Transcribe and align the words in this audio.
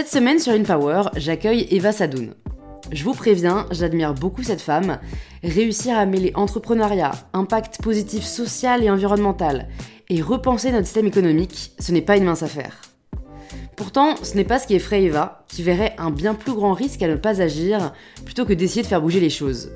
Cette 0.00 0.08
semaine 0.08 0.38
sur 0.38 0.54
InPower, 0.54 1.10
j'accueille 1.16 1.66
Eva 1.70 1.92
Sadoun. 1.92 2.32
Je 2.90 3.04
vous 3.04 3.12
préviens, 3.12 3.66
j'admire 3.70 4.14
beaucoup 4.14 4.42
cette 4.42 4.62
femme. 4.62 4.98
Réussir 5.44 5.94
à 5.98 6.06
mêler 6.06 6.32
entrepreneuriat, 6.36 7.10
impact 7.34 7.82
positif 7.82 8.24
social 8.24 8.82
et 8.82 8.88
environnemental, 8.88 9.68
et 10.08 10.22
repenser 10.22 10.72
notre 10.72 10.86
système 10.86 11.06
économique, 11.06 11.72
ce 11.78 11.92
n'est 11.92 12.00
pas 12.00 12.16
une 12.16 12.24
mince 12.24 12.42
affaire. 12.42 12.80
Pourtant, 13.76 14.14
ce 14.22 14.36
n'est 14.36 14.44
pas 14.44 14.58
ce 14.58 14.66
qui 14.66 14.74
effraie 14.74 15.02
Eva, 15.02 15.44
qui 15.48 15.62
verrait 15.62 15.94
un 15.98 16.10
bien 16.10 16.32
plus 16.32 16.54
grand 16.54 16.72
risque 16.72 17.02
à 17.02 17.08
ne 17.08 17.16
pas 17.16 17.42
agir 17.42 17.92
plutôt 18.24 18.46
que 18.46 18.54
d'essayer 18.54 18.80
de 18.80 18.86
faire 18.86 19.02
bouger 19.02 19.20
les 19.20 19.28
choses. 19.28 19.70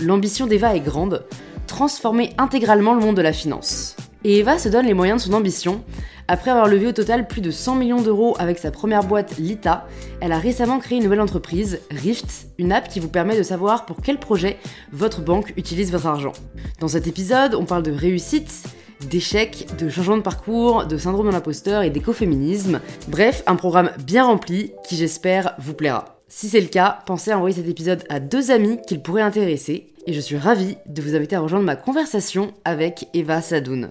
L'ambition 0.00 0.46
d'Eva 0.46 0.74
est 0.74 0.80
grande, 0.80 1.26
transformer 1.66 2.32
intégralement 2.38 2.94
le 2.94 3.00
monde 3.00 3.18
de 3.18 3.22
la 3.22 3.34
finance. 3.34 3.96
Et 4.24 4.38
Eva 4.38 4.58
se 4.58 4.68
donne 4.68 4.86
les 4.86 4.94
moyens 4.94 5.22
de 5.22 5.28
son 5.28 5.36
ambition. 5.36 5.82
Après 6.28 6.50
avoir 6.50 6.68
levé 6.68 6.86
au 6.86 6.92
total 6.92 7.26
plus 7.26 7.40
de 7.40 7.50
100 7.50 7.74
millions 7.74 8.00
d'euros 8.00 8.36
avec 8.38 8.58
sa 8.58 8.70
première 8.70 9.02
boîte 9.02 9.36
Lita, 9.36 9.86
elle 10.20 10.32
a 10.32 10.38
récemment 10.38 10.78
créé 10.78 10.98
une 10.98 11.04
nouvelle 11.04 11.20
entreprise, 11.20 11.80
Rift, 11.90 12.46
une 12.58 12.72
app 12.72 12.88
qui 12.88 13.00
vous 13.00 13.08
permet 13.08 13.36
de 13.36 13.42
savoir 13.42 13.84
pour 13.84 13.96
quel 14.02 14.18
projet 14.18 14.58
votre 14.92 15.20
banque 15.20 15.52
utilise 15.56 15.90
votre 15.90 16.06
argent. 16.06 16.32
Dans 16.78 16.88
cet 16.88 17.08
épisode, 17.08 17.54
on 17.56 17.64
parle 17.64 17.82
de 17.82 17.90
réussite, 17.90 18.64
d'échecs, 19.10 19.66
de 19.78 19.88
changement 19.88 20.16
de 20.16 20.22
parcours, 20.22 20.86
de 20.86 20.96
syndrome 20.96 21.26
de 21.26 21.32
l'imposteur 21.32 21.82
et 21.82 21.90
d'écoféminisme. 21.90 22.80
Bref, 23.08 23.42
un 23.48 23.56
programme 23.56 23.90
bien 24.04 24.24
rempli 24.24 24.72
qui 24.86 24.96
j'espère 24.96 25.54
vous 25.58 25.74
plaira. 25.74 26.20
Si 26.28 26.48
c'est 26.48 26.60
le 26.60 26.68
cas, 26.68 27.00
pensez 27.04 27.32
à 27.32 27.36
envoyer 27.36 27.56
cet 27.56 27.68
épisode 27.68 28.04
à 28.08 28.20
deux 28.20 28.52
amis 28.52 28.78
qu'il 28.86 29.02
pourrait 29.02 29.22
intéresser 29.22 29.88
et 30.06 30.12
je 30.12 30.20
suis 30.20 30.36
ravie 30.36 30.76
de 30.86 31.02
vous 31.02 31.14
inviter 31.14 31.36
à 31.36 31.40
rejoindre 31.40 31.66
ma 31.66 31.76
conversation 31.76 32.52
avec 32.64 33.08
Eva 33.12 33.42
Sadoun. 33.42 33.90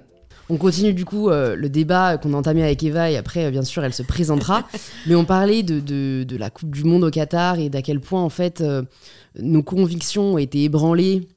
On 0.52 0.58
continue 0.58 0.94
du 0.94 1.05
coup 1.05 1.30
euh, 1.30 1.55
le 1.55 1.70
débat 1.70 2.18
qu'on 2.18 2.34
a 2.34 2.38
entamé 2.38 2.62
avec 2.62 2.84
Eva 2.84 3.10
et 3.10 3.16
après 3.16 3.46
euh, 3.46 3.52
bien 3.52 3.64
sûr 3.64 3.86
elle 3.86 3.94
se 3.94 4.04
présentera. 4.04 4.68
Mais 5.07 5.16
on 5.16 5.24
parlait 5.24 5.63
de, 5.63 5.80
de, 5.80 6.38
la 6.38 6.49
Coupe 6.49 6.71
du 6.71 6.84
Monde 6.84 7.05
au 7.05 7.10
Qatar 7.10 7.57
et 7.57 7.70
d'à 7.70 7.82
quel 7.82 8.02
point 8.02 8.21
en 8.21 8.27
fait 8.27 8.60
euh, 8.60 8.84
nos 9.40 9.63
convictions 9.63 10.34
ont 10.34 10.38
été 10.38 10.63
ébranlées 10.63 11.29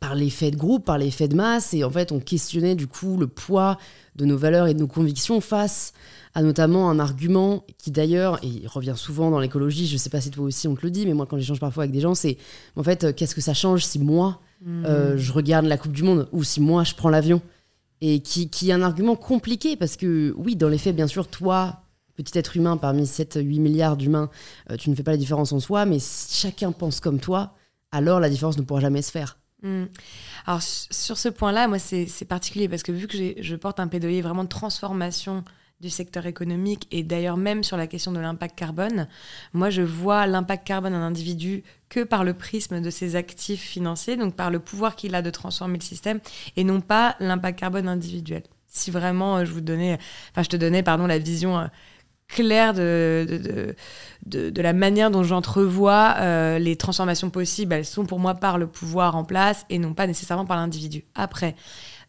par 0.00 0.14
l'effet 0.14 0.50
de 0.50 0.56
groupe, 0.56 0.86
par 0.86 0.96
l'effet 0.96 1.28
de 1.28 1.36
masse, 1.36 1.74
et 1.74 1.84
en 1.84 1.90
fait 1.90 2.10
on 2.10 2.20
questionnait 2.20 2.74
du 2.74 2.86
coup 2.86 3.18
le 3.18 3.26
poids 3.26 3.76
de 4.16 4.24
nos 4.24 4.38
valeurs 4.38 4.66
et 4.66 4.72
de 4.72 4.78
nos 4.78 4.86
convictions 4.86 5.42
face 5.42 5.92
à 6.34 6.42
notamment 6.42 6.88
un 6.88 6.98
argument 6.98 7.66
qui 7.76 7.90
d'ailleurs, 7.90 8.42
et 8.42 8.48
il 8.48 8.66
revient 8.66 8.94
souvent 8.96 9.30
dans 9.30 9.40
l'écologie, 9.40 9.86
je 9.86 9.98
sais 9.98 10.10
pas 10.10 10.22
si 10.22 10.30
toi 10.30 10.44
aussi 10.44 10.68
on 10.68 10.74
te 10.74 10.82
le 10.82 10.90
dit, 10.90 11.04
mais 11.04 11.12
moi 11.12 11.26
quand 11.26 11.36
j'échange 11.36 11.60
parfois 11.60 11.82
avec 11.82 11.92
des 11.92 12.00
gens, 12.00 12.14
c'est 12.14 12.38
en 12.76 12.82
fait 12.82 13.14
qu'est-ce 13.14 13.34
que 13.34 13.42
ça 13.42 13.52
change 13.52 13.84
si 13.84 13.98
moi 13.98 14.40
mmh. 14.64 14.84
euh, 14.86 15.18
je 15.18 15.32
regarde 15.32 15.66
la 15.66 15.76
Coupe 15.76 15.92
du 15.92 16.02
Monde 16.02 16.28
ou 16.32 16.44
si 16.44 16.62
moi 16.62 16.82
je 16.84 16.94
prends 16.94 17.10
l'avion? 17.10 17.42
Et 18.00 18.20
qui, 18.20 18.48
qui 18.50 18.70
est 18.70 18.72
un 18.72 18.82
argument 18.82 19.16
compliqué 19.16 19.76
parce 19.76 19.96
que 19.96 20.34
oui, 20.36 20.56
dans 20.56 20.68
les 20.68 20.78
faits, 20.78 20.94
bien 20.94 21.06
sûr, 21.06 21.28
toi, 21.28 21.82
petit 22.14 22.38
être 22.38 22.56
humain 22.56 22.76
parmi 22.76 23.04
7-8 23.04 23.60
milliards 23.60 23.96
d'humains, 23.96 24.30
euh, 24.70 24.76
tu 24.76 24.90
ne 24.90 24.94
fais 24.94 25.02
pas 25.02 25.12
la 25.12 25.16
différence 25.16 25.52
en 25.52 25.60
soi, 25.60 25.84
mais 25.84 25.98
si 25.98 26.36
chacun 26.36 26.72
pense 26.72 27.00
comme 27.00 27.20
toi, 27.20 27.54
alors 27.92 28.20
la 28.20 28.28
différence 28.28 28.58
ne 28.58 28.62
pourra 28.62 28.80
jamais 28.80 29.02
se 29.02 29.10
faire. 29.10 29.38
Hmm. 29.62 29.86
Alors 30.46 30.62
sur 30.62 31.18
ce 31.18 31.28
point-là, 31.28 31.66
moi 31.66 31.78
c'est 31.80 32.24
particulier 32.28 32.68
parce 32.68 32.84
que 32.84 32.92
vu 32.92 33.08
que 33.08 33.42
je 33.42 33.56
porte 33.56 33.80
un 33.80 33.88
plaidoyer 33.88 34.22
vraiment 34.22 34.44
de 34.44 34.48
transformation 34.48 35.44
du 35.80 35.90
secteur 35.90 36.26
économique 36.26 36.88
et 36.90 37.02
d'ailleurs 37.02 37.36
même 37.36 37.62
sur 37.62 37.76
la 37.76 37.86
question 37.86 38.10
de 38.10 38.18
l'impact 38.18 38.58
carbone, 38.58 39.08
moi 39.52 39.70
je 39.70 39.82
vois 39.82 40.26
l'impact 40.26 40.66
carbone 40.66 40.92
d'un 40.92 41.02
individu 41.02 41.62
que 41.88 42.00
par 42.00 42.24
le 42.24 42.34
prisme 42.34 42.80
de 42.80 42.90
ses 42.90 43.14
actifs 43.14 43.62
financiers, 43.62 44.16
donc 44.16 44.34
par 44.34 44.50
le 44.50 44.58
pouvoir 44.58 44.96
qu'il 44.96 45.14
a 45.14 45.22
de 45.22 45.30
transformer 45.30 45.78
le 45.78 45.84
système 45.84 46.20
et 46.56 46.64
non 46.64 46.80
pas 46.80 47.16
l'impact 47.20 47.58
carbone 47.60 47.88
individuel. 47.88 48.42
Si 48.66 48.90
vraiment 48.90 49.38
euh, 49.38 49.44
je 49.44 49.52
vous 49.52 49.60
donnais, 49.60 49.98
enfin 50.32 50.42
je 50.42 50.48
te 50.48 50.56
donnais 50.56 50.82
pardon 50.82 51.06
la 51.06 51.18
vision 51.18 51.58
euh, 51.58 51.66
clair 52.28 52.74
de, 52.74 53.74
de, 54.26 54.50
de, 54.50 54.62
la 54.62 54.72
manière 54.74 55.10
dont 55.10 55.22
j'entrevois 55.22 56.16
euh, 56.18 56.58
les 56.58 56.76
transformations 56.76 57.30
possibles. 57.30 57.72
Elles 57.72 57.86
sont 57.86 58.04
pour 58.04 58.18
moi 58.18 58.34
par 58.34 58.58
le 58.58 58.66
pouvoir 58.66 59.16
en 59.16 59.24
place 59.24 59.64
et 59.70 59.78
non 59.78 59.94
pas 59.94 60.06
nécessairement 60.06 60.44
par 60.44 60.58
l'individu. 60.58 61.04
Après, 61.14 61.56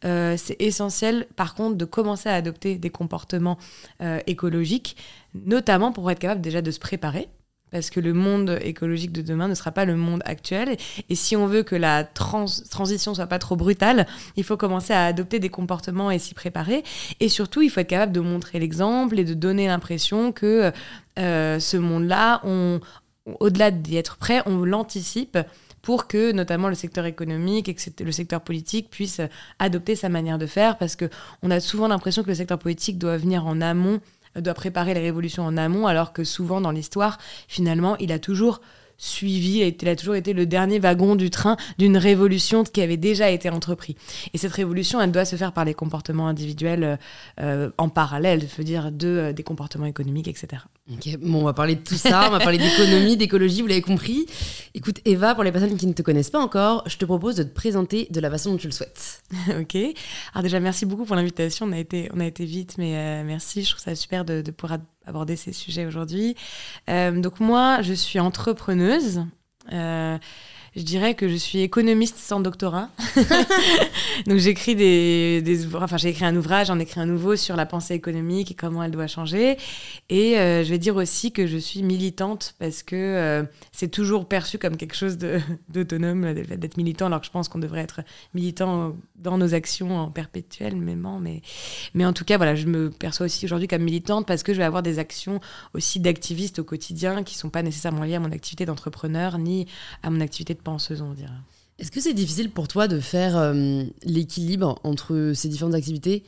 euh, 0.05 0.35
c'est 0.37 0.61
essentiel 0.61 1.27
par 1.35 1.55
contre 1.55 1.75
de 1.75 1.85
commencer 1.85 2.29
à 2.29 2.35
adopter 2.35 2.75
des 2.75 2.89
comportements 2.89 3.57
euh, 4.01 4.19
écologiques, 4.27 4.95
notamment 5.33 5.91
pour 5.91 6.09
être 6.11 6.19
capable 6.19 6.41
déjà 6.41 6.61
de 6.61 6.71
se 6.71 6.79
préparer 6.79 7.29
parce 7.71 7.89
que 7.89 7.99
le 7.99 8.13
monde 8.13 8.57
écologique 8.63 9.11
de 9.11 9.21
demain 9.21 9.47
ne 9.47 9.53
sera 9.53 9.71
pas 9.71 9.85
le 9.85 9.95
monde 9.95 10.21
actuel. 10.25 10.77
Et 11.09 11.15
si 11.15 11.35
on 11.35 11.47
veut 11.47 11.63
que 11.63 11.75
la 11.75 12.03
trans 12.03 12.45
transition 12.69 13.13
soit 13.13 13.27
pas 13.27 13.39
trop 13.39 13.55
brutale, 13.55 14.07
il 14.35 14.43
faut 14.43 14.57
commencer 14.57 14.93
à 14.93 15.05
adopter 15.05 15.39
des 15.39 15.49
comportements 15.49 16.11
et 16.11 16.19
s'y 16.19 16.33
préparer. 16.33 16.83
Et 17.19 17.29
surtout, 17.29 17.61
il 17.61 17.69
faut 17.69 17.79
être 17.81 17.87
capable 17.87 18.11
de 18.11 18.19
montrer 18.21 18.59
l'exemple 18.59 19.19
et 19.19 19.23
de 19.23 19.33
donner 19.33 19.67
l'impression 19.67 20.31
que 20.31 20.71
euh, 21.19 21.59
ce 21.59 21.77
monde-là, 21.77 22.41
au-delà 23.39 23.71
d'y 23.71 23.97
être 23.97 24.17
prêt, 24.17 24.41
on 24.45 24.63
l'anticipe 24.65 25.37
pour 25.89 26.05
que 26.05 26.31
notamment 26.33 26.69
le 26.69 26.75
secteur 26.75 27.07
économique 27.07 27.67
et 27.67 27.75
le 28.03 28.11
secteur 28.11 28.41
politique 28.41 28.91
puisse 28.91 29.21
adopter 29.57 29.95
sa 29.95 30.07
manière 30.07 30.37
de 30.37 30.45
faire, 30.45 30.77
parce 30.77 30.95
qu'on 30.95 31.49
a 31.49 31.59
souvent 31.59 31.87
l'impression 31.87 32.21
que 32.21 32.27
le 32.27 32.35
secteur 32.35 32.59
politique 32.59 32.99
doit 32.99 33.17
venir 33.17 33.47
en 33.47 33.59
amont 33.59 33.99
doit 34.35 34.53
préparer 34.53 34.93
les 34.93 34.99
révolutions 34.99 35.43
en 35.43 35.57
amont, 35.57 35.87
alors 35.87 36.13
que 36.13 36.23
souvent 36.23 36.61
dans 36.61 36.69
l'histoire, 36.69 37.17
finalement, 37.47 37.97
il 37.97 38.11
a 38.11 38.19
toujours 38.19 38.61
suivi, 38.99 39.61
il 39.61 39.89
a 39.89 39.95
toujours 39.95 40.13
été 40.13 40.33
le 40.33 40.45
dernier 40.45 40.77
wagon 40.77 41.15
du 41.15 41.31
train 41.31 41.57
d'une 41.79 41.97
révolution 41.97 42.63
qui 42.63 42.83
avait 42.83 42.97
déjà 42.97 43.31
été 43.31 43.49
entreprise. 43.49 43.95
Et 44.35 44.37
cette 44.37 44.51
révolution, 44.51 45.01
elle 45.01 45.11
doit 45.11 45.25
se 45.25 45.37
faire 45.37 45.53
par 45.53 45.65
les 45.65 45.73
comportements 45.73 46.27
individuels 46.27 46.99
euh, 47.39 47.71
en 47.79 47.89
parallèle, 47.89 48.41
je 48.41 48.55
veux 48.57 48.63
dire, 48.63 48.91
euh, 49.03 49.33
des 49.33 49.43
comportements 49.43 49.87
économiques, 49.87 50.27
etc. 50.27 50.61
Ok, 50.91 51.17
bon, 51.19 51.41
on 51.41 51.45
va 51.45 51.53
parler 51.53 51.75
de 51.75 51.83
tout 51.83 51.95
ça, 51.95 52.27
on 52.27 52.31
va 52.31 52.39
parler 52.39 52.57
d'économie, 52.57 53.15
d'écologie, 53.15 53.61
vous 53.61 53.67
l'avez 53.67 53.81
compris. 53.81 54.25
Écoute, 54.73 55.01
Eva, 55.05 55.35
pour 55.35 55.43
les 55.43 55.51
personnes 55.51 55.77
qui 55.77 55.85
ne 55.85 55.93
te 55.93 56.01
connaissent 56.01 56.31
pas 56.31 56.39
encore, 56.39 56.83
je 56.87 56.97
te 56.97 57.05
propose 57.05 57.35
de 57.35 57.43
te 57.43 57.53
présenter 57.53 58.07
de 58.09 58.19
la 58.19 58.29
façon 58.31 58.51
dont 58.51 58.57
tu 58.57 58.67
le 58.67 58.73
souhaites. 58.73 59.21
ok. 59.59 59.75
Alors 60.33 60.43
déjà, 60.43 60.59
merci 60.59 60.85
beaucoup 60.85 61.05
pour 61.05 61.15
l'invitation, 61.15 61.67
on, 61.67 61.71
a 61.71 61.77
été, 61.77 62.09
on 62.13 62.19
a 62.19 62.25
été 62.25 62.43
vite, 62.45 62.77
mais 62.77 63.23
merci, 63.23 63.63
je 63.63 63.69
trouve 63.69 63.83
ça 63.83 63.93
super 63.93 64.25
de, 64.25 64.41
de 64.41 64.51
pouvoir 64.51 64.79
aborder 65.09 65.35
ces 65.35 65.51
sujets 65.51 65.85
aujourd'hui. 65.85 66.35
Euh, 66.89 67.19
donc 67.19 67.39
moi, 67.39 67.81
je 67.81 67.93
suis 67.93 68.19
entrepreneuse. 68.19 69.25
Euh, 69.73 70.17
je 70.79 70.83
dirais 70.85 71.13
que 71.13 71.27
je 71.27 71.35
suis 71.35 71.59
économiste 71.59 72.15
sans 72.17 72.39
doctorat. 72.39 72.87
Donc 74.27 74.37
j'écris 74.37 74.75
des, 74.75 75.67
enfin 75.75 75.97
j'ai 75.97 76.07
écrit 76.07 76.23
un 76.23 76.37
ouvrage, 76.37 76.67
j'en 76.67 76.79
écrit 76.79 77.01
un 77.01 77.05
nouveau 77.05 77.35
sur 77.35 77.57
la 77.57 77.65
pensée 77.65 77.95
économique 77.95 78.51
et 78.51 78.53
comment 78.53 78.81
elle 78.81 78.91
doit 78.91 79.07
changer. 79.07 79.57
Et 80.07 80.39
euh, 80.39 80.63
je 80.63 80.69
vais 80.69 80.77
dire 80.77 80.95
aussi 80.95 81.33
que 81.33 81.47
je 81.47 81.57
suis 81.57 81.83
militante 81.83 82.55
parce 82.59 82.81
que 82.81 82.95
euh, 82.95 83.43
c'est 83.73 83.89
toujours 83.89 84.25
perçu 84.25 84.57
comme 84.57 84.77
quelque 84.77 84.95
chose 84.95 85.17
d'autonome 85.67 86.33
d'être 86.33 86.77
militant, 86.77 87.07
alors 87.07 87.19
que 87.19 87.25
je 87.25 87.31
pense 87.31 87.49
qu'on 87.49 87.59
devrait 87.59 87.81
être 87.81 87.99
militant 88.33 88.95
dans 89.17 89.37
nos 89.37 89.53
actions 89.53 89.97
en 89.97 90.09
perpétuel, 90.09 90.77
même. 90.77 90.99
Mais, 91.21 91.41
mais 91.93 92.05
en 92.05 92.13
tout 92.13 92.23
cas, 92.23 92.37
voilà, 92.37 92.55
je 92.55 92.67
me 92.67 92.89
perçois 92.89 93.25
aussi 93.25 93.45
aujourd'hui 93.45 93.67
comme 93.67 93.83
militante 93.83 94.25
parce 94.25 94.43
que 94.43 94.53
je 94.53 94.59
vais 94.59 94.63
avoir 94.63 94.83
des 94.83 94.97
actions 94.97 95.41
aussi 95.73 95.99
d'activiste 95.99 96.59
au 96.59 96.63
quotidien 96.63 97.23
qui 97.23 97.35
sont 97.35 97.49
pas 97.49 97.63
nécessairement 97.63 98.03
liées 98.03 98.15
à 98.15 98.19
mon 98.19 98.31
activité 98.31 98.65
d'entrepreneur 98.65 99.37
ni 99.37 99.67
à 100.03 100.09
mon 100.09 100.21
activité 100.21 100.53
de 100.53 100.59
penseuse, 100.71 101.01
on 101.01 101.13
dirait. 101.13 101.31
Est-ce 101.79 101.91
que 101.91 102.01
c'est 102.01 102.13
difficile 102.13 102.51
pour 102.51 102.67
toi 102.67 102.87
de 102.87 102.99
faire 102.99 103.37
euh, 103.37 103.83
l'équilibre 104.03 104.79
entre 104.83 105.31
ces 105.33 105.47
différentes 105.47 105.75
activités? 105.75 106.23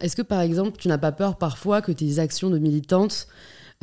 Est-ce 0.00 0.16
que 0.16 0.22
par 0.22 0.40
exemple, 0.40 0.76
tu 0.78 0.88
n'as 0.88 0.98
pas 0.98 1.12
peur 1.12 1.38
parfois 1.38 1.80
que 1.80 1.92
tes 1.92 2.18
actions 2.18 2.50
de 2.50 2.58
militante 2.58 3.28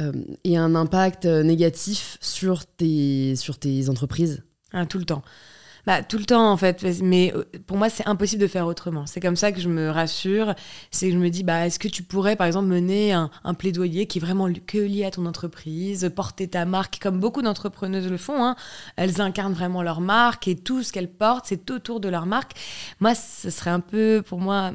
euh, 0.01 0.11
aient 0.43 0.57
un 0.57 0.75
impact 0.75 1.25
euh, 1.25 1.43
négatif 1.43 2.17
sur 2.19 2.65
tes, 2.65 3.37
sur 3.37 3.57
tes 3.57 3.87
entreprises? 3.87 4.43
Ah, 4.73 4.85
Tout 4.85 4.99
le 4.99 5.05
temps. 5.05 5.23
Bah, 5.87 6.03
tout 6.03 6.17
le 6.17 6.25
temps, 6.25 6.51
en 6.51 6.57
fait. 6.57 6.85
Mais 7.01 7.33
euh, 7.33 7.45
pour 7.65 7.77
moi, 7.77 7.89
c'est 7.89 8.05
impossible 8.05 8.41
de 8.41 8.47
faire 8.47 8.67
autrement. 8.67 9.05
C'est 9.05 9.21
comme 9.21 9.37
ça 9.37 9.53
que 9.53 9.61
je 9.61 9.69
me 9.69 9.89
rassure. 9.89 10.53
C'est 10.91 11.07
que 11.07 11.13
je 11.13 11.17
me 11.17 11.29
dis, 11.29 11.43
bah, 11.43 11.65
est-ce 11.65 11.79
que 11.79 11.87
tu 11.87 12.03
pourrais, 12.03 12.35
par 12.35 12.45
exemple, 12.45 12.67
mener 12.67 13.13
un, 13.13 13.29
plaidoyer 13.57 14.05
qui 14.05 14.17
est 14.17 14.21
vraiment 14.21 14.51
que 14.51 14.77
lié 14.77 15.05
à 15.05 15.11
ton 15.11 15.25
entreprise, 15.25 16.11
porter 16.13 16.49
ta 16.49 16.65
marque, 16.65 16.99
comme 17.01 17.21
beaucoup 17.21 17.41
d'entrepreneuses 17.41 18.09
le 18.09 18.17
font. 18.17 18.43
Hein. 18.43 18.57
Elles 18.97 19.21
incarnent 19.21 19.53
vraiment 19.53 19.81
leur 19.81 20.01
marque 20.01 20.49
et 20.49 20.57
tout 20.57 20.83
ce 20.83 20.91
qu'elles 20.91 21.09
portent, 21.09 21.45
c'est 21.47 21.71
autour 21.71 22.01
de 22.01 22.09
leur 22.09 22.25
marque. 22.25 22.51
Moi, 22.99 23.15
ce 23.15 23.49
serait 23.49 23.69
un 23.69 23.79
peu, 23.79 24.21
pour 24.27 24.41
moi, 24.41 24.73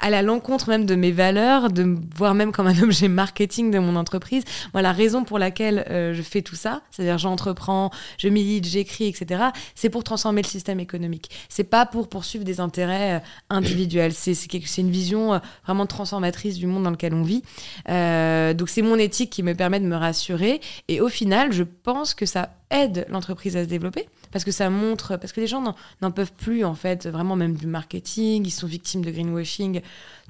à 0.00 0.22
l'encontre 0.22 0.68
même 0.68 0.86
de 0.86 0.94
mes 0.94 1.12
valeurs, 1.12 1.70
de 1.70 1.84
me 1.84 1.98
voir 2.16 2.34
même 2.34 2.52
comme 2.52 2.66
un 2.66 2.78
objet 2.82 3.08
marketing 3.08 3.70
de 3.70 3.78
mon 3.78 3.96
entreprise. 3.96 4.44
Moi, 4.74 4.82
la 4.82 4.92
raison 4.92 5.24
pour 5.24 5.38
laquelle 5.38 5.84
euh, 5.90 6.14
je 6.14 6.22
fais 6.22 6.42
tout 6.42 6.56
ça, 6.56 6.82
c'est-à-dire 6.90 7.18
j'entreprends, 7.18 7.90
je 8.18 8.28
milite, 8.28 8.66
j'écris, 8.66 9.06
etc., 9.06 9.44
c'est 9.74 9.90
pour 9.90 10.04
transformer 10.04 10.42
le 10.42 10.48
système 10.48 10.80
économique. 10.80 11.30
C'est 11.48 11.64
pas 11.64 11.86
pour 11.86 12.08
poursuivre 12.08 12.44
des 12.44 12.60
intérêts 12.60 13.16
euh, 13.16 13.20
individuels. 13.50 14.12
C'est 14.12 14.78
une 14.78 14.90
vision 14.90 15.34
euh, 15.34 15.38
vraiment 15.64 15.86
transformatrice 15.86 16.56
du 16.56 16.66
monde 16.66 16.84
dans 16.84 16.90
lequel 16.90 17.14
on 17.14 17.22
vit. 17.22 17.42
donc 17.86 18.68
c'est 18.68 18.82
mon 18.82 18.96
éthique 18.96 19.30
qui 19.30 19.42
me 19.42 19.54
permet 19.54 19.80
de 19.80 19.86
me 19.86 19.96
rassurer. 19.96 20.60
Et 20.88 21.00
au 21.00 21.08
final, 21.08 21.52
je 21.52 21.62
pense 21.62 22.14
que 22.14 22.26
ça 22.26 22.50
aide 22.70 23.06
l'entreprise 23.08 23.56
à 23.56 23.64
se 23.64 23.68
développer 23.68 24.08
parce 24.32 24.44
que 24.44 24.52
ça 24.52 24.70
montre, 24.70 25.16
parce 25.16 25.32
que 25.32 25.40
les 25.40 25.46
gens 25.46 25.74
n'en 26.00 26.10
peuvent 26.10 26.32
plus 26.32 26.64
en 26.64 26.74
fait, 26.74 27.06
vraiment 27.06 27.36
même 27.36 27.56
du 27.56 27.66
marketing, 27.66 28.46
ils 28.46 28.50
sont 28.50 28.66
victimes 28.66 29.04
de 29.04 29.10
greenwashing 29.10 29.80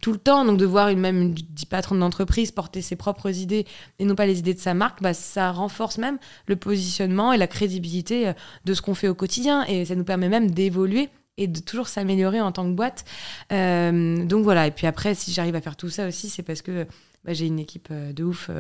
tout 0.01 0.13
le 0.13 0.19
temps, 0.19 0.45
donc 0.45 0.59
de 0.59 0.65
voir 0.65 0.89
une 0.89 1.01
même 1.01 1.21
une, 1.21 1.35
patron 1.69 1.95
d'entreprise 1.95 2.51
porter 2.51 2.81
ses 2.81 2.97
propres 2.97 3.31
idées 3.31 3.67
et 3.99 4.05
non 4.05 4.15
pas 4.15 4.27
les 4.27 4.39
idées 4.39 4.55
de 4.55 4.59
sa 4.59 4.75
marque, 4.75 5.03
bah, 5.03 5.15
ça 5.15 5.53
renforce 5.53 5.99
même 5.99 6.19
le 6.47 6.57
positionnement 6.57 7.33
et 7.33 7.39
la 7.39 7.47
crédibilité 7.47 8.29
euh, 8.29 8.33
de 8.65 8.75
ce 8.75 8.83
qu'on 8.83 8.95
fait 8.95 9.09
au 9.09 9.15
quotidien 9.15 9.65
et 9.65 9.85
ça 9.85 9.95
nous 9.95 10.05
permet 10.05 10.29
même 10.29 10.51
d'évoluer 10.51 11.11
et 11.37 11.47
de 11.47 11.61
toujours 11.61 11.89
s'améliorer 11.89 12.41
en 12.41 12.53
tant 12.53 12.65
que 12.65 12.75
boîte. 12.75 13.05
Euh, 13.53 14.25
donc 14.25 14.45
voilà, 14.45 14.67
et 14.67 14.71
puis 14.71 14.87
après, 14.87 15.15
si 15.15 15.33
j'arrive 15.33 15.55
à 15.55 15.61
faire 15.61 15.77
tout 15.77 15.89
ça 15.89 16.07
aussi, 16.07 16.29
c'est 16.29 16.43
parce 16.43 16.61
que 16.61 16.87
bah, 17.25 17.33
j'ai 17.33 17.47
une 17.47 17.59
équipe 17.59 17.89
euh, 17.91 18.13
de 18.13 18.25
ouf 18.25 18.51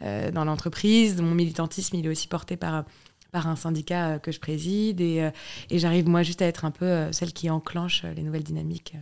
dans 0.00 0.44
l'entreprise. 0.44 1.20
Mon 1.20 1.34
militantisme, 1.34 1.96
il 1.96 2.06
est 2.06 2.08
aussi 2.08 2.28
porté 2.28 2.56
par 2.56 2.84
par 3.32 3.46
un 3.48 3.56
syndicat 3.56 4.08
euh, 4.08 4.18
que 4.18 4.32
je 4.32 4.40
préside 4.40 5.00
et, 5.00 5.22
euh, 5.22 5.30
et 5.70 5.78
j'arrive 5.78 6.08
moi 6.08 6.22
juste 6.22 6.42
à 6.42 6.46
être 6.46 6.64
un 6.64 6.70
peu 6.70 6.84
euh, 6.84 7.12
celle 7.12 7.32
qui 7.32 7.50
enclenche 7.50 8.04
les 8.16 8.22
nouvelles 8.22 8.42
dynamiques. 8.42 8.94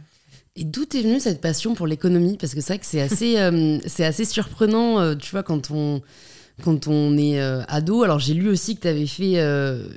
Et 0.56 0.64
d'où 0.64 0.82
est 0.82 1.02
venue 1.02 1.20
cette 1.20 1.40
passion 1.40 1.75
pour 1.75 1.87
l'économie? 1.87 2.38
Parce 2.38 2.55
que 2.55 2.61
c'est 2.61 2.75
vrai 2.75 2.78
que 2.78 2.87
c'est 2.87 3.00
assez, 3.00 3.37
assez 4.02 4.25
surprenant, 4.25 5.14
tu 5.14 5.31
vois, 5.32 5.43
quand 5.43 5.70
on, 5.70 6.00
quand 6.64 6.88
on 6.88 7.19
est 7.19 7.38
ado. 7.38 8.02
Alors 8.02 8.20
j'ai 8.20 8.32
lu 8.32 8.49
aussi 8.49 8.75
que 8.75 8.81
tu 8.81 8.88
avais 8.88 9.06
fait 9.06 9.34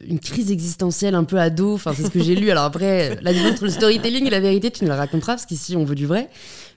une 0.05 0.19
crise 0.19 0.51
existentielle 0.51 1.15
un 1.15 1.23
peu 1.23 1.39
ado. 1.39 1.75
Enfin, 1.75 1.93
c'est 1.95 2.03
ce 2.03 2.09
que 2.09 2.21
j'ai 2.21 2.35
lu. 2.35 2.51
Alors 2.51 2.65
après, 2.65 3.17
la 3.21 3.31
différence 3.31 3.53
entre 3.53 3.63
le 3.63 3.69
storytelling 3.69 4.27
et 4.27 4.29
la 4.29 4.41
vérité, 4.41 4.69
tu 4.69 4.83
nous 4.83 4.89
la 4.89 4.97
raconteras 4.97 5.35
parce 5.35 5.45
qu'ici 5.45 5.77
on 5.77 5.85
veut 5.85 5.95
du 5.95 6.05
vrai. 6.05 6.29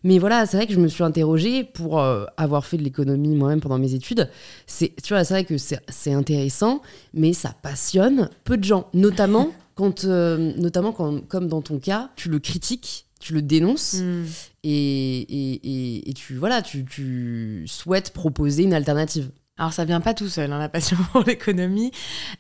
Mais 0.05 0.19
voilà, 0.19 0.47
c'est 0.47 0.57
vrai 0.57 0.67
que 0.67 0.73
je 0.73 0.81
me 0.81 0.89
suis 0.89 1.05
interrogée 1.05 1.65
pour 1.65 2.01
euh, 2.01 2.25
avoir 2.37 2.67
fait 2.67 2.77
de 2.77 2.83
l'économie 2.83 3.35
moi-même 3.37 3.61
pendant 3.61 3.79
mes 3.79 3.95
études. 3.95 4.29
C'est, 4.67 4.95
tu 5.03 5.15
vois, 5.15 5.25
c'est 5.25 5.35
vrai 5.35 5.45
que 5.45 5.57
c'est 5.59 6.13
intéressant, 6.13 6.83
mais 7.15 7.33
ça 7.33 7.55
passionne 7.63 8.31
peu 8.45 8.57
de 8.57 8.65
gens, 8.65 8.89
notamment 8.95 9.53
quand, 9.75 10.05
euh, 10.05 10.53
notamment 10.57 10.93
quand, 10.93 11.27
comme 11.29 11.49
dans 11.49 11.63
ton 11.63 11.79
cas, 11.79 12.11
tu 12.17 12.29
le 12.29 12.39
critiques, 12.39 13.07
tu 13.21 13.35
le 13.35 13.43
dénonces 13.43 13.95
hmm. 13.95 14.25
et, 14.65 15.21
et, 15.21 16.11
et, 16.11 16.13
tu 16.15 16.35
voilà, 16.35 16.61
tu, 16.61 16.85
tu 16.85 17.65
souhaites 17.69 18.13
proposer 18.13 18.65
une 18.65 18.75
alternative. 18.75 19.31
Alors 19.59 19.73
ça 19.75 19.85
vient 19.85 20.01
pas 20.01 20.15
tout 20.15 20.29
seul, 20.29 20.51
hein, 20.51 20.59
la 20.59 20.71
passion 20.71 20.97
pour 21.13 21.25
l'économie. 21.25 21.93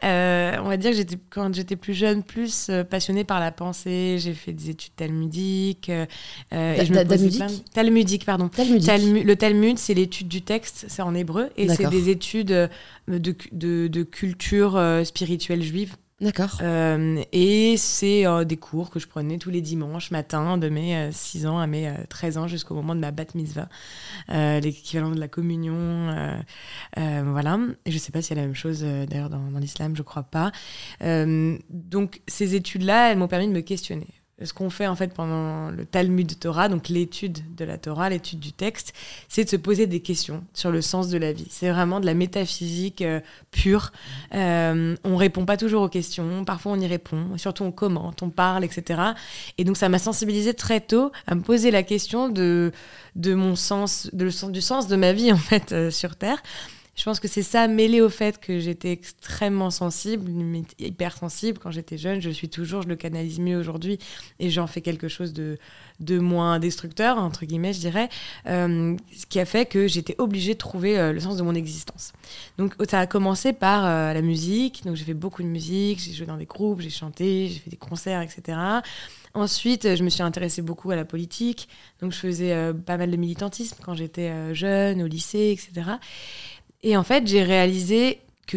Euh, 0.02 0.56
on 0.60 0.68
va 0.68 0.78
dire 0.78 0.92
que 0.92 0.96
j'étais 0.96 1.18
quand 1.28 1.54
j'étais 1.54 1.76
plus 1.76 1.92
jeune, 1.92 2.22
plus 2.22 2.68
euh, 2.70 2.84
passionnée 2.84 3.24
par 3.24 3.38
la 3.38 3.52
pensée. 3.52 4.16
J'ai 4.18 4.32
fait 4.32 4.54
des 4.54 4.70
études 4.70 4.96
talmudiques. 4.96 5.90
Euh, 5.90 6.06
et 6.50 6.86
je 6.86 6.94
talmudique 6.94 7.72
Talmudique, 7.74 8.24
pardon. 8.24 8.48
Talmudique. 8.48 9.24
le 9.24 9.36
Talmud, 9.36 9.78
c'est 9.78 9.94
l'étude 9.94 10.28
du 10.28 10.40
texte, 10.40 10.86
c'est 10.88 11.02
en 11.02 11.14
hébreu, 11.14 11.50
et 11.56 11.68
c'est 11.68 11.88
des 11.90 12.08
études 12.08 12.48
de, 12.48 12.68
de, 13.08 13.88
de 13.88 14.02
culture 14.02 14.80
spirituelle 15.04 15.62
juive 15.62 15.96
D'accord. 16.22 16.58
Euh, 16.62 17.20
et 17.32 17.76
c'est 17.76 18.24
euh, 18.26 18.44
des 18.44 18.56
cours 18.56 18.90
que 18.90 19.00
je 19.00 19.08
prenais 19.08 19.38
tous 19.38 19.50
les 19.50 19.60
dimanches 19.60 20.12
matin 20.12 20.56
de 20.56 20.68
mes 20.68 21.10
6 21.10 21.44
euh, 21.44 21.48
ans 21.48 21.58
à 21.58 21.66
mes 21.66 21.92
13 22.08 22.38
ans 22.38 22.46
jusqu'au 22.46 22.76
moment 22.76 22.94
de 22.94 23.00
ma 23.00 23.10
bat 23.10 23.24
mitzvah, 23.34 23.68
l'équivalent 24.28 25.10
de 25.10 25.18
la 25.18 25.26
communion. 25.26 26.14
voilà. 26.96 27.58
Et 27.84 27.90
je 27.90 27.96
ne 27.96 28.00
sais 28.00 28.12
pas 28.12 28.22
s'il 28.22 28.36
y 28.36 28.38
a 28.38 28.42
la 28.42 28.46
même 28.46 28.54
chose 28.54 28.82
d'ailleurs 28.82 29.30
dans, 29.30 29.58
l'islam, 29.58 29.96
je 29.96 30.02
crois 30.02 30.22
pas. 30.22 30.52
donc 31.00 32.22
ces 32.28 32.54
études-là, 32.54 33.10
elles 33.10 33.18
m'ont 33.18 33.28
permis 33.28 33.48
de 33.48 33.52
me 33.52 33.60
questionner 33.60 34.21
ce 34.44 34.52
qu'on 34.52 34.70
fait 34.70 34.86
en 34.86 34.96
fait 34.96 35.14
pendant 35.14 35.70
le 35.70 35.84
Talmud 35.84 36.38
Torah, 36.38 36.68
donc 36.68 36.88
l'étude 36.88 37.38
de 37.56 37.64
la 37.64 37.78
Torah, 37.78 38.10
l'étude 38.10 38.40
du 38.40 38.52
texte, 38.52 38.92
c'est 39.28 39.44
de 39.44 39.48
se 39.48 39.56
poser 39.56 39.86
des 39.86 40.00
questions 40.00 40.44
sur 40.54 40.70
le 40.70 40.82
sens 40.82 41.08
de 41.08 41.18
la 41.18 41.32
vie. 41.32 41.46
C'est 41.50 41.70
vraiment 41.70 42.00
de 42.00 42.06
la 42.06 42.14
métaphysique 42.14 43.02
euh, 43.02 43.20
pure. 43.50 43.92
Euh, 44.34 44.96
on 45.04 45.16
répond 45.16 45.44
pas 45.44 45.56
toujours 45.56 45.82
aux 45.82 45.88
questions, 45.88 46.44
parfois 46.44 46.72
on 46.72 46.80
y 46.80 46.86
répond, 46.86 47.36
surtout 47.36 47.64
on 47.64 47.72
commente, 47.72 48.22
on 48.22 48.30
parle, 48.30 48.64
etc. 48.64 49.00
Et 49.58 49.64
donc 49.64 49.76
ça 49.76 49.88
m'a 49.88 49.98
sensibilisé 49.98 50.54
très 50.54 50.80
tôt 50.80 51.12
à 51.26 51.34
me 51.34 51.42
poser 51.42 51.70
la 51.70 51.82
question 51.82 52.28
de, 52.28 52.72
de 53.16 53.34
mon 53.34 53.56
sens, 53.56 54.08
de 54.12 54.30
du 54.50 54.60
sens 54.60 54.88
de 54.88 54.96
ma 54.96 55.12
vie 55.12 55.32
en 55.32 55.36
fait 55.36 55.72
euh, 55.72 55.90
sur 55.90 56.16
Terre. 56.16 56.42
Je 56.94 57.04
pense 57.04 57.20
que 57.20 57.28
c'est 57.28 57.42
ça, 57.42 57.68
mêlé 57.68 58.02
au 58.02 58.10
fait 58.10 58.38
que 58.38 58.58
j'étais 58.58 58.92
extrêmement 58.92 59.70
sensible, 59.70 60.30
hyper 60.78 61.16
sensible 61.16 61.58
quand 61.58 61.70
j'étais 61.70 61.96
jeune. 61.96 62.20
Je 62.20 62.28
suis 62.28 62.50
toujours, 62.50 62.82
je 62.82 62.88
le 62.88 62.96
canalise 62.96 63.40
mieux 63.40 63.58
aujourd'hui 63.58 63.98
et 64.38 64.50
j'en 64.50 64.66
fais 64.66 64.82
quelque 64.82 65.08
chose 65.08 65.32
de, 65.32 65.58
de 66.00 66.18
moins 66.18 66.58
destructeur, 66.58 67.16
entre 67.18 67.46
guillemets, 67.46 67.72
je 67.72 67.80
dirais, 67.80 68.08
euh, 68.46 68.96
ce 69.16 69.26
qui 69.26 69.40
a 69.40 69.44
fait 69.44 69.66
que 69.66 69.86
j'étais 69.88 70.16
obligée 70.18 70.52
de 70.52 70.58
trouver 70.58 70.98
euh, 70.98 71.12
le 71.12 71.20
sens 71.20 71.36
de 71.36 71.42
mon 71.42 71.54
existence. 71.54 72.12
Donc 72.58 72.74
ça 72.88 73.00
a 73.00 73.06
commencé 73.06 73.52
par 73.52 73.86
euh, 73.86 74.12
la 74.12 74.22
musique, 74.22 74.84
donc 74.84 74.96
j'ai 74.96 75.04
fait 75.04 75.14
beaucoup 75.14 75.42
de 75.42 75.48
musique, 75.48 75.98
j'ai 76.00 76.12
joué 76.12 76.26
dans 76.26 76.36
des 76.36 76.46
groupes, 76.46 76.80
j'ai 76.80 76.90
chanté, 76.90 77.48
j'ai 77.48 77.58
fait 77.58 77.70
des 77.70 77.76
concerts, 77.76 78.20
etc. 78.20 78.58
Ensuite, 79.34 79.96
je 79.96 80.04
me 80.04 80.10
suis 80.10 80.22
intéressée 80.22 80.60
beaucoup 80.60 80.90
à 80.90 80.96
la 80.96 81.06
politique, 81.06 81.66
donc 82.02 82.12
je 82.12 82.18
faisais 82.18 82.54
pas 82.84 82.98
mal 82.98 83.10
de 83.10 83.16
militantisme 83.16 83.78
quand 83.82 83.94
j'étais 83.94 84.54
jeune, 84.54 85.00
au 85.02 85.06
lycée, 85.06 85.56
etc. 85.56 85.92
Et 86.82 86.96
en 86.96 87.02
fait, 87.02 87.26
j'ai 87.26 87.42
réalisé 87.42 88.20
que 88.46 88.56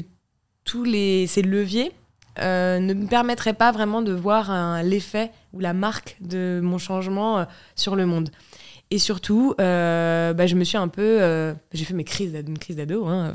tous 0.63 0.83
les, 0.83 1.27
ces 1.27 1.41
leviers 1.41 1.91
euh, 2.39 2.79
ne 2.79 2.93
me 2.93 3.07
permettraient 3.07 3.53
pas 3.53 3.71
vraiment 3.71 4.01
de 4.01 4.11
voir 4.11 4.83
l'effet 4.83 5.31
ou 5.53 5.59
la 5.59 5.73
marque 5.73 6.17
de 6.19 6.59
mon 6.61 6.77
changement 6.77 7.39
euh, 7.39 7.45
sur 7.75 7.95
le 7.95 8.05
monde. 8.05 8.29
Et 8.91 8.99
surtout, 8.99 9.55
euh, 9.59 10.33
bah, 10.33 10.45
je 10.45 10.55
me 10.55 10.63
suis 10.63 10.77
un 10.77 10.87
peu. 10.87 11.55
j'ai 11.73 11.85
fait 11.85 11.95
mes 11.95 12.03
crises, 12.03 12.35
une 12.47 12.59
crise 12.59 12.75
d'ado, 12.75 13.05
hein, 13.05 13.33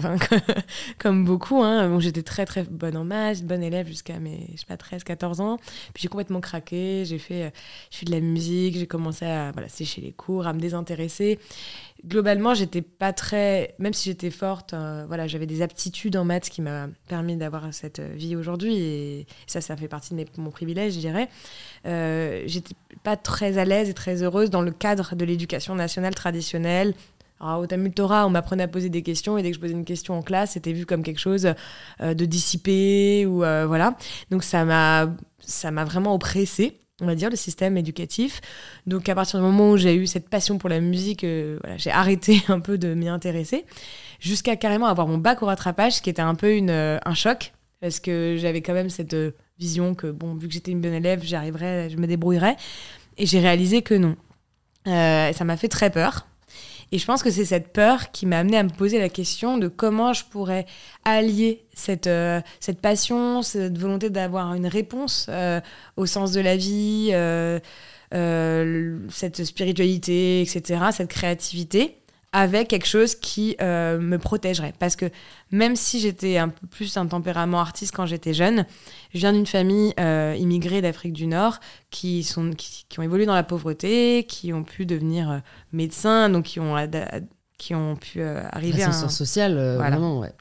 comme 0.99 1.25
beaucoup. 1.25 1.61
Hein. 1.63 1.99
j'étais 1.99 2.23
très 2.23 2.47
très 2.47 2.63
bonne 2.63 2.97
en 2.97 3.05
maths, 3.05 3.43
bonne 3.43 3.63
élève 3.63 3.89
jusqu'à 3.89 4.21
mes 4.21 4.47
je 4.53 4.61
sais 4.61 4.67
pas, 4.67 4.77
13, 4.77 5.03
14 5.03 5.41
ans. 5.41 5.57
Puis 5.93 6.03
j'ai 6.03 6.09
complètement 6.09 6.41
craqué, 6.41 7.05
j'ai 7.05 7.19
fait, 7.19 7.53
fait 7.91 8.07
de 8.07 8.13
la 8.13 8.21
musique, 8.21 8.77
j'ai 8.77 8.87
commencé 8.87 9.25
à 9.25 9.53
sécher 9.67 10.01
les 10.01 10.13
cours, 10.13 10.47
à 10.47 10.53
me 10.53 10.61
désintéresser 10.61 11.41
globalement, 12.07 12.55
j'étais 12.55 12.83
pas 12.83 13.13
très. 13.13 13.75
Même 13.79 13.93
si 13.93 14.11
j'étais 14.11 14.31
forte, 14.31 14.75
euh, 14.75 15.05
voilà, 15.07 15.27
j'avais 15.27 15.47
des 15.47 15.63
aptitudes 15.63 16.17
en 16.17 16.25
maths 16.25 16.49
qui 16.49 16.63
m'a 16.63 16.89
permis 17.09 17.37
d'avoir 17.37 17.73
cette 17.73 18.01
vie 18.01 18.37
aujourd'hui. 18.37 18.77
Et 18.77 19.27
ça, 19.47 19.61
ça 19.61 19.77
fait 19.77 19.89
partie 19.89 20.15
de 20.15 20.25
mon 20.39 20.51
privilège, 20.51 20.95
je 20.95 21.01
dirais. 21.01 21.29
Euh, 21.87 22.43
j'étais 22.47 22.75
pas 23.03 23.17
très 23.17 23.59
à 23.59 23.65
l'aise 23.65 23.89
et 23.89 23.95
très 23.95 24.23
heureuse 24.23 24.51
dans 24.51 24.63
le 24.63 24.71
cadre 24.71 25.15
de 25.15 25.25
l'éducation 25.25 25.75
nationale 25.75 26.15
traditionnelle. 26.15 26.95
Alors, 27.41 27.61
au 27.61 27.67
Talmud 27.67 27.95
Torah, 27.95 28.27
on 28.27 28.31
m'apprenait 28.31 28.65
à 28.65 28.69
poser 28.69 28.91
des 28.91 29.03
questions 29.03 29.39
et 29.39 29.43
dès 29.43 29.51
que 29.51 29.57
je 29.57 29.61
posais 29.61 29.73
une 29.73 29.87
question 29.87 30.19
en 30.19 30.23
classe, 30.23 30.53
c'était 30.53 30.75
vu 30.75 30.85
comme 30.85 31.03
quelque 31.03 31.21
chose 31.21 31.55
euh, 32.03 32.13
de 32.13 32.25
dissipé 32.27 33.25
ou 33.27 33.39
voilà. 33.39 33.97
Donc 34.31 34.43
ça 34.45 34.65
m'a 34.65 35.09
ça 35.39 35.71
m'a 35.71 35.85
vraiment 35.85 36.15
oppressée 36.15 36.80
on 37.01 37.07
va 37.07 37.15
dire, 37.15 37.31
le 37.31 37.37
système 37.37 37.77
éducatif. 37.77 38.41
Donc 38.87 39.09
à 39.09 39.15
partir 39.15 39.39
du 39.39 39.45
moment 39.45 39.71
où 39.71 39.77
j'ai 39.77 39.95
eu 39.95 40.07
cette 40.07 40.29
passion 40.29 40.59
pour 40.59 40.69
la 40.69 40.81
musique, 40.81 41.25
euh, 41.25 41.59
j'ai 41.77 41.91
arrêté 41.91 42.43
un 42.49 42.61
peu 42.61 42.79
de 42.79 42.95
m'y 42.95 43.09
intéresser, 43.09 43.65
jusqu'à 44.21 44.57
carrément 44.57 44.87
avoir 44.87 45.07
mon 45.07 45.19
bac 45.19 45.43
au 45.43 45.47
rattrapage, 45.47 45.95
ce 45.95 46.03
qui 46.03 46.11
était 46.11 46.23
un 46.23 46.35
peu 46.35 46.55
une, 46.55 46.71
euh, 46.71 46.99
un 47.05 47.15
choc, 47.15 47.53
parce 47.81 48.01
que 48.01 48.37
j'avais 48.39 48.61
quand 48.61 48.75
même 48.75 48.91
cette 48.91 49.15
euh, 49.15 49.33
vision 49.59 49.95
que, 49.95 50.09
bon, 50.09 50.35
vu 50.35 50.49
que 50.49 50.55
j'étais 50.55 50.71
une 50.71 50.81
bonne 50.81 50.95
élève, 50.95 51.21
j'arriverais, 51.23 51.91
je 51.91 51.97
me 51.97 52.07
débrouillerais. 52.07 52.57
Et 53.19 53.27
j'ai 53.27 53.41
réalisé 53.41 53.83
que 53.83 53.95
non. 53.95 54.17
ça 54.87 55.45
m'a 55.45 55.57
fait 55.57 55.69
très 55.69 55.91
peur. 55.91 56.27
Et 56.93 56.99
je 56.99 57.07
pense 57.07 57.23
que 57.23 57.31
c'est 57.31 57.45
cette 57.45 57.73
peur 57.73 58.11
qui 58.11 58.27
m'a 58.27 58.39
amené 58.39 58.57
à 58.57 58.63
me 58.63 58.71
poser 58.71 58.99
la 58.99 59.09
question 59.09 59.59
de 59.59 59.69
comment 59.69 60.13
je 60.13 60.25
pourrais 60.25 60.67
allier 61.05 61.65
cette, 61.73 62.09
euh, 62.09 62.41
cette 62.59 62.81
passion, 62.81 63.43
cette 63.43 63.79
volonté 63.79 64.11
d'avoir 64.11 64.55
une 64.55 64.67
réponse 64.67 65.27
euh, 65.29 65.61
au 65.97 66.07
sens 66.07 66.33
de 66.33 66.41
la 66.41 66.57
vie, 66.57 67.11
euh, 67.13 67.61
cette 69.09 69.45
spiritualité, 69.45 70.43
etc., 70.43 70.87
cette 70.93 71.11
créativité, 71.11 72.00
avec 72.33 72.69
quelque 72.69 72.87
chose 72.87 73.15
qui 73.15 73.57
me 73.61 74.17
protégerait. 74.17 74.73
Parce 74.79 74.97
que 74.97 75.11
même 75.51 75.77
si 75.77 76.01
j'étais 76.01 76.39
un 76.39 76.49
peu 76.49 76.67
plus 76.67 76.97
un 76.97 77.07
tempérament 77.07 77.61
artiste 77.61 77.95
quand 77.95 78.07
j'étais 78.07 78.35
jeune, 78.35 78.67
je 79.13 79.19
viens 79.19 79.33
d'une 79.33 79.47
famille 79.47 79.93
euh, 79.99 80.37
immigrée 80.39 80.81
d'Afrique 80.81 81.13
du 81.13 81.27
Nord 81.27 81.59
qui, 81.91 82.23
sont, 82.23 82.51
qui, 82.57 82.87
ont 82.99 83.03
évolué 83.03 83.27
dans 83.27 83.35
la 83.35 83.43
pauvreté, 83.43 84.25
qui 84.29 84.53
ont 84.53 84.63
pu 84.63 84.87
devenir 84.87 85.31
euh, 85.31 85.39
médecins, 85.73 86.29
donc 86.29 86.45
qui 86.45 86.61
ont, 86.61 86.77
qui 87.59 87.75
ont 87.75 87.97
pu 87.97 88.21
euh, 88.21 88.43
arriver 88.53 88.83
à. 88.83 88.87
Un 88.87 88.91
ascenseur 88.91 89.11
social, 89.11 89.77
vraiment, 89.77 90.21
ouais. 90.21 90.33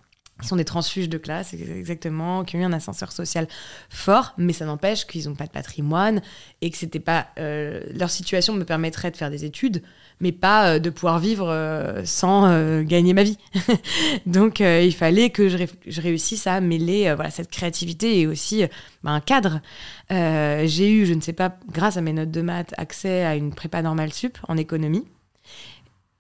Ils 0.41 0.47
sont 0.47 0.55
des 0.55 0.65
transfuges 0.65 1.09
de 1.09 1.17
classe, 1.17 1.53
exactement, 1.53 2.43
qui 2.43 2.55
ont 2.55 2.59
eu 2.59 2.63
un 2.63 2.73
ascenseur 2.73 3.11
social 3.11 3.47
fort, 3.89 4.33
mais 4.37 4.53
ça 4.53 4.65
n'empêche 4.65 5.05
qu'ils 5.05 5.27
n'ont 5.27 5.35
pas 5.35 5.47
de 5.47 5.51
patrimoine 5.51 6.21
et 6.61 6.69
que 6.69 6.77
c'était 6.77 6.99
pas. 6.99 7.27
leur 7.35 8.09
situation 8.09 8.53
me 8.53 8.63
permettrait 8.63 9.11
de 9.11 9.17
faire 9.17 9.29
des 9.29 9.45
études, 9.45 9.81
mais 10.19 10.31
pas 10.31 10.67
euh, 10.67 10.79
de 10.79 10.89
pouvoir 10.89 11.19
vivre 11.19 11.49
euh, 11.49 12.03
sans 12.05 12.45
euh, 12.45 12.83
gagner 12.83 13.13
ma 13.13 13.23
vie. 13.23 13.37
Donc 14.25 14.59
il 14.59 14.93
fallait 14.93 15.29
que 15.29 15.49
je, 15.49 16.01
réussisse 16.01 16.47
à 16.47 16.61
mêler 16.61 17.13
voilà, 17.15 17.31
cette 17.31 17.49
créativité 17.49 18.19
et 18.19 18.27
aussi 18.27 18.63
bah, 19.03 19.11
un 19.11 19.21
cadre. 19.21 19.61
J'ai 20.09 20.91
eu, 20.91 21.05
je 21.05 21.13
ne 21.13 21.21
sais 21.21 21.33
pas, 21.33 21.57
grâce 21.71 21.97
à 21.97 22.01
mes 22.01 22.13
notes 22.13 22.31
de 22.31 22.41
maths, 22.41 22.73
accès 22.77 23.23
à 23.23 23.35
une 23.35 23.53
prépa 23.53 23.81
normale 23.81 24.13
sup 24.13 24.37
en 24.47 24.57
économie. 24.57 25.05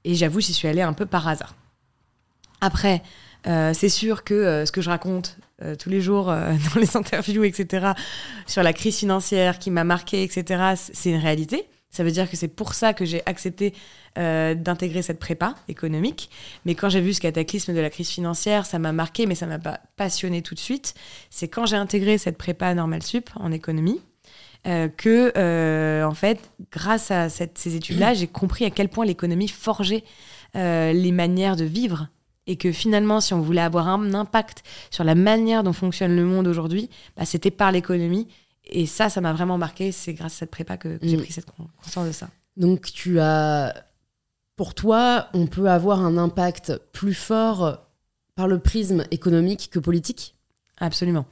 Et 0.05 0.15
j'avoue, 0.15 0.39
j'y 0.39 0.53
suis 0.53 0.67
allée 0.67 0.81
un 0.81 0.93
peu 0.93 1.05
par 1.05 1.27
hasard. 1.27 1.55
Après, 2.61 3.03
c'est 3.45 3.89
sûr 3.89 4.23
que 4.23 4.65
ce 4.65 4.71
que 4.71 4.81
je 4.81 4.89
raconte 4.89 5.37
tous 5.77 5.89
les 5.89 6.01
jours 6.01 6.25
dans 6.25 6.79
les 6.79 6.97
interviews, 6.97 7.43
etc., 7.43 7.93
sur 8.47 8.63
la 8.63 8.73
crise 8.73 8.97
financière 8.97 9.59
qui 9.59 9.71
m'a 9.71 9.83
marqué, 9.83 10.23
etc., 10.23 10.73
c'est 10.75 11.09
une 11.09 11.21
réalité. 11.21 11.67
Ça 11.91 12.03
veut 12.03 12.11
dire 12.11 12.29
que 12.29 12.37
c'est 12.37 12.47
pour 12.47 12.75
ça 12.75 12.93
que 12.93 13.03
j'ai 13.03 13.23
accepté 13.25 13.73
euh, 14.17 14.53
d'intégrer 14.53 15.01
cette 15.01 15.19
prépa 15.19 15.55
économique. 15.67 16.29
Mais 16.65 16.75
quand 16.75 16.89
j'ai 16.89 17.01
vu 17.01 17.13
ce 17.13 17.21
cataclysme 17.21 17.73
de 17.73 17.79
la 17.79 17.89
crise 17.89 18.09
financière, 18.09 18.65
ça 18.65 18.77
m'a 18.77 18.91
marqué, 18.91 19.25
mais 19.25 19.35
ça 19.35 19.47
m'a 19.47 19.57
pas 19.57 19.79
passionné 19.97 20.43
tout 20.43 20.53
de 20.53 20.59
suite. 20.59 20.93
C'est 21.31 21.47
quand 21.47 21.65
j'ai 21.65 21.77
intégré 21.77 22.19
cette 22.19 22.37
prépa 22.37 22.73
normale 22.75 23.01
sup 23.01 23.31
en 23.35 23.51
économie 23.51 24.01
euh, 24.67 24.87
que, 24.87 25.31
euh, 25.35 26.03
en 26.03 26.13
fait, 26.13 26.51
grâce 26.71 27.09
à 27.09 27.29
ces 27.29 27.75
études-là, 27.75 28.13
j'ai 28.13 28.27
compris 28.27 28.65
à 28.65 28.69
quel 28.69 28.89
point 28.89 29.05
l'économie 29.05 29.47
forgeait 29.47 30.03
les 30.55 31.11
manières 31.11 31.55
de 31.55 31.63
vivre 31.63 32.09
et 32.49 32.55
que 32.55 32.71
finalement, 32.71 33.21
si 33.21 33.35
on 33.35 33.41
voulait 33.41 33.61
avoir 33.61 33.87
un 33.87 34.15
impact 34.15 34.63
sur 34.89 35.03
la 35.03 35.13
manière 35.13 35.63
dont 35.63 35.71
fonctionne 35.71 36.15
le 36.15 36.25
monde 36.25 36.47
aujourd'hui, 36.47 36.89
bah, 37.15 37.23
c'était 37.23 37.51
par 37.51 37.71
l'économie 37.71 38.27
et 38.65 38.87
ça, 38.87 39.07
ça 39.09 39.21
m'a 39.21 39.33
vraiment 39.33 39.59
marqué. 39.59 39.91
C'est 39.91 40.13
grâce 40.13 40.33
à 40.33 40.37
cette 40.39 40.51
prépa 40.51 40.75
que, 40.75 40.97
j'ai 41.03 41.15
mm. 41.15 41.21
pris 41.21 41.31
cette 41.31 41.45
conscience 41.45 42.07
de 42.07 42.11
ça. 42.11 42.27
Donc, 42.57 42.91
tu 42.91 43.19
as. 43.19 43.85
Pour 44.55 44.73
toi, 44.73 45.27
on 45.33 45.45
peut 45.45 45.69
avoir 45.69 46.03
un 46.03 46.17
impact 46.17 46.81
plus 46.91 47.13
fort 47.13 47.85
par 48.35 48.47
le 48.47 48.57
prisme 48.57 49.05
économique 49.11 49.69
que 49.71 49.79
politique? 49.79 50.35
Absolument. 50.79 51.25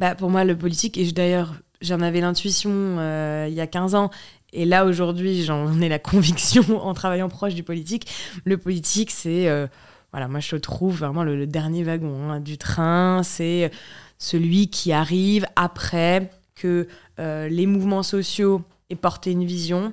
Bah, 0.00 0.16
pour 0.16 0.30
moi, 0.30 0.44
le 0.44 0.58
politique, 0.58 0.98
et 0.98 1.10
d'ailleurs, 1.12 1.54
j'en 1.80 2.00
avais 2.00 2.20
l'intuition 2.20 2.70
euh, 2.72 3.46
il 3.48 3.54
y 3.54 3.60
a 3.60 3.66
15 3.68 3.94
ans, 3.94 4.10
et 4.52 4.64
là, 4.64 4.84
aujourd'hui, 4.84 5.44
j'en 5.44 5.80
ai 5.80 5.88
la 5.88 5.98
conviction 6.00 6.84
en 6.84 6.92
travaillant 6.92 7.28
proche 7.28 7.54
du 7.54 7.62
politique. 7.62 8.08
Le 8.44 8.58
politique, 8.58 9.12
c'est. 9.12 9.48
Euh, 9.48 9.68
voilà, 10.12 10.28
moi, 10.28 10.40
je 10.40 10.56
trouve 10.56 10.98
vraiment 10.98 11.24
le, 11.24 11.46
dernier 11.46 11.84
wagon 11.84 12.30
hein, 12.30 12.40
du 12.40 12.58
train. 12.58 13.22
C'est 13.22 13.70
celui 14.18 14.68
qui 14.68 14.92
arrive 14.92 15.46
après 15.56 16.30
que 16.54 16.88
euh, 17.18 17.48
les 17.48 17.66
mouvements 17.66 18.02
sociaux 18.02 18.62
aient 18.90 18.96
porté 18.96 19.32
une 19.32 19.44
vision 19.44 19.92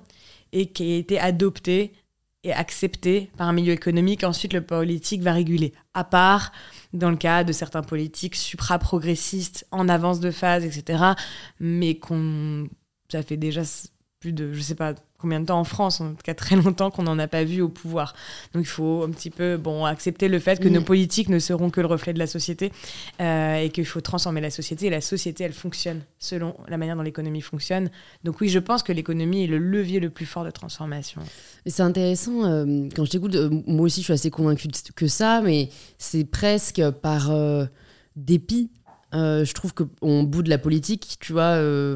et 0.51 0.67
qui 0.67 0.91
ait 0.91 0.99
été 0.99 1.19
adoptée 1.19 1.93
et 2.43 2.53
acceptée 2.53 3.31
par 3.37 3.47
un 3.47 3.53
milieu 3.53 3.73
économique. 3.73 4.23
Ensuite, 4.23 4.53
le 4.53 4.61
politique 4.61 5.21
va 5.21 5.33
réguler. 5.33 5.73
À 5.93 6.03
part 6.03 6.51
dans 6.93 7.09
le 7.09 7.15
cas 7.17 7.43
de 7.43 7.51
certains 7.51 7.81
politiques 7.81 8.35
supra-progressistes 8.35 9.65
en 9.71 9.89
avance 9.89 10.19
de 10.19 10.31
phase, 10.31 10.63
etc. 10.63 11.03
Mais 11.59 11.95
qu'on 11.95 12.67
ça 13.09 13.23
fait 13.23 13.37
déjà 13.37 13.61
plus 14.19 14.33
de, 14.33 14.53
je 14.53 14.61
sais 14.61 14.75
pas 14.75 14.95
combien 15.23 15.39
de 15.39 15.45
temps 15.45 15.59
en 15.59 15.63
France, 15.63 16.01
en 16.01 16.09
tout 16.09 16.21
cas 16.21 16.33
très 16.33 16.55
longtemps 16.61 16.91
qu'on 16.91 17.03
n'en 17.03 17.17
a 17.17 17.27
pas 17.27 17.45
vu 17.45 17.61
au 17.61 17.69
pouvoir. 17.69 18.13
Donc 18.53 18.63
il 18.63 18.69
faut 18.69 19.03
un 19.03 19.09
petit 19.09 19.29
peu 19.29 19.55
bon, 19.55 19.85
accepter 19.85 20.27
le 20.27 20.37
fait 20.37 20.59
que 20.59 20.67
nos 20.67 20.81
politiques 20.81 21.29
ne 21.29 21.39
seront 21.39 21.69
que 21.69 21.79
le 21.79 21.87
reflet 21.87 22.13
de 22.13 22.19
la 22.19 22.27
société 22.27 22.73
euh, 23.21 23.55
et 23.55 23.69
qu'il 23.69 23.85
faut 23.85 24.01
transformer 24.01 24.41
la 24.41 24.51
société. 24.51 24.87
Et 24.87 24.89
la 24.89 24.99
société, 24.99 25.45
elle 25.45 25.53
fonctionne 25.53 26.01
selon 26.19 26.55
la 26.67 26.77
manière 26.77 26.97
dont 26.97 27.01
l'économie 27.01 27.41
fonctionne. 27.41 27.89
Donc 28.25 28.41
oui, 28.41 28.49
je 28.49 28.59
pense 28.59 28.83
que 28.83 28.91
l'économie 28.91 29.45
est 29.45 29.47
le 29.47 29.59
levier 29.59 30.01
le 30.01 30.09
plus 30.09 30.25
fort 30.25 30.43
de 30.43 30.51
transformation. 30.51 31.21
C'est 31.65 31.83
intéressant, 31.83 32.43
euh, 32.43 32.89
quand 32.93 33.05
je 33.05 33.11
t'écoute, 33.11 33.35
euh, 33.35 33.49
moi 33.65 33.85
aussi 33.85 34.01
je 34.01 34.05
suis 34.05 34.13
assez 34.13 34.29
convaincue 34.29 34.67
que 34.93 35.07
ça, 35.07 35.41
mais 35.41 35.69
c'est 35.97 36.25
presque 36.25 36.81
par 37.01 37.31
dépit 38.17 38.69
euh, 39.13 39.45
je 39.45 39.53
trouve 39.53 39.73
qu'on 39.73 40.23
boude 40.23 40.47
la 40.47 40.57
politique, 40.57 41.17
tu 41.19 41.33
vois. 41.33 41.55
Euh, 41.57 41.95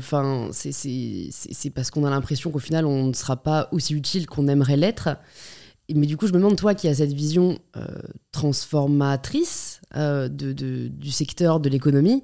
c'est 0.51 1.69
parce 1.73 1.89
qu'on 1.89 2.05
a 2.05 2.09
l'impression 2.09 2.51
qu'au 2.51 2.59
final, 2.59 2.85
on 2.85 3.07
ne 3.07 3.13
sera 3.13 3.37
pas 3.37 3.69
aussi 3.71 3.93
utile 3.93 4.27
qu'on 4.27 4.47
aimerait 4.47 4.77
l'être. 4.77 5.09
Mais 5.93 6.05
du 6.05 6.17
coup, 6.17 6.27
je 6.27 6.33
me 6.33 6.37
demande, 6.37 6.57
toi 6.57 6.75
qui 6.75 6.87
as 6.87 6.95
cette 6.95 7.13
vision 7.13 7.57
euh, 7.77 7.85
transformatrice 8.31 9.81
de, 9.95 10.51
du 10.51 11.11
secteur 11.11 11.59
de 11.59 11.69
l'économie, 11.69 12.23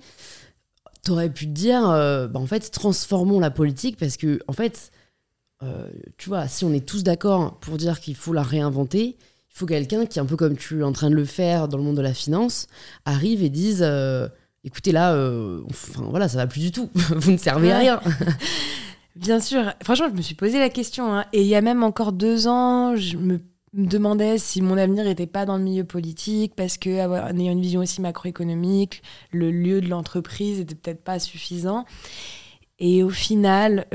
tu 1.03 1.12
aurais 1.12 1.29
pu 1.29 1.45
te 1.45 1.51
dire, 1.51 1.81
bah, 1.81 2.39
en 2.39 2.45
fait, 2.45 2.69
transformons 2.71 3.39
la 3.39 3.51
politique 3.51 3.97
parce 3.97 4.17
que, 4.17 4.39
en 4.47 4.53
fait, 4.53 4.91
tu 6.17 6.27
vois, 6.27 6.47
si 6.50 6.65
on 6.65 6.73
est 6.73 6.85
tous 6.85 7.03
d'accord 7.03 7.57
pour 7.62 7.77
dire 7.77 8.01
qu'il 8.01 8.15
faut 8.15 8.33
la 8.33 8.43
réinventer, 8.43 9.17
il 9.17 9.57
faut 9.57 9.65
quelqu'un 9.65 10.05
qui, 10.05 10.19
un 10.19 10.25
peu 10.25 10.35
comme 10.35 10.57
tu 10.57 10.81
es 10.81 10.83
en 10.83 10.91
train 10.91 11.09
de 11.09 11.15
le 11.15 11.25
faire 11.25 11.69
dans 11.69 11.77
le 11.77 11.83
monde 11.83 11.95
de 11.95 12.01
la 12.01 12.13
finance, 12.13 12.67
arrive 13.05 13.41
et 13.43 13.50
dise 13.50 13.81
écoutez 14.63 14.91
là, 14.91 15.13
euh, 15.13 15.62
enfin 15.70 16.03
voilà, 16.10 16.27
ça 16.27 16.38
va 16.38 16.48
plus 16.48 16.62
du 16.62 16.72
tout. 16.72 16.89
Vous 16.96 17.32
ne 17.32 17.38
servez 17.38 17.72
à 17.72 17.77
rien. 17.77 18.01
Bien 19.15 19.39
sûr. 19.39 19.74
Franchement, 19.84 20.08
je 20.10 20.15
me 20.15 20.22
suis 20.22 20.36
posé 20.36 20.60
la 20.60 20.70
question. 20.70 21.13
Hein. 21.13 21.25
Et 21.34 21.41
il 21.41 21.48
y 21.48 21.55
a 21.55 21.62
même 21.62 21.84
encore 21.84 22.12
deux 22.12 22.48
ans, 22.48 22.96
je 22.96 23.17
me 23.17 23.39
demandais 23.74 24.38
si 24.38 24.62
mon 24.62 24.77
avenir 24.77 25.03
n'était 25.03 25.27
pas 25.27 25.46
dans 25.46 25.58
le 25.58 25.63
milieu 25.63 25.84
politique, 25.84 26.53
parce 26.55 26.77
que 26.77 27.00
avoir, 27.00 27.25
en 27.25 27.38
ayant 27.38 27.51
une 27.51 27.62
vision 27.62 27.82
aussi 27.82 28.01
macroéconomique, 28.01 29.03
le 29.32 29.51
lieu 29.51 29.82
de 29.82 29.88
l'entreprise 29.88 30.60
n'était 30.60 30.75
peut-être 30.75 31.03
pas 31.03 31.20
suffisant. 31.20 31.86
Et 32.79 33.03
au 33.03 33.10
final, 33.10 33.86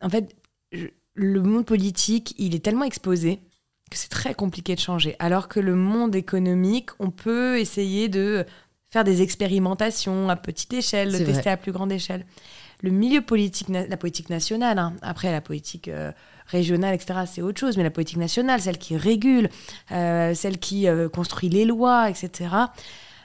en 0.00 0.08
fait, 0.08 0.36
le 1.14 1.42
monde 1.42 1.64
politique, 1.64 2.34
il 2.38 2.54
est 2.54 2.64
tellement 2.64 2.84
exposé 2.84 3.40
que 3.90 3.96
c'est 3.96 4.08
très 4.08 4.34
compliqué 4.34 4.74
de 4.74 4.80
changer. 4.80 5.16
Alors 5.18 5.48
que 5.48 5.60
le 5.60 5.74
monde 5.74 6.14
économique, 6.14 6.90
on 6.98 7.10
peut 7.10 7.58
essayer 7.58 8.08
de 8.08 8.44
faire 8.90 9.04
des 9.04 9.22
expérimentations 9.22 10.28
à 10.28 10.36
petite 10.36 10.72
échelle, 10.72 11.12
le 11.12 11.24
tester 11.24 11.50
à 11.50 11.56
plus 11.56 11.72
grande 11.72 11.92
échelle. 11.92 12.24
Le 12.82 12.90
milieu 12.90 13.22
politique, 13.22 13.68
la 13.68 13.96
politique 13.96 14.28
nationale, 14.28 14.78
hein. 14.78 14.94
après 15.00 15.32
la 15.32 15.40
politique 15.40 15.88
euh, 15.88 16.12
régionale, 16.46 16.94
etc., 16.94 17.20
c'est 17.26 17.40
autre 17.40 17.58
chose, 17.58 17.76
mais 17.76 17.82
la 17.82 17.90
politique 17.90 18.18
nationale, 18.18 18.60
celle 18.60 18.76
qui 18.76 18.96
régule, 18.96 19.48
euh, 19.92 20.34
celle 20.34 20.58
qui 20.58 20.86
euh, 20.86 21.08
construit 21.08 21.48
les 21.48 21.64
lois, 21.64 22.10
etc., 22.10 22.50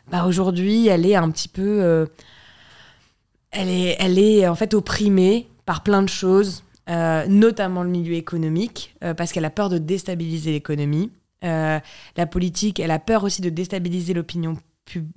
bah, 0.09 0.25
aujourd'hui, 0.25 0.87
elle 0.87 1.05
est 1.05 1.15
un 1.15 1.29
petit 1.29 1.47
peu. 1.47 2.07
elle, 3.51 3.69
est, 3.69 3.95
elle 3.99 4.17
est 4.17 4.47
en 4.47 4.55
fait 4.55 4.73
opprimée 4.73 5.47
par 5.65 5.83
plein 5.83 6.01
de 6.01 6.09
choses, 6.09 6.63
notamment 6.87 7.83
le 7.83 7.89
milieu 7.89 8.15
économique, 8.15 8.95
parce 9.15 9.31
qu'elle 9.31 9.45
a 9.45 9.51
peur 9.51 9.69
de 9.69 9.77
déstabiliser 9.77 10.51
l'économie. 10.51 11.11
la 11.43 11.81
politique, 12.29 12.79
elle 12.79 12.91
a 12.91 12.99
peur 12.99 13.23
aussi 13.23 13.41
de 13.41 13.49
déstabiliser 13.49 14.13
l'opinion 14.13 14.57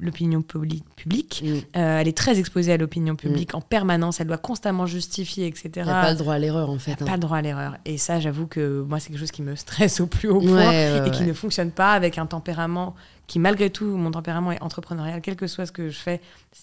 l'opinion 0.00 0.42
publique. 0.42 1.42
Mm. 1.44 1.48
Euh, 1.48 1.98
elle 2.00 2.08
est 2.08 2.16
très 2.16 2.38
exposée 2.38 2.72
à 2.72 2.76
l'opinion 2.76 3.16
publique 3.16 3.52
mm. 3.52 3.56
en 3.56 3.60
permanence. 3.60 4.20
Elle 4.20 4.26
doit 4.26 4.38
constamment 4.38 4.86
justifier, 4.86 5.46
etc. 5.46 5.70
Elle 5.76 5.86
n'a 5.86 6.02
pas 6.02 6.12
le 6.12 6.18
droit 6.18 6.34
à 6.34 6.38
l'erreur, 6.38 6.70
en 6.70 6.78
fait. 6.78 6.92
Elle 6.92 6.98
n'a 7.00 7.06
pas 7.06 7.12
hein. 7.12 7.16
le 7.16 7.20
droit 7.20 7.36
à 7.38 7.42
l'erreur. 7.42 7.76
Et 7.84 7.98
ça, 7.98 8.20
j'avoue 8.20 8.46
que 8.46 8.82
moi, 8.82 9.00
c'est 9.00 9.10
quelque 9.10 9.20
chose 9.20 9.30
qui 9.30 9.42
me 9.42 9.56
stresse 9.56 10.00
au 10.00 10.06
plus 10.06 10.28
haut 10.28 10.40
point 10.40 11.04
et 11.04 11.10
qui 11.10 11.24
ne 11.24 11.32
fonctionne 11.32 11.70
pas 11.70 11.92
avec 11.92 12.18
un 12.18 12.26
tempérament 12.26 12.94
qui, 13.26 13.38
malgré 13.38 13.70
tout, 13.70 13.96
mon 13.96 14.10
tempérament 14.10 14.52
est 14.52 14.62
entrepreneurial, 14.62 15.20
quel 15.22 15.36
que 15.36 15.46
soit 15.46 15.66
ce 15.66 15.72
que 15.72 15.88
je 15.88 15.96
fais. 15.96 16.20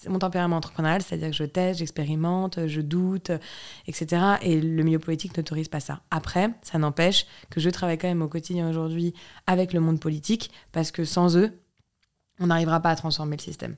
Mon 0.08 0.18
tempérament 0.18 0.56
entrepreneurial, 0.56 1.02
c'est-à-dire 1.02 1.30
que 1.30 1.36
je 1.36 1.44
teste, 1.44 1.80
j'expérimente, 1.80 2.66
je 2.66 2.80
doute, 2.80 3.32
etc. 3.88 4.22
Et 4.42 4.60
le 4.60 4.82
milieu 4.82 4.98
politique 4.98 5.36
n'autorise 5.36 5.68
pas 5.68 5.80
ça. 5.80 6.00
Après, 6.10 6.50
ça 6.62 6.78
n'empêche 6.78 7.26
que 7.50 7.60
je 7.60 7.68
travaille 7.70 7.98
quand 7.98 8.08
même 8.08 8.22
au 8.22 8.28
quotidien 8.28 8.68
aujourd'hui 8.68 9.14
avec 9.46 9.72
le 9.72 9.80
monde 9.80 9.98
politique 9.98 10.50
parce 10.70 10.90
que 10.92 11.04
sans 11.04 11.36
eux, 11.36 11.52
on 12.42 12.48
n'arrivera 12.48 12.80
pas 12.80 12.90
à 12.90 12.96
transformer 12.96 13.36
le 13.36 13.42
système. 13.42 13.76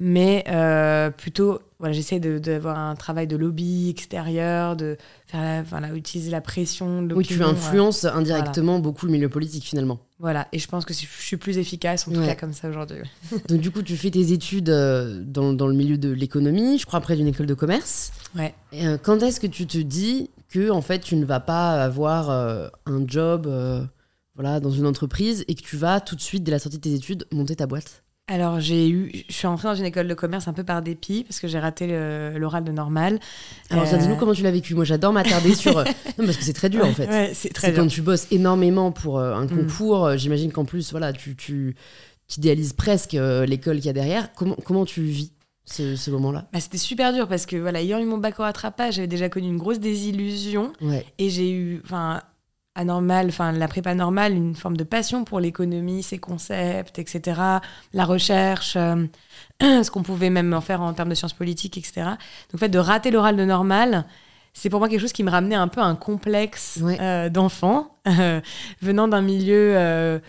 Mais 0.00 0.44
euh, 0.48 1.10
plutôt, 1.10 1.60
voilà, 1.78 1.94
j'essaie 1.94 2.18
d'avoir 2.18 2.78
un 2.78 2.96
travail 2.96 3.26
de 3.26 3.36
lobby 3.36 3.90
extérieur, 3.90 4.74
de 4.74 4.96
faire 5.26 5.62
voilà, 5.68 5.94
utiliser 5.94 6.30
la 6.30 6.40
pression. 6.40 7.02
De 7.02 7.14
oui, 7.14 7.24
tu 7.24 7.40
influences 7.42 8.04
indirectement 8.04 8.80
beaucoup 8.80 9.06
le 9.06 9.12
milieu 9.12 9.28
politique 9.28 9.64
finalement. 9.64 10.00
Voilà, 10.18 10.48
et 10.52 10.58
je 10.58 10.66
pense 10.66 10.84
que 10.84 10.94
je 10.94 11.06
suis 11.06 11.36
plus 11.36 11.58
efficace 11.58 12.08
en 12.08 12.12
tout 12.12 12.22
cas 12.22 12.34
comme 12.34 12.52
ça 12.52 12.68
aujourd'hui. 12.68 12.96
Donc 13.48 13.60
du 13.60 13.70
coup, 13.70 13.82
tu 13.82 13.96
fais 13.96 14.10
tes 14.10 14.32
études 14.32 14.70
euh, 14.70 15.22
dans, 15.24 15.52
dans 15.52 15.68
le 15.68 15.74
milieu 15.74 15.98
de 15.98 16.10
l'économie, 16.10 16.78
je 16.78 16.86
crois 16.86 17.00
près 17.00 17.16
d'une 17.16 17.28
école 17.28 17.46
de 17.46 17.54
commerce. 17.54 18.12
Ouais. 18.36 18.54
Euh, 18.74 18.98
quand 19.00 19.22
est-ce 19.22 19.38
que 19.38 19.46
tu 19.46 19.66
te 19.66 19.78
dis 19.78 20.30
que 20.50 20.70
en 20.70 20.82
fait 20.82 21.00
tu 21.00 21.14
ne 21.14 21.24
vas 21.24 21.40
pas 21.40 21.82
avoir 21.82 22.30
un 22.30 23.06
job 23.06 23.48
voilà, 24.34 24.60
dans 24.60 24.70
une 24.70 24.86
entreprise 24.86 25.44
et 25.48 25.54
que 25.54 25.62
tu 25.62 25.76
vas 25.76 26.00
tout 26.00 26.16
de 26.16 26.20
suite, 26.20 26.44
dès 26.44 26.50
la 26.50 26.58
sortie 26.58 26.78
de 26.78 26.82
tes 26.82 26.94
études, 26.94 27.26
monter 27.32 27.56
ta 27.56 27.66
boîte 27.66 28.04
alors 28.26 28.58
j'ai 28.58 28.88
eu, 28.88 29.12
je 29.28 29.34
suis 29.34 29.46
entrée 29.46 29.68
dans 29.68 29.74
une 29.74 29.84
école 29.84 30.08
de 30.08 30.14
commerce 30.14 30.48
un 30.48 30.54
peu 30.54 30.64
par 30.64 30.80
dépit 30.80 31.24
parce 31.24 31.40
que 31.40 31.46
j'ai 31.46 31.58
raté 31.58 31.86
l'oral 32.38 32.64
de 32.64 32.72
normal. 32.72 33.20
Alors 33.68 33.84
euh... 33.92 33.98
dis-nous 33.98 34.16
comment 34.16 34.32
tu 34.32 34.42
l'as 34.42 34.50
vécu. 34.50 34.74
Moi 34.74 34.84
j'adore 34.84 35.12
m'attarder 35.12 35.54
sur, 35.54 35.74
non 36.18 36.24
parce 36.24 36.38
que 36.38 36.44
c'est 36.44 36.54
très 36.54 36.70
dur 36.70 36.86
en 36.86 36.94
fait. 36.94 37.06
Ouais, 37.06 37.32
c'est 37.34 37.52
très 37.52 37.74
quand 37.74 37.86
tu 37.86 38.00
bosses 38.00 38.26
énormément 38.30 38.92
pour 38.92 39.18
euh, 39.18 39.34
un 39.34 39.44
mm. 39.44 39.50
concours. 39.50 40.06
Euh, 40.06 40.16
j'imagine 40.16 40.52
qu'en 40.52 40.64
plus 40.64 40.90
voilà, 40.90 41.12
tu, 41.12 41.36
tu, 41.36 41.76
idéalises 42.38 42.72
presque 42.72 43.12
euh, 43.12 43.44
l'école 43.44 43.76
qu'il 43.76 43.86
y 43.86 43.90
a 43.90 43.92
derrière. 43.92 44.32
Comment 44.32 44.56
comment 44.64 44.86
tu 44.86 45.02
vis 45.02 45.32
ce, 45.66 46.10
moment-là? 46.10 46.48
Bah, 46.50 46.60
C'était 46.60 46.78
super 46.78 47.12
dur 47.12 47.28
parce 47.28 47.44
que 47.44 47.56
voilà, 47.56 47.82
ayant 47.82 47.98
eu 47.98 48.06
mon 48.06 48.16
bac 48.16 48.40
au 48.40 48.42
rattrapage, 48.42 48.94
j'avais 48.94 49.06
déjà 49.06 49.28
connu 49.28 49.48
une 49.48 49.58
grosse 49.58 49.80
désillusion 49.80 50.72
et 51.18 51.28
j'ai 51.28 51.52
eu, 51.52 51.82
enfin 51.84 52.22
anormal, 52.74 53.26
enfin 53.28 53.52
la 53.52 53.68
prépa 53.68 53.94
normale, 53.94 54.34
une 54.34 54.54
forme 54.54 54.76
de 54.76 54.84
passion 54.84 55.24
pour 55.24 55.40
l'économie, 55.40 56.02
ses 56.02 56.18
concepts, 56.18 56.98
etc., 56.98 57.40
la 57.92 58.04
recherche, 58.04 58.76
euh, 58.76 59.06
ce 59.60 59.90
qu'on 59.90 60.02
pouvait 60.02 60.30
même 60.30 60.52
en 60.52 60.60
faire 60.60 60.80
en 60.80 60.92
termes 60.92 61.08
de 61.08 61.14
sciences 61.14 61.32
politiques, 61.32 61.78
etc. 61.78 62.02
Donc 62.02 62.52
le 62.52 62.58
fait 62.58 62.68
de 62.68 62.78
rater 62.78 63.10
l'oral 63.10 63.36
de 63.36 63.44
normal, 63.44 64.06
c'est 64.52 64.70
pour 64.70 64.80
moi 64.80 64.88
quelque 64.88 65.00
chose 65.00 65.12
qui 65.12 65.24
me 65.24 65.30
ramenait 65.30 65.54
un 65.54 65.68
peu 65.68 65.80
un 65.80 65.96
complexe 65.96 66.80
euh, 66.82 67.28
d'enfant, 67.28 67.96
euh, 68.08 68.40
venant 68.82 69.08
d'un 69.08 69.22
milieu, 69.22 70.20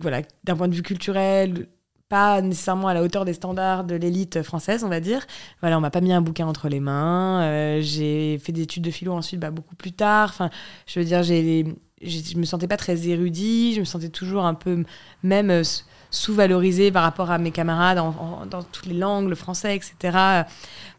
voilà, 0.00 0.22
d'un 0.44 0.56
point 0.56 0.68
de 0.68 0.74
vue 0.74 0.82
culturel, 0.82 1.66
pas 2.08 2.40
nécessairement 2.42 2.88
à 2.88 2.94
la 2.94 3.02
hauteur 3.02 3.24
des 3.24 3.32
standards 3.32 3.84
de 3.84 3.94
l'élite 3.94 4.42
française, 4.42 4.84
on 4.84 4.88
va 4.88 5.00
dire. 5.00 5.26
Voilà, 5.60 5.78
on 5.78 5.80
m'a 5.80 5.90
pas 5.90 6.00
mis 6.00 6.12
un 6.12 6.20
bouquin 6.20 6.46
entre 6.46 6.68
les 6.68 6.80
mains. 6.80 7.42
Euh, 7.42 7.80
j'ai 7.80 8.38
fait 8.38 8.52
des 8.52 8.62
études 8.62 8.84
de 8.84 8.90
philo 8.90 9.12
ensuite, 9.12 9.40
bah, 9.40 9.50
beaucoup 9.50 9.74
plus 9.74 9.92
tard. 9.92 10.30
Enfin, 10.30 10.50
je 10.86 11.00
veux 11.00 11.04
dire, 11.06 11.22
j'ai, 11.22 11.64
je 12.02 12.36
me 12.36 12.44
sentais 12.44 12.68
pas 12.68 12.76
très 12.76 13.08
érudit. 13.08 13.74
Je 13.74 13.80
me 13.80 13.84
sentais 13.84 14.10
toujours 14.10 14.44
un 14.44 14.54
peu, 14.54 14.84
même 15.22 15.50
euh, 15.50 15.62
sous-valorisée 16.10 16.92
par 16.92 17.02
rapport 17.02 17.30
à 17.30 17.38
mes 17.38 17.50
camarades 17.50 17.98
dans 17.98 18.62
toutes 18.62 18.86
les 18.86 18.94
langues, 18.94 19.28
le 19.28 19.34
français, 19.34 19.74
etc. 19.74 20.44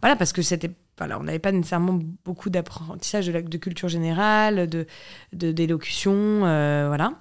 Voilà, 0.01 0.15
parce 0.17 0.33
que 0.33 0.41
c'était 0.41 0.71
voilà, 0.97 1.19
on 1.19 1.23
n'avait 1.23 1.39
pas 1.39 1.51
nécessairement 1.51 1.99
beaucoup 2.23 2.49
d'apprentissage 2.49 3.27
de, 3.27 3.57
culture 3.57 3.89
générale, 3.89 4.67
de 4.69 4.87
d'élocution, 5.33 6.13
euh, 6.13 6.85
voilà. 6.87 7.13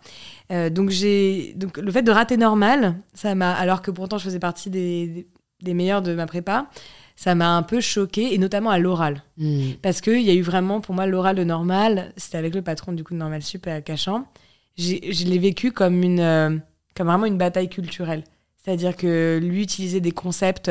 Euh, 0.53 0.69
donc 0.71 0.91
j'ai 0.91 1.55
donc 1.57 1.79
le 1.79 1.91
fait 1.91 2.03
de 2.03 2.11
rater 2.11 2.37
normal, 2.37 2.97
ça 3.15 3.35
m'a 3.35 3.53
alors 3.53 3.81
que 3.81 3.91
pourtant 3.91 4.19
je 4.19 4.25
faisais 4.25 4.39
partie 4.39 4.69
des, 4.69 5.27
des, 5.63 5.75
meilleurs 5.75 6.03
de 6.03 6.15
ma 6.15 6.27
prépa, 6.27 6.69
ça 7.17 7.35
m'a 7.35 7.57
un 7.57 7.63
peu 7.63 7.81
choqué 7.81 8.35
et 8.35 8.39
notamment 8.39 8.69
à 8.69 8.79
l'oral 8.79 9.23
hmm. 9.39 9.73
parce 9.81 10.03
que 10.03 10.11
il 10.11 10.23
y 10.23 10.31
a 10.31 10.35
eu 10.35 10.43
vraiment 10.43 10.83
pour 10.83 10.95
moi 10.95 11.07
l'oral 11.07 11.37
de 11.37 11.45
normal, 11.45 12.13
c'était 12.19 12.37
avec 12.37 12.55
le 12.55 12.61
patron 12.61 12.93
du 12.93 13.05
coup 13.05 13.15
de 13.15 13.19
Normal 13.19 13.43
Sup 13.43 13.67
à 13.67 13.81
Cachan. 13.81 14.27
Je 14.77 15.25
l'ai 15.25 15.39
vécu 15.39 15.73
comme 15.73 16.03
une 16.03 16.21
euh, 16.21 16.51
comme 16.95 17.07
vraiment 17.07 17.27
une 17.27 17.39
bataille 17.39 17.71
culturelle, 17.71 18.25
c'est-à-dire 18.63 18.97
que 18.97 19.41
lui 19.43 19.63
utilisait 19.63 20.01
des 20.01 20.13
concepts 20.13 20.71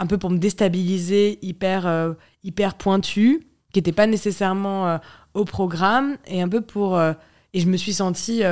un 0.00 0.06
peu 0.06 0.18
pour 0.18 0.30
me 0.30 0.38
déstabiliser, 0.38 1.38
hyper, 1.42 1.86
euh, 1.86 2.14
hyper 2.42 2.74
pointu, 2.74 3.46
qui 3.72 3.78
n'était 3.78 3.92
pas 3.92 4.06
nécessairement 4.06 4.88
euh, 4.88 4.98
au 5.34 5.44
programme, 5.44 6.16
et 6.26 6.42
un 6.42 6.48
peu 6.48 6.62
pour. 6.62 6.96
Euh, 6.96 7.12
et 7.52 7.60
je 7.60 7.68
me 7.68 7.76
suis 7.76 7.92
sentie. 7.92 8.42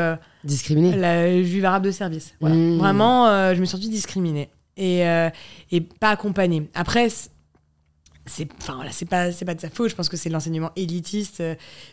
Discriminée. 0.48 0.96
La 0.96 1.42
juive 1.42 1.64
arabe 1.64 1.84
de 1.84 1.90
service. 1.90 2.34
Mmh. 2.40 2.78
Vraiment, 2.78 3.26
je 3.54 3.60
me 3.60 3.64
suis 3.64 3.76
sentie 3.76 3.88
discriminée. 3.88 4.48
Et, 4.76 5.00
et 5.70 5.80
pas 5.80 6.10
accompagnée. 6.10 6.68
Après, 6.74 7.08
c'est 8.26 8.46
enfin 8.60 8.74
voilà, 8.74 8.92
c'est 8.92 9.06
pas 9.06 9.32
c'est 9.32 9.46
pas 9.46 9.54
de 9.54 9.60
sa 9.60 9.70
faute 9.70 9.88
je 9.88 9.94
pense 9.94 10.10
que 10.10 10.18
c'est 10.18 10.28
l'enseignement 10.28 10.70
élitiste 10.76 11.42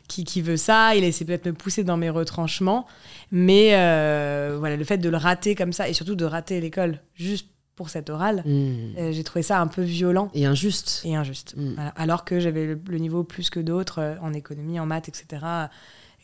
qui, 0.09 0.25
qui, 0.25 0.41
veut 0.41 0.57
ça 0.57 0.93
il 0.93 1.05
a 1.05 1.07
essayé 1.07 1.25
peut-être 1.25 1.45
me 1.45 1.53
pousser 1.53 1.85
dans 1.85 1.95
mes 1.95 2.09
retranchements 2.09 2.85
mais 3.31 3.69
voilà 3.69 4.75
le 4.75 4.83
fait 4.83 4.97
de 4.97 5.07
le 5.07 5.15
rater 5.15 5.55
comme 5.55 5.71
ça 5.71 5.87
et 5.87 5.93
surtout 5.93 6.15
de 6.15 6.25
rater 6.25 6.59
l'école 6.59 6.99
juste 7.13 7.47
pour 7.75 7.89
cette 7.89 8.09
orale. 8.09 8.41
Hmm. 8.45 8.95
Euh, 8.97 9.11
j'ai 9.11 9.23
trouvé 9.23 9.43
ça 9.43 9.59
un 9.59 9.67
peu 9.67 9.81
violent. 9.81 10.29
Et 10.33 10.45
injuste. 10.45 11.01
Et 11.05 11.15
injuste. 11.15 11.55
Hmm. 11.57 11.75
Alors 11.95 12.25
que 12.25 12.39
j'avais 12.39 12.65
le, 12.65 12.97
niveau 12.97 13.23
plus 13.23 13.49
que 13.49 13.59
d'autres 13.59 13.99
euh, 13.99 14.15
en 14.21 14.33
économie, 14.33 14.79
en 14.79 14.85
maths, 14.85 15.09
etc. 15.09 15.25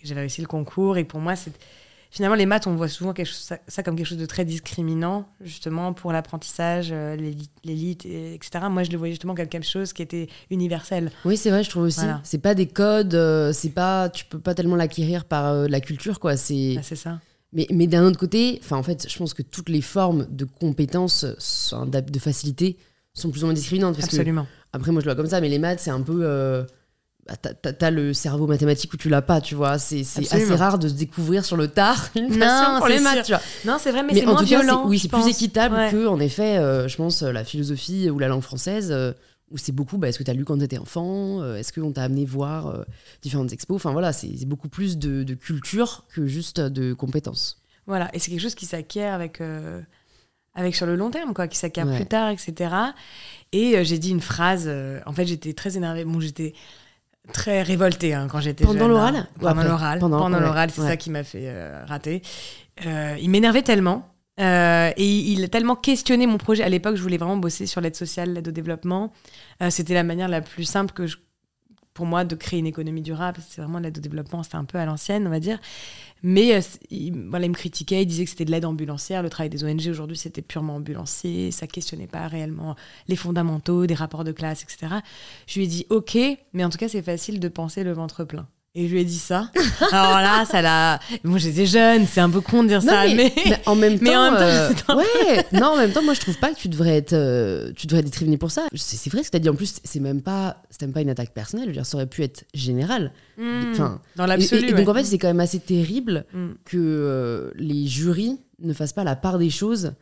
Et 0.02 0.08
j'avais 0.08 0.22
réussi 0.22 0.42
le 0.42 0.48
concours. 0.48 0.98
Et 0.98 1.04
pour 1.04 1.20
moi, 1.20 1.36
c'est. 1.36 1.52
Finalement, 2.14 2.36
les 2.36 2.46
maths, 2.46 2.68
on 2.68 2.76
voit 2.76 2.90
souvent 2.90 3.14
quelque 3.14 3.28
chose, 3.28 3.54
ça, 3.66 3.84
comme 3.84 3.96
quelque 3.96 4.06
chose 4.06 4.18
de 4.18 4.26
très 4.26 4.44
discriminant, 4.44 5.30
justement, 5.40 5.94
pour 5.94 6.12
l'apprentissage, 6.12 6.90
euh, 6.92 7.16
l'élite, 7.64 8.06
etc. 8.06 8.66
Moi, 8.70 8.84
je 8.84 8.92
le 8.92 8.98
voyais 8.98 9.14
justement 9.14 9.34
comme 9.34 9.48
quelque 9.48 9.66
chose 9.66 9.94
qui 9.94 10.02
était 10.02 10.28
universel. 10.50 11.10
Oui, 11.24 11.38
c'est 11.38 11.50
vrai, 11.50 11.64
je 11.64 11.70
trouve 11.70 11.84
aussi. 11.84 12.06
C'est 12.24 12.40
pas 12.40 12.54
des 12.54 12.68
codes, 12.68 13.18
c'est 13.54 13.70
pas, 13.70 14.10
tu 14.10 14.26
peux 14.26 14.40
pas 14.40 14.54
tellement 14.54 14.76
l'acquérir 14.76 15.24
par 15.24 15.70
la 15.70 15.80
culture, 15.80 16.20
quoi. 16.20 16.36
C'est 16.36 16.76
bah, 16.76 16.84
ça. 16.84 17.20
Mais, 17.54 17.68
mais 17.72 17.88
d'un 17.88 18.06
autre 18.06 18.20
côté, 18.20 18.60
enfin 18.62 18.78
en 18.78 18.84
fait, 18.84 19.10
je 19.10 19.18
pense 19.18 19.34
que 19.34 19.42
toutes 19.42 19.70
les 19.70 19.82
formes 19.82 20.28
de 20.30 20.46
compétences, 20.46 21.26
de 21.26 22.20
facilité, 22.20 22.78
sont 23.14 23.30
plus 23.30 23.44
ou 23.44 23.48
moins 23.48 23.54
discriminantes. 23.54 23.96
Parce 23.96 24.08
Absolument. 24.08 24.48
après, 24.74 24.92
moi 24.92 25.02
je 25.02 25.06
le 25.06 25.14
vois 25.14 25.22
comme 25.22 25.30
ça, 25.30 25.42
mais 25.42 25.50
les 25.50 25.60
maths, 25.60 25.80
c'est 25.80 25.92
un 25.92 26.02
peu. 26.02 26.66
Euh, 27.30 27.34
bah, 27.64 27.74
t'as 27.74 27.92
le 27.92 28.14
cerveau 28.14 28.48
mathématique 28.48 28.94
où 28.94 28.98
tu 28.98 29.10
l'as 29.10 29.22
pas, 29.22 29.42
tu 29.42 29.56
vois. 29.56 29.78
C'est 29.78 30.02
assez 30.02 30.56
rare 30.56 30.80
de 30.80 30.88
se 30.88 30.94
découvrir 30.94 31.46
sur 31.46 31.58
le 31.58 31.68
tard 31.68 32.10
une 32.16 32.38
non, 32.38 32.78
pour 32.78 32.88
les 32.88 33.00
maths, 33.00 33.26
tu 33.26 33.32
vois. 33.32 33.42
Non, 33.66 33.78
c'est 33.80 33.92
vrai, 33.92 34.04
mais, 34.04 34.14
c'est 34.14 34.26
moins 34.26 34.44
violent. 34.44 34.84
oui, 34.88 35.00
c'est 35.00 35.08
plus 35.08 35.28
équitable 35.28 35.78
que, 35.92 36.08
en 36.08 36.20
effet, 36.20 36.58
euh, 36.58 36.88
je 36.88 36.98
pense, 36.98 37.22
la 37.22 37.44
philosophie 37.44 38.10
ou 38.10 38.20
la 38.20 38.28
langue 38.28 38.42
française. 38.42 38.92
Euh, 38.92 39.14
où 39.52 39.58
c'est 39.58 39.72
beaucoup, 39.72 39.98
bah, 39.98 40.10
est-ce 40.10 40.18
que 40.18 40.24
tu 40.24 40.32
as 40.32 40.34
lu 40.34 40.46
quand 40.46 40.58
tu 40.58 40.64
étais 40.64 40.78
enfant 40.78 41.42
euh, 41.42 41.58
Est-ce 41.58 41.74
qu'on 41.74 41.92
t'a 41.92 42.04
amené 42.04 42.26
voir 42.26 42.68
euh, 42.68 42.84
différentes 43.22 43.52
expos? 43.52 43.76
Enfin 43.76 43.92
voilà, 43.92 44.14
c'est 44.14 44.46
beaucoup 44.46 44.70
plus 44.70 44.98
de, 44.98 45.34
culture 45.34 46.06
que 46.14 46.26
juste 46.26 46.60
de 46.60 46.94
compétences. 46.94 47.62
Voilà, 47.86 48.10
et 48.14 48.20
c'est 48.20 48.32
quelque 48.32 48.42
chose 48.42 48.56
qui 48.56 48.66
s'acquiert 48.66 49.14
avec, 49.14 49.42
euh, 49.42 49.82
avec 50.56 50.76
sur 50.76 50.86
le 50.86 50.96
long 50.96 51.12
terme, 51.12 51.34
quoi, 51.34 51.48
qui 51.48 51.58
s'acquiert 51.58 51.88
plus 51.94 52.06
tard, 52.06 52.30
etc. 52.30 52.74
Et 53.52 53.84
j'ai 53.84 54.00
dit 54.00 54.12
une 54.12 54.22
phrase, 54.22 54.70
en 55.06 55.14
fait 55.14 55.26
j'étais 55.26 55.54
très 55.54 55.78
énervée, 55.78 56.06
bon 56.06 56.20
j'étais 56.20 56.54
très 57.34 57.62
révoltée 57.62 58.14
hein, 58.14 58.28
quand 58.30 58.42
j'étais 58.42 58.64
Pendant 58.64 58.88
l'oral 58.88 59.16
hein. 59.16 59.28
Pendant 59.40 59.64
l'oral, 59.64 60.00
pendant, 60.00 60.30
l'oral, 60.30 60.70
c'est 60.72 60.82
ça 60.82 60.98
qui 60.98 61.10
m'a 61.10 61.24
fait 61.24 61.54
rater. 61.86 62.22
il 62.86 63.30
m'énervait 63.30 63.62
tellement 63.64 64.12
euh, 64.40 64.92
et 64.96 65.06
il 65.06 65.44
a 65.44 65.48
tellement 65.48 65.76
questionné 65.76 66.26
mon 66.26 66.38
projet. 66.38 66.64
À 66.64 66.70
l'époque, 66.70 66.96
je 66.96 67.02
voulais 67.02 67.18
vraiment 67.18 67.38
bosser 67.38 67.66
sur 67.68 67.82
l'aide 67.82 67.96
sociale, 67.96 68.34
l'aide 68.34 68.48
au 68.48 68.52
développement. 68.52 69.12
Euh, 69.62 69.70
c'était 69.70 69.94
la 69.94 70.04
manière 70.04 70.28
la 70.28 70.42
plus 70.42 70.64
simple 70.64 70.94
que 70.94 71.04
pour 71.94 72.06
moi 72.06 72.24
de 72.24 72.36
créer 72.36 72.60
une 72.60 72.68
économie 72.68 73.02
durable. 73.02 73.40
C'est 73.48 73.62
vraiment 73.62 73.80
l'aide 73.80 73.98
au 73.98 74.02
développement, 74.02 74.42
c'était 74.44 74.56
un 74.56 74.66
peu 74.66 74.78
à 74.78 74.86
l'ancienne, 74.86 75.28
on 75.28 75.30
va 75.30 75.40
dire. 75.40 75.60
Mais 76.24 76.56
euh, 76.56 76.62
il, 76.90 77.28
voilà, 77.30 77.46
il 77.46 77.50
me 77.50 77.56
critiquait, 77.56 78.04
il 78.04 78.06
disait 78.06 78.26
que 78.26 78.30
c'était 78.30 78.46
de 78.46 78.52
l'aide 78.52 78.66
ambulancière. 78.66 79.24
Le 79.24 79.30
travail 79.30 79.50
des 79.50 79.64
ONG 79.64 79.88
aujourd'hui, 79.90 80.18
c'était 80.18 80.42
purement 80.42 80.76
ambulancier. 80.76 81.52
Ça 81.52 81.68
questionnait 81.68 82.08
pas 82.08 82.28
réellement 82.28 82.76
les 83.08 83.16
fondamentaux, 83.16 83.88
des 83.88 83.96
rapports 83.96 84.24
de 84.24 84.32
classe, 84.32 84.64
etc. 84.64 84.96
Je 85.48 85.60
lui 85.60 85.66
ai 85.66 85.68
dit, 85.68 85.86
OK, 85.90 86.18
mais 86.54 86.64
en 86.64 86.70
tout 86.70 86.78
cas, 86.78 86.88
c'est 86.88 87.02
facile 87.02 87.40
de 87.40 87.48
penser 87.48 87.84
le 87.84 87.94
ventre 87.94 88.24
plein. 88.24 88.48
Et 88.74 88.88
je 88.88 88.94
lui 88.94 89.02
ai 89.02 89.06
dit 89.06 89.18
ça. 89.18 89.52
Alors 89.92 90.22
là, 90.22 90.46
ça 90.46 90.62
l'a. 90.62 91.00
Moi, 91.26 91.40
j'étais 91.40 91.66
jeune, 91.66 92.08
c'est 92.08 92.22
un 92.22 92.30
peu 92.30 92.40
con 92.40 92.64
de 92.64 92.70
dire 92.70 92.82
ça, 92.82 93.04
mais... 93.14 93.34
en 93.66 93.76
même 93.76 94.00
temps. 94.00 94.34
Euh, 94.36 94.70
ouais, 94.96 95.46
non, 95.52 95.74
en 95.74 95.78
même 95.78 95.92
temps, 95.92 96.02
moi, 96.02 96.14
je 96.14 96.22
trouve 96.22 96.38
pas 96.38 96.54
que 96.54 96.58
tu 96.58 96.70
devrais 96.70 96.96
être, 96.96 97.12
euh, 97.12 97.74
tu 97.76 97.86
devrais 97.86 98.00
être 98.00 98.38
pour 98.38 98.50
ça. 98.50 98.68
C'est 98.74 99.12
vrai 99.12 99.24
ce 99.24 99.28
que 99.28 99.32
tu 99.32 99.38
as 99.38 99.40
dit. 99.42 99.50
En 99.50 99.56
plus, 99.56 99.82
c'est 99.84 100.00
même 100.00 100.22
pas, 100.22 100.64
c'est 100.70 100.84
même 100.84 100.94
pas 100.94 101.02
une 101.02 101.10
attaque 101.10 101.34
personnelle. 101.34 101.66
Je 101.66 101.72
veux 101.72 101.76
dire, 101.76 101.86
ça 101.86 101.98
aurait 101.98 102.08
pu 102.08 102.24
être 102.24 102.46
général. 102.54 103.12
Hmm. 103.38 103.72
enfin, 103.72 104.02
dans 104.16 104.26
l'absolu. 104.26 104.70
Et, 104.70 104.74
donc, 104.74 104.88
en 104.88 104.94
fait, 104.94 105.04
c'est 105.04 105.18
quand 105.18 105.28
même 105.28 105.42
assez 105.42 105.60
terrible 105.60 106.24
hmm. 106.34 106.52
que 106.64 106.78
euh, 106.78 107.52
les 107.56 107.88
jurys 107.88 108.40
ne 108.62 108.72
fassent 108.72 108.94
pas 108.94 109.04
la 109.04 109.18
part 109.18 109.38
des 109.38 109.50
choses 109.50 109.94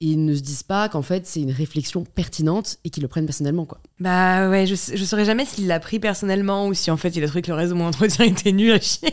et 0.00 0.14
ne 0.14 0.34
se 0.34 0.40
disent 0.40 0.62
pas 0.62 0.88
qu'en 0.88 1.02
fait 1.02 1.26
c'est 1.26 1.40
une 1.40 1.50
réflexion 1.50 2.04
pertinente 2.04 2.78
et 2.84 2.90
qu'ils 2.90 3.02
le 3.02 3.08
prennent 3.08 3.26
personnellement 3.26 3.64
quoi. 3.64 3.80
Bah 3.98 4.48
ouais, 4.48 4.66
je, 4.66 4.74
je 4.74 5.04
saurais 5.04 5.24
jamais 5.24 5.44
s'il 5.44 5.66
l'a 5.66 5.80
pris 5.80 5.98
personnellement 5.98 6.68
ou 6.68 6.74
si 6.74 6.90
en 6.90 6.96
fait 6.96 7.16
il 7.16 7.24
a 7.24 7.26
trouvé 7.26 7.42
que 7.42 7.48
le 7.48 7.56
reste 7.56 7.70
de 7.70 7.76
mon 7.76 7.86
entretien 7.86 8.24
était 8.26 8.52
nul 8.52 8.72
à 8.72 8.80
chier. 8.80 9.10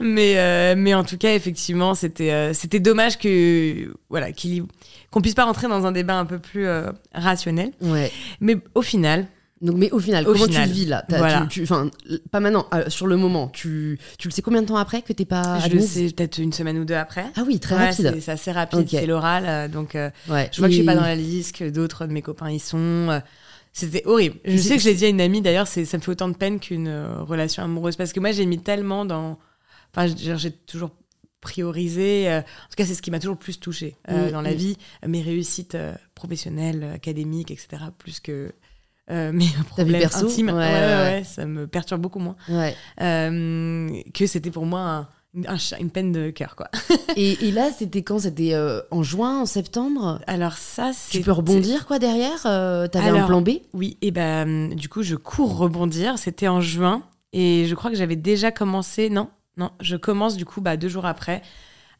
Mais, 0.00 0.38
euh, 0.38 0.74
mais 0.76 0.94
en 0.94 1.04
tout 1.04 1.18
cas, 1.18 1.34
effectivement, 1.34 1.94
c'était 1.94 2.30
euh, 2.30 2.54
c'était 2.54 2.80
dommage 2.80 3.18
que 3.18 3.92
voilà 4.08 4.32
qu'il 4.32 4.64
qu'on 5.10 5.20
puisse 5.20 5.34
pas 5.34 5.44
rentrer 5.44 5.68
dans 5.68 5.86
un 5.86 5.92
débat 5.92 6.18
un 6.18 6.24
peu 6.24 6.38
plus 6.38 6.66
euh, 6.66 6.90
rationnel. 7.12 7.72
Ouais. 7.80 8.10
Mais 8.40 8.56
au 8.74 8.82
final, 8.82 9.26
donc, 9.62 9.76
mais 9.76 9.90
au 9.92 10.00
final, 10.00 10.24
comment 10.24 10.46
tu 10.46 10.58
le 10.58 10.66
vis 10.66 10.86
là? 10.86 11.06
Enfin, 11.62 11.88
pas 12.32 12.40
maintenant, 12.40 12.66
euh, 12.74 12.90
sur 12.90 13.06
le 13.06 13.16
moment. 13.16 13.48
Tu, 13.48 13.98
tu 14.18 14.26
le 14.26 14.32
sais 14.32 14.42
combien 14.42 14.60
de 14.60 14.66
temps 14.66 14.76
après 14.76 15.02
que 15.02 15.12
t'es 15.12 15.24
pas 15.24 15.60
Je 15.60 15.68
le 15.68 15.80
sais 15.80 16.06
peut-être 16.06 16.38
une 16.38 16.52
semaine 16.52 16.78
ou 16.78 16.84
deux 16.84 16.94
après. 16.94 17.26
Ah 17.36 17.44
oui, 17.46 17.60
très 17.60 17.76
rapide. 17.76 18.18
C'est 18.20 18.32
assez 18.32 18.50
rapide, 18.50 18.88
c'est 18.88 19.06
l'oral. 19.06 19.44
Euh, 19.46 19.68
donc, 19.68 19.94
euh, 19.94 20.10
je 20.26 20.32
vois 20.32 20.48
que 20.48 20.70
je 20.70 20.78
suis 20.78 20.82
pas 20.84 20.96
dans 20.96 21.02
la 21.02 21.14
liste, 21.14 21.56
que 21.56 21.70
d'autres 21.70 22.06
de 22.06 22.12
mes 22.12 22.22
copains 22.22 22.50
y 22.50 22.58
sont. 22.58 23.22
C'était 23.72 24.02
horrible. 24.04 24.36
Je 24.44 24.56
sais 24.56 24.76
que 24.76 24.82
je 24.82 24.88
l'ai 24.88 24.94
dit 24.94 25.04
à 25.04 25.08
une 25.08 25.20
amie, 25.20 25.40
d'ailleurs, 25.40 25.68
ça 25.68 25.80
me 25.80 25.84
fait 25.84 26.10
autant 26.10 26.28
de 26.28 26.36
peine 26.36 26.58
qu'une 26.58 26.92
relation 27.20 27.62
amoureuse. 27.62 27.96
Parce 27.96 28.12
que 28.12 28.20
moi, 28.20 28.32
j'ai 28.32 28.46
mis 28.46 28.58
tellement 28.58 29.04
dans. 29.04 29.38
Enfin, 29.94 30.12
j'ai 30.16 30.50
toujours 30.50 30.90
priorisé. 31.40 32.28
en 32.28 32.42
tout 32.42 32.76
cas, 32.76 32.84
c'est 32.84 32.94
ce 32.94 33.02
qui 33.02 33.12
m'a 33.12 33.20
toujours 33.20 33.36
le 33.36 33.38
plus 33.38 33.60
touché 33.60 33.96
mm, 34.08 34.32
dans 34.32 34.42
la 34.42 34.52
mm. 34.52 34.56
vie. 34.56 34.76
Mes 35.06 35.22
réussites 35.22 35.76
professionnelles, 36.16 36.82
académiques, 36.94 37.52
etc. 37.52 37.84
Plus 37.96 38.18
que 38.18 38.52
euh, 39.12 39.30
mais 39.32 39.44
un 39.58 39.62
problème 39.62 40.00
perso, 40.00 40.26
intime, 40.26 40.48
ouais, 40.48 40.54
ouais, 40.54 41.22
ça 41.24 41.44
me 41.46 41.66
perturbe 41.66 42.00
beaucoup 42.00 42.18
moins. 42.18 42.36
Euh, 43.00 43.88
que 44.14 44.26
c'était 44.26 44.50
pour 44.50 44.66
moi 44.66 45.08
une 45.34 45.90
peine 45.90 46.12
de 46.12 46.30
cœur, 46.30 46.56
quoi. 46.56 46.68
et, 47.16 47.46
et, 47.46 47.52
là, 47.52 47.70
c'était 47.76 48.02
quand? 48.02 48.20
C'était 48.20 48.54
euh, 48.54 48.80
en 48.90 49.02
juin, 49.02 49.40
en 49.40 49.46
septembre? 49.46 50.20
Alors 50.26 50.54
ça, 50.54 50.92
c'est... 50.94 51.18
Tu 51.18 51.20
peux 51.24 51.32
rebondir, 51.32 51.86
quoi, 51.86 51.98
derrière? 51.98 52.42
T'avais 52.42 53.18
un 53.18 53.26
plan 53.26 53.42
B? 53.42 53.50
Oui, 53.74 53.96
et 54.00 54.10
ben 54.10 54.74
du 54.74 54.88
coup, 54.88 55.02
je 55.02 55.16
cours 55.16 55.56
rebondir. 55.58 56.18
C'était 56.18 56.48
en 56.48 56.60
juin, 56.60 57.02
et 57.32 57.66
je 57.66 57.74
crois 57.74 57.90
que 57.90 57.96
j'avais 57.96 58.16
déjà 58.16 58.50
commencé... 58.50 59.10
Non, 59.10 59.28
non, 59.58 59.70
je 59.80 59.96
commence 59.96 60.36
du 60.36 60.46
coup 60.46 60.62
bah, 60.62 60.78
deux 60.78 60.88
jours 60.88 61.04
après 61.04 61.42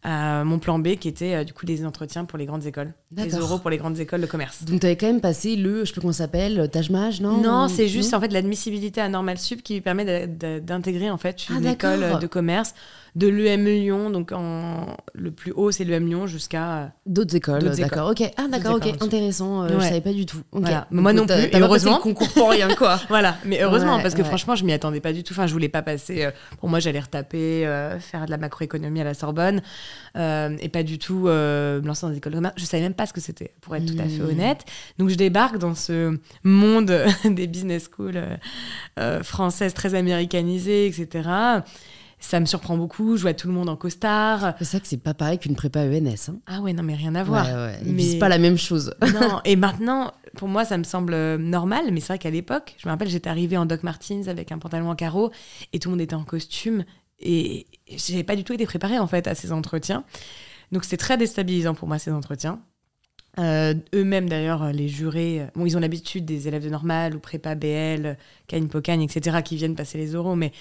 mon 0.04 0.58
plan 0.58 0.78
B 0.78 0.96
qui 0.96 1.08
était 1.08 1.34
euh, 1.34 1.44
du 1.44 1.52
coup 1.52 1.66
des 1.66 1.84
entretiens 1.86 2.24
pour 2.24 2.38
les 2.38 2.46
grandes 2.46 2.66
écoles. 2.66 2.92
Des 3.10 3.28
euros 3.30 3.58
pour 3.58 3.70
les 3.70 3.76
grandes 3.76 3.98
écoles 3.98 4.20
de 4.20 4.26
commerce. 4.26 4.64
Donc 4.64 4.80
tu 4.80 4.86
avais 4.86 4.96
quand 4.96 5.06
même 5.06 5.20
passé 5.20 5.56
le, 5.56 5.80
je 5.80 5.84
sais 5.86 5.92
plus 5.92 6.00
comment 6.00 6.12
ça 6.12 6.24
s'appelle, 6.24 6.68
Tajmage, 6.70 7.20
non 7.20 7.38
Non, 7.38 7.68
c'est 7.68 7.88
juste 7.88 8.12
en 8.14 8.20
fait 8.20 8.32
l'admissibilité 8.32 9.00
à 9.00 9.08
Normal 9.08 9.38
Sup 9.38 9.62
qui 9.62 9.80
permet 9.80 10.26
d'intégrer 10.26 11.10
en 11.10 11.18
fait 11.18 11.48
une 11.48 11.66
ah, 11.66 11.72
école 11.72 12.18
de 12.20 12.26
commerce 12.26 12.74
de 13.14 13.28
l'UM 13.28 13.66
Lyon, 13.66 14.10
donc 14.10 14.32
en, 14.32 14.96
le 15.12 15.30
plus 15.30 15.52
haut 15.52 15.70
c'est 15.70 15.84
l'UM 15.84 16.06
Lyon 16.06 16.26
jusqu'à 16.26 16.72
euh, 16.72 16.86
d'autres 17.04 17.36
écoles. 17.36 17.62
D'accord, 17.76 18.10
ok. 18.10 18.22
Ah 18.38 18.46
d'accord, 18.50 18.76
ok, 18.76 18.86
intéressant. 19.02 19.64
Euh, 19.64 19.68
Je 19.68 19.80
savais 19.80 20.00
pas 20.00 20.12
du 20.12 20.24
tout. 20.24 20.38
moi 20.90 21.12
non 21.12 21.26
plus. 21.26 21.34
Et 21.34 21.60
heureusement. 21.60 21.98
concours 21.98 22.32
pour 22.32 22.50
rien 22.50 22.74
quoi. 22.74 22.98
voilà, 23.08 23.36
mais 23.44 23.62
heureusement 23.62 24.00
parce 24.00 24.14
que 24.14 24.24
franchement 24.24 24.54
je 24.54 24.64
m'y 24.64 24.72
attendais 24.72 25.00
pas 25.00 25.12
du 25.12 25.24
tout. 25.24 25.34
Enfin 25.34 25.46
je 25.46 25.52
voulais 25.52 25.68
pas 25.68 25.82
passer. 25.82 26.24
Euh, 26.24 26.30
pour 26.58 26.70
moi 26.70 26.80
j'allais 26.80 27.00
retaper, 27.00 27.64
faire 28.00 28.24
de 28.24 28.30
la 28.30 28.38
macroéconomie 28.38 29.00
à 29.00 29.04
la 29.04 29.14
Sorbonne. 29.14 29.60
et 30.16 30.68
pas 30.72 30.82
du 30.82 30.98
tout 30.98 31.26
me 31.26 31.82
lancer 31.84 32.06
dans 32.06 32.10
des 32.10 32.16
écoles 32.16 32.32
de 32.32 32.38
commerce. 32.38 32.54
Je 32.56 32.64
savais 32.64 32.82
même 32.82 32.94
pas 32.94 33.06
ce 33.06 33.12
que 33.12 33.20
c'était, 33.20 33.52
pour 33.60 33.76
être 33.76 33.84
tout 33.84 33.98
à 33.98 34.04
fait 34.04 34.22
hmm. 34.22 34.30
honnête. 34.30 34.64
Donc 34.98 35.10
je 35.10 35.16
débarque 35.16 35.58
dans 35.58 35.74
ce 35.74 36.18
monde 36.44 36.98
des 37.24 37.46
business 37.46 37.90
schools 37.94 38.22
françaises 39.22 39.74
très 39.74 39.94
américanisées, 39.94 40.86
etc 40.86 41.60
ça 42.22 42.40
me 42.40 42.46
surprend 42.46 42.76
beaucoup. 42.76 43.16
Je 43.16 43.22
vois 43.22 43.34
tout 43.34 43.48
le 43.48 43.52
monde 43.52 43.68
en 43.68 43.76
costard. 43.76 44.54
C'est 44.58 44.64
ça 44.64 44.80
que 44.80 44.86
c'est 44.86 44.96
pas 44.96 45.12
pareil 45.12 45.38
qu'une 45.38 45.56
prépa 45.56 45.80
ENS. 45.80 46.30
Hein. 46.30 46.36
Ah 46.46 46.60
ouais, 46.60 46.72
non, 46.72 46.82
mais 46.82 46.94
rien 46.94 47.14
à 47.14 47.24
voir. 47.24 47.44
Ouais, 47.46 47.78
Ils 47.84 48.18
pas 48.18 48.28
la 48.28 48.38
même 48.38 48.56
chose. 48.56 48.94
non, 49.20 49.40
et 49.44 49.56
maintenant, 49.56 50.12
pour 50.36 50.48
moi, 50.48 50.64
ça 50.64 50.78
me 50.78 50.84
semble 50.84 51.14
euh, 51.14 51.36
normal, 51.36 51.86
mais 51.92 52.00
c'est 52.00 52.08
vrai 52.08 52.18
qu'à 52.18 52.30
l'époque, 52.30 52.76
je 52.78 52.86
me 52.88 52.92
rappelle, 52.92 53.08
j'étais 53.08 53.28
arrivée 53.28 53.56
en 53.56 53.66
Doc 53.66 53.82
Martens 53.82 54.28
avec 54.28 54.52
un 54.52 54.58
pantalon 54.58 54.88
en 54.88 54.94
carreau 54.94 55.32
et 55.72 55.78
tout 55.78 55.88
le 55.88 55.94
monde 55.94 56.00
était 56.00 56.14
en 56.14 56.24
costume 56.24 56.84
et 57.20 57.66
j'ai 57.88 58.22
pas 58.22 58.36
du 58.36 58.44
tout 58.44 58.52
été 58.52 58.66
préparée 58.66 58.98
en 58.98 59.06
fait 59.06 59.26
à 59.26 59.34
ces 59.34 59.52
entretiens. 59.52 60.04
Donc 60.70 60.84
c'était 60.84 60.96
très 60.96 61.16
déstabilisant 61.16 61.74
pour 61.74 61.88
moi 61.88 61.98
ces 61.98 62.12
entretiens. 62.12 62.60
Euh, 63.38 63.74
eux-mêmes 63.94 64.28
d'ailleurs, 64.28 64.72
les 64.72 64.88
jurés, 64.88 65.40
euh, 65.40 65.46
bon, 65.54 65.64
ils 65.64 65.76
ont 65.76 65.80
l'habitude 65.80 66.24
des 66.26 66.48
élèves 66.48 66.64
de 66.64 66.68
normal 66.68 67.16
ou 67.16 67.18
prépa 67.18 67.54
BL, 67.54 68.18
Cagne 68.46 68.68
Pocagne, 68.68 69.02
etc., 69.02 69.38
qui 69.42 69.56
viennent 69.56 69.74
passer 69.74 69.96
les 69.96 70.14
oraux, 70.14 70.36
mais 70.36 70.52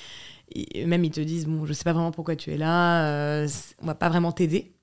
même 0.85 1.03
ils 1.03 1.11
te 1.11 1.21
disent 1.21 1.45
bon 1.45 1.65
je 1.65 1.73
sais 1.73 1.83
pas 1.83 1.93
vraiment 1.93 2.11
pourquoi 2.11 2.35
tu 2.35 2.51
es 2.51 2.57
là 2.57 3.05
euh, 3.05 3.47
on 3.81 3.85
va 3.85 3.95
pas 3.95 4.09
vraiment 4.09 4.31
t'aider. 4.31 4.73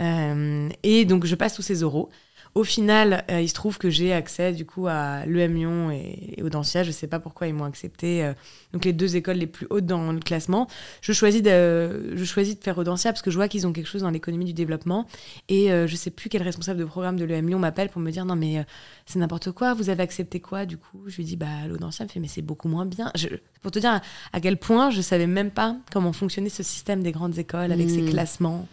Euh, 0.00 0.68
et 0.82 1.04
donc 1.04 1.26
je 1.26 1.34
passe 1.34 1.54
tous 1.54 1.62
ces 1.62 1.82
oraux 1.82 2.08
au 2.56 2.64
final, 2.64 3.24
euh, 3.30 3.40
il 3.40 3.48
se 3.48 3.54
trouve 3.54 3.78
que 3.78 3.90
j'ai 3.90 4.12
accès 4.12 4.52
du 4.52 4.66
coup 4.66 4.88
à 4.88 5.24
l'EM 5.24 5.54
Lyon 5.54 5.90
et, 5.92 6.34
et 6.36 6.42
Audencia. 6.42 6.82
Je 6.82 6.88
ne 6.88 6.92
sais 6.92 7.06
pas 7.06 7.20
pourquoi 7.20 7.46
ils 7.46 7.54
m'ont 7.54 7.64
accepté. 7.64 8.24
Euh, 8.24 8.32
donc 8.72 8.84
les 8.84 8.92
deux 8.92 9.14
écoles 9.14 9.36
les 9.36 9.46
plus 9.46 9.68
hautes 9.70 9.86
dans 9.86 10.10
le 10.10 10.18
classement. 10.18 10.66
Je 11.00 11.12
choisis 11.12 11.42
de, 11.42 12.16
je 12.16 12.24
choisis 12.24 12.58
de 12.58 12.64
faire 12.64 12.76
Audencia 12.76 13.12
parce 13.12 13.22
que 13.22 13.30
je 13.30 13.36
vois 13.36 13.46
qu'ils 13.46 13.68
ont 13.68 13.72
quelque 13.72 13.86
chose 13.86 14.02
dans 14.02 14.10
l'économie 14.10 14.46
du 14.46 14.52
développement. 14.52 15.06
Et 15.48 15.70
euh, 15.70 15.86
je 15.86 15.92
ne 15.92 15.96
sais 15.96 16.10
plus 16.10 16.28
quel 16.28 16.42
responsable 16.42 16.80
de 16.80 16.84
programme 16.84 17.16
de 17.16 17.24
l'EM 17.24 17.46
Lyon 17.46 17.60
m'appelle 17.60 17.88
pour 17.88 18.00
me 18.00 18.10
dire 18.10 18.24
non 18.24 18.34
mais 18.34 18.64
c'est 19.06 19.20
n'importe 19.20 19.52
quoi. 19.52 19.74
Vous 19.74 19.88
avez 19.88 20.02
accepté 20.02 20.40
quoi 20.40 20.66
du 20.66 20.76
coup? 20.76 21.04
Je 21.06 21.18
lui 21.18 21.24
dis 21.24 21.36
bah 21.36 21.68
l'Audencia 21.68 22.04
me 22.04 22.10
fait 22.10 22.18
mais 22.18 22.28
c'est 22.28 22.42
beaucoup 22.42 22.68
moins 22.68 22.84
bien. 22.84 23.12
Je, 23.14 23.28
pour 23.62 23.70
te 23.70 23.78
dire 23.78 24.00
à 24.32 24.40
quel 24.40 24.56
point 24.56 24.90
je 24.90 25.02
savais 25.02 25.28
même 25.28 25.52
pas 25.52 25.76
comment 25.92 26.12
fonctionnait 26.12 26.48
ce 26.48 26.64
système 26.64 27.04
des 27.04 27.12
grandes 27.12 27.38
écoles 27.38 27.70
avec 27.70 27.88
ses 27.88 28.02
mmh. 28.02 28.10
classements, 28.10 28.66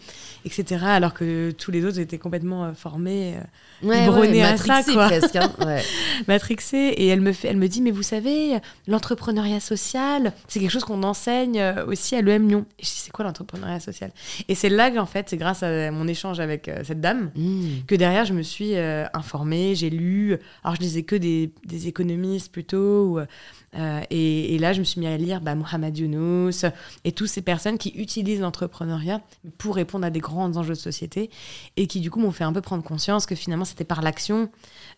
etc. 0.45 0.83
Alors 0.83 1.13
que 1.13 1.51
tous 1.51 1.69
les 1.69 1.85
autres 1.85 1.99
étaient 1.99 2.17
complètement 2.17 2.73
formés 2.73 3.35
ouais, 3.83 4.41
à 4.41 4.57
ça, 4.57 4.83
quoi. 4.83 5.07
presque. 5.07 5.35
Hein. 5.35 5.51
matrixée. 6.27 6.93
Et 6.97 7.07
elle 7.07 7.21
me, 7.21 7.31
fait, 7.31 7.47
elle 7.49 7.57
me 7.57 7.67
dit, 7.67 7.81
mais 7.81 7.91
vous 7.91 8.03
savez, 8.03 8.57
l'entrepreneuriat 8.87 9.59
social, 9.59 10.33
c'est 10.47 10.59
quelque 10.59 10.71
chose 10.71 10.83
qu'on 10.83 11.03
enseigne 11.03 11.59
euh, 11.59 11.85
aussi 11.85 12.15
à 12.15 12.21
l'EM 12.21 12.47
Lyon. 12.47 12.65
Et 12.79 12.83
je 12.83 12.89
dis, 12.89 13.01
c'est 13.05 13.11
quoi 13.11 13.25
l'entrepreneuriat 13.25 13.79
social? 13.79 14.11
Et 14.47 14.55
c'est 14.55 14.69
là 14.69 14.91
qu'en 14.91 15.05
fait, 15.05 15.29
c'est 15.29 15.37
grâce 15.37 15.63
à 15.63 15.91
mon 15.91 16.07
échange 16.07 16.39
avec 16.39 16.67
euh, 16.67 16.81
cette 16.83 17.01
dame 17.01 17.31
mmh. 17.35 17.85
que 17.87 17.95
derrière, 17.95 18.25
je 18.25 18.33
me 18.33 18.41
suis 18.41 18.75
euh, 18.75 19.05
informée, 19.13 19.75
j'ai 19.75 19.89
lu. 19.89 20.37
Alors, 20.63 20.75
je 20.75 20.81
lisais 20.81 21.03
que 21.03 21.15
des, 21.15 21.51
des 21.65 21.87
économistes 21.87 22.51
plutôt. 22.51 23.19
Euh, 23.77 24.01
et, 24.09 24.57
là, 24.59 24.73
je 24.73 24.79
me 24.79 24.83
suis 24.83 24.99
mis 24.99 25.07
à 25.07 25.17
lire 25.17 25.41
bah, 25.41 25.55
Mohamed 25.55 25.97
Younous 25.97 26.65
et 27.03 27.11
toutes 27.11 27.27
ces 27.27 27.41
personnes 27.41 27.77
qui 27.77 27.89
utilisent 27.89 28.41
l'entrepreneuriat 28.41 29.21
pour 29.57 29.75
répondre 29.75 30.05
à 30.05 30.09
des 30.09 30.19
grands 30.19 30.55
enjeux 30.57 30.73
de 30.73 30.79
société 30.79 31.29
et 31.75 31.87
qui, 31.87 31.99
du 31.99 32.09
coup, 32.09 32.19
m'ont 32.19 32.31
fait 32.31 32.43
un 32.43 32.53
peu 32.53 32.61
prendre 32.61 32.83
conscience 32.83 33.25
que 33.25 33.35
finalement, 33.35 33.65
c'était 33.65 33.83
par 33.83 34.01
l'action 34.01 34.49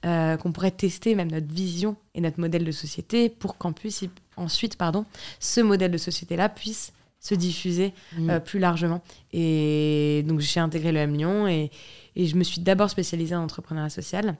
euh, 0.06 0.38
qu'on 0.38 0.52
pourrait 0.52 0.72
tester 0.72 1.16
même 1.16 1.32
notre 1.32 1.54
vision 1.54 1.98
et 2.16 2.22
notre 2.22 2.40
modèle 2.40 2.64
de 2.64 2.72
société 2.72 3.30
pour 3.30 3.58
qu'en 3.58 3.74
puisse 3.74 4.06
ensuite, 4.38 4.78
pardon, 4.78 5.06
ce 5.40 5.60
modèle 5.60 5.92
de 5.92 5.98
société-là 5.98 6.48
puisse 6.48 6.94
se 7.20 7.36
diffuser 7.36 7.94
mmh. 8.18 8.30
euh, 8.30 8.40
plus 8.40 8.60
largement. 8.60 9.02
Et 9.34 10.24
donc, 10.26 10.40
j'ai 10.40 10.62
intégré 10.62 10.94
le 10.94 11.00
M 11.00 11.18
Lyon 11.18 11.48
et, 11.48 11.70
et 12.16 12.28
je 12.28 12.36
me 12.38 12.44
suis 12.44 12.62
d'abord 12.62 12.90
spécialisée 12.90 13.36
en 13.36 13.44
entrepreneuriat 13.44 13.90
social. 13.90 14.38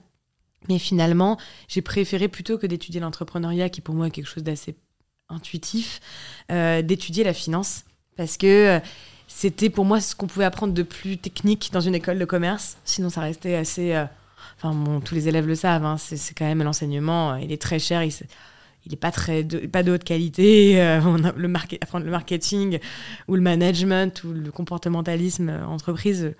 Mais 0.68 0.78
finalement, 0.78 1.38
j'ai 1.68 1.82
préféré 1.82 2.28
plutôt 2.28 2.58
que 2.58 2.66
d'étudier 2.66 3.00
l'entrepreneuriat, 3.00 3.70
qui 3.70 3.80
pour 3.80 3.94
moi 3.94 4.08
est 4.08 4.10
quelque 4.10 4.28
chose 4.28 4.42
d'assez 4.42 4.76
intuitif, 5.28 6.00
euh, 6.50 6.82
d'étudier 6.82 7.24
la 7.24 7.32
finance. 7.32 7.84
Parce 8.16 8.36
que 8.36 8.76
euh, 8.76 8.80
c'était 9.26 9.70
pour 9.70 9.84
moi 9.84 10.00
ce 10.00 10.14
qu'on 10.14 10.26
pouvait 10.26 10.44
apprendre 10.44 10.74
de 10.74 10.82
plus 10.82 11.16
technique 11.16 11.70
dans 11.72 11.80
une 11.80 11.94
école 11.94 12.18
de 12.18 12.24
commerce. 12.24 12.76
Sinon, 12.84 13.08
ça 13.08 13.22
restait 13.22 13.54
assez. 13.54 13.94
Euh, 13.94 14.04
enfin, 14.56 15.00
tous 15.04 15.14
les 15.14 15.28
élèves 15.28 15.46
le 15.46 15.54
savent, 15.54 15.84
hein, 15.84 15.96
c'est 15.96 16.34
quand 16.36 16.44
même 16.44 16.62
l'enseignement, 16.62 17.36
il 17.36 17.52
est 17.52 17.60
très 17.62 17.78
cher. 17.78 18.02
Il, 18.02 18.12
il 18.86 18.92
est 18.94 18.96
pas 18.96 19.10
de, 19.10 19.66
pas 19.66 19.82
de 19.82 19.92
haute 19.92 20.04
qualité 20.04 20.76
on 21.04 21.16
le 21.16 21.52
apprendre 21.82 22.06
le 22.06 22.10
marketing 22.10 22.78
ou 23.28 23.34
le 23.36 23.42
management 23.42 24.24
ou 24.24 24.32
le 24.32 24.50
comportementalisme 24.50 25.50
entreprise 25.68 26.34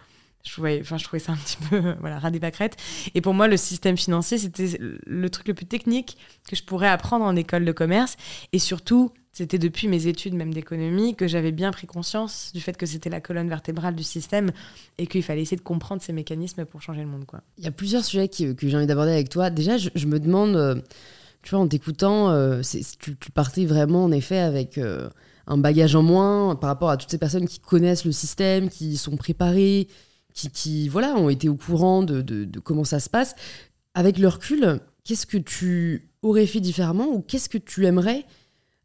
je 0.45 0.53
trouvais, 0.53 0.79
enfin, 0.81 0.97
je 0.97 1.05
trouvais 1.05 1.21
ça 1.21 1.33
un 1.33 1.37
petit 1.37 1.59
peu 1.69 1.95
voilà, 2.01 2.19
ras 2.19 2.31
des 2.31 2.41
pâquerettes. 2.41 2.77
Et 3.15 3.21
pour 3.21 3.35
moi, 3.35 3.49
le 3.49 3.57
système 3.57 3.97
financier, 3.97 4.39
c'était 4.39 4.79
le 4.79 5.31
truc 5.31 5.49
le 5.49 5.55
plus 5.55 5.67
technique 5.67 6.17
que 6.49 6.57
je 6.57 6.65
pourrais 6.65 6.89
apprendre 6.89 7.25
en 7.25 7.37
école 7.37 7.65
de 7.65 7.73
commerce. 7.73 8.17
Et 8.53 8.59
surtout, 8.59 9.13
c'était 9.33 9.59
depuis 9.59 9.87
mes 9.87 10.07
études 10.07 10.35
même 10.35 10.53
d'économie 10.53 11.15
que 11.15 11.29
j'avais 11.29 11.53
bien 11.53 11.71
pris 11.71 11.87
conscience 11.87 12.51
du 12.53 12.61
fait 12.61 12.77
que 12.77 12.87
c'était 12.87 13.11
la 13.11 13.21
colonne 13.21 13.49
vertébrale 13.49 13.95
du 13.95 14.03
système 14.03 14.51
et 14.99 15.07
qu'il 15.07 15.23
fallait 15.23 15.43
essayer 15.43 15.57
de 15.57 15.63
comprendre 15.63 16.03
ces 16.03 16.13
mécanismes 16.13 16.65
pour 16.65 16.83
changer 16.83 17.03
le 17.03 17.09
monde. 17.09 17.27
Quoi. 17.27 17.43
Il 17.59 17.65
y 17.65 17.69
a 17.69 17.73
plusieurs 17.73 18.05
sujets 18.05 18.29
que 18.29 18.55
j'ai 18.69 18.77
envie 18.77 18.87
d'aborder 18.87 19.13
avec 19.13 19.29
toi. 19.29 19.51
Déjà, 19.51 19.77
je, 19.77 20.07
me 20.07 20.19
demande, 20.19 20.57
euh, 20.57 20.75
tu 21.43 21.51
vois, 21.51 21.61
en 21.61 21.69
t'écoutant, 21.69 22.31
euh, 22.31 22.63
tu, 22.99 23.17
tu, 23.17 23.31
partais 23.31 23.67
vraiment 23.67 24.05
en 24.05 24.13
effet 24.13 24.39
avec... 24.39 24.79
Euh, 24.79 25.09
un 25.47 25.59
bagage 25.59 25.97
en 25.97 26.03
moins 26.03 26.55
par 26.55 26.69
rapport 26.69 26.91
à 26.91 26.97
toutes 26.97 27.11
ces 27.11 27.19
personnes 27.19 27.49
qui 27.49 27.59
connaissent 27.59 28.05
le 28.05 28.13
système, 28.13 28.69
qui 28.69 28.97
sont 28.97 29.17
préparées, 29.17 29.89
qui, 30.35 30.89
voilà, 30.89 31.15
ont 31.17 31.29
été 31.29 31.49
au 31.49 31.57
courant 31.57 32.03
de, 32.03 32.47
comment 32.61 32.85
ça 32.85 33.01
se 33.01 33.11
passe. 33.11 33.35
Avec 33.95 34.19
le 34.19 34.29
recul, 34.29 34.81
qu'est-ce 35.05 35.27
que 35.27 35.39
tu 35.39 36.09
aurais 36.23 36.47
fait 36.47 36.61
différemment 36.61 37.09
ou 37.09 37.21
qu'est-ce 37.21 37.49
que 37.49 37.59
tu 37.59 37.87
aimerais 37.87 38.25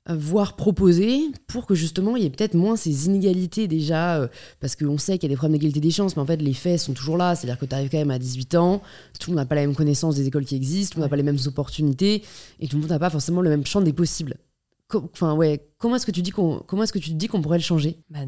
voir 0.07 0.55
proposer 0.55 1.31
pour 1.47 1.65
que 1.65 1.73
justement 1.73 2.15
il 2.15 2.23
y 2.23 2.25
ait 2.27 2.29
peut-être 2.29 2.53
moins 2.53 2.75
ces 2.75 3.07
inégalités 3.07 3.67
déjà, 3.67 4.17
euh, 4.17 4.27
parce 4.59 4.75
qu'on 4.75 4.99
sait 4.99 5.17
qu'il 5.17 5.29
y 5.29 5.31
a 5.31 5.33
des 5.33 5.37
problèmes 5.37 5.57
d'égalité 5.57 5.79
des 5.79 5.89
chances, 5.89 6.15
mais 6.15 6.21
en 6.21 6.27
fait 6.27 6.37
les 6.37 6.53
faits 6.53 6.79
sont 6.79 6.93
toujours 6.93 7.17
là, 7.17 7.33
c'est-à-dire 7.33 7.57
que 7.57 7.65
tu 7.65 7.73
arrives 7.73 7.89
quand 7.89 7.97
même 7.97 8.11
à 8.11 8.19
18 8.19 8.53
ans, 8.55 8.83
tout 9.19 9.31
le 9.31 9.35
monde 9.35 9.43
n'a 9.43 9.47
pas 9.47 9.55
la 9.55 9.61
même 9.61 9.75
connaissance 9.75 10.15
des 10.15 10.27
écoles 10.27 10.45
qui 10.45 10.55
existent, 10.55 10.93
tout 10.93 10.99
le 10.99 11.01
monde 11.01 11.07
n'a 11.07 11.09
pas 11.09 11.15
les 11.15 11.23
mêmes 11.23 11.39
opportunités, 11.47 12.23
et 12.59 12.67
tout 12.67 12.75
le 12.75 12.81
monde 12.81 12.91
n'a 12.91 12.99
pas 12.99 13.09
forcément 13.09 13.41
le 13.41 13.49
même 13.49 13.65
champ 13.65 13.81
des 13.81 13.93
possibles. 13.93 14.37
Enfin, 14.93 15.33
ouais, 15.33 15.67
comment 15.79 15.95
est-ce 15.95 16.05
que 16.05 16.11
tu 16.11 16.21
dis 16.21 16.29
qu'on 16.29 16.59
comment 16.59 16.83
est-ce 16.83 16.93
que 16.93 16.99
tu 16.99 17.09
te 17.09 17.15
dis 17.15 17.27
qu'on 17.27 17.41
pourrait 17.41 17.57
le 17.57 17.63
changer? 17.63 17.97
Bah, 18.09 18.19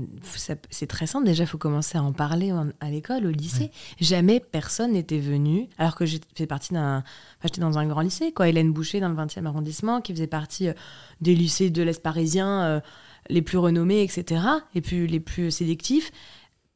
C'est 0.70 0.88
très 0.88 1.06
simple. 1.06 1.26
Déjà, 1.26 1.44
il 1.44 1.48
faut 1.48 1.60
commencer 1.60 1.98
à 1.98 2.04
en 2.04 2.14
parler 2.14 2.52
à 2.80 2.90
l'école, 2.90 3.28
au 3.28 3.32
lycée. 3.32 3.72
Jamais 4.00 4.40
personne 4.40 4.94
n'était 4.94 5.20
venu, 5.20 5.70
alors 5.78 5.96
que 5.96 6.06
j'ai 6.06 6.20
fait 6.36 6.48
partie 6.48 6.74
d'un, 6.74 7.04
j'étais 7.44 7.62
dans 7.62 7.78
un 7.78 7.86
grand 7.86 8.02
lycée, 8.02 8.32
quoi. 8.32 8.50
Hélène 8.50 8.74
Boucher 8.74 9.00
dans 9.00 9.10
le 9.10 9.16
20e 9.16 9.46
arrondissement, 9.46 10.02
qui 10.02 10.14
faisait 10.14 10.28
partie 10.28 10.70
euh, 10.70 10.74
des 11.22 11.36
lycées 11.36 11.70
de 11.70 11.84
l'Est 11.84 12.02
parisien 12.02 12.64
euh, 12.64 12.80
les 13.30 13.44
plus 13.44 13.60
renommés, 13.60 14.02
etc. 14.02 14.42
Et 14.74 14.82
puis 14.82 15.08
les 15.08 15.20
plus 15.20 15.52
sélectifs 15.52 16.12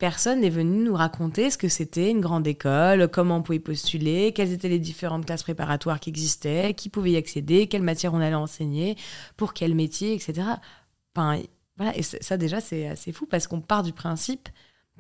personne 0.02 0.40
n'est 0.40 0.50
venu 0.50 0.84
nous 0.84 0.96
raconter 0.96 1.52
ce 1.52 1.60
que 1.60 1.68
c'était 1.68 2.10
une 2.10 2.22
grande 2.22 2.48
école, 2.48 3.08
comment 3.08 3.38
on 3.38 3.42
pouvait 3.44 3.60
postuler, 3.60 4.34
quelles 4.34 4.52
étaient 4.52 4.68
les 4.68 4.80
différentes 4.80 5.28
classes 5.28 5.44
préparatoires 5.44 6.00
qui 6.00 6.10
existaient, 6.10 6.74
qui 6.74 6.90
pouvait 6.90 7.12
y 7.12 7.18
accéder, 7.18 7.68
quelle 7.68 7.84
matière 7.84 8.16
on 8.16 8.20
allait 8.20 8.34
enseigner, 8.34 8.98
pour 9.38 9.54
quel 9.54 9.76
métier, 9.76 10.16
etc. 10.16 10.42
Enfin, 11.16 11.40
voilà, 11.78 11.96
et 11.96 12.02
ça 12.02 12.38
déjà 12.38 12.60
c'est 12.60 12.88
assez 12.88 13.12
fou 13.12 13.28
parce 13.28 13.46
qu'on 13.46 13.62
part 13.62 13.84
du 13.84 13.94
principe 13.94 14.50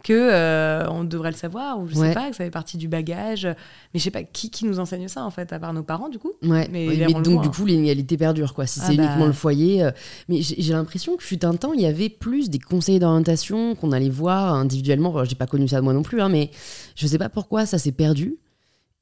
que 0.03 0.13
euh, 0.13 0.89
on 0.89 1.03
devrait 1.03 1.31
le 1.31 1.37
savoir 1.37 1.79
ou 1.79 1.87
je 1.87 1.93
sais 1.93 2.13
pas 2.13 2.29
que 2.29 2.35
ça 2.35 2.43
fait 2.43 2.49
partie 2.49 2.77
du 2.77 2.87
bagage 2.87 3.45
mais 3.45 3.99
je 3.99 4.03
sais 4.03 4.09
pas 4.09 4.23
qui, 4.23 4.49
qui 4.49 4.65
nous 4.65 4.79
enseigne 4.79 5.07
ça 5.07 5.23
en 5.23 5.29
fait 5.29 5.53
à 5.53 5.59
part 5.59 5.73
nos 5.73 5.83
parents 5.83 6.09
du 6.09 6.17
coup 6.17 6.31
ouais. 6.43 6.67
mais, 6.71 7.05
donc 7.21 7.43
du 7.43 7.49
coup 7.49 7.65
l'inégalité 7.65 8.17
perdure 8.17 8.53
quoi 8.53 8.65
si 8.65 8.79
ah 8.81 8.87
c'est 8.87 8.95
uniquement 8.95 9.19
bah. 9.19 9.27
le 9.27 9.33
foyer 9.33 9.83
euh, 9.83 9.91
mais 10.27 10.41
j'ai 10.41 10.73
l'impression 10.73 11.17
que 11.17 11.23
fut 11.23 11.45
un 11.45 11.53
temps 11.53 11.73
il 11.73 11.81
y 11.81 11.85
avait 11.85 12.09
plus 12.09 12.49
des 12.49 12.57
conseillers 12.57 12.99
d'orientation 12.99 13.75
qu'on 13.75 13.91
allait 13.91 14.09
voir 14.09 14.55
individuellement 14.55 15.23
j'ai 15.23 15.35
pas 15.35 15.47
connu 15.47 15.67
ça 15.67 15.77
de 15.77 15.81
moi 15.81 15.93
non 15.93 16.03
plus 16.03 16.19
hein, 16.19 16.29
mais 16.29 16.49
je 16.95 17.05
sais 17.05 17.19
pas 17.19 17.29
pourquoi 17.29 17.67
ça 17.67 17.77
s'est 17.77 17.91
perdu 17.91 18.37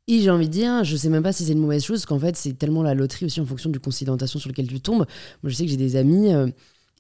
et 0.10 0.22
j'ai 0.22 0.32
envie 0.32 0.48
de 0.48 0.52
dire, 0.52 0.84
je 0.84 0.98
sais 0.98 1.08
même 1.08 1.22
pas 1.22 1.32
si 1.32 1.46
c'est 1.46 1.52
une 1.52 1.60
mauvaise 1.60 1.86
chose, 1.86 2.00
parce 2.00 2.08
qu'en 2.08 2.18
fait, 2.18 2.36
c'est 2.36 2.54
tellement 2.54 2.82
la 2.82 2.96
loterie 2.96 3.28
aussi 3.28 3.42
en 3.42 3.46
fonction 3.46 3.70
du 3.70 3.80
conseiller 3.80 4.08
d'orientation 4.08 4.40
sur 4.40 4.50
lequel 4.50 4.66
tu 4.66 4.82
tombes. 4.82 5.06
Moi, 5.44 5.52
je 5.52 5.54
sais 5.54 5.66
que 5.66 5.70
j'ai 5.70 5.78
des 5.78 5.96
amis, 5.96 6.34
euh, 6.34 6.48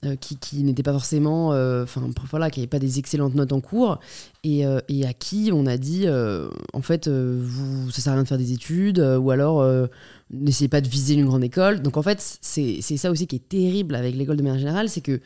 euh, 0.05 0.15
qui, 0.15 0.37
qui 0.37 0.63
pas 0.81 0.93
forcément, 0.93 1.51
euh, 1.51 1.83
enfin 1.83 2.01
voilà, 2.29 2.49
qui 2.49 2.61
n'avaient 2.61 2.69
pas 2.69 2.79
des 2.79 2.99
excellentes 2.99 3.35
notes 3.35 3.51
en 3.51 3.59
cours, 3.59 3.99
et, 4.45 4.65
euh, 4.65 4.79
à 5.05 5.13
qui 5.13 5.49
on 5.53 5.65
a 5.65 5.75
dit, 5.75 6.07
en 6.07 6.81
fait, 6.81 7.09
vous, 7.09 7.91
ça 7.91 8.01
sert 8.01 8.13
à 8.13 8.15
rien 8.15 8.23
de 8.23 8.27
faire 8.29 8.37
des 8.37 8.53
études, 8.53 8.99
ou 8.99 9.29
alors 9.29 9.61
n'essayez 10.31 10.69
pas 10.69 10.79
de 10.79 10.87
viser 10.87 11.15
une 11.15 11.25
grande 11.25 11.43
école. 11.43 11.81
Donc 11.81 11.97
en 11.97 12.01
fait, 12.01 12.37
c'est 12.39 12.81
ça 12.81 13.11
aussi 13.11 13.27
qui 13.27 13.35
est 13.35 13.49
terrible 13.49 13.93
avec 13.93 14.15
l'école 14.15 14.37
de 14.37 14.43
manière 14.43 14.59
générale, 14.59 14.87
c'est 14.87 15.01
que 15.01 15.19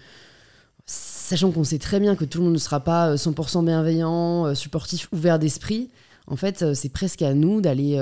sachant 0.87 1.51
qu'on 1.51 1.63
sait 1.63 1.77
très 1.77 1.99
bien 1.99 2.15
que 2.15 2.25
tout 2.25 2.39
le 2.39 2.45
monde 2.45 2.53
ne 2.53 2.59
sera 2.59 2.79
pas 2.79 3.13
100% 3.13 3.65
bienveillant, 3.65 4.55
supportif, 4.55 5.07
ouvert 5.11 5.37
d'esprit, 5.37 5.91
en 6.25 6.35
fait, 6.35 6.73
c'est 6.73 6.89
presque 6.89 7.21
à 7.21 7.35
nous 7.35 7.61
d'aller 7.61 7.97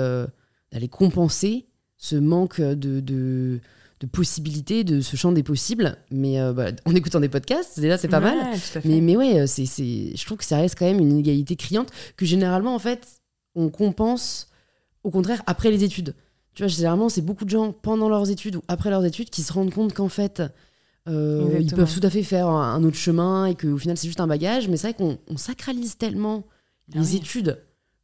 d'aller 0.72 0.88
compenser 0.88 1.66
ce 1.98 2.16
manque 2.16 2.62
de 2.62 3.60
de 4.02 4.06
possibilités, 4.06 4.82
de 4.82 5.00
ce 5.00 5.16
champ 5.16 5.30
des 5.32 5.44
possibles. 5.44 5.96
Mais 6.10 6.40
euh, 6.40 6.52
bah, 6.52 6.72
en 6.84 6.94
écoutant 6.94 7.20
des 7.20 7.28
podcasts, 7.28 7.78
déjà, 7.78 7.96
c'est 7.96 8.08
pas 8.08 8.18
Ouais, 8.20 8.34
mal. 8.34 8.58
Mais, 8.84 9.00
mais 9.00 9.16
ouais, 9.16 9.46
c'est, 9.46 9.64
c'est, 9.64 10.12
je 10.16 10.26
trouve 10.26 10.38
que 10.38 10.44
ça 10.44 10.56
reste 10.56 10.76
quand 10.78 10.84
même 10.86 10.98
une 10.98 11.12
inégalité 11.12 11.54
criante 11.56 11.88
que 12.16 12.26
généralement, 12.26 12.74
en 12.74 12.78
fait, 12.80 13.06
on 13.54 13.68
compense 13.68 14.48
au 15.04 15.10
contraire 15.10 15.42
après 15.46 15.70
les 15.70 15.84
études. 15.84 16.14
Tu 16.54 16.62
vois, 16.64 16.68
généralement, 16.68 17.08
c'est 17.08 17.22
beaucoup 17.22 17.44
de 17.44 17.50
gens 17.50 17.72
pendant 17.72 18.08
leurs 18.08 18.28
études 18.28 18.56
ou 18.56 18.62
après 18.68 18.90
leurs 18.90 19.04
études 19.04 19.30
qui 19.30 19.42
se 19.42 19.52
rendent 19.52 19.72
compte 19.72 19.94
qu'en 19.94 20.08
fait, 20.08 20.42
euh, 21.08 21.58
ils 21.60 21.72
peuvent 21.72 21.92
tout 21.92 22.04
à 22.06 22.10
fait 22.10 22.22
faire 22.24 22.48
un, 22.48 22.82
autre 22.84 22.96
chemin 22.96 23.46
et 23.46 23.54
qu'au 23.54 23.78
final, 23.78 23.96
c'est 23.96 24.08
juste 24.08 24.20
un 24.20 24.26
bagage. 24.26 24.68
Mais 24.68 24.76
c'est 24.76 24.88
vrai 24.88 24.94
qu'on 24.94 25.16
on 25.28 25.36
sacralise 25.36 25.96
tellement 25.96 26.44
Ah 26.92 26.98
les 26.98 27.12
oui. 27.12 27.16
études 27.18 27.58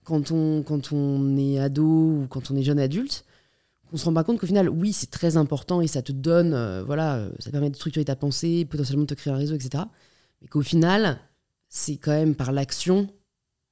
quand 0.05 0.31
on, 0.31 0.63
quand 0.63 0.93
on 0.93 1.37
est 1.37 1.59
ado 1.59 1.83
ou 1.85 2.27
quand 2.31 2.51
on 2.53 2.57
est 2.57 2.63
jeune 2.63 2.79
adulte 2.79 3.25
qu'on 3.91 3.97
se 3.97 4.05
rend 4.05 4.13
pas 4.15 4.25
compte 4.25 4.39
qu'au 4.39 4.47
final, 4.47 4.69
oui, 4.69 4.93
c'est 4.93 5.11
très 5.11 5.37
important 5.37 5.81
et 5.81 5.87
ça 5.87 6.03
te 6.03 6.13
donne, 6.13 6.53
euh, 6.55 6.83
voilà, 6.85 7.17
euh, 7.17 7.31
ça 7.39 7.51
permet 7.51 7.71
de 7.71 7.77
structurer 7.77 8.05
ta 8.05 8.17
pensée, 8.17 8.65
potentiellement 8.65 9.05
de 9.05 9.09
te 9.09 9.15
créer 9.15 9.33
un 9.33 9.37
réseau, 9.37 9.55
etc. 9.55 9.85
Mais 10.43 10.49
qu'au 10.49 10.63
final, 10.63 11.19
c'est 11.69 11.97
quand 11.97 12.13
même 12.13 12.35
par 12.35 12.53
l'action 12.53 13.09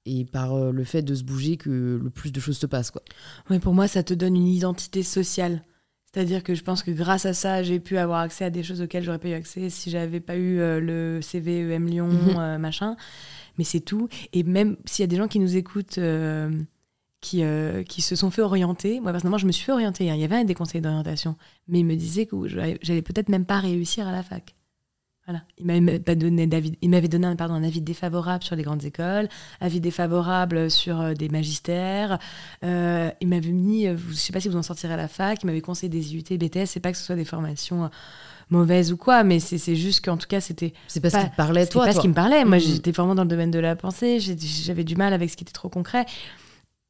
et 0.05 0.24
par 0.24 0.55
euh, 0.55 0.72
le 0.72 0.85
fait 0.85 1.02
de 1.02 1.14
se 1.14 1.24
bouger 1.24 1.57
que 1.57 1.98
le 2.02 2.11
plus 2.11 2.31
de 2.33 2.40
choses 2.40 2.59
se 2.59 2.66
passent, 2.66 2.90
quoi. 2.90 3.02
Ouais, 3.50 3.59
pour 3.59 3.74
moi, 3.74 3.88
ça 3.88 4.02
te 4.02 4.14
donne 4.14 4.37
une 4.37 4.46
identité 4.46 5.02
sociale. 5.02 5.62
C'est-à-dire 6.12 6.42
que 6.42 6.55
je 6.55 6.62
pense 6.62 6.83
que 6.83 6.90
grâce 6.92 7.26
à 7.26 7.35
ça, 7.35 7.62
j'ai 7.62 7.79
pu 7.81 7.98
avoir 7.98 8.20
accès 8.20 8.44
à 8.46 8.50
des 8.50 8.62
choses 8.62 8.81
auxquelles 8.81 9.02
j'aurais 9.05 9.18
pas 9.18 9.29
eu 9.29 9.35
accès 9.35 9.68
si 9.68 9.90
j'avais 9.90 10.20
pas 10.20 10.37
eu 10.37 10.61
euh, 10.61 10.81
le 10.81 11.20
CVEM 11.20 11.87
Lyon, 11.87 12.09
Mhm. 12.09 12.59
machin. 12.59 12.96
Mais 13.59 13.64
c'est 13.64 13.81
tout. 13.81 14.09
Et 14.33 14.42
même 14.42 14.76
s'il 14.87 15.02
y 15.02 15.05
a 15.05 15.09
des 15.09 15.16
gens 15.16 15.29
qui 15.29 15.38
nous 15.40 15.57
écoutent, 15.57 15.98
qui, 17.27 17.43
euh, 17.43 17.83
qui 17.83 18.03
se 18.03 18.15
sont 18.17 18.31
fait 18.31 18.43
orienter, 18.43 19.01
moi 19.01 19.11
personnellement, 19.12 19.39
je 19.39 19.47
me 19.47 19.53
suis 19.53 19.65
fait 19.65 19.73
orienter. 19.73 20.11
hein. 20.11 20.15
Il 20.15 20.21
y 20.21 20.25
avait 20.25 20.45
des 20.45 20.55
conseils 20.55 20.81
d'orientation, 20.81 21.37
mais 21.69 21.81
ils 21.81 21.85
me 21.85 21.97
disaient 21.97 22.27
que 22.27 22.37
j'allais 22.47 23.03
peut-être 23.03 23.29
même 23.29 23.45
pas 23.45 23.59
réussir 23.59 24.07
à 24.07 24.12
la 24.12 24.23
fac. 24.23 24.55
Voilà. 25.27 25.43
Il 25.59 25.67
m'avait 25.67 25.99
donné 26.15 26.49
il 26.83 26.89
m'avait 26.89 27.09
donné 27.09 27.27
un, 27.27 27.35
pardon, 27.35 27.55
un 27.55 27.65
avis 27.65 27.81
défavorable 27.81 28.45
sur 28.45 28.55
les 28.55 28.62
grandes 28.62 28.85
écoles, 28.85 29.29
avis 29.61 29.81
défavorable 29.81 30.71
sur 30.71 31.01
euh, 31.01 31.15
des 31.15 31.29
magistères. 31.29 32.21
Euh, 32.62 33.11
il 33.21 33.27
m'avait 33.27 33.51
mis, 33.51 33.89
euh, 33.89 33.97
je 34.09 34.15
sais 34.15 34.33
pas 34.33 34.39
si 34.41 34.49
vous 34.49 34.57
en 34.57 34.62
sortirez 34.62 34.95
à 34.95 34.97
la 34.97 35.09
fac, 35.09 35.43
il 35.43 35.47
m'avait 35.47 35.61
conseillé 35.61 35.89
des 35.89 36.15
IUT, 36.15 36.23
BTS. 36.39 36.67
C'est 36.67 36.79
pas 36.79 36.93
que 36.93 36.97
ce 36.99 37.03
soit 37.03 37.17
des 37.17 37.25
formations 37.25 37.91
mauvaises 38.51 38.93
ou 38.93 38.97
quoi, 38.97 39.25
mais 39.25 39.41
c'est 39.41 39.75
juste 39.75 40.05
qu'en 40.05 40.17
tout 40.17 40.29
cas, 40.29 40.41
c'était 40.41 40.73
C'est 40.87 41.01
pas, 41.01 41.11
Pas- 41.11 41.19
ce 41.23 41.25
qui 41.25 41.31
te 41.33 41.37
parlait, 41.37 41.62
c'était 41.62 41.73
toi. 41.73 41.87
pas 41.87 41.91
toi. 41.93 42.01
ce 42.01 42.03
qui 42.03 42.09
me 42.09 42.15
parlait. 42.15 42.45
Moi, 42.45 42.59
Mm. 42.59 42.61
j'étais 42.61 42.93
vraiment 42.93 43.17
dans 43.17 43.25
le 43.25 43.29
domaine 43.29 43.51
de 43.51 43.59
la 43.59 43.75
pensée. 43.75 44.21
J'avais 44.21 44.85
du 44.85 44.95
mal 44.95 45.12
avec 45.12 45.29
ce 45.31 45.37
qui 45.37 45.43
était 45.43 45.53
trop 45.53 45.69
concret. 45.69 46.07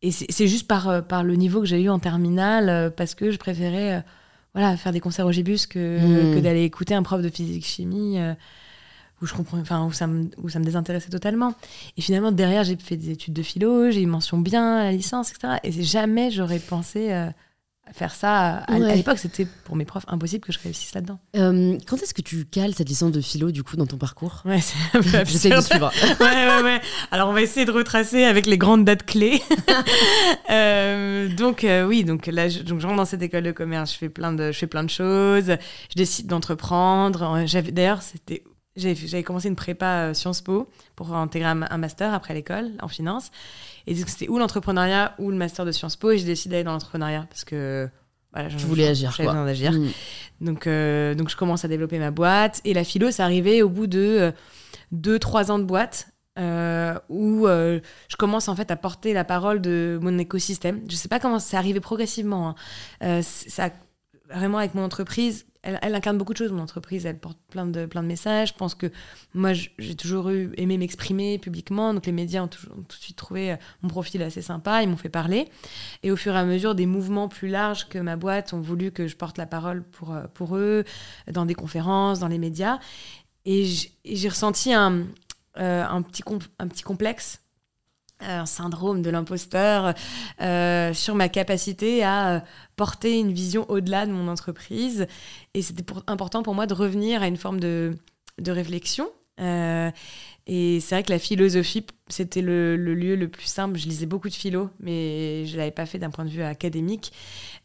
Et 0.02 0.10
c'est 0.10 0.46
juste 0.46 0.68
par, 0.68 0.88
euh, 0.88 1.00
par 1.00 1.24
le 1.24 1.34
niveau 1.36 1.60
que 1.60 1.66
j'ai 1.66 1.80
eu 1.80 1.88
en 1.88 1.98
terminale, 1.98 2.68
euh, 2.68 2.90
parce 2.90 3.14
que 3.14 3.30
je 3.30 3.38
préférais 3.38 3.94
euh, 3.94 4.00
voilà, 4.54 4.76
faire 4.76 4.92
des 4.92 5.00
concerts 5.00 5.26
au 5.26 5.32
gibus 5.32 5.66
que, 5.66 5.98
Mm. 5.98 6.34
que 6.34 6.40
d'aller 6.40 6.64
écouter 6.64 6.94
un 6.94 7.02
prof 7.02 7.22
de 7.22 7.28
physique-chimie 7.28 8.18
où, 9.22 9.26
je 9.26 9.32
comprends, 9.32 9.58
enfin, 9.58 9.86
où, 9.86 9.92
ça 9.92 10.06
me, 10.06 10.28
où 10.42 10.48
ça 10.50 10.58
me 10.58 10.64
désintéressait 10.64 11.08
totalement. 11.08 11.54
Et 11.96 12.02
finalement, 12.02 12.32
derrière, 12.32 12.64
j'ai 12.64 12.76
fait 12.76 12.96
des 12.96 13.10
études 13.10 13.32
de 13.32 13.42
philo, 13.42 13.90
j'ai 13.90 14.02
eu 14.02 14.06
mention 14.06 14.38
bien 14.38 14.76
à 14.76 14.84
la 14.84 14.92
licence, 14.92 15.30
etc. 15.30 15.54
Et 15.64 15.72
jamais 15.82 16.30
j'aurais 16.30 16.58
pensé 16.58 17.12
euh, 17.12 17.28
faire 17.92 18.14
ça. 18.14 18.58
À, 18.66 18.78
l'époque, 18.78 19.18
c'était 19.18 19.46
pour 19.64 19.76
mes 19.76 19.84
profs 19.84 20.04
impossible 20.08 20.44
que 20.44 20.52
je 20.52 20.58
réussisse 20.58 20.94
là-dedans. 20.94 21.18
Euh, 21.36 21.78
quand 21.86 21.96
est-ce 22.02 22.14
que 22.14 22.22
tu 22.22 22.44
cales 22.44 22.74
cette 22.74 22.88
licence 22.88 23.12
de 23.12 23.20
philo, 23.20 23.50
du 23.50 23.62
coup, 23.62 23.76
dans 23.76 23.86
ton 23.86 23.96
parcours 23.96 24.42
Ouais, 24.44 24.60
c'est 24.60 24.76
un 24.96 25.02
peu 25.02 25.08
J'essaie 25.26 25.50
de 25.50 25.60
suivre. 25.60 25.90
ouais, 26.20 26.46
ouais, 26.46 26.62
ouais. 26.62 26.80
Alors, 27.10 27.28
on 27.28 27.32
va 27.32 27.42
essayer 27.42 27.64
de 27.64 27.70
retracer 27.70 28.24
avec 28.24 28.46
les 28.46 28.58
grandes 28.58 28.84
dates 28.84 29.04
clés. 29.04 29.42
Euh, 30.50 31.28
donc, 31.34 31.64
euh, 31.64 31.86
oui, 31.86 32.04
donc 32.04 32.26
là, 32.26 32.48
je, 32.48 32.60
donc, 32.60 32.80
je 32.80 32.86
rentre 32.86 32.98
dans 32.98 33.04
cette 33.04 33.22
école 33.22 33.42
de 33.42 33.52
commerce, 33.52 33.92
je 33.92 33.98
fais 33.98 34.08
plein 34.08 34.32
de, 34.32 34.52
je 34.52 34.58
fais 34.58 34.66
plein 34.66 34.84
de 34.84 34.90
choses, 34.90 35.46
je 35.46 35.94
décide 35.96 36.26
d'entreprendre. 36.26 37.42
J'avais, 37.46 37.72
d'ailleurs, 37.72 38.02
c'était, 38.02 38.44
j'avais, 38.76 39.22
commencé 39.22 39.48
une 39.48 39.56
prépa 39.56 40.14
Sciences 40.14 40.40
Po 40.40 40.68
pour 40.94 41.14
intégrer 41.14 41.48
un 41.48 41.78
master 41.78 42.14
après 42.14 42.34
l'école 42.34 42.70
en 42.80 42.88
finance. 42.88 43.30
Et 43.86 43.94
donc, 43.94 44.08
c'était 44.08 44.28
ou 44.28 44.38
l'entrepreneuriat 44.38 45.14
ou 45.18 45.30
le 45.30 45.36
master 45.36 45.64
de 45.64 45.72
Sciences 45.72 45.96
Po. 45.96 46.10
Et 46.10 46.18
j'ai 46.18 46.24
décidé 46.24 46.52
d'aller 46.54 46.64
dans 46.64 46.72
l'entrepreneuriat 46.72 47.26
parce 47.28 47.44
que. 47.44 47.88
Voilà, 48.32 48.48
Tu 48.48 48.66
voulais 48.66 48.86
agir, 48.88 49.16
quoi. 49.16 49.32
Mm. 49.72 49.88
Donc, 50.42 50.66
euh, 50.66 51.14
donc 51.14 51.30
je 51.30 51.36
commence 51.36 51.64
à 51.64 51.68
développer 51.68 51.98
ma 51.98 52.10
boîte. 52.10 52.60
Et 52.64 52.74
la 52.74 52.84
philo, 52.84 53.10
c'est 53.10 53.22
arrivé 53.22 53.62
au 53.62 53.68
bout 53.70 53.86
de 53.86 54.32
2-3 54.94 55.50
ans 55.50 55.58
de 55.58 55.64
boîte. 55.64 56.08
euh, 56.38 56.98
où 57.08 57.46
euh, 57.46 57.80
je 58.08 58.16
commence 58.16 58.48
en 58.48 58.54
fait 58.56 58.70
à 58.70 58.76
porter 58.76 59.14
la 59.14 59.24
parole 59.24 59.62
de 59.62 59.98
mon 60.02 60.18
écosystème. 60.18 60.82
Je 60.86 60.94
sais 60.94 61.08
pas 61.08 61.18
comment 61.18 61.38
c'est 61.38 61.56
arrivé 61.56 61.80
progressivement. 61.80 62.50
hein. 62.50 62.54
Euh, 63.02 63.22
ça, 63.22 63.70
vraiment 64.28 64.58
avec 64.58 64.74
mon 64.74 64.84
entreprise, 64.84 65.46
elle, 65.66 65.94
incarne 65.94 66.16
beaucoup 66.16 66.32
de 66.32 66.38
choses. 66.38 66.52
Mon 66.52 66.62
entreprise, 66.62 67.06
elle 67.06 67.18
porte 67.18 67.38
plein 67.50 67.66
de 67.66 67.86
plein 67.86 68.02
de 68.02 68.08
messages. 68.08 68.50
Je 68.50 68.54
pense 68.54 68.74
que 68.74 68.90
moi, 69.34 69.52
j'ai 69.52 69.94
toujours 69.96 70.30
eu 70.30 70.52
aimé 70.56 70.78
m'exprimer 70.78 71.38
publiquement. 71.38 71.92
Donc 71.92 72.06
les 72.06 72.12
médias 72.12 72.42
ont, 72.42 72.48
tout 72.48 72.66
de 72.66 72.92
suite 72.92 73.16
trouvé 73.16 73.52
euh, 73.52 73.56
mon 73.82 73.88
profil 73.88 74.22
assez 74.22 74.42
sympa. 74.42 74.82
Ils 74.82 74.88
m'ont 74.88 74.96
fait 74.96 75.08
parler. 75.08 75.48
Et 76.02 76.10
au 76.10 76.16
fur 76.16 76.34
et 76.34 76.38
à 76.38 76.44
mesure, 76.44 76.74
des 76.74 76.86
mouvements 76.86 77.28
plus 77.28 77.48
larges 77.48 77.88
que 77.88 77.98
ma 77.98 78.16
boîte 78.16 78.52
ont 78.52 78.60
voulu 78.60 78.92
que 78.92 79.06
je 79.06 79.16
porte 79.16 79.38
la 79.38 79.46
parole 79.46 79.82
pour, 79.82 80.12
euh, 80.12 80.24
pour 80.34 80.56
eux, 80.56 80.84
dans 81.30 81.46
des 81.46 81.54
conférences, 81.54 82.20
dans 82.20 82.28
les 82.28 82.38
médias. 82.38 82.78
Et 83.44 83.64
j'ai 84.04 84.28
ressenti 84.28 84.72
un, 84.72 85.06
euh, 85.58 85.84
un, 85.84 86.02
petit 86.02 86.22
un 86.58 86.68
petit 86.68 86.82
complexe, 86.82 87.40
un 88.20 88.46
syndrome 88.46 89.02
de 89.02 89.10
l'imposteur 89.10 89.94
euh, 90.40 90.94
sur 90.94 91.14
ma 91.14 91.28
capacité 91.28 92.02
à 92.02 92.36
euh, 92.36 92.40
porter 92.76 93.18
une 93.18 93.32
vision 93.32 93.66
au-delà 93.68 94.06
de 94.06 94.12
mon 94.12 94.28
entreprise. 94.28 95.06
Et 95.54 95.62
c'était 95.62 95.84
important 96.06 96.42
pour 96.42 96.54
moi 96.54 96.66
de 96.66 96.74
revenir 96.74 97.22
à 97.22 97.28
une 97.28 97.36
forme 97.36 97.60
de, 97.60 97.96
de 98.38 98.52
réflexion. 98.52 99.08
Euh, 99.40 99.90
et 100.46 100.78
c'est 100.80 100.94
vrai 100.94 101.02
que 101.02 101.10
la 101.10 101.18
philosophie, 101.18 101.84
c'était 102.08 102.40
le, 102.40 102.76
lieu 102.76 103.16
le 103.16 103.28
plus 103.28 103.46
simple. 103.46 103.78
Je 103.78 103.86
lisais 103.86 104.06
beaucoup 104.06 104.28
de 104.28 104.34
philo, 104.34 104.70
mais 104.80 105.44
je 105.44 105.52
ne 105.52 105.58
l'avais 105.58 105.72
pas 105.72 105.86
fait 105.86 105.98
d'un 105.98 106.10
point 106.10 106.24
de 106.24 106.30
vue 106.30 106.42
académique. 106.42 107.12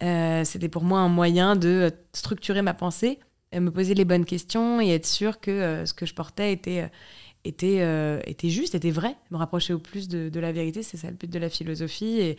Euh, 0.02 0.44
c'était 0.44 0.70
pour 0.70 0.84
moi 0.84 1.00
un 1.00 1.10
moyen 1.10 1.56
de 1.56 1.68
euh, 1.68 1.90
structurer 2.14 2.64
ma 2.64 2.74
pensée, 2.74 3.20
euh, 3.54 3.60
me 3.60 3.70
poser 3.70 3.94
les 3.94 4.06
bonnes 4.06 4.26
questions 4.26 4.82
et 4.82 4.90
être 4.90 5.06
sûr 5.06 5.40
que 5.40 5.52
euh, 5.52 5.86
ce 5.86 5.94
que 5.94 6.08
je 6.08 6.16
portais 6.16 6.52
était, 6.52 6.82
euh, 6.82 6.88
était, 7.46 7.78
euh, 7.82 8.20
était 8.26 8.50
juste, 8.50 8.76
était 8.76 8.92
vrai, 8.92 9.16
me 9.32 9.38
rapprocher 9.38 9.74
au 9.74 9.80
plus 9.80 10.08
de, 10.08 10.30
de 10.30 10.40
la 10.40 10.52
vérité. 10.52 10.84
C'est 10.84 10.98
ça 10.98 11.08
le 11.08 11.14
but 11.16 11.30
de 11.32 11.40
la 11.40 11.50
philosophie. 11.50 12.20
Et, 12.20 12.38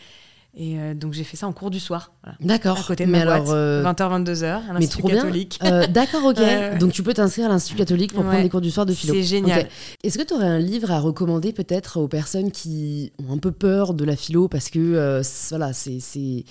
et 0.55 0.79
euh, 0.79 0.93
donc 0.95 1.15
j'ai 1.15 1.25
fait 1.25 1.39
ça 1.39 1.47
en 1.47 1.53
cours 1.53 1.71
du 1.71 1.81
soir, 1.81 2.13
voilà, 2.23 2.37
D'accord. 2.41 2.79
à 2.79 2.83
côté 2.83 3.07
de 3.07 3.11
mais 3.11 3.25
ma 3.25 3.33
alors, 3.33 3.45
boîte, 3.47 3.57
euh, 3.57 3.83
20h, 3.83 4.23
22h, 4.25 4.45
à 4.45 4.61
mais 4.75 4.81
l'Institut 4.81 4.99
trop 4.99 5.09
bien. 5.09 5.23
catholique. 5.23 5.59
euh, 5.65 5.87
D'accord, 5.87 6.25
ok. 6.27 6.37
Ouais. 6.41 6.77
Donc 6.77 6.93
tu 6.93 7.03
peux 7.03 7.15
t'inscrire 7.15 7.47
à 7.47 7.49
l'Institut 7.49 7.79
catholique 7.79 8.13
pour 8.13 8.21
Ouais. 8.23 8.29
prendre 8.29 8.43
des 8.43 8.51
cours 8.51 8.61
du 8.61 8.71
soir 8.71 8.85
de 8.85 8.93
philo. 8.93 9.15
C'est 9.15 9.23
génial. 9.23 9.67
Est-ce 10.05 10.19
que 10.19 10.25
tu 10.25 10.35
aurais 10.35 10.45
un 10.47 10.59
livre 10.59 10.91
à 10.91 11.01
recommander 11.01 11.55
peut-être 11.55 11.99
aux 11.99 12.07
personnes 12.09 12.51
qui 12.53 13.13
ont 13.27 13.33
un 13.33 13.39
peu 13.39 13.51
peur 13.51 13.95
de 13.95 14.05
la 14.05 14.15
philo 14.15 14.47
parce 14.49 14.69
que 14.69 15.23
voilà, 15.49 15.73
c'est- 15.73 16.45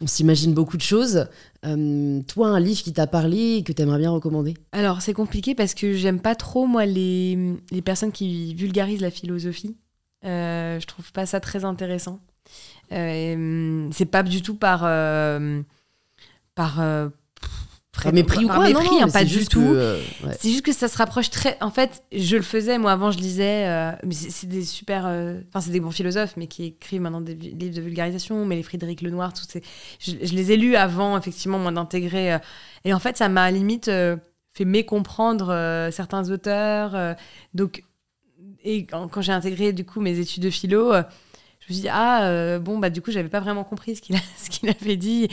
on 0.00 0.06
s'imagine 0.06 0.54
beaucoup 0.54 0.76
de 0.76 0.82
choses. 0.82 1.26
Euh, 1.64 2.22
toi, 2.22 2.48
un 2.48 2.60
livre 2.60 2.82
qui 2.82 2.92
t'a 2.92 3.06
parlé 3.06 3.56
et 3.56 3.62
que 3.62 3.72
tu 3.72 3.82
aimerais 3.82 3.98
bien 3.98 4.10
recommander 4.10 4.54
Alors, 4.72 5.02
c'est 5.02 5.14
compliqué 5.14 5.54
parce 5.54 5.74
que 5.74 5.94
j'aime 5.94 6.20
pas 6.20 6.34
trop, 6.34 6.66
moi, 6.66 6.86
les, 6.86 7.56
les 7.70 7.82
personnes 7.82 8.12
qui 8.12 8.54
vulgarisent 8.54 9.00
la 9.00 9.10
philosophie. 9.10 9.76
Euh, 10.24 10.78
je 10.80 10.86
trouve 10.86 11.12
pas 11.12 11.26
ça 11.26 11.40
très 11.40 11.64
intéressant. 11.64 12.20
Euh, 12.92 13.88
c'est 13.92 14.06
pas 14.06 14.22
du 14.22 14.42
tout 14.42 14.54
par. 14.54 14.80
par. 16.54 17.10
Par 18.04 18.12
mépris 18.12 18.44
ou 18.44 18.48
quoi 18.48 18.58
Non, 18.58 18.80
mépris, 18.80 18.84
non, 18.96 19.02
hein, 19.02 19.06
mais 19.06 19.12
pas 19.12 19.24
du 19.24 19.46
tout. 19.46 19.60
euh, 19.62 20.00
ouais. 20.24 20.32
C'est 20.38 20.50
juste 20.50 20.64
que 20.64 20.72
ça 20.72 20.88
se 20.88 20.96
rapproche 20.96 21.30
très. 21.30 21.56
En 21.60 21.70
fait, 21.70 22.02
je 22.12 22.36
le 22.36 22.42
faisais, 22.42 22.78
moi 22.78 22.92
avant 22.92 23.10
je 23.10 23.18
lisais. 23.18 23.66
euh, 23.68 23.92
c'est 24.10 24.48
des 24.48 24.64
super. 24.64 25.04
euh, 25.06 25.40
Enfin, 25.48 25.60
c'est 25.60 25.70
des 25.70 25.80
bons 25.80 25.90
philosophes, 25.90 26.34
mais 26.36 26.46
qui 26.46 26.64
écrivent 26.64 27.00
maintenant 27.00 27.20
des 27.20 27.34
livres 27.34 27.74
de 27.74 27.80
vulgarisation. 27.80 28.44
Mais 28.44 28.56
les 28.56 28.62
Frédéric 28.62 29.02
Lenoir, 29.02 29.32
tous 29.32 29.46
ces. 29.48 29.62
Je, 29.98 30.12
je 30.22 30.34
les 30.34 30.52
ai 30.52 30.56
lus 30.56 30.76
avant, 30.76 31.16
effectivement, 31.18 31.58
moi 31.58 31.72
d'intégrer. 31.72 32.34
euh, 32.34 32.38
et 32.84 32.92
en 32.94 32.98
fait, 32.98 33.16
ça 33.16 33.28
m'a 33.28 33.50
limite 33.50 33.86
fait 33.86 34.64
mécomprendre 34.64 35.46
certains 35.92 36.30
auteurs. 36.30 37.16
donc, 37.54 37.82
et 38.64 38.86
quand, 38.86 39.08
quand 39.08 39.20
j'ai 39.22 39.32
intégré 39.32 39.72
du 39.72 39.84
coup 39.84 40.00
mes 40.00 40.18
études 40.18 40.42
de 40.42 40.50
philo, 40.50 40.92
je 40.92 40.98
me 40.98 41.74
suis 41.74 41.82
dit 41.82 41.88
ah 41.90 42.24
euh, 42.26 42.58
bon 42.58 42.78
bah 42.78 42.90
du 42.90 43.02
coup 43.02 43.10
j'avais 43.10 43.28
pas 43.28 43.40
vraiment 43.40 43.64
compris 43.64 43.96
ce 43.96 44.02
qu'il 44.02 44.16
qu'il 44.50 44.68
avait 44.68 44.96
dit 44.96 45.28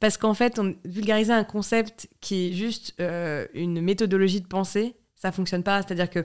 parce 0.00 0.16
qu'en 0.16 0.34
fait 0.34 0.58
on 0.58 0.74
vulgarisait 0.84 1.32
un 1.32 1.44
concept 1.44 2.08
qui 2.20 2.48
est 2.48 2.52
juste 2.52 2.94
euh, 3.00 3.46
une 3.54 3.80
méthodologie 3.80 4.40
de 4.40 4.46
pensée. 4.46 4.94
Ça 5.14 5.32
fonctionne 5.32 5.62
pas. 5.62 5.82
C'est 5.82 5.92
à 5.92 5.94
dire 5.94 6.10
que 6.10 6.24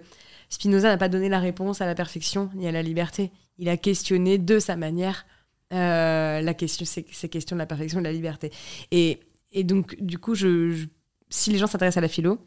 Spinoza 0.50 0.90
n'a 0.90 0.98
pas 0.98 1.10
donné 1.10 1.30
la 1.30 1.40
réponse 1.40 1.82
à 1.82 1.86
la 1.86 1.96
perfection 1.96 2.50
ni 2.56 2.68
à 2.68 2.72
la 2.72 2.82
liberté. 2.82 3.32
Il 3.58 3.70
a 3.70 3.78
questionné 3.78 4.38
de 4.38 4.60
sa 4.60 4.76
manière 4.76 5.26
euh, 5.74 6.42
la 6.42 6.54
question 6.54 6.86
ces, 6.86 7.30
questions 7.30 7.56
de 7.56 7.60
la 7.60 7.66
perfection 7.66 8.00
et 8.00 8.02
de 8.02 8.08
la 8.08 8.14
liberté. 8.14 8.52
Et, 8.92 9.20
donc 9.64 9.96
du 10.02 10.18
coup 10.18 10.36
si 10.36 11.50
les 11.50 11.58
gens 11.58 11.68
s'intéressent 11.68 11.98
à 11.98 12.02
la 12.02 12.08
philo 12.08 12.40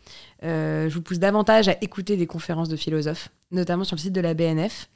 euh, 0.42 0.88
je 0.88 0.94
vous 0.94 1.02
pousse 1.02 1.18
davantage 1.18 1.68
à 1.68 1.76
écouter 1.82 2.16
des 2.16 2.26
conférences 2.26 2.70
de 2.70 2.76
philosophes 2.76 3.28
notamment 3.50 3.84
sur 3.84 3.96
le 3.96 4.00
site 4.00 4.14
de 4.14 4.22
la 4.22 4.32
BNF 4.32 4.88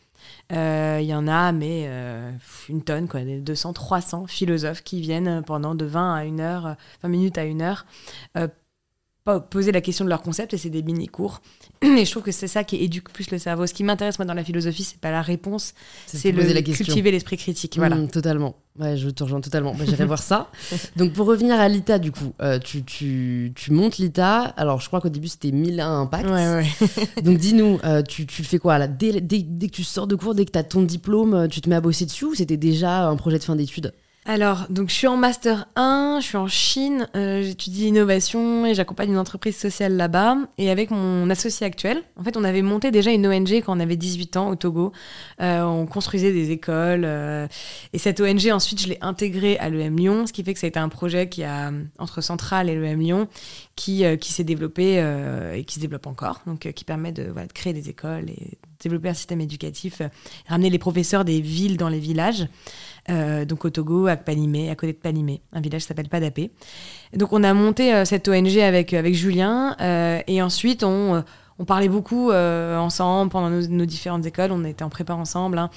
Il 0.51 1.05
y 1.05 1.15
en 1.15 1.29
a, 1.29 1.53
mais 1.53 1.91
une 2.69 2.83
tonne, 2.83 3.09
quoi, 3.09 3.21
des 3.21 3.41
200, 3.41 3.73
300 3.73 4.27
philosophes 4.27 4.83
qui 4.83 5.01
viennent 5.01 5.43
pendant 5.43 5.75
de 5.75 5.85
20 5.85 6.15
à 6.15 6.21
1 6.25 6.41
heure, 6.41 6.77
20 7.03 7.09
minutes 7.09 7.39
à 7.39 7.43
1 7.43 7.61
heure, 7.61 7.87
poser 9.51 9.73
la 9.73 9.81
question 9.81 10.05
de 10.05 10.11
leur 10.11 10.23
concept 10.23 10.55
et 10.55 10.59
c'est 10.59 10.71
des 10.71 10.83
mini-cours. 10.83 11.41
Et 11.83 12.05
je 12.05 12.11
trouve 12.11 12.23
que 12.23 12.33
c'est 12.33 12.49
ça 12.49 12.65
qui 12.65 12.77
éduque 12.77 13.11
plus 13.11 13.31
le 13.31 13.39
cerveau. 13.39 13.67
Ce 13.67 13.75
qui 13.75 13.85
m'intéresse 13.85 14.19
moi 14.19 14.27
dans 14.27 14.35
la 14.35 14.45
philosophie, 14.45 14.85
c'est 14.85 15.01
pas 15.01 15.11
la 15.11 15.23
réponse, 15.23 15.75
c'est 16.07 16.33
le 16.33 16.43
la 16.43 16.63
cultiver 16.63 17.11
l'esprit 17.11 17.37
critique. 17.37 17.77
Voilà. 17.77 17.97
Mmh, 17.97 18.09
totalement. 18.09 18.57
Ouais, 18.79 18.97
je 18.97 19.11
te 19.11 19.23
rejoins 19.25 19.41
totalement. 19.41 19.75
Bah, 19.75 19.85
J'irai 19.87 20.05
voir 20.05 20.23
ça. 20.23 20.51
Donc 20.97 21.13
pour 21.13 21.27
revenir 21.27 21.59
à 21.59 21.69
l'ITA, 21.69 21.99
du 21.99 22.13
coup, 22.13 22.33
euh, 22.41 22.59
tu, 22.59 22.85
tu, 22.85 23.53
tu, 23.55 23.73
montes 23.73 23.99
l'ITA. 23.99 24.41
Alors 24.57 24.81
je 24.81 24.87
crois 24.87 25.01
qu'au 25.01 25.09
début 25.09 25.29
c'était 25.29 25.51
1001 25.51 26.01
impacts. 26.03 26.29
Ouais, 26.29 26.55
ouais. 26.55 27.23
Donc 27.23 27.39
dis-nous, 27.39 27.79
euh, 27.85 28.03
tu, 28.03 28.27
tu 28.27 28.45
fais 28.45 28.59
quoi 28.59 28.79
là? 28.79 28.87
Dès, 28.87 29.21
dès, 29.21 29.43
dès, 29.43 29.67
que 29.69 29.73
tu 29.73 29.85
sors 29.85 30.07
de 30.07 30.17
cours, 30.17 30.35
dès 30.35 30.45
que 30.45 30.53
tu 30.53 30.59
as 30.59 30.65
ton 30.65 30.83
diplôme, 30.83 31.49
tu 31.49 31.61
te 31.61 31.69
mets 31.69 31.77
à 31.77 31.81
bosser 31.81 32.07
dessus 32.07 32.25
ou 32.25 32.35
c'était 32.35 32.57
déjà 32.57 33.09
un 33.09 33.17
projet 33.17 33.39
de 33.39 33.45
fin 33.45 33.57
d'études? 33.57 33.93
Alors, 34.31 34.67
donc 34.69 34.91
je 34.91 34.95
suis 34.95 35.07
en 35.07 35.17
master 35.17 35.69
1, 35.75 36.19
je 36.21 36.27
suis 36.27 36.37
en 36.37 36.49
Chine, 36.49 37.09
euh, 37.17 37.43
j'étudie 37.43 37.85
l'innovation 37.85 38.67
et 38.67 38.75
j'accompagne 38.75 39.09
une 39.09 39.17
entreprise 39.17 39.57
sociale 39.57 39.97
là-bas. 39.97 40.37
Et 40.59 40.69
avec 40.69 40.91
mon 40.91 41.31
associé 41.31 41.67
actuel, 41.67 42.03
en 42.19 42.23
fait, 42.25 42.37
on 42.37 42.45
avait 42.45 42.61
monté 42.61 42.91
déjà 42.91 43.11
une 43.11 43.27
ONG 43.27 43.63
quand 43.65 43.75
on 43.75 43.81
avait 43.81 43.97
18 43.97 44.37
ans 44.37 44.51
au 44.51 44.55
Togo. 44.55 44.93
Euh, 45.41 45.63
on 45.63 45.87
construisait 45.87 46.31
des 46.31 46.51
écoles. 46.51 47.07
Euh, 47.07 47.49
et 47.95 47.99
cette 47.99 48.21
ONG, 48.21 48.51
ensuite, 48.53 48.83
je 48.83 48.89
l'ai 48.89 48.99
intégrée 49.01 49.57
à 49.61 49.71
l'EM 49.71 49.97
Lyon, 49.97 50.27
ce 50.27 50.35
qui 50.35 50.45
fait 50.45 50.53
que 50.53 50.61
ça 50.61 50.67
a 50.67 50.69
été 50.69 50.79
un 50.79 50.91
projet 50.91 51.31
qui 51.31 51.43
a, 51.43 51.73
entre 51.99 52.21
Centrale 52.21 52.69
et 52.69 52.75
l'EM 52.75 53.01
Lyon, 53.01 53.29
qui, 53.77 54.05
qui 54.19 54.33
s'est 54.35 54.45
développé 54.45 55.03
et 55.55 55.65
qui 55.65 55.77
se 55.77 55.81
développe 55.81 56.07
encore. 56.07 56.43
Donc, 56.47 56.71
qui 56.71 56.85
permet 56.85 57.13
de, 57.13 57.23
de 57.23 57.53
créer 57.55 57.73
des 57.73 57.89
écoles 57.89 58.29
et 58.29 58.59
développer 58.81 59.09
un 59.09 59.15
système 59.15 59.41
éducatif, 59.41 60.03
ramener 60.47 60.69
les 60.71 60.79
professeurs 60.79 61.25
des 61.25 61.41
villes 61.41 61.79
dans 61.79 61.89
les 61.89 61.99
villages. 61.99 62.47
Euh, 63.11 63.45
donc 63.45 63.65
au 63.65 63.71
Togo, 63.71 64.07
à 64.07 64.17
Palimé, 64.17 64.71
à 64.71 64.75
côté 64.75 64.93
de 64.93 64.99
Palimé, 64.99 65.41
un 65.53 65.61
village 65.61 65.83
qui 65.83 65.89
s'appelle 65.89 66.09
Padapé. 66.09 66.51
Donc 67.15 67.33
on 67.33 67.43
a 67.43 67.55
monté 67.55 67.95
euh, 67.95 68.05
cette 68.05 68.29
ONG 68.29 68.59
avec, 68.59 68.93
avec 68.93 69.15
Julien 69.15 69.77
euh, 69.81 70.21
et 70.27 70.43
ensuite 70.43 70.85
on, 70.85 71.25
on 71.59 71.65
parlait 71.65 71.89
beaucoup 71.89 72.31
ensemble 72.31 73.31
pendant 73.31 73.49
nos, 73.49 73.87
différentes 73.87 74.27
écoles, 74.27 74.53
on 74.53 74.63
était 74.65 74.83
en 74.83 74.91
prépa 74.91 75.15
ensemble 75.15 75.59
hein. 75.59 75.71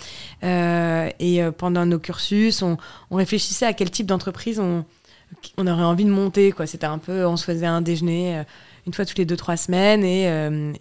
et 1.19 1.41
pendant 1.57 1.85
nos 1.85 1.99
cursus, 1.99 2.61
on, 2.61 2.77
on, 3.09 3.15
réfléchissait 3.15 3.65
à 3.65 3.73
quel 3.73 3.89
type 3.89 4.05
d'entreprise 4.05 4.59
on, 4.59 4.83
on 5.57 5.65
aurait 5.65 5.83
envie 5.83 6.05
de 6.05 6.11
monter. 6.11 6.51
Quoi. 6.51 6.67
C'était 6.67 6.85
un 6.85 6.99
peu, 6.99 7.25
on 7.25 7.37
se 7.37 7.45
faisait 7.45 7.65
un 7.65 7.81
déjeuner 7.81 8.43
une 8.85 8.93
fois 8.93 9.05
toutes 9.05 9.17
les 9.17 9.25
deux, 9.25 9.37
trois 9.37 9.57
semaines 9.57 10.03
et, 10.03 10.25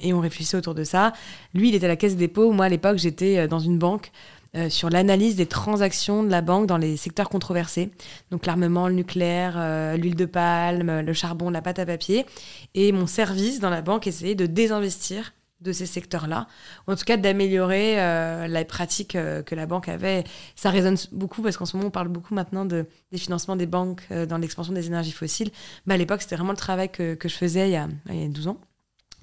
et, 0.01 0.13
on 0.13 0.21
réfléchissait 0.21 0.59
autour 0.59 0.75
de 0.75 0.85
ça. 0.85 1.15
Lui, 1.55 1.71
il 1.71 1.75
était 1.75 1.87
à 1.87 1.89
la 1.89 1.97
caisse 1.97 2.17
des. 2.17 2.31
Moi, 2.37 2.67
à 2.67 2.69
l'époque, 2.69 2.99
j'étais 2.99 3.49
dans 3.49 3.61
une 3.61 3.79
banque 3.79 4.13
euh, 4.57 4.69
sur 4.69 4.91
l'analyse 4.91 5.37
des 5.37 5.47
transactions 5.47 6.25
de 6.25 6.29
la 6.29 6.41
banque 6.41 6.67
dans 6.67 6.77
les 6.77 6.97
secteurs 6.97 7.29
controversés. 7.29 7.91
Donc 8.33 8.47
l'armement, 8.47 8.89
le 8.89 8.95
nucléaire, 8.95 9.55
euh, 9.57 9.97
l'huile 9.97 10.17
de 10.17 10.25
palme, 10.25 11.01
le 11.01 11.13
charbon, 11.13 11.51
la 11.51 11.63
pâte 11.63 11.79
à 11.79 11.87
papier. 11.87 12.27
Et 12.75 12.91
mon 12.91 13.07
service 13.07 13.61
dans 13.61 13.71
la 13.71 13.81
banque 13.81 14.09
essayait 14.09 14.35
de 14.35 14.47
désinvestir 14.47 15.35
de 15.61 15.73
ces 15.73 15.85
secteurs-là, 15.85 16.47
en 16.87 16.97
tout 16.97 17.05
cas 17.05 17.19
d'améliorer 17.19 18.01
euh, 18.01 18.49
la 18.49 18.65
pratique 18.65 19.13
que 19.13 19.55
la 19.55 19.67
banque 19.67 19.91
avait. 19.91 20.25
Ça 20.57 20.71
résonne 20.71 20.97
beaucoup 21.13 21.43
parce 21.43 21.59
qu'en 21.59 21.67
ce 21.67 21.77
moment, 21.77 21.89
on 21.89 21.93
parle 21.93 22.09
beaucoup 22.09 22.35
maintenant 22.35 22.65
de, 22.65 22.87
des 23.13 23.19
financements 23.19 23.57
des 23.57 23.67
banques 23.67 24.09
dans 24.11 24.39
l'expansion 24.39 24.73
des 24.73 24.87
énergies 24.87 25.13
fossiles. 25.13 25.51
Bah, 25.87 25.95
à 25.95 25.97
l'époque, 25.99 26.23
c'était 26.23 26.37
vraiment 26.37 26.53
le 26.53 26.57
travail 26.57 26.89
que, 26.89 27.15
que 27.15 27.29
je 27.29 27.35
faisais 27.35 27.69
il 27.69 27.73
y, 27.73 27.77
a, 27.77 27.89
il 28.09 28.23
y 28.23 28.25
a 28.25 28.29
12 28.29 28.49
ans 28.49 28.57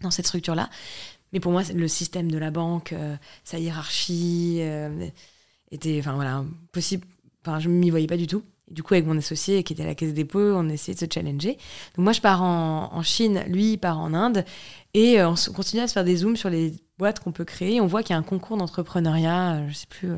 dans 0.02 0.12
cette 0.12 0.28
structure-là. 0.28 0.70
Mais 1.34 1.40
pour 1.40 1.52
moi, 1.52 1.64
le 1.74 1.88
système 1.88 2.32
de 2.32 2.38
la 2.38 2.52
banque, 2.52 2.94
euh, 2.94 3.16
sa 3.44 3.60
hiérarchie, 3.60 4.58
euh, 4.62 5.08
était, 5.72 5.98
enfin 6.00 6.14
voilà, 6.14 6.46
possible. 6.72 7.06
Enfin, 7.46 7.60
je 7.60 7.70
m'y 7.70 7.90
voyais 7.90 8.08
pas 8.08 8.18
du 8.18 8.28
tout. 8.28 8.44
du 8.70 8.84
coup, 8.84 8.94
avec 8.94 9.06
mon 9.06 9.18
associé 9.18 9.64
qui 9.64 9.72
était 9.72 9.84
à 9.84 9.86
la 9.86 9.96
caisse 9.96 10.10
des 10.10 10.24
dépôt, 10.24 10.40
on 10.40 10.68
essayait 10.68 10.94
de 10.94 11.00
se 11.00 11.06
challenger. 11.12 11.54
Donc 11.96 12.04
moi, 12.04 12.12
je 12.12 12.20
pars 12.20 12.42
en, 12.42 13.02
Chine, 13.04 13.44
lui, 13.48 13.74
il 13.74 13.78
part 13.78 14.00
en 14.00 14.14
Inde, 14.14 14.44
et 14.94 15.20
euh, 15.20 15.30
on 15.30 15.54
continue 15.54 15.82
à 15.82 15.88
se 15.88 15.94
faire 15.94 16.04
des 16.04 16.18
zooms 16.18 16.36
sur 16.36 16.50
les 16.50 16.74
boîtes 16.98 17.20
qu'on 17.22 17.32
peut 17.32 17.46
créer. 17.46 17.80
On 17.80 17.88
voit 17.88 18.04
qu'il 18.04 18.14
y 18.14 18.16
a 18.16 18.20
un 18.20 18.24
concours 18.24 18.58
d'entrepreneuriat, 18.58 19.68
je 19.70 19.74
sais 19.74 19.88
plus. 19.88 20.12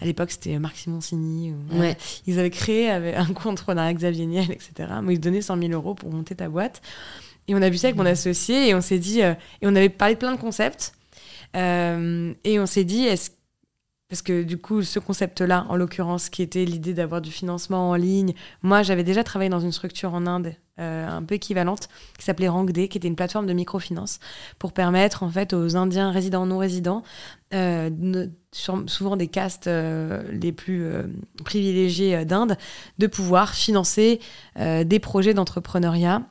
à 0.00 0.04
l'époque, 0.04 0.30
c'était 0.30 0.58
Marc 0.58 0.76
Simoncini. 0.76 1.54
Ouais. 1.72 1.96
Ils 2.26 2.38
avaient 2.38 2.50
créé 2.50 2.90
avec 2.90 3.16
un 3.16 3.24
concours 3.26 3.52
d'entrepreneuriat 3.52 3.94
Xavier 3.94 4.26
Niel, 4.26 4.50
etc. 4.50 4.92
Mais 5.02 5.14
ils 5.14 5.20
donnaient 5.20 5.42
100 5.42 5.58
000 5.58 5.72
euros 5.72 5.94
pour 5.94 6.12
monter 6.12 6.34
ta 6.34 6.50
boîte. 6.50 6.82
Et 7.48 7.54
on 7.54 7.62
a 7.62 7.68
vu 7.68 7.76
ça 7.76 7.88
avec 7.88 7.96
mon 7.96 8.04
mmh. 8.04 8.08
associé 8.08 8.68
et 8.68 8.74
on 8.74 8.80
s'est 8.80 8.98
dit, 8.98 9.22
euh, 9.22 9.34
et 9.60 9.66
on 9.66 9.74
avait 9.74 9.88
parlé 9.88 10.14
de 10.14 10.20
plein 10.20 10.32
de 10.32 10.40
concepts. 10.40 10.92
Euh, 11.56 12.32
et 12.44 12.60
on 12.60 12.66
s'est 12.66 12.84
dit, 12.84 13.04
est-ce 13.04 13.30
parce 14.08 14.22
que 14.22 14.42
du 14.42 14.58
coup, 14.58 14.82
ce 14.82 14.98
concept-là, 14.98 15.66
en 15.68 15.76
l'occurrence, 15.76 16.30
qui 16.30 16.42
était 16.42 16.64
l'idée 16.64 16.94
d'avoir 16.94 17.20
du 17.20 17.30
financement 17.30 17.90
en 17.90 17.94
ligne, 17.94 18.34
moi, 18.60 18.82
j'avais 18.82 19.04
déjà 19.04 19.22
travaillé 19.22 19.50
dans 19.50 19.60
une 19.60 19.70
structure 19.70 20.14
en 20.14 20.26
Inde 20.26 20.56
euh, 20.80 21.08
un 21.08 21.22
peu 21.22 21.36
équivalente, 21.36 21.88
qui 22.18 22.24
s'appelait 22.24 22.48
Rangde, 22.48 22.72
qui 22.72 22.98
était 22.98 23.06
une 23.06 23.14
plateforme 23.14 23.46
de 23.46 23.52
microfinance 23.52 24.18
pour 24.58 24.72
permettre 24.72 25.22
en 25.22 25.30
fait 25.30 25.52
aux 25.52 25.76
Indiens 25.76 26.10
résidents 26.10 26.44
non 26.44 26.58
résidents, 26.58 27.04
souvent 28.52 29.16
des 29.16 29.28
castes 29.28 29.68
les 29.68 30.50
plus 30.50 30.90
privilégiées 31.44 32.24
d'Inde, 32.24 32.56
de 32.98 33.06
pouvoir 33.06 33.54
financer 33.54 34.18
des 34.56 34.98
projets 34.98 35.34
d'entrepreneuriat 35.34 36.22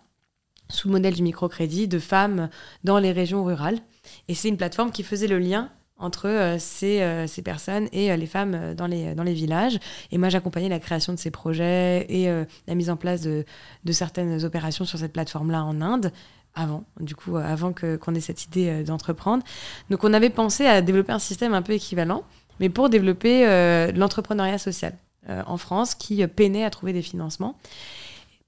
sous 0.70 0.88
le 0.88 0.94
modèle 0.94 1.14
du 1.14 1.24
microcrédit 1.24 1.88
de 1.88 2.00
femmes 2.00 2.50
dans 2.84 3.00
les 3.00 3.12
régions 3.12 3.44
rurales. 3.44 3.80
Et 4.28 4.36
c'est 4.36 4.50
une 4.50 4.58
plateforme 4.58 4.92
qui 4.92 5.04
faisait 5.04 5.28
le 5.28 5.40
lien 5.40 5.70
entre 6.00 6.28
euh, 6.28 6.56
ces, 6.58 7.02
euh, 7.02 7.28
ces, 7.28 7.42
personnes 7.42 7.90
et 7.92 8.12
euh, 8.12 8.16
les 8.16 8.26
femmes 8.26 8.74
dans 8.74 8.88
les, 8.88 9.14
dans 9.14 9.24
les 9.24 9.34
villages. 9.34 9.80
Et 10.12 10.18
moi, 10.18 10.30
j'accompagnais 10.30 10.70
la 10.70 10.80
création 10.80 11.14
de 11.14 11.20
ces 11.20 11.30
projets 11.30 12.06
et 12.10 12.28
la 12.68 12.76
mise 12.76 12.90
en 12.90 12.96
place 12.96 13.22
de, 13.22 13.46
certaines 13.92 14.44
opérations 14.46 14.86
sur 14.86 14.98
cette 14.98 15.14
plateforme-là 15.14 15.64
en 15.64 15.82
Inde 15.82 16.12
avant, 16.56 16.84
du 17.00 17.16
coup, 17.16 17.38
avant 17.38 17.74
qu'on 17.74 18.16
ait 18.16 18.22
cette 18.22 18.46
idée 18.46 18.84
d'entreprendre. 18.84 19.44
Donc, 19.90 20.04
on 20.04 20.14
avait 20.14 20.30
pensé 20.30 20.66
à 20.66 20.82
développer 20.82 21.12
un 21.12 21.20
système 21.20 21.54
un 21.54 21.62
peu 21.62 21.74
équivalent, 21.74 22.24
mais 22.60 22.70
pour 22.70 22.90
développer 22.90 23.46
l'entrepreneuriat 23.94 24.58
social 24.58 24.94
en 25.28 25.58
France, 25.58 25.96
qui 25.96 26.26
peinait 26.28 26.64
à 26.64 26.70
trouver 26.70 26.94
des 26.94 27.02
financements 27.02 27.56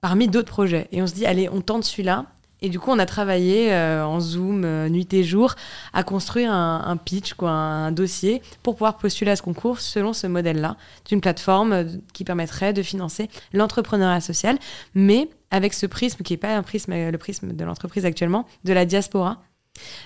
parmi 0.02 0.28
d'autres 0.28 0.52
projets. 0.52 0.88
Et 0.92 1.02
on 1.02 1.08
se 1.08 1.14
dit, 1.14 1.26
allez, 1.26 1.48
on 1.50 1.62
tente 1.62 1.84
celui-là. 1.84 2.26
Et 2.64 2.70
du 2.70 2.80
coup, 2.80 2.92
on 2.92 3.00
a 3.00 3.08
travaillé 3.08 3.74
euh, 3.74 4.06
en 4.06 4.20
Zoom, 4.20 4.66
euh, 4.66 4.88
nuit 4.88 5.12
et 5.14 5.24
jour, 5.24 5.56
à 5.94 6.04
construire 6.04 6.52
un, 6.52 6.96
pitch, 6.98 7.34
quoi, 7.34 7.50
un, 7.50 7.92
dossier, 7.92 8.44
pour 8.62 8.76
pouvoir 8.76 9.00
postuler 9.00 9.32
à 9.32 9.36
ce 9.36 9.42
concours 9.42 9.80
selon 9.80 10.14
ce 10.14 10.28
modèle-là, 10.28 10.78
d'une 11.08 11.22
plateforme 11.22 11.74
euh, 11.74 11.84
qui 12.14 12.24
permettrait 12.24 12.72
de 12.72 12.84
financer 12.84 13.30
l'entrepreneuriat 13.54 14.22
social, 14.22 14.60
mais 14.94 15.28
avec 15.50 15.74
ce 15.74 15.88
prisme 15.88 16.22
qui 16.24 16.34
n'est 16.34 16.38
pas 16.38 16.56
un 16.56 16.62
prisme, 16.62 16.94
le 16.94 17.18
prisme 17.18 17.54
de 17.54 17.66
l'entreprise 17.66 18.06
actuellement, 18.06 18.46
de 18.64 18.74
la 18.74 18.86
diaspora. 18.86 19.42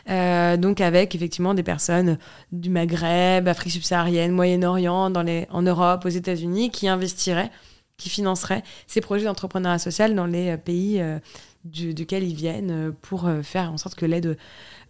donc 0.08 0.80
avec 0.80 1.14
effectivement 1.14 1.54
des 1.54 1.62
personnes 1.62 2.18
du 2.52 2.70
Maghreb, 2.70 3.48
Afrique 3.48 3.74
subsaharienne, 3.74 4.32
Moyen-Orient, 4.32 5.14
en 5.14 5.62
Europe, 5.62 6.06
aux 6.06 6.10
États-Unis, 6.10 6.72
qui 6.72 6.88
investiraient 6.88 7.52
qui 7.98 8.10
financerait 8.10 8.64
ces 8.88 9.02
projets 9.02 9.26
d'entrepreneuriat 9.26 9.80
social 9.80 10.16
dans 10.16 10.26
les 10.26 10.52
euh, 10.52 10.58
pays 10.58 11.00
euh, 11.00 11.20
du, 11.64 11.94
duquel 11.94 12.24
ils 12.24 12.36
viennent 12.36 12.72
euh, 12.72 12.92
pour 13.02 13.30
faire 13.44 13.72
en 13.72 13.78
sorte 13.78 13.96
que 13.96 14.06
l'aide 14.06 14.38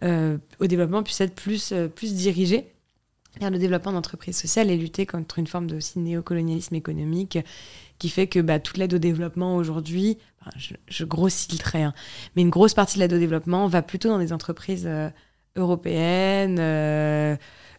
au 0.02 0.66
développement 0.66 1.02
puisse 1.02 1.20
être 1.20 1.34
plus, 1.34 1.72
plus 1.94 2.14
dirigée 2.14 2.66
vers 3.40 3.50
le 3.50 3.58
développement 3.58 3.92
d'entreprises 3.92 4.36
sociales 4.36 4.70
et 4.70 4.76
lutter 4.76 5.06
contre 5.06 5.38
une 5.38 5.46
forme 5.46 5.66
de 5.66 5.78
néocolonialisme 5.96 6.74
économique 6.74 7.38
qui 7.98 8.08
fait 8.10 8.26
que 8.26 8.40
bah, 8.40 8.58
toute 8.58 8.76
l'aide 8.76 8.92
au 8.92 8.98
développement 8.98 9.56
aujourd'hui, 9.56 10.18
je, 10.88 11.04
grossis 11.04 11.50
le 11.50 11.58
trait, 11.58 11.82
hein, 11.82 11.94
mais 12.34 12.42
une 12.42 12.50
grosse 12.50 12.74
partie 12.74 12.96
de 12.96 13.00
l'aide 13.00 13.14
au 13.14 13.18
développement 13.18 13.68
va 13.68 13.80
plutôt 13.80 14.10
dans 14.10 14.18
des 14.18 14.34
entreprises 14.34 14.88
européennes, 15.56 16.58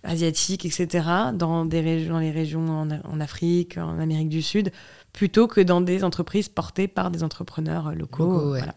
asiatiques, 0.04 0.66
etc., 0.66 1.06
dans, 1.34 1.66
des 1.66 1.82
régions, 1.82 2.14
dans 2.14 2.20
les 2.20 2.32
régions 2.32 2.68
en, 2.68 2.90
en, 2.90 3.20
Afrique, 3.20 3.78
en 3.78 4.00
Amérique 4.00 4.30
du 4.30 4.42
Sud, 4.42 4.72
plutôt 5.14 5.48
que 5.48 5.62
dans 5.62 5.82
des 5.82 6.04
entreprises 6.04 6.50
portées 6.50 6.88
par 6.88 7.12
des 7.12 7.24
entrepreneurs 7.24 7.94
locaux. 7.96 8.50
voilà. 8.50 8.76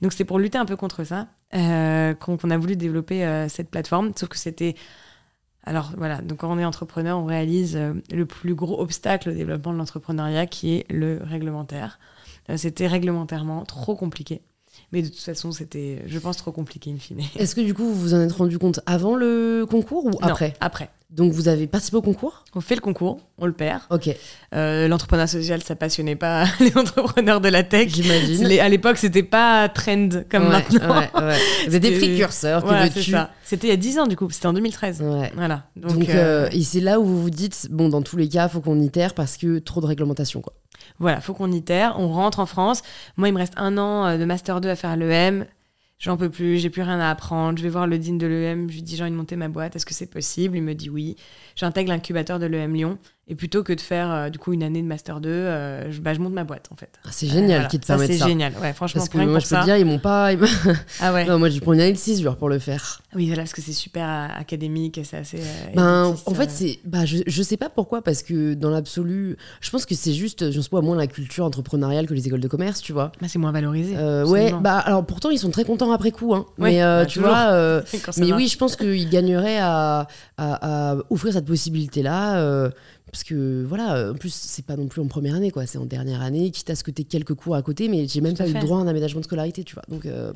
Donc 0.00 0.12
c'est 0.12 0.24
pour 0.24 0.38
lutter 0.38 0.58
un 0.58 0.64
peu 0.64 0.76
contre 0.76 1.04
ça 1.04 1.28
euh, 1.54 2.14
qu'on 2.14 2.50
a 2.50 2.58
voulu 2.58 2.74
développer 2.74 3.24
euh, 3.24 3.48
cette 3.48 3.70
plateforme, 3.70 4.12
sauf 4.16 4.28
que 4.28 4.38
c'était... 4.38 4.74
Alors 5.62 5.92
voilà, 5.96 6.20
donc 6.20 6.38
quand 6.38 6.52
on 6.52 6.58
est 6.58 6.64
entrepreneur, 6.64 7.18
on 7.18 7.24
réalise 7.24 7.76
euh, 7.76 7.94
le 8.12 8.26
plus 8.26 8.54
gros 8.54 8.80
obstacle 8.80 9.30
au 9.30 9.32
développement 9.32 9.72
de 9.72 9.78
l'entrepreneuriat 9.78 10.46
qui 10.46 10.74
est 10.74 10.90
le 10.90 11.20
réglementaire. 11.22 11.98
c'était 12.56 12.86
réglementairement 12.86 13.64
trop 13.64 13.94
compliqué. 13.94 14.42
Mais 14.92 15.02
de 15.02 15.08
toute 15.08 15.20
façon, 15.20 15.52
c'était, 15.52 16.02
je 16.06 16.18
pense, 16.18 16.36
trop 16.36 16.52
compliqué 16.52 16.90
in 16.90 16.98
fine. 16.98 17.20
Est-ce 17.36 17.54
que 17.54 17.60
du 17.60 17.72
coup, 17.72 17.84
vous 17.84 17.94
vous 17.94 18.14
en 18.14 18.20
êtes 18.20 18.32
rendu 18.32 18.58
compte 18.58 18.80
avant 18.86 19.14
le 19.14 19.64
concours 19.70 20.06
ou 20.06 20.18
après? 20.20 20.54
Après. 20.60 20.90
Donc 21.14 21.32
vous 21.32 21.46
avez 21.46 21.68
participé 21.68 21.96
au 21.96 22.02
concours? 22.02 22.42
On 22.56 22.60
fait 22.60 22.74
le 22.74 22.80
concours, 22.80 23.20
on 23.38 23.46
le 23.46 23.52
perd. 23.52 23.82
Ok. 23.90 24.10
Euh, 24.52 24.88
L'entrepreneuriat 24.88 25.28
social, 25.28 25.62
ça 25.62 25.76
passionnait 25.76 26.16
pas 26.16 26.44
les 26.60 26.76
entrepreneurs 26.76 27.40
de 27.40 27.48
la 27.48 27.62
tech. 27.62 27.88
J'imagine. 27.94 28.44
À 28.60 28.68
l'époque, 28.68 28.98
c'était 28.98 29.22
pas 29.22 29.68
trend 29.68 30.08
comme 30.28 30.44
Ouais, 30.44 30.48
maintenant. 30.50 30.98
ouais, 31.00 31.10
ouais. 31.22 31.38
Vous 31.68 31.76
êtes 31.76 31.82
des 31.82 31.96
précurseurs, 31.98 32.62
Voilà, 32.66 32.88
c'est 32.88 32.98
veux-tu 32.98 33.12
ça. 33.12 33.30
C'était 33.44 33.68
il 33.68 33.70
y 33.70 33.74
a 33.74 33.76
10 33.76 33.98
ans, 34.00 34.06
du 34.08 34.16
coup. 34.16 34.28
C'était 34.30 34.46
en 34.48 34.52
2013. 34.54 35.02
Ouais. 35.02 35.30
Voilà. 35.36 35.62
Donc, 35.76 35.92
Donc, 36.00 36.08
euh, 36.08 36.46
euh, 36.46 36.48
et 36.50 36.62
c'est 36.64 36.80
là 36.80 36.98
où 36.98 37.04
vous 37.04 37.22
vous 37.22 37.30
dites, 37.30 37.68
bon, 37.70 37.88
dans 37.88 38.02
tous 38.02 38.16
les 38.16 38.28
cas, 38.28 38.48
faut 38.48 38.60
qu'on 38.60 38.80
itère 38.80 39.14
parce 39.14 39.36
que 39.36 39.60
trop 39.60 39.80
de 39.80 39.86
réglementation, 39.86 40.40
quoi. 40.40 40.54
voilà, 40.98 41.20
faut 41.20 41.32
qu'on 41.34 41.52
itère. 41.52 41.94
On 42.00 42.08
rentre 42.08 42.40
en 42.40 42.46
France. 42.46 42.82
Moi, 43.16 43.28
il 43.28 43.34
me 43.34 43.38
reste 43.38 43.54
un 43.56 43.78
an 43.78 44.04
euh, 44.06 44.18
de 44.18 44.24
Master 44.24 44.60
2 44.60 44.68
à 44.68 44.74
faire 44.74 44.90
à 44.90 44.96
l'EM. 44.96 45.46
J'en 46.04 46.18
peux 46.18 46.28
plus, 46.28 46.58
j'ai 46.58 46.68
plus 46.68 46.82
rien 46.82 47.00
à 47.00 47.08
apprendre. 47.08 47.56
Je 47.56 47.62
vais 47.62 47.70
voir 47.70 47.86
le 47.86 47.98
dean 47.98 48.16
de 48.16 48.26
l'EM, 48.26 48.68
je 48.68 48.74
lui 48.74 48.82
dis 48.82 48.94
j'ai 48.94 49.02
envie 49.04 49.12
de 49.12 49.16
monter 49.16 49.36
ma 49.36 49.48
boîte, 49.48 49.74
est-ce 49.74 49.86
que 49.86 49.94
c'est 49.94 50.10
possible? 50.10 50.54
Il 50.58 50.62
me 50.62 50.74
dit 50.74 50.90
oui. 50.90 51.16
J'intègre 51.56 51.88
l'incubateur 51.88 52.38
de 52.38 52.44
l'EM 52.44 52.74
Lyon. 52.74 52.98
Et 53.26 53.34
plutôt 53.34 53.62
que 53.62 53.72
de 53.72 53.80
faire 53.80 54.10
euh, 54.12 54.28
du 54.28 54.38
coup 54.38 54.52
une 54.52 54.62
année 54.62 54.82
de 54.82 54.86
Master 54.86 55.18
2, 55.18 55.30
euh, 55.30 55.90
je, 55.90 56.00
bah, 56.02 56.12
je 56.12 56.18
monte 56.20 56.34
ma 56.34 56.44
boîte 56.44 56.68
en 56.70 56.76
fait. 56.76 56.90
Ah, 57.06 57.08
c'est 57.10 57.26
génial 57.26 57.46
Voilà. 57.60 57.64
qu'ils 57.68 57.80
te 57.80 57.86
ça, 57.86 57.94
permettent 57.94 58.12
c'est 58.12 58.18
ça. 58.18 58.26
génial. 58.28 58.52
Ouais, 58.60 58.74
franchement, 58.74 58.98
Parce 59.00 59.08
que 59.08 59.16
moi, 59.16 59.26
pour 59.26 59.34
je 59.40 59.44
peux 59.48 59.54
ça. 59.54 59.60
te 59.60 59.64
dire, 59.64 59.76
ils 59.78 59.86
m'ont 59.86 59.98
pas. 59.98 60.32
ils 60.34 60.38
Ah 61.00 61.14
ouais. 61.14 61.24
non, 61.24 61.38
moi, 61.38 61.48
je 61.48 61.58
prends 61.60 61.72
une 61.72 61.80
année 61.80 61.94
de 61.94 61.98
césure 61.98 62.36
pour 62.36 62.50
le 62.50 62.58
faire. 62.58 63.00
Oui, 63.14 63.26
voilà, 63.28 63.42
parce 63.44 63.54
que 63.54 63.62
c'est 63.62 63.72
super 63.72 64.06
euh, 64.06 64.26
académique 64.40 65.00
c'est 65.04 65.16
assez. 65.16 65.38
Ben, 65.74 66.08
élitiste, 66.08 66.28
en 66.28 66.34
fait, 66.34 66.50
c'est, 66.50 66.80
bah, 66.84 67.06
je, 67.06 67.18
je 67.26 67.42
sais 67.42 67.56
pas 67.56 67.70
pourquoi, 67.70 68.02
parce 68.02 68.22
que 68.22 68.52
dans 68.52 68.68
l'absolu, 68.68 69.38
je 69.62 69.70
pense 69.70 69.86
que 69.86 69.94
c'est 69.94 70.12
juste, 70.12 70.50
je 70.50 70.60
sais 70.60 70.68
pas, 70.68 70.82
moins 70.82 70.96
la 70.96 71.06
culture 71.06 71.46
entrepreneuriale 71.46 72.06
que 72.06 72.12
les 72.12 72.26
écoles 72.26 72.40
de 72.40 72.48
commerce, 72.48 72.82
tu 72.82 72.92
vois. 72.92 73.10
Bah, 73.22 73.28
c'est 73.28 73.38
moins 73.38 73.52
valorisé. 73.52 73.96
Ouais, 74.26 74.52
bah, 74.60 74.76
alors 74.80 75.06
pourtant, 75.06 75.30
ils 75.30 75.38
sont 75.38 75.50
très 75.50 75.64
contents 75.64 75.92
après 75.92 76.10
coup, 76.10 76.34
hein. 76.34 76.44
Ouais, 76.58 76.72
mais 76.72 76.80
bah, 76.80 77.06
tu 77.06 77.20
toujours. 77.20 77.30
vois, 77.34 77.82
mais 78.18 78.34
oui, 78.34 78.48
je 78.48 78.58
pense 78.58 78.76
qu'ils 78.76 79.08
gagneraient 79.08 79.58
à, 79.60 80.08
à, 80.36 80.90
à 80.92 80.96
offrir 81.08 81.32
cette 81.32 81.46
possibilité-là. 81.46 82.36
euh, 82.40 82.68
parce 83.14 83.22
que 83.22 83.64
voilà, 83.64 83.94
euh, 83.94 84.12
en 84.12 84.16
plus, 84.16 84.34
c'est 84.34 84.66
pas 84.66 84.74
non 84.76 84.88
plus 84.88 85.00
en 85.00 85.06
première 85.06 85.36
année, 85.36 85.52
quoi. 85.52 85.66
C'est 85.66 85.78
en 85.78 85.86
dernière 85.86 86.20
année, 86.20 86.50
quitte 86.50 86.68
à 86.70 86.74
ce 86.74 86.82
que 86.82 86.90
t'aies 86.90 87.04
quelques 87.04 87.34
cours 87.34 87.54
à 87.54 87.62
côté, 87.62 87.86
mais 87.88 88.08
j'ai 88.08 88.20
même 88.20 88.36
pas 88.36 88.48
eu 88.48 88.52
fait. 88.52 88.58
droit 88.58 88.78
à 88.78 88.80
un 88.80 88.88
aménagement 88.88 89.20
de 89.20 89.24
scolarité, 89.24 89.62
tu 89.62 89.74
vois. 89.74 89.84
Donc, 89.88 90.04
euh, 90.04 90.32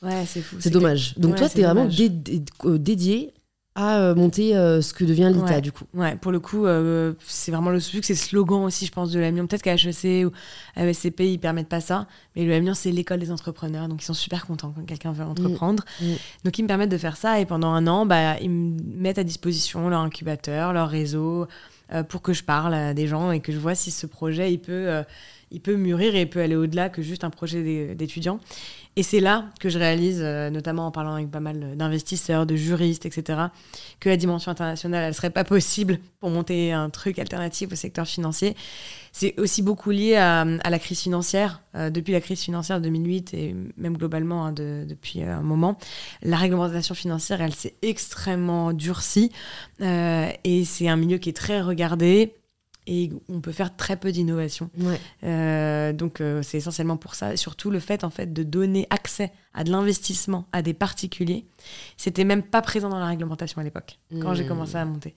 Ouais, 0.00 0.22
c'est 0.26 0.40
fou. 0.40 0.56
c'est 0.60 0.70
dommage. 0.70 1.14
Donc, 1.18 1.32
ouais, 1.32 1.38
toi, 1.38 1.48
t'es 1.48 1.62
vraiment 1.62 1.82
dommage. 1.82 1.96
dé- 1.96 2.08
dé- 2.08 2.42
euh, 2.66 2.78
dédié 2.78 3.34
à 3.76 4.14
monter 4.14 4.56
euh, 4.56 4.82
ce 4.82 4.92
que 4.92 5.04
devient 5.04 5.30
l'ITA, 5.32 5.54
Ouais. 5.54 5.60
du 5.60 5.70
coup. 5.72 5.84
Ouais, 5.94 6.16
pour 6.16 6.32
le 6.32 6.40
coup, 6.40 6.66
euh, 6.66 7.14
c'est 7.24 7.52
vraiment 7.52 7.70
le 7.70 7.78
vu 7.78 8.00
que 8.00 8.06
c'est 8.06 8.16
slogan 8.16 8.64
aussi, 8.64 8.84
je 8.84 8.90
pense, 8.92 9.10
de 9.12 9.20
l'Amiens. 9.20 9.46
Peut-être 9.46 9.62
qu'à 9.62 9.74
HEC 9.76 10.26
ou 10.26 10.32
à 10.74 10.84
ESCP, 10.86 11.20
ils 11.32 11.38
permettent 11.38 11.68
pas 11.68 11.80
ça, 11.80 12.06
mais 12.34 12.44
le 12.44 12.52
Amiens, 12.52 12.74
c'est 12.74 12.90
l'école 12.90 13.20
des 13.20 13.30
entrepreneurs, 13.30 13.86
donc 13.88 14.02
ils 14.02 14.06
sont 14.06 14.12
super 14.12 14.44
contents 14.46 14.72
quand 14.76 14.84
quelqu'un 14.84 15.12
veut 15.12 15.24
entreprendre. 15.24 15.84
Mm. 16.00 16.04
Donc 16.44 16.58
ils 16.58 16.62
me 16.62 16.68
permettent 16.68 16.90
de 16.90 16.98
faire 16.98 17.16
ça 17.16 17.40
et 17.40 17.46
pendant 17.46 17.68
un 17.68 17.86
an, 17.86 18.06
bah, 18.06 18.38
ils 18.40 18.50
me 18.50 18.76
mettent 18.82 19.18
à 19.18 19.24
disposition 19.24 19.88
leur 19.88 20.00
incubateur, 20.00 20.72
leur 20.72 20.88
réseau, 20.88 21.46
pour 22.04 22.22
que 22.22 22.32
je 22.32 22.44
parle 22.44 22.74
à 22.74 22.94
des 22.94 23.06
gens 23.06 23.32
et 23.32 23.40
que 23.40 23.52
je 23.52 23.58
vois 23.58 23.74
si 23.74 23.90
ce 23.90 24.06
projet, 24.06 24.52
il 24.52 24.58
peut, 24.58 24.88
euh, 24.88 25.02
il 25.50 25.60
peut 25.60 25.76
mûrir 25.76 26.14
et 26.14 26.22
il 26.22 26.30
peut 26.30 26.40
aller 26.40 26.56
au-delà 26.56 26.88
que 26.88 27.02
juste 27.02 27.24
un 27.24 27.30
projet 27.30 27.62
d'é- 27.62 27.94
d'étudiant. 27.94 28.38
Et 28.96 29.02
c'est 29.02 29.20
là 29.20 29.44
que 29.60 29.68
je 29.68 29.78
réalise, 29.78 30.20
euh, 30.20 30.50
notamment 30.50 30.86
en 30.86 30.90
parlant 30.90 31.14
avec 31.14 31.30
pas 31.30 31.40
mal 31.40 31.76
d'investisseurs, 31.76 32.44
de 32.44 32.56
juristes, 32.56 33.06
etc., 33.06 33.38
que 34.00 34.08
la 34.08 34.16
dimension 34.16 34.50
internationale, 34.50 35.04
elle 35.04 35.14
serait 35.14 35.30
pas 35.30 35.44
possible 35.44 36.00
pour 36.18 36.30
monter 36.30 36.72
un 36.72 36.90
truc 36.90 37.18
alternatif 37.20 37.72
au 37.72 37.76
secteur 37.76 38.06
financier. 38.06 38.56
C'est 39.12 39.38
aussi 39.38 39.62
beaucoup 39.62 39.90
lié 39.90 40.16
à, 40.16 40.44
la 40.44 40.78
crise 40.78 41.00
financière. 41.00 41.62
Euh, 41.76 41.88
depuis 41.88 42.12
la 42.12 42.20
crise 42.20 42.40
financière 42.40 42.78
de 42.78 42.84
2008 42.84 43.34
et 43.34 43.54
même 43.76 43.96
globalement 43.96 44.46
hein, 44.46 44.52
de- 44.52 44.84
depuis 44.88 45.22
euh, 45.22 45.36
un 45.36 45.42
moment, 45.42 45.78
la 46.22 46.36
réglementation 46.36 46.96
financière, 46.96 47.40
elle 47.40 47.54
s'est 47.54 47.74
extrêmement 47.82 48.72
durcie 48.72 49.30
et 49.80 50.64
c'est 50.64 50.88
un 50.88 50.96
milieu 50.96 51.18
qui 51.18 51.30
est 51.30 51.36
très 51.36 51.60
regardé 51.62 52.34
et 52.86 53.10
on 53.28 53.40
peut 53.40 53.52
faire 53.52 53.76
très 53.76 53.96
peu 53.96 54.12
d'innovation. 54.12 54.70
Ouais. 54.78 55.00
Euh, 55.24 55.92
donc 55.92 56.20
euh, 56.20 56.42
c'est 56.42 56.58
essentiellement 56.58 56.96
pour 56.96 57.14
ça. 57.14 57.36
Surtout 57.36 57.70
le 57.70 57.80
fait 57.80 58.04
en 58.04 58.10
fait 58.10 58.32
de 58.32 58.42
donner 58.42 58.86
accès 58.90 59.32
à 59.54 59.64
de 59.64 59.70
l'investissement 59.70 60.46
à 60.52 60.62
des 60.62 60.74
particuliers, 60.74 61.46
c'était 61.96 62.24
même 62.24 62.42
pas 62.42 62.62
présent 62.62 62.88
dans 62.88 62.98
la 62.98 63.06
réglementation 63.06 63.60
à 63.60 63.64
l'époque 63.64 63.98
quand 64.20 64.34
j'ai 64.34 64.44
Mmh. 64.44 64.48
commencé 64.48 64.76
à 64.76 64.84
monter 64.84 65.14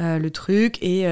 euh, 0.00 0.18
le 0.18 0.30
truc. 0.30 0.82
Et 0.82 1.06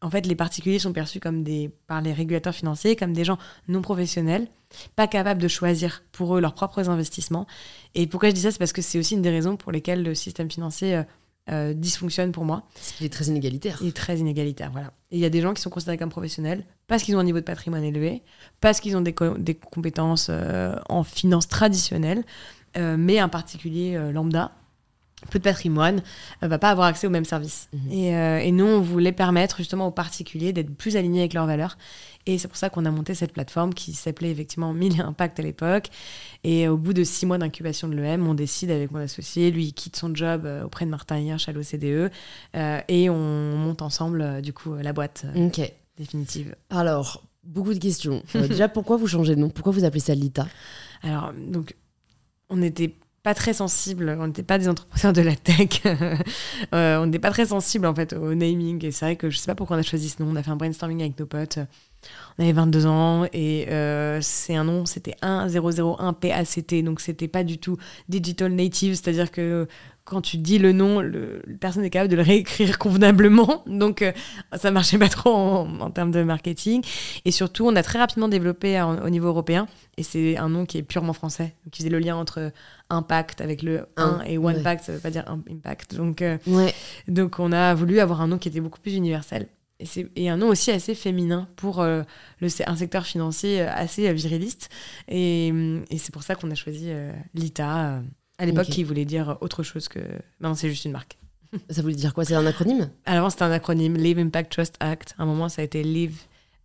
en 0.00 0.10
fait 0.10 0.26
les 0.26 0.34
particuliers 0.34 0.78
sont 0.78 0.92
perçus 0.92 1.20
comme 1.20 1.42
des 1.42 1.70
par 1.86 2.00
les 2.00 2.12
régulateurs 2.12 2.54
financiers 2.54 2.96
comme 2.96 3.12
des 3.12 3.24
gens 3.24 3.38
non 3.68 3.82
professionnels, 3.82 4.48
pas 4.96 5.06
capables 5.06 5.40
de 5.40 5.48
choisir 5.48 6.02
pour 6.12 6.36
eux 6.36 6.40
leurs 6.40 6.54
propres 6.54 6.90
investissements. 6.90 7.46
Et 7.94 8.06
pourquoi 8.06 8.28
je 8.28 8.34
dis 8.34 8.42
ça, 8.42 8.50
c'est 8.50 8.58
parce 8.58 8.72
que 8.72 8.82
c'est 8.82 8.98
aussi 8.98 9.14
une 9.14 9.22
des 9.22 9.30
raisons 9.30 9.56
pour 9.56 9.72
lesquelles 9.72 10.02
le 10.02 10.14
système 10.14 10.50
financier 10.50 11.02
euh, 11.50 11.72
dysfonctionne 11.74 12.32
pour 12.32 12.44
moi. 12.44 12.64
Parce 12.74 12.92
qu'il 12.92 13.06
est 13.06 13.10
très 13.12 13.26
inégalitaire. 13.26 13.78
Il 13.80 13.88
est 13.88 13.96
très 13.96 14.18
inégalitaire, 14.18 14.70
voilà. 14.70 14.92
Et 15.10 15.16
il 15.16 15.20
y 15.20 15.24
a 15.24 15.30
des 15.30 15.40
gens 15.40 15.54
qui 15.54 15.62
sont 15.62 15.70
considérés 15.70 15.98
comme 15.98 16.10
professionnels 16.10 16.64
parce 16.86 17.02
qu'ils 17.02 17.16
ont 17.16 17.20
un 17.20 17.24
niveau 17.24 17.38
de 17.38 17.44
patrimoine 17.44 17.84
élevé, 17.84 18.22
parce 18.60 18.80
qu'ils 18.80 18.96
ont 18.96 19.00
des, 19.00 19.12
co- 19.14 19.36
des 19.38 19.54
compétences 19.54 20.28
euh, 20.30 20.76
en 20.88 21.02
finance 21.04 21.48
traditionnelle, 21.48 22.24
euh, 22.76 22.96
mais 22.98 23.18
un 23.18 23.28
particulier 23.28 23.98
lambda, 24.12 24.52
peu 25.30 25.38
de 25.38 25.44
patrimoine, 25.44 26.00
va 26.42 26.58
pas 26.58 26.70
avoir 26.70 26.86
accès 26.86 27.06
aux 27.06 27.10
mêmes 27.10 27.24
services. 27.24 27.68
Mhm. 27.72 27.92
Et, 27.92 28.08
et 28.46 28.52
nous, 28.52 28.66
on 28.66 28.80
voulait 28.80 29.12
permettre 29.12 29.56
justement 29.56 29.88
aux 29.88 29.90
particuliers 29.90 30.52
d'être 30.52 30.72
plus 30.76 30.96
alignés 30.96 31.20
avec 31.20 31.34
leurs 31.34 31.46
valeurs. 31.46 31.76
Et 32.28 32.36
c'est 32.36 32.46
pour 32.46 32.58
ça 32.58 32.68
qu'on 32.68 32.84
a 32.84 32.90
monté 32.90 33.14
cette 33.14 33.32
plateforme 33.32 33.72
qui 33.72 33.94
s'appelait 33.94 34.30
effectivement 34.30 34.74
Mille 34.74 34.98
et 34.98 35.02
Impact 35.02 35.40
à 35.40 35.42
l'époque. 35.42 35.88
Et 36.44 36.68
au 36.68 36.76
bout 36.76 36.92
de 36.92 37.02
six 37.02 37.24
mois 37.24 37.38
d'incubation 37.38 37.88
de 37.88 37.94
l'EM, 37.94 38.28
on 38.28 38.34
décide 38.34 38.70
avec 38.70 38.90
mon 38.90 38.98
associé, 38.98 39.50
lui 39.50 39.64
il 39.64 39.72
quitte 39.72 39.96
son 39.96 40.14
job 40.14 40.44
euh, 40.44 40.64
auprès 40.64 40.84
de 40.84 40.90
Martin 40.90 41.18
Hirsch 41.18 41.48
à 41.48 41.52
l'OCDE, 41.52 42.12
euh, 42.54 42.80
et 42.86 43.08
on 43.08 43.56
monte 43.56 43.80
ensemble 43.80 44.20
euh, 44.20 44.40
du 44.42 44.52
coup 44.52 44.74
la 44.74 44.92
boîte 44.92 45.24
euh, 45.34 45.48
définitive. 45.96 46.54
Alors, 46.68 47.22
beaucoup 47.44 47.72
de 47.72 47.78
questions. 47.78 48.22
Euh, 48.36 48.46
déjà, 48.46 48.68
pourquoi 48.68 48.98
vous 48.98 49.06
changez 49.06 49.34
de 49.34 49.40
nom? 49.40 49.48
Pourquoi 49.48 49.72
vous 49.72 49.84
appelez 49.84 50.00
ça 50.00 50.14
l'ITA? 50.14 50.46
Alors, 51.02 51.32
donc, 51.32 51.74
on 52.50 52.56
n'était 52.56 52.94
pas 53.28 53.34
très 53.34 53.52
sensible, 53.52 54.16
on 54.18 54.26
n'était 54.28 54.42
pas 54.42 54.56
des 54.56 54.70
entrepreneurs 54.70 55.12
de 55.12 55.20
la 55.20 55.36
tech, 55.36 55.82
Euh, 56.74 56.98
on 56.98 57.06
n'était 57.06 57.18
pas 57.18 57.30
très 57.30 57.46
sensible 57.46 57.84
en 57.84 57.94
fait 57.94 58.14
au 58.14 58.34
naming. 58.34 58.82
Et 58.86 58.90
c'est 58.90 59.04
vrai 59.04 59.16
que 59.16 59.28
je 59.28 59.36
sais 59.36 59.46
pas 59.46 59.54
pourquoi 59.54 59.76
on 59.76 59.80
a 59.80 59.82
choisi 59.82 60.08
ce 60.08 60.22
nom. 60.22 60.30
On 60.32 60.36
a 60.36 60.42
fait 60.42 60.50
un 60.50 60.56
brainstorming 60.56 61.00
avec 61.00 61.18
nos 61.18 61.26
potes. 61.26 61.58
On 62.38 62.42
avait 62.42 62.52
22 62.52 62.86
ans 62.86 63.26
et 63.34 63.66
euh, 63.68 64.20
c'est 64.22 64.54
un 64.54 64.64
nom, 64.64 64.86
c'était 64.86 65.14
1001 65.22 66.14
PACT, 66.14 66.82
donc 66.82 67.00
c'était 67.00 67.28
pas 67.28 67.44
du 67.44 67.58
tout 67.58 67.76
digital 68.08 68.52
native, 68.52 68.94
c'est-à-dire 68.94 69.30
que 69.30 69.66
quand 70.08 70.22
tu 70.22 70.38
dis 70.38 70.58
le 70.58 70.72
nom, 70.72 71.00
le, 71.00 71.42
personne 71.60 71.82
n'est 71.82 71.90
capable 71.90 72.10
de 72.10 72.16
le 72.16 72.22
réécrire 72.22 72.78
convenablement, 72.84 73.62
donc 73.66 74.00
euh, 74.02 74.12
ça 74.56 74.70
marchait 74.70 74.96
pas 74.98 75.08
trop 75.10 75.34
en, 75.34 75.80
en 75.80 75.90
termes 75.90 76.10
de 76.10 76.22
marketing. 76.22 76.82
Et 77.24 77.30
surtout, 77.30 77.66
on 77.66 77.76
a 77.76 77.82
très 77.82 77.98
rapidement 77.98 78.28
développé 78.28 78.80
en- 78.80 79.04
au 79.04 79.10
niveau 79.10 79.28
européen, 79.28 79.66
et 79.98 80.02
c'est 80.02 80.36
un 80.38 80.48
nom 80.48 80.64
qui 80.66 80.78
est 80.78 80.82
purement 80.82 81.12
français, 81.12 81.54
qui 81.70 81.82
faisait 81.82 81.90
le 81.90 81.98
lien 81.98 82.16
entre 82.16 82.52
impact 82.90 83.40
avec 83.42 83.62
le 83.62 83.86
1 83.98 84.02
Un, 84.04 84.20
et 84.22 84.38
one 84.38 84.56
ouais. 84.56 84.62
pact, 84.62 84.84
ça 84.84 84.92
veut 84.92 84.98
pas 85.00 85.10
dire 85.10 85.24
impact. 85.50 85.94
Donc, 85.94 86.22
euh, 86.22 86.38
Ouais. 86.46 86.72
donc 87.06 87.38
on 87.38 87.52
a 87.52 87.74
voulu 87.74 88.00
avoir 88.00 88.22
un 88.22 88.28
nom 88.28 88.38
qui 88.38 88.48
était 88.48 88.60
beaucoup 88.60 88.80
plus 88.80 88.94
universel. 88.94 89.48
Et, 89.80 89.86
et 90.16 90.28
un 90.28 90.36
nom 90.38 90.48
aussi 90.48 90.72
assez 90.72 90.94
féminin 90.96 91.46
pour 91.54 91.80
euh, 91.82 92.02
le, 92.40 92.48
un 92.66 92.74
secteur 92.76 93.06
financier 93.06 93.60
euh, 93.60 93.68
assez 93.72 94.12
viriliste. 94.12 94.70
Et, 95.06 95.48
et 95.90 95.98
c'est 95.98 96.12
pour 96.12 96.22
ça 96.24 96.34
qu'on 96.34 96.50
a 96.50 96.54
choisi 96.56 96.90
l'ITA. 97.34 98.00
À 98.38 98.46
l'époque, 98.46 98.66
Ok. 98.68 98.72
qui 98.74 98.84
voulait 98.84 99.04
dire 99.04 99.36
autre 99.40 99.62
chose 99.62 99.88
que. 99.88 99.98
Maintenant, 100.40 100.54
c'est 100.54 100.68
juste 100.70 100.84
une 100.84 100.92
marque. 100.92 101.18
Ça 101.70 101.82
voulait 101.82 101.94
dire 101.94 102.14
quoi? 102.14 102.24
C'est 102.24 102.34
un 102.34 102.46
acronyme? 102.46 102.90
Avant, 103.06 103.30
c'était 103.30 103.42
un 103.44 103.50
acronyme 103.52 103.96
Live 103.96 104.18
Impact 104.18 104.52
Trust 104.52 104.74
Act. 104.80 105.14
À 105.18 105.22
un 105.22 105.26
moment, 105.26 105.48
ça 105.48 105.62
a 105.62 105.64
été 105.64 105.82
Live 105.82 106.16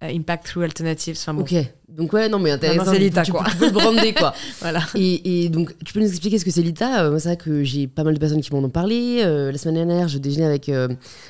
euh, 0.03 0.07
Impact 0.13 0.45
Through 0.45 0.63
Alternatives. 0.65 1.15
Enfin 1.17 1.34
bon, 1.34 1.41
Ok. 1.43 1.55
Donc, 1.88 2.11
ouais, 2.11 2.28
non, 2.28 2.38
mais 2.39 2.51
intéressant. 2.51 2.91
C'est 2.91 2.99
l'ITA, 2.99 3.21
tu, 3.24 3.32
quoi. 3.32 3.45
Tu 3.49 3.55
peux 3.55 3.65
le 3.67 3.71
brander, 3.71 4.13
quoi. 4.13 4.34
voilà. 4.59 4.82
Et, 4.95 5.45
et 5.45 5.49
donc, 5.49 5.74
tu 5.86 5.93
peux 5.93 6.01
nous 6.01 6.07
expliquer 6.09 6.38
ce 6.38 6.43
que 6.43 6.51
c'est 6.51 6.61
l'ITA? 6.63 7.05
Euh, 7.05 7.11
Moi, 7.11 7.19
c'est 7.21 7.30
vrai 7.30 7.38
que 7.38 7.63
j'ai 7.63 7.88
pas 7.88 8.03
mal 8.03 8.13
de 8.13 8.19
personnes 8.19 8.41
qui 8.41 8.51
m'en 8.51 8.59
ont 8.59 8.69
parlé. 8.69 9.21
Euh, 9.24 9.51
la 9.51 9.57
semaine 9.57 9.76
dernière, 9.76 10.07
je 10.09 10.17
déjeunais 10.17 10.45
avec 10.45 10.67
euh, 10.67 10.89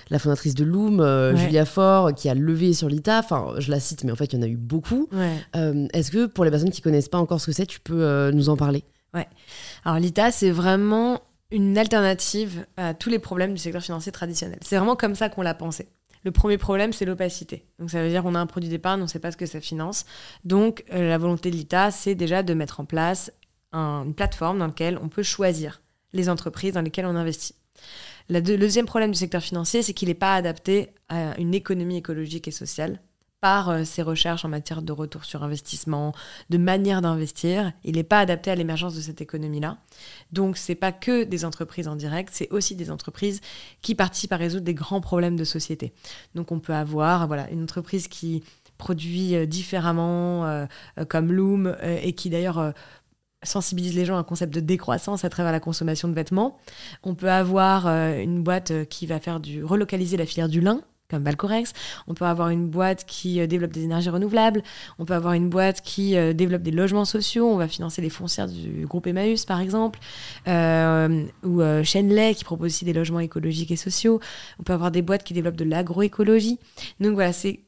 la 0.10 0.18
fondatrice 0.18 0.56
de 0.56 0.64
Loom, 0.64 1.00
euh, 1.02 1.34
Ouais. 1.34 1.40
Julia 1.40 1.66
Faure, 1.66 2.16
qui 2.16 2.30
a 2.30 2.34
levé 2.34 2.74
sur 2.74 2.90
l'ITA. 2.90 3.20
Enfin, 3.20 3.54
je 3.60 3.70
la 3.70 3.80
cite, 3.80 4.04
mais 4.04 4.12
en 4.12 4.16
fait, 4.16 4.34
il 4.34 4.38
y 4.38 4.40
en 4.40 4.42
a 4.42 4.48
eu 4.48 4.58
beaucoup. 4.58 5.08
Ouais. 5.12 5.88
Est-ce 5.94 6.10
que 6.10 6.26
pour 6.26 6.44
les 6.44 6.50
personnes 6.50 6.72
qui 6.72 6.82
connaissent 6.82 7.10
pas 7.10 7.20
encore 7.20 7.40
ce 7.40 7.46
que 7.48 7.52
c'est, 7.52 7.68
tu 7.68 7.80
peux 7.82 8.32
nous 8.34 8.50
en 8.50 8.58
parler? 8.58 8.84
Alors 9.86 10.00
l'ITA, 10.00 10.32
c'est 10.32 10.52
vraiment 10.52 11.22
une 11.52 11.78
alternative 11.78 12.66
à 12.78 12.94
tous 12.94 13.10
les 13.10 13.20
problèmes 13.20 13.54
du 13.54 13.60
secteur 13.60 13.82
financier 13.84 14.12
traditionnel. 14.12 14.58
C'est 14.62 14.78
vraiment 14.78 14.96
comme 14.96 15.16
ça 15.16 15.30
qu'on 15.30 15.42
l'a 15.42 15.54
pensé. 15.54 15.88
Le 16.24 16.32
premier 16.32 16.58
problème, 16.58 16.94
c'est 16.94 17.06
l'opacité. 17.06 17.66
Donc 17.80 17.92
ça 17.92 18.02
veut 18.02 18.10
dire 18.10 18.24
qu'on 18.24 18.34
a 18.36 18.40
un 18.40 18.46
produit 18.46 18.70
d'épargne, 18.70 19.02
on 19.02 19.04
ne 19.04 19.10
sait 19.10 19.20
pas 19.20 19.32
ce 19.32 19.38
que 19.38 19.46
ça 19.46 19.60
finance. 19.60 20.06
Donc 20.46 20.84
euh, 20.94 21.10
la 21.10 21.18
volonté 21.18 21.52
de 21.52 21.56
l'ITA, 21.56 21.92
c'est 21.92 22.16
déjà 22.16 22.44
de 22.44 22.54
mettre 22.54 22.80
en 22.80 22.86
place 22.86 23.32
un- 23.74 24.04
une 24.06 24.14
plateforme 24.16 24.60
dans 24.60 24.68
laquelle 24.68 24.98
on 25.04 25.10
peut 25.10 25.24
choisir 25.24 25.82
les 26.14 26.30
entreprises 26.30 26.74
dans 26.74 26.82
lesquelles 26.82 27.06
on 27.06 27.16
investit. 27.16 27.56
Le 28.30 28.40
deuxième 28.40 28.86
problème 28.86 29.12
du 29.12 29.18
secteur 29.18 29.42
financier, 29.42 29.84
c'est 29.84 29.94
qu'il 29.94 30.08
n'est 30.08 30.14
pas 30.14 30.36
adapté 30.36 30.92
à 31.10 31.38
une 31.40 31.54
économie 31.54 31.98
écologique 31.98 32.48
et 32.48 32.52
sociale 32.52 33.02
par 33.44 33.86
ses 33.86 34.02
recherches 34.04 34.46
en 34.46 34.48
matière 34.48 34.82
de 34.82 34.94
retour 34.94 35.26
sur 35.26 35.44
investissement, 35.44 36.14
de 36.50 36.58
manière 36.58 37.02
d'investir. 37.02 37.74
Il 37.84 37.96
n'est 37.96 38.04
pas 38.06 38.20
adapté 38.20 38.50
à 38.52 38.56
l'émergence 38.56 38.96
de 38.96 39.02
cette 39.02 39.20
économie-là. 39.20 39.80
Donc, 40.32 40.56
c'est 40.56 40.76
pas 40.76 40.94
que 40.94 41.26
des 41.26 41.44
entreprises 41.44 41.90
en 41.90 41.98
direct, 41.98 42.30
c'est 42.32 42.50
aussi 42.52 42.74
des 42.74 42.90
entreprises 42.90 43.42
qui 43.82 43.96
participent 43.96 44.32
à 44.32 44.38
résoudre 44.38 44.64
des 44.64 44.74
grands 44.74 45.02
problèmes 45.02 45.36
de 45.36 45.44
société. 45.44 45.92
Donc, 46.36 46.54
on 46.54 46.62
peut 46.62 46.74
avoir 46.74 47.28
voilà, 47.28 47.52
une 47.52 47.64
entreprise 47.64 48.08
qui 48.08 48.46
produit 48.78 49.46
différemment, 49.46 50.66
comme 51.10 51.34
Loom, 51.34 51.76
et 51.84 52.14
qui 52.14 52.30
d'ailleurs 52.30 52.72
sensibilise 53.44 53.94
les 53.94 54.06
gens 54.06 54.16
à 54.16 54.20
un 54.20 54.24
concept 54.24 54.54
de 54.54 54.62
décroissance 54.62 55.26
à 55.26 55.30
travers 55.30 55.52
la 55.52 55.60
consommation 55.60 56.08
de 56.08 56.14
vêtements. 56.14 56.60
On 57.04 57.14
peut 57.14 57.30
avoir 57.30 57.88
une 57.88 58.42
boîte 58.42 58.86
qui 58.88 59.06
va 59.06 59.20
faire 59.20 59.42
du 59.42 59.66
relocaliser 59.66 60.16
la 60.16 60.26
filière 60.26 60.48
du 60.48 60.62
lin 60.62 60.82
comme 61.10 61.24
Valcorex. 61.24 61.74
On 62.08 62.14
peut 62.14 62.26
avoir 62.26 62.50
une 62.50 62.68
boîte 62.68 63.06
qui 63.06 63.40
euh, 63.40 63.48
développe 63.48 63.72
des 63.72 63.84
énergies 63.84 64.10
renouvelables. 64.10 64.64
On 65.00 65.06
peut 65.06 65.14
avoir 65.14 65.34
une 65.34 65.50
boîte 65.50 65.82
qui 65.82 66.18
euh, 66.18 66.34
développe 66.34 66.64
des 66.64 66.72
logements 66.72 67.06
sociaux. 67.06 67.48
On 67.48 67.58
va 67.58 67.68
financer 67.68 68.02
les 68.02 68.10
foncières 68.10 68.48
du 68.48 68.86
groupe 68.86 69.08
Emmaüs, 69.08 69.46
par 69.46 69.60
exemple. 69.60 70.00
Euh, 70.48 71.26
ou 71.44 71.62
Shenley, 71.84 72.34
qui 72.36 72.44
propose 72.44 72.68
aussi 72.68 72.86
des 72.86 72.94
logements 72.94 73.20
écologiques 73.20 73.72
et 73.72 73.76
sociaux. 73.76 74.20
On 74.60 74.64
peut 74.64 74.74
avoir 74.74 74.92
des 74.92 75.02
boîtes 75.02 75.24
qui 75.24 75.34
développent 75.34 75.56
de 75.56 75.66
l'agroécologie. 75.66 76.60
Donc 77.00 77.14
voilà, 77.14 77.34
c'est 77.34 77.60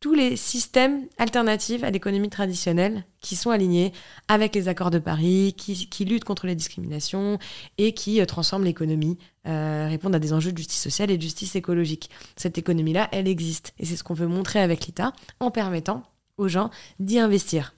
tous 0.00 0.14
les 0.14 0.36
systèmes 0.36 1.06
alternatifs 1.16 1.82
à 1.82 1.90
l'économie 1.90 2.28
traditionnelle 2.28 3.04
qui 3.20 3.34
sont 3.34 3.50
alignés 3.50 3.92
avec 4.28 4.54
les 4.54 4.68
accords 4.68 4.90
de 4.90 4.98
Paris, 4.98 5.54
qui, 5.56 6.04
luttent 6.04 6.24
contre 6.24 6.46
les 6.46 6.54
discriminations 6.54 7.38
et 7.78 7.92
qui 7.92 8.20
euh, 8.20 8.26
transforment 8.26 8.64
l'économie, 8.64 9.18
euh, 9.46 9.86
répondent 9.88 10.14
à 10.14 10.18
des 10.18 10.32
enjeux 10.32 10.52
de 10.52 10.58
justice 10.58 10.82
sociale 10.82 11.10
et 11.10 11.16
de 11.16 11.22
justice 11.22 11.56
écologique. 11.56 12.10
Cette 12.36 12.58
économie-là, 12.58 13.08
elle 13.10 13.26
existe. 13.26 13.72
Et 13.78 13.86
c'est 13.86 13.96
ce 13.96 14.04
qu'on 14.04 14.14
veut 14.14 14.26
montrer 14.26 14.60
avec 14.60 14.86
l'ITA 14.86 15.12
en 15.40 15.50
permettant 15.50 16.02
aux 16.36 16.48
gens 16.48 16.70
d'y 17.00 17.18
investir. 17.18 17.72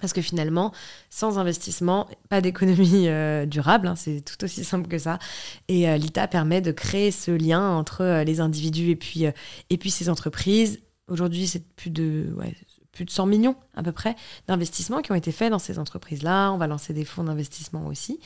Parce 0.00 0.12
que 0.12 0.22
finalement, 0.22 0.72
sans 1.10 1.40
investissement, 1.40 2.08
pas 2.28 2.40
d'économie 2.40 3.08
euh, 3.08 3.46
durable, 3.46 3.88
hein, 3.88 3.96
c'est 3.96 4.20
tout 4.20 4.44
aussi 4.44 4.62
simple 4.62 4.86
que 4.86 4.98
ça. 4.98 5.18
Et 5.66 5.98
l'ITA 5.98 6.28
permet 6.28 6.60
de 6.60 6.70
créer 6.70 7.10
ce 7.10 7.32
lien 7.32 7.68
entre 7.72 8.22
les 8.24 8.38
individus 8.38 8.90
et 8.90 8.96
puis, 8.96 9.24
et 9.24 9.76
puis 9.76 9.90
ces 9.90 10.08
entreprises 10.08 10.78
Aujourd'hui, 11.08 11.46
c'est 11.46 11.64
plus 11.74 11.90
de, 11.90 12.34
plus 12.92 13.04
de 13.04 13.10
100 13.10 13.26
millions 13.26 13.56
à 13.76 13.82
peu 13.82 13.92
près 13.92 14.16
d'investissements 14.46 15.02
qui 15.02 15.12
ont 15.12 15.14
été 15.14 15.32
faits 15.32 15.50
dans 15.50 15.58
ces 15.58 15.78
entreprises-là. 15.78 16.50
On 16.52 16.58
va 16.58 16.66
lancer 16.66 16.92
des 16.92 17.04
fonds 17.04 17.24
d'investissement 17.24 17.86
aussi 17.86 18.18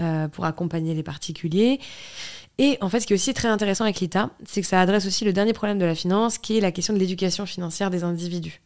euh, 0.00 0.28
pour 0.28 0.44
accompagner 0.44 0.94
les 0.94 1.02
particuliers. 1.02 1.80
Et 2.58 2.78
en 2.80 2.88
fait, 2.88 3.00
ce 3.00 3.06
qui 3.06 3.12
est 3.12 3.16
aussi 3.16 3.34
très 3.34 3.48
intéressant 3.48 3.84
avec 3.84 4.00
l'ITA, 4.00 4.30
c'est 4.44 4.62
que 4.62 4.66
ça 4.66 4.80
adresse 4.80 5.06
aussi 5.06 5.24
le 5.24 5.32
dernier 5.32 5.52
problème 5.52 5.78
de 5.78 5.84
la 5.84 5.94
finance, 5.94 6.38
qui 6.38 6.56
est 6.56 6.60
la 6.60 6.72
question 6.72 6.94
de 6.94 6.98
l'éducation 6.98 7.46
financière 7.46 7.90
des 7.90 8.02
individus. 8.02 8.62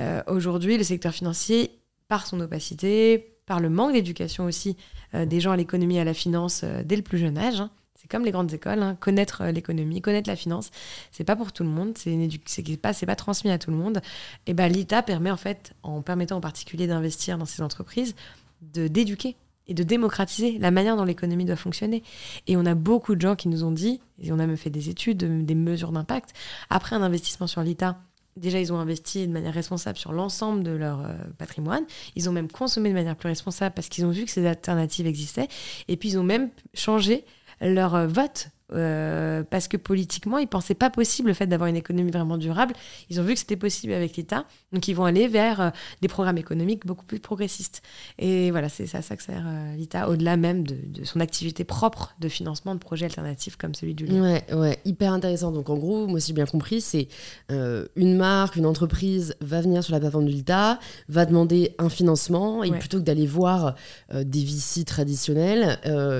Euh, 0.00 0.22
aujourd'hui, 0.28 0.78
le 0.78 0.84
secteur 0.84 1.12
financier, 1.12 1.78
par 2.08 2.26
son 2.26 2.40
opacité, 2.40 3.36
par 3.46 3.60
le 3.60 3.68
manque 3.68 3.92
d'éducation 3.92 4.44
aussi 4.44 4.76
euh, 5.14 5.26
des 5.26 5.40
gens 5.40 5.50
à 5.50 5.56
l'économie 5.56 5.96
et 5.96 6.00
à 6.00 6.04
la 6.04 6.14
finance 6.14 6.64
dès 6.84 6.96
le 6.96 7.02
plus 7.02 7.18
jeune 7.18 7.36
âge, 7.36 7.60
hein, 7.60 7.70
c'est 7.94 8.10
comme 8.10 8.24
les 8.24 8.30
grandes 8.30 8.52
écoles, 8.52 8.82
hein. 8.82 8.96
connaître 8.98 9.42
euh, 9.42 9.52
l'économie, 9.52 10.00
connaître 10.00 10.28
la 10.28 10.36
finance, 10.36 10.70
c'est 11.10 11.24
pas 11.24 11.36
pour 11.36 11.52
tout 11.52 11.62
le 11.62 11.68
monde, 11.68 11.96
c'est 11.96 12.76
pas, 12.78 12.92
pas 12.92 13.16
transmis 13.16 13.50
à 13.50 13.58
tout 13.58 13.70
le 13.70 13.76
monde. 13.76 14.00
Et 14.46 14.54
ben 14.54 14.68
l'ITA 14.68 15.02
permet 15.02 15.30
en 15.30 15.36
fait, 15.36 15.74
en 15.82 16.02
permettant 16.02 16.36
en 16.36 16.40
particulier 16.40 16.86
d'investir 16.86 17.38
dans 17.38 17.44
ces 17.44 17.62
entreprises, 17.62 18.14
de 18.60 18.88
d'éduquer 18.88 19.36
et 19.68 19.74
de 19.74 19.82
démocratiser 19.82 20.58
la 20.58 20.70
manière 20.70 20.96
dont 20.96 21.04
l'économie 21.04 21.44
doit 21.44 21.56
fonctionner. 21.56 22.02
Et 22.46 22.56
on 22.56 22.66
a 22.66 22.74
beaucoup 22.74 23.14
de 23.14 23.20
gens 23.20 23.36
qui 23.36 23.48
nous 23.48 23.64
ont 23.64 23.70
dit, 23.70 24.00
et 24.20 24.32
on 24.32 24.38
a 24.38 24.46
même 24.46 24.56
fait 24.56 24.70
des 24.70 24.88
études, 24.88 25.18
des 25.46 25.54
mesures 25.54 25.92
d'impact, 25.92 26.34
après 26.68 26.96
un 26.96 27.02
investissement 27.02 27.46
sur 27.46 27.62
l'ITA, 27.62 27.98
déjà 28.36 28.58
ils 28.58 28.72
ont 28.72 28.78
investi 28.78 29.26
de 29.26 29.32
manière 29.32 29.54
responsable 29.54 29.98
sur 29.98 30.12
l'ensemble 30.12 30.62
de 30.62 30.70
leur 30.70 31.00
euh, 31.00 31.14
patrimoine, 31.38 31.84
ils 32.16 32.28
ont 32.28 32.32
même 32.32 32.50
consommé 32.50 32.88
de 32.88 32.94
manière 32.94 33.16
plus 33.16 33.28
responsable 33.28 33.74
parce 33.74 33.88
qu'ils 33.88 34.04
ont 34.04 34.10
vu 34.10 34.24
que 34.24 34.30
ces 34.30 34.46
alternatives 34.46 35.06
existaient, 35.06 35.48
et 35.88 35.96
puis 35.96 36.10
ils 36.10 36.18
ont 36.18 36.24
même 36.24 36.50
changé 36.74 37.24
leur 37.62 37.94
euh, 37.94 38.06
vote 38.06 38.48
euh, 38.74 39.42
parce 39.48 39.68
que 39.68 39.76
politiquement, 39.76 40.38
ils 40.38 40.46
pensaient 40.46 40.74
pas 40.74 40.90
possible 40.90 41.28
le 41.28 41.34
fait 41.34 41.46
d'avoir 41.46 41.68
une 41.68 41.76
économie 41.76 42.10
vraiment 42.10 42.38
durable. 42.38 42.74
Ils 43.10 43.20
ont 43.20 43.24
vu 43.24 43.34
que 43.34 43.38
c'était 43.38 43.56
possible 43.56 43.92
avec 43.92 44.16
l'État, 44.16 44.44
donc 44.72 44.88
ils 44.88 44.94
vont 44.94 45.04
aller 45.04 45.28
vers 45.28 45.60
euh, 45.60 45.70
des 46.00 46.08
programmes 46.08 46.38
économiques 46.38 46.86
beaucoup 46.86 47.04
plus 47.04 47.20
progressistes. 47.20 47.82
Et 48.18 48.50
voilà, 48.50 48.68
c'est 48.68 48.92
à 48.94 49.02
ça 49.02 49.16
que 49.16 49.22
sert 49.22 49.44
euh, 49.46 49.76
l'État, 49.76 50.08
au-delà 50.08 50.36
même 50.36 50.66
de, 50.66 51.04
son 51.04 51.20
activité 51.20 51.64
propre 51.64 52.14
de 52.20 52.28
financement 52.28 52.74
de 52.74 52.80
projets 52.80 53.06
alternatifs 53.06 53.56
comme 53.56 53.74
celui 53.74 53.94
du 53.94 54.06
lien. 54.06 54.22
Ouais, 54.22 54.54
ouais, 54.54 54.78
hyper 54.84 55.12
intéressant. 55.12 55.52
Donc 55.52 55.68
en 55.68 55.76
gros, 55.76 56.06
moi 56.06 56.20
si 56.20 56.28
j'ai 56.28 56.34
bien 56.34 56.46
compris, 56.46 56.80
c'est 56.80 57.08
une 57.48 58.16
marque, 58.16 58.56
une 58.56 58.66
entreprise 58.66 59.34
va 59.40 59.60
venir 59.60 59.84
sur 59.84 59.92
la 59.92 60.00
plateforme 60.00 60.26
de 60.26 60.30
l'État, 60.30 60.78
va 61.08 61.26
demander 61.26 61.74
un 61.78 61.88
financement, 61.88 62.62
et 62.62 62.70
plutôt 62.70 62.98
que 62.98 63.04
d'aller 63.04 63.26
voir 63.26 63.74
des 64.12 64.44
VC 64.44 64.84
traditionnels, 64.84 65.78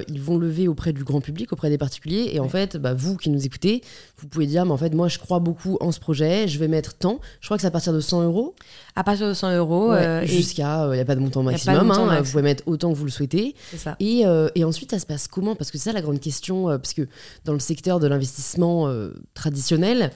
ils 0.09 0.21
vont 0.21 0.37
lever 0.37 0.69
auprès 0.69 0.93
du 0.93 1.05
grand 1.05 1.21
public, 1.21 1.53
auprès 1.53 1.71
des 1.71 1.79
particuliers, 1.79 2.31
et 2.33 2.41
en 2.43 2.49
fait, 2.49 2.77
bah, 2.77 2.95
vous 2.95 3.17
qui 3.17 3.31
nous 3.31 3.45
écoutez, 3.45 3.83
vous 4.19 4.29
pouvez 4.29 4.47
dire, 4.47 4.65
mais 4.65 4.73
en 4.73 4.77
fait, 4.77 4.95
moi, 4.95 5.09
je 5.09 5.19
crois 5.19 5.39
beaucoup 5.39 5.77
en 5.81 5.93
ce 5.93 6.01
projet, 6.01 6.49
je 6.49 6.59
vais 6.59 6.69
mettre 6.69 6.95
tant. 6.95 7.21
Je 7.41 7.47
crois 7.47 7.57
que 7.57 7.63
c'est 7.63 7.67
à 7.67 7.71
partir 7.71 7.93
de 7.93 8.01
100 8.01 8.23
euros. 8.23 8.55
À 8.97 9.05
partir 9.05 9.29
de 9.29 9.35
100 9.35 9.57
euros. 9.57 9.93
Euh, 9.93 10.25
jusqu'à, 10.25 10.87
il 10.87 10.91
euh, 10.91 10.95
n'y 10.95 11.01
a 11.01 11.05
pas 11.05 11.15
de 11.15 11.21
montant 11.21 11.43
maximum, 11.43 11.91
hein, 11.91 12.21
vous 12.21 12.31
pouvez 12.31 12.43
mettre 12.43 12.63
autant 12.67 12.93
que 12.93 12.97
vous 12.97 13.05
le 13.05 13.11
souhaitez. 13.11 13.55
Ça. 13.77 13.97
Et, 14.01 14.27
euh, 14.27 14.49
et, 14.55 14.65
ensuite, 14.65 14.91
ça 14.91 14.99
se 14.99 15.07
passe 15.07 15.29
comment? 15.29 15.55
Parce 15.55 15.71
que 15.71 15.79
c'est 15.79 15.91
ça 15.91 15.93
la 15.93 16.03
grande 16.03 16.21
question, 16.21 16.67
parce 16.67 16.95
que 16.95 17.09
dans 17.45 17.53
le 17.53 17.59
secteur 17.59 18.01
de 18.01 18.07
l'investissement 18.07 18.93
traditionnel, 19.35 20.11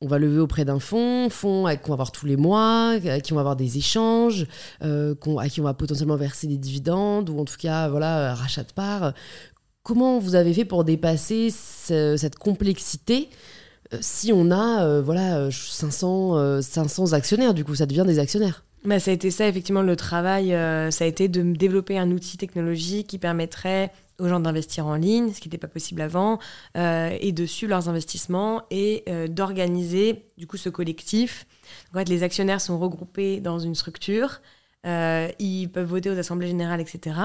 on 0.00 0.06
va 0.06 0.18
lever 0.18 0.38
auprès 0.38 0.64
d'un 0.64 0.80
fonds, 0.80 1.30
fonds 1.30 1.64
qu'on 1.82 1.88
va 1.88 1.94
avoir 1.94 2.12
tous 2.12 2.26
les 2.26 2.36
mois, 2.36 2.96
à 3.08 3.20
qui 3.20 3.32
on 3.32 3.36
va 3.36 3.40
avoir 3.40 3.56
des 3.56 3.78
échanges, 3.78 4.46
à 4.80 5.48
qui 5.48 5.60
on 5.60 5.64
va 5.64 5.74
potentiellement 5.74 6.16
verser 6.16 6.46
des 6.46 6.58
dividendes, 6.58 7.30
ou 7.30 7.38
en 7.38 7.44
tout 7.44 7.56
cas, 7.58 7.88
voilà, 7.88 8.34
rachat 8.34 8.64
de 8.64 8.72
parts. 8.72 9.14
Comment 9.84 10.18
vous 10.18 10.34
avez 10.34 10.54
fait 10.54 10.64
pour 10.64 10.82
dépasser 10.82 11.50
cette 11.50 12.36
complexité 12.36 13.28
euh, 13.92 13.98
si 14.00 14.32
on 14.32 14.50
a 14.50 14.82
euh, 14.82 15.02
voilà 15.02 15.50
500, 15.50 16.62
500 16.62 17.12
euh, 17.12 17.14
actionnaires 17.14 17.52
Du 17.52 17.66
coup, 17.66 17.74
ça 17.74 17.84
devient 17.84 18.04
des 18.06 18.18
actionnaires. 18.18 18.64
Bah, 18.86 18.98
ça 18.98 19.10
a 19.10 19.14
été 19.14 19.30
ça, 19.30 19.46
effectivement, 19.46 19.82
le 19.82 19.94
travail. 19.94 20.56
ça 20.90 21.04
a 21.04 21.06
été 21.06 21.28
de 21.28 21.42
développer 21.42 21.98
un 21.98 22.10
outil 22.12 22.38
technologique 22.38 23.08
qui 23.08 23.18
permettrait 23.18 23.92
aux 24.18 24.26
gens 24.26 24.40
d'investir 24.40 24.86
en 24.86 24.94
ligne, 24.94 25.34
ce 25.34 25.40
qui 25.40 25.48
n'était 25.48 25.58
pas 25.58 25.68
possible 25.68 26.00
avant, 26.00 26.38
et 26.76 27.32
de 27.32 27.46
suivre 27.46 27.70
leurs 27.70 27.88
investissements 27.88 28.62
et 28.70 29.04
d'organiser 29.30 30.26
du 30.36 30.46
coup 30.46 30.58
ce 30.58 30.68
collectif. 30.68 31.46
En 31.94 31.98
fait, 31.98 32.10
les 32.10 32.22
actionnaires 32.22 32.60
sont 32.60 32.78
regroupés 32.78 33.40
dans 33.40 33.58
une 33.58 33.74
structure 33.74 34.42
euh, 34.84 35.28
ils 35.38 35.68
peuvent 35.68 35.86
voter 35.86 36.10
aux 36.10 36.18
assemblées 36.18 36.48
générales, 36.48 36.80
etc. 36.80 37.16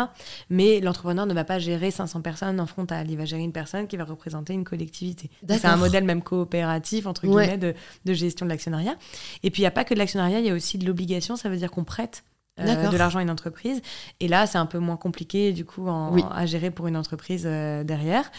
Mais 0.49 0.79
l'entrepreneur 0.79 1.25
ne 1.25 1.33
va 1.33 1.43
pas 1.43 1.59
gérer 1.59 1.91
500 1.91 2.21
personnes 2.21 2.59
en 2.59 2.65
frontal. 2.65 3.09
Il 3.09 3.17
va 3.17 3.25
gérer 3.25 3.41
une 3.41 3.51
personne 3.51 3.87
qui 3.87 3.97
va 3.97 4.05
représenter 4.05 4.53
une 4.53 4.63
collectivité. 4.63 5.29
C'est 5.47 5.65
un 5.65 5.77
modèle 5.77 6.03
même 6.03 6.21
coopératif, 6.21 7.05
entre 7.05 7.27
guillemets, 7.27 7.57
de, 7.57 7.73
gestion 8.13 8.45
de 8.45 8.51
l'actionnariat. 8.51 8.95
Et 9.43 9.51
puis, 9.51 9.61
il 9.61 9.63
n'y 9.63 9.67
a 9.67 9.71
pas 9.71 9.83
que 9.83 9.93
de 9.93 9.99
l'actionnariat, 9.99 10.39
il 10.39 10.45
y 10.45 10.49
a 10.49 10.53
aussi 10.53 10.77
de 10.77 10.85
l'obligation. 10.85 11.35
Ça 11.35 11.49
veut 11.49 11.57
dire 11.57 11.71
qu'on 11.71 11.83
prête 11.83 12.23
euh, 12.59 12.89
de 12.89 12.97
l'argent 12.97 13.19
à 13.19 13.21
une 13.21 13.29
entreprise. 13.29 13.81
Et 14.19 14.27
là, 14.27 14.45
c'est 14.47 14.57
un 14.57 14.65
peu 14.65 14.79
moins 14.79 14.97
compliqué, 14.97 15.53
du 15.53 15.65
coup, 15.65 15.87
à 15.89 16.45
gérer 16.45 16.71
pour 16.71 16.87
une 16.87 16.97
entreprise 16.97 17.43
euh, 17.45 17.83
derrière 17.83 18.31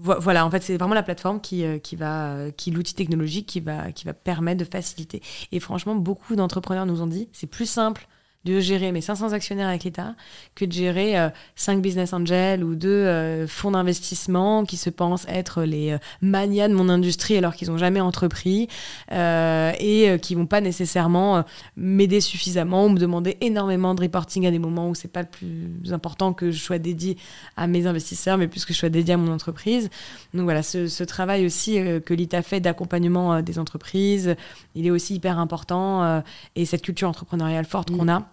voilà, 0.00 0.46
en 0.46 0.50
fait, 0.50 0.62
c'est 0.62 0.76
vraiment 0.76 0.94
la 0.94 1.02
plateforme 1.02 1.40
qui, 1.40 1.64
euh, 1.64 1.78
qui 1.78 1.96
va, 1.96 2.32
euh, 2.32 2.50
qui 2.50 2.70
l'outil 2.70 2.94
technologique 2.94 3.46
qui 3.46 3.60
va, 3.60 3.92
qui 3.92 4.04
va 4.04 4.14
permettre 4.14 4.64
de 4.64 4.70
faciliter. 4.70 5.22
Et 5.52 5.60
franchement, 5.60 5.94
beaucoup 5.94 6.36
d'entrepreneurs 6.36 6.86
nous 6.86 7.02
ont 7.02 7.06
dit, 7.06 7.28
c'est 7.32 7.46
plus 7.46 7.68
simple 7.68 8.08
de 8.44 8.58
gérer 8.58 8.90
mes 8.90 9.02
500 9.02 9.32
actionnaires 9.32 9.68
avec 9.68 9.84
l'État 9.84 10.14
que 10.54 10.64
de 10.64 10.72
gérer 10.72 11.14
5 11.56 11.76
euh, 11.76 11.80
business 11.80 12.14
angels 12.14 12.64
ou 12.64 12.74
deux 12.74 12.88
euh, 12.88 13.46
fonds 13.46 13.72
d'investissement 13.72 14.64
qui 14.64 14.78
se 14.78 14.88
pensent 14.88 15.26
être 15.28 15.62
les 15.62 15.92
euh, 15.92 15.98
manias 16.22 16.68
de 16.68 16.72
mon 16.72 16.88
industrie 16.88 17.36
alors 17.36 17.54
qu'ils 17.54 17.68
n'ont 17.68 17.76
jamais 17.76 18.00
entrepris 18.00 18.68
et 19.10 20.18
qui 20.22 20.34
vont 20.34 20.46
pas 20.46 20.60
nécessairement 20.60 21.44
m'aider 21.76 22.20
suffisamment 22.20 22.86
ou 22.86 22.88
me 22.88 22.98
demander 22.98 23.36
énormément 23.40 23.94
de 23.94 24.02
reporting 24.02 24.46
à 24.46 24.50
des 24.50 24.58
moments 24.58 24.88
où 24.88 24.94
c'est 24.94 25.08
pas 25.08 25.22
le 25.22 25.28
plus 25.28 25.92
important 25.92 26.32
que 26.32 26.50
je 26.50 26.58
sois 26.58 26.78
dédié 26.78 27.16
à 27.56 27.66
mes 27.66 27.86
investisseurs 27.86 28.38
mais 28.38 28.48
plus 28.48 28.64
que 28.64 28.72
je 28.72 28.78
sois 28.78 28.88
dédié 28.88 29.14
à 29.14 29.16
mon 29.16 29.32
entreprise. 29.32 29.90
Donc 30.32 30.44
voilà, 30.44 30.62
ce, 30.62 30.88
ce 30.88 31.04
travail 31.04 31.44
aussi 31.44 31.78
que 32.04 32.14
l'ITA 32.14 32.42
fait 32.42 32.60
d'accompagnement 32.60 33.42
des 33.42 33.58
entreprises, 33.58 34.34
il 34.74 34.86
est 34.86 34.90
aussi 34.90 35.14
hyper 35.14 35.38
important 35.38 36.22
et 36.56 36.64
cette 36.64 36.82
culture 36.82 37.08
entrepreneuriale 37.08 37.64
forte 37.64 37.90
qu'on 37.90 38.08
a 38.08 38.29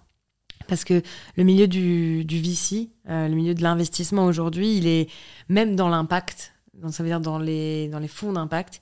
parce 0.67 0.83
que 0.83 1.01
le 1.35 1.43
milieu 1.43 1.67
du, 1.67 2.25
du 2.25 2.41
VC, 2.41 2.89
euh, 3.09 3.27
le 3.27 3.35
milieu 3.35 3.53
de 3.53 3.63
l'investissement 3.63 4.25
aujourd'hui, 4.25 4.77
il 4.77 4.87
est 4.87 5.09
même 5.49 5.75
dans 5.75 5.89
l'impact, 5.89 6.53
ça 6.89 7.03
veut 7.03 7.09
dire 7.09 7.19
dans 7.19 7.39
les, 7.39 7.89
fonds 8.07 8.33
d'impact. 8.33 8.81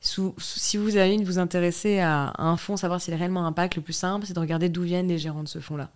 si 0.00 0.76
vous 0.76 0.96
avez 0.96 1.14
une, 1.14 1.24
vous 1.24 1.38
intéresser 1.38 2.00
à, 2.00 2.32
un 2.38 2.56
fonds, 2.56 2.76
savoir 2.76 3.00
s'il 3.00 3.14
est 3.14 3.18
réellement 3.18 3.46
impact, 3.46 3.76
le 3.76 3.82
plus 3.82 3.92
simple, 3.92 4.26
c'est 4.26 4.34
de 4.34 4.40
regarder 4.40 4.68
d'où 4.68 4.82
viennent 4.82 5.08
les 5.08 5.18
gérants 5.18 5.42
de 5.42 5.48
ce 5.48 5.60
fonds-là. 5.60 5.90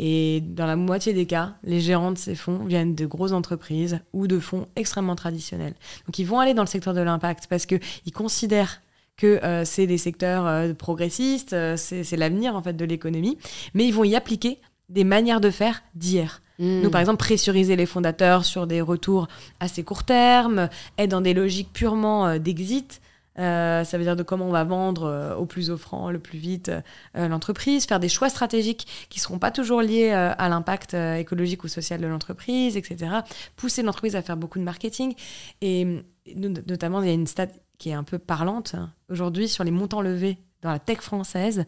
Et 0.00 0.40
dans 0.40 0.66
la 0.66 0.74
moitié 0.74 1.12
des 1.12 1.26
cas, 1.26 1.54
les 1.62 1.80
gérants 1.80 2.10
de 2.10 2.18
ces 2.18 2.34
fonds 2.34 2.64
viennent 2.64 2.96
de 2.96 3.06
grosses 3.06 3.32
entreprises 3.32 4.00
ou 4.12 4.26
de 4.26 4.40
fonds 4.40 4.66
extrêmement 4.74 5.14
traditionnels. 5.14 5.74
Donc 6.06 6.18
ils 6.18 6.26
vont 6.26 6.40
aller 6.40 6.54
dans 6.54 6.62
le 6.62 6.68
secteur 6.68 6.94
de 6.94 7.00
l'impact 7.00 7.46
parce 7.48 7.66
qu'ils 7.66 8.12
considèrent 8.12 8.80
que 9.22 9.62
c'est 9.64 9.86
des 9.86 9.98
secteurs 9.98 10.74
progressistes, 10.76 11.54
c'est 11.76 12.16
l'avenir 12.16 12.56
en 12.56 12.62
fait 12.62 12.74
de 12.74 12.84
l'économie, 12.84 13.38
mais 13.74 13.86
ils 13.86 13.94
vont 13.94 14.04
y 14.04 14.16
appliquer 14.16 14.58
des 14.88 15.04
manières 15.04 15.40
de 15.40 15.50
faire 15.50 15.82
d'hier. 15.94 16.42
Nous, 16.58 16.90
par 16.90 17.00
exemple, 17.00 17.18
pressuriser 17.18 17.74
les 17.74 17.86
fondateurs 17.86 18.44
sur 18.44 18.66
des 18.66 18.80
retours 18.80 19.26
assez 19.58 19.82
court 19.82 20.04
terme, 20.04 20.68
être 20.98 21.10
dans 21.10 21.20
des 21.20 21.34
logiques 21.34 21.72
purement 21.72 22.38
d'exit, 22.38 23.00
euh, 23.38 23.82
ça 23.84 23.96
veut 23.96 24.04
dire 24.04 24.16
de 24.16 24.22
comment 24.22 24.46
on 24.46 24.52
va 24.52 24.64
vendre 24.64 25.04
euh, 25.04 25.34
au 25.34 25.46
plus 25.46 25.70
offrant, 25.70 26.10
le 26.10 26.18
plus 26.18 26.38
vite 26.38 26.70
euh, 27.16 27.28
l'entreprise, 27.28 27.86
faire 27.86 28.00
des 28.00 28.10
choix 28.10 28.28
stratégiques 28.28 28.86
qui 29.08 29.18
ne 29.18 29.22
seront 29.22 29.38
pas 29.38 29.50
toujours 29.50 29.80
liés 29.80 30.10
à 30.10 30.48
l'impact 30.48 30.94
écologique 30.94 31.64
ou 31.64 31.68
social 31.68 32.00
de 32.00 32.06
l'entreprise, 32.06 32.76
etc. 32.76 33.10
Pousser 33.56 33.82
l'entreprise 33.82 34.16
à 34.16 34.22
faire 34.22 34.36
beaucoup 34.36 34.58
de 34.58 34.64
marketing. 34.64 35.14
Et 35.60 36.02
notamment, 36.34 37.02
il 37.02 37.08
y 37.08 37.10
a 37.10 37.14
une 37.14 37.26
stat 37.26 37.48
qui 37.82 37.90
est 37.90 37.94
un 37.94 38.04
peu 38.04 38.18
parlante. 38.18 38.76
Aujourd'hui, 39.08 39.48
sur 39.48 39.64
les 39.64 39.72
montants 39.72 40.02
levés 40.02 40.38
dans 40.62 40.70
la 40.70 40.78
tech 40.78 40.98
française, 40.98 41.64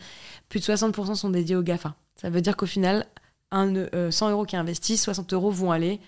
plus 0.49 0.61
de 0.61 0.65
60% 0.65 1.17
sont 1.17 1.31
dédiés 1.31 1.57
au 1.57 1.63
GAFA. 1.63 1.97
Ça 2.15 2.31
veut 2.31 2.41
dire 2.41 2.57
qu'au 2.57 2.67
final, 2.67 3.07
un, 3.51 3.73
100 4.11 4.31
euros 4.31 4.45
qui 4.45 4.57
investissent, 4.57 5.03
60 5.03 5.33
euros 5.33 5.51
vont 5.51 5.73
aller 5.73 6.01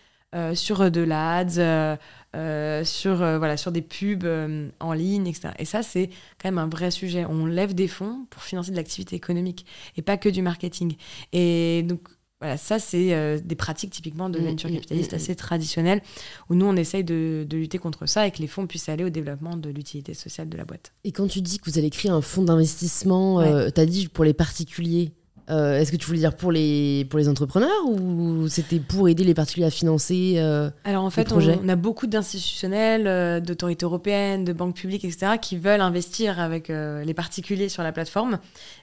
sur 0.55 0.91
de 0.91 1.01
l'ADS, 1.01 1.99
euh, 2.37 2.85
sur, 2.85 3.23
euh, 3.23 3.39
voilà, 3.39 3.57
sur 3.57 3.73
des 3.73 3.81
pubs 3.81 4.25
euh, 4.25 4.69
en 4.79 4.93
ligne, 4.93 5.27
etc. 5.27 5.49
Et 5.59 5.65
ça, 5.65 5.83
c'est 5.83 6.09
quand 6.41 6.49
même 6.49 6.59
un 6.59 6.69
vrai 6.69 6.91
sujet. 6.91 7.25
On 7.25 7.47
lève 7.47 7.75
des 7.75 7.89
fonds 7.89 8.27
pour 8.29 8.43
financer 8.43 8.73
de 8.73 8.77
l'activité 8.77 9.17
économique 9.17 9.65
et 9.97 10.03
pas 10.03 10.19
que 10.19 10.29
du 10.29 10.43
marketing. 10.43 10.97
Et 11.33 11.83
donc, 11.85 12.01
voilà, 12.41 12.57
ça, 12.57 12.79
c'est 12.79 13.41
des 13.41 13.55
pratiques 13.55 13.93
typiquement 13.93 14.29
de 14.29 14.39
mm, 14.39 14.45
venture 14.45 14.71
mm, 14.71 14.75
capitaliste 14.75 15.13
mm, 15.13 15.17
assez 15.17 15.37
traditionnelles, 15.37 16.03
où 16.51 16.55
nous, 16.55 16.67
on 16.67 16.77
essaye 16.77 17.03
de, 17.03 17.47
de, 17.49 17.57
lutter 17.57 17.79
contre 17.79 18.07
ça 18.07 18.27
et 18.27 18.31
que 18.31 18.39
les 18.39 18.47
fonds 18.47 18.67
puissent 18.67 18.89
aller 18.89 19.05
au 19.05 19.11
développement 19.11 19.57
de 19.57 19.71
l'utilité 19.71 20.13
sociale 20.13 20.49
de 20.49 20.57
la 20.57 20.65
boîte. 20.65 20.93
Et 21.05 21.13
quand 21.13 21.29
tu 21.29 21.41
dis 21.41 21.59
que 21.59 21.71
vous 21.71 21.79
allez 21.79 21.91
créer 21.91 22.11
un 22.11 22.21
fonds 22.21 22.43
d'investissement, 22.43 23.43
tu 23.71 23.81
as 23.81 23.87
dit 23.87 24.09
pour 24.09 24.25
les 24.25 24.35
particuliers, 24.35 25.13
euh, 25.49 25.79
est-ce 25.79 25.93
que 25.93 25.97
tu 25.97 26.07
voulais 26.07 26.19
dire 26.19 26.35
pour 26.35 26.51
les, 26.51 27.07
pour 27.09 27.19
les 27.19 27.29
entrepreneurs 27.29 27.87
ou 27.87 28.49
c'était 28.49 28.81
pour 28.81 29.09
aider 29.09 29.23
les 29.23 29.35
particuliers 29.35 29.67
à 29.67 29.71
financer 29.71 30.35
euh, 30.39 30.71
Alors 30.85 31.05
en 31.05 31.11
fait, 31.11 31.33
on, 31.33 31.69
a 31.69 31.77
beaucoup 31.77 32.09
d'institutionnels, 32.09 33.07
euh, 33.07 33.41
d'autorités 33.41 33.85
européennes, 33.85 34.45
de 34.45 34.53
banques 34.53 34.75
publiques, 34.75 35.05
etc., 35.05 35.33
qui 35.41 35.57
veulent 35.57 35.81
investir 35.81 36.41
avec 36.41 36.69
les 36.69 37.15
particuliers 37.15 37.69
sur 37.69 37.83
la 37.83 37.93
plateforme. 37.93 38.39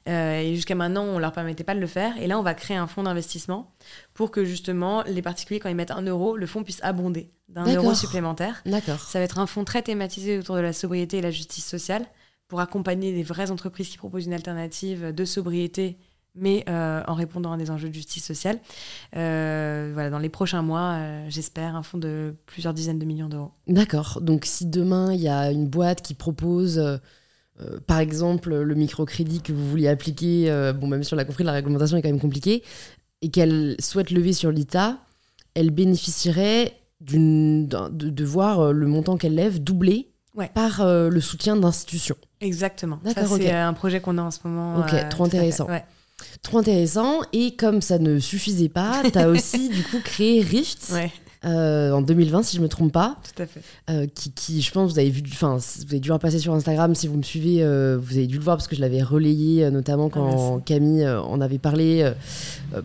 et 0.08 0.54
jusqu'à 0.56 0.76
maintenant, 0.76 1.04
on 1.04 1.16
ne 1.16 1.20
leur 1.20 1.34
permettait 1.34 1.64
pas 1.64 1.76
de 1.76 1.80
le 1.80 1.88
faire. 1.88 2.14
Et 2.22 2.28
là, 2.28 2.40
on 2.40 2.44
va 2.44 2.54
créer 2.54 2.78
un 2.78 2.88
fonds 2.88 3.04
d'investissement 3.04 3.74
pour 4.14 4.32
que 4.32 4.46
justement 4.46 5.04
les 5.04 5.22
particuliers, 5.22 5.60
quand 5.60 5.70
ils 5.70 5.76
mettent 5.76 5.92
un 5.92 6.02
euro, 6.02 6.38
le 6.38 6.46
fonds 6.46 6.64
puisse 6.64 6.80
abonder 6.84 7.30
d'un 7.50 7.66
euro 7.66 7.94
supplémentaire. 7.94 8.62
D'accord. 8.66 9.00
Ça 9.00 9.20
va 9.20 9.26
être 9.26 9.40
un 9.40 9.48
fonds 9.48 9.66
très 9.66 9.82
thématisé 9.82 10.40
autour 10.40 10.56
de 10.56 10.62
la 10.62 10.74
sobriété 10.74 11.18
et 11.18 11.22
la 11.22 11.32
justice 11.32 11.66
sociale 11.66 12.06
pour 12.48 12.60
accompagner 12.60 13.14
des 13.14 13.24
vraies 13.24 13.52
entreprises 13.52 13.90
qui 13.90 13.98
proposent 13.98 14.26
une 14.26 14.34
alternative 14.34 15.14
de 15.14 15.26
sobriété 15.26 15.98
mais 16.36 16.64
euh, 16.68 17.02
en 17.08 17.14
répondant 17.14 17.52
à 17.52 17.58
des 17.58 17.70
enjeux 17.70 17.90
de 17.90 17.94
justice 17.94 18.26
sociale. 18.26 18.60
Euh, 19.16 19.92
voilà, 19.94 20.10
dans 20.10 20.20
les 20.20 20.30
prochains 20.30 20.62
mois, 20.62 20.94
euh, 20.94 21.26
j'espère 21.30 21.76
un 21.76 21.84
fonds 21.84 21.98
de 21.98 22.36
plusieurs 22.46 22.74
dizaines 22.74 23.00
de 23.00 23.06
millions 23.06 23.30
d'euros. 23.30 23.52
D'accord. 23.68 24.20
Donc 24.22 24.46
si 24.46 24.66
demain, 24.66 25.14
il 25.14 25.22
y 25.22 25.30
a 25.30 25.52
une 25.52 25.68
boîte 25.68 26.02
qui 26.02 26.14
propose, 26.14 26.82
par 27.88 28.00
exemple, 28.00 28.56
le 28.56 28.76
microcrédit 28.76 29.42
que 29.42 29.54
vous 29.54 29.70
vouliez 29.70 29.88
appliquer, 29.88 30.74
bon, 30.80 30.88
même 30.88 31.04
sur 31.04 31.16
la 31.16 31.26
compris, 31.26 31.44
la 31.44 31.52
réglementation 31.52 31.98
est 31.98 32.02
quand 32.02 32.10
même 32.10 32.20
compliquée, 32.20 32.64
et 33.22 33.30
qu'elle 33.30 33.76
souhaite 33.80 34.12
lever 34.12 34.34
sur 34.34 34.52
l'ITA, 34.52 34.98
elle 35.54 35.70
bénéficierait 35.70 36.74
de, 37.00 37.66
de, 37.90 38.26
voir 38.26 38.74
le 38.74 38.88
montant 38.88 39.18
qu'elle 39.18 39.36
lève 39.36 39.62
doublé 39.62 40.10
par 40.56 40.84
le 40.84 41.20
soutien 41.22 41.56
d'institutions. 41.56 42.18
Exactement. 42.42 43.00
D'accord, 43.04 43.38
c'est 43.38 43.52
un 43.52 43.74
projet 43.74 44.02
qu'on 44.02 44.18
a 44.18 44.24
en 44.24 44.32
ce 44.32 44.40
moment. 44.46 44.80
Ok, 44.80 45.10
trop 45.10 45.26
intéressant. 45.26 45.68
Ouais. 45.68 45.86
Trop 46.42 46.58
intéressant. 46.60 47.22
Et 47.34 47.56
comme 47.56 47.82
ça 47.82 48.00
ne 48.00 48.20
suffisait 48.20 48.70
pas, 48.70 49.02
tu 49.12 49.18
as 49.18 49.30
aussi 49.30 49.70
du 49.70 49.84
coup 49.84 50.00
créé 50.04 50.42
Rift. 50.42 50.92
Euh, 51.46 51.92
en 51.92 52.02
2020, 52.02 52.44
si 52.44 52.56
je 52.58 52.62
me 52.62 52.70
trompe 52.70 52.94
pas. 52.94 53.18
Tout 53.36 53.42
à 53.42 53.46
fait. 53.46 53.62
Euh, 53.90 54.08
qui, 54.08 54.32
qui, 54.32 54.62
je 54.62 54.72
pense, 54.72 54.94
vous 54.94 55.00
avez 55.00 55.10
vu, 55.10 55.22
enfin, 55.28 55.58
vous 55.58 55.84
avez 55.90 56.00
dû 56.00 56.12
repasser 56.12 56.40
sur 56.40 56.54
Instagram 56.54 56.96
si 56.96 57.08
vous 57.08 57.18
me 57.18 57.24
suivez, 57.24 57.64
euh, 57.64 57.98
vous 58.02 58.16
avez 58.16 58.28
dû 58.28 58.38
le 58.38 58.44
voir 58.44 58.56
parce 58.56 58.68
que 58.68 58.76
je 58.76 58.82
l'avais 58.82 59.04
relayé, 59.04 59.70
notamment 59.70 60.10
quand 60.10 60.58
ah, 60.60 60.62
Camille 60.66 61.08
en 61.08 61.42
avait 61.42 61.58
parlé, 61.58 62.10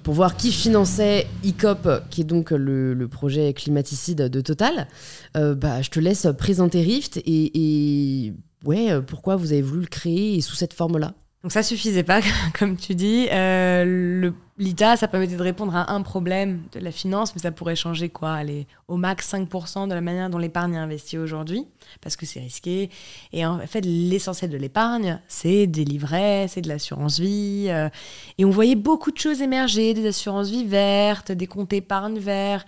pour 0.02 0.14
voir 0.14 0.36
qui 0.36 0.50
finançait 0.50 1.26
ICOP, 1.44 1.88
qui 2.10 2.22
est 2.22 2.24
donc 2.24 2.50
le, 2.50 2.94
le 2.94 3.08
projet 3.08 3.52
climaticide 3.52 4.22
de 4.22 4.40
Total. 4.40 4.88
bah, 5.34 5.82
je 5.82 5.90
te 5.90 6.00
laisse 6.00 6.26
présenter 6.36 6.82
Rift 6.82 7.18
et, 7.18 8.26
et 8.26 8.34
ouais, 8.64 9.00
pourquoi 9.02 9.36
vous 9.36 9.52
avez 9.52 9.62
voulu 9.62 9.82
le 9.82 9.86
créer 9.86 10.36
et 10.36 10.40
sous 10.40 10.56
cette 10.56 10.74
forme-là? 10.74 11.14
Donc 11.42 11.52
ça 11.52 11.62
suffisait 11.62 12.02
pas, 12.02 12.20
comme 12.58 12.76
tu 12.76 12.94
dis. 12.94 13.28
Euh, 13.30 14.30
L'ITA, 14.60 14.96
ça 14.96 15.06
permettait 15.06 15.36
de 15.36 15.42
répondre 15.42 15.76
à 15.76 15.92
un 15.92 16.02
problème 16.02 16.62
de 16.72 16.80
la 16.80 16.90
finance, 16.90 17.32
mais 17.32 17.40
ça 17.40 17.52
pourrait 17.52 17.76
changer 17.76 18.08
quoi 18.08 18.32
Aller 18.32 18.66
au 18.88 18.96
max 18.96 19.32
5% 19.32 19.86
de 19.86 19.94
la 19.94 20.00
manière 20.00 20.30
dont 20.30 20.38
l'épargne 20.38 20.74
est 20.74 20.78
investie 20.78 21.16
aujourd'hui, 21.16 21.64
parce 22.00 22.16
que 22.16 22.26
c'est 22.26 22.40
risqué. 22.40 22.90
Et 23.32 23.46
en 23.46 23.60
fait, 23.60 23.82
l'essentiel 23.84 24.50
de 24.50 24.56
l'épargne, 24.56 25.20
c'est 25.28 25.68
des 25.68 25.84
livrets, 25.84 26.46
c'est 26.48 26.60
de 26.60 26.68
l'assurance 26.68 27.20
vie. 27.20 27.66
Euh, 27.68 27.88
et 28.36 28.44
on 28.44 28.50
voyait 28.50 28.74
beaucoup 28.74 29.12
de 29.12 29.18
choses 29.18 29.42
émerger, 29.42 29.94
des 29.94 30.08
assurances 30.08 30.50
vie 30.50 30.64
vertes, 30.64 31.30
des 31.30 31.46
comptes 31.46 31.72
épargne 31.72 32.18
verts. 32.18 32.64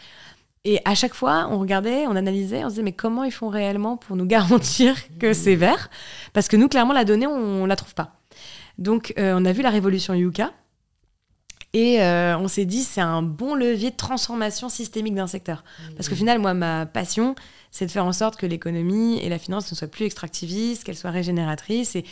Et 0.64 0.78
à 0.84 0.94
chaque 0.94 1.14
fois, 1.14 1.48
on 1.50 1.58
regardait, 1.58 2.06
on 2.06 2.14
analysait, 2.14 2.64
on 2.64 2.68
se 2.68 2.74
disait, 2.74 2.82
mais 2.84 2.92
comment 2.92 3.24
ils 3.24 3.32
font 3.32 3.48
réellement 3.48 3.96
pour 3.96 4.14
nous 4.14 4.26
garantir 4.26 4.94
que 5.18 5.32
c'est 5.32 5.56
vert? 5.56 5.90
Parce 6.32 6.46
que 6.46 6.56
nous, 6.56 6.68
clairement, 6.68 6.92
la 6.92 7.04
donnée, 7.04 7.26
on 7.26 7.64
ne 7.64 7.66
la 7.66 7.74
trouve 7.74 7.94
pas. 7.94 8.19
Donc, 8.80 9.12
euh, 9.18 9.34
on 9.36 9.44
a 9.44 9.52
vu 9.52 9.62
la 9.62 9.70
révolution 9.70 10.14
Yuka. 10.14 10.52
Et 11.72 12.02
euh, 12.02 12.36
on 12.36 12.48
s'est 12.48 12.64
dit, 12.64 12.82
c'est 12.82 13.00
un 13.00 13.22
bon 13.22 13.54
levier 13.54 13.92
de 13.92 13.96
transformation 13.96 14.68
systémique 14.68 15.14
d'un 15.14 15.28
secteur. 15.28 15.62
Parce 15.94 16.08
qu'au 16.08 16.16
final, 16.16 16.40
moi, 16.40 16.52
ma 16.52 16.84
passion, 16.84 17.36
c'est 17.70 17.86
de 17.86 17.92
faire 17.92 18.04
en 18.04 18.12
sorte 18.12 18.34
que 18.34 18.44
l'économie 18.44 19.18
et 19.18 19.28
la 19.28 19.38
finance 19.38 19.70
ne 19.70 19.76
soient 19.76 19.86
plus 19.86 20.04
extractivistes, 20.04 20.82
qu'elles 20.82 20.96
soient 20.96 21.12
régénératrices. 21.12 21.94
Et, 21.94 22.04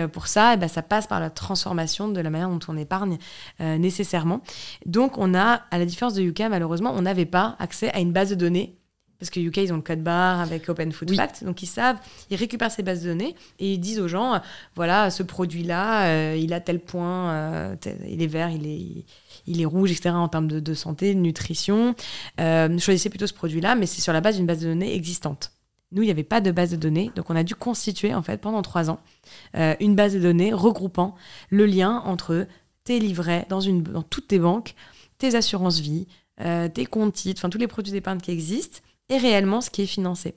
euh, 0.00 0.08
pour 0.08 0.26
ça, 0.26 0.54
eh 0.54 0.56
ben, 0.56 0.66
ça 0.66 0.82
passe 0.82 1.06
par 1.06 1.20
la 1.20 1.30
transformation 1.30 2.08
de 2.08 2.20
la 2.20 2.30
manière 2.30 2.48
dont 2.48 2.58
on 2.66 2.76
épargne 2.76 3.18
nécessairement. 3.60 4.40
Donc, 4.86 5.18
on 5.18 5.34
a, 5.34 5.62
à 5.70 5.78
la 5.78 5.84
différence 5.84 6.14
de 6.14 6.22
Yuka, 6.22 6.48
malheureusement, 6.48 6.92
on 6.92 7.02
n'avait 7.02 7.26
pas 7.26 7.54
accès 7.60 7.92
à 7.92 8.00
une 8.00 8.10
base 8.10 8.30
de 8.30 8.34
données 8.34 8.76
parce 9.18 9.30
que 9.30 9.40
UK, 9.40 9.58
ils 9.58 9.72
ont 9.72 9.76
le 9.76 9.82
code 9.82 10.02
barre 10.02 10.40
avec 10.40 10.68
Open 10.68 10.92
Food 10.92 11.14
Fact, 11.14 11.44
donc 11.44 11.62
ils 11.62 11.66
savent, 11.66 11.98
ils 12.30 12.36
récupèrent 12.36 12.70
ces 12.70 12.82
bases 12.82 13.02
de 13.02 13.08
données 13.08 13.34
et 13.58 13.72
ils 13.72 13.78
disent 13.78 14.00
aux 14.00 14.08
gens, 14.08 14.40
voilà, 14.74 15.10
ce 15.10 15.22
produit-là, 15.22 16.06
euh, 16.06 16.36
il 16.36 16.52
a 16.52 16.60
tel 16.60 16.80
point, 16.80 17.30
euh, 17.30 17.76
il 18.08 18.22
est 18.22 18.26
vert, 18.26 18.50
il 18.50 18.66
est, 18.66 19.04
il 19.46 19.60
est 19.60 19.64
rouge, 19.64 19.90
etc. 19.90 20.10
en 20.10 20.28
termes 20.28 20.48
de, 20.48 20.74
santé, 20.74 21.14
de 21.14 21.20
nutrition. 21.20 21.94
Euh, 22.40 22.78
choisissez 22.78 23.08
plutôt 23.08 23.26
ce 23.26 23.32
produit-là, 23.34 23.74
mais 23.74 23.86
c'est 23.86 24.02
sur 24.02 24.12
la 24.12 24.20
base 24.20 24.36
d'une 24.36 24.46
base 24.46 24.60
de 24.60 24.68
données 24.68 24.94
existante. 24.94 25.52
Nous, 25.92 26.02
il 26.02 26.06
n'y 26.06 26.10
avait 26.10 26.24
pas 26.24 26.40
de 26.40 26.50
base 26.50 26.70
de 26.70 26.76
données, 26.76 27.10
donc 27.14 27.30
on 27.30 27.36
a 27.36 27.44
dû 27.44 27.54
constituer 27.54 28.12
en 28.12 28.22
fait 28.22 28.40
pendant 28.40 28.60
trois 28.60 28.90
ans 28.90 28.98
une 29.54 29.94
base 29.94 30.14
de 30.14 30.18
données 30.18 30.52
regroupant 30.52 31.14
le 31.48 31.64
lien 31.64 32.02
entre 32.04 32.46
tes 32.82 32.98
livrets 32.98 33.46
dans, 33.48 33.60
une, 33.60 33.82
dans 33.82 34.02
toutes 34.02 34.28
tes 34.28 34.40
banques, 34.40 34.74
tes 35.18 35.36
assurances 35.36 35.78
vie, 35.78 36.08
tes 36.38 36.86
comptes 36.86 37.14
titres, 37.14 37.40
enfin 37.40 37.50
tous 37.50 37.58
les 37.58 37.68
produits 37.68 37.92
d'épargne 37.92 38.18
qui 38.18 38.32
existent 38.32 38.80
et 39.08 39.18
réellement 39.18 39.60
ce 39.60 39.70
qui 39.70 39.82
est 39.82 39.86
financé. 39.86 40.34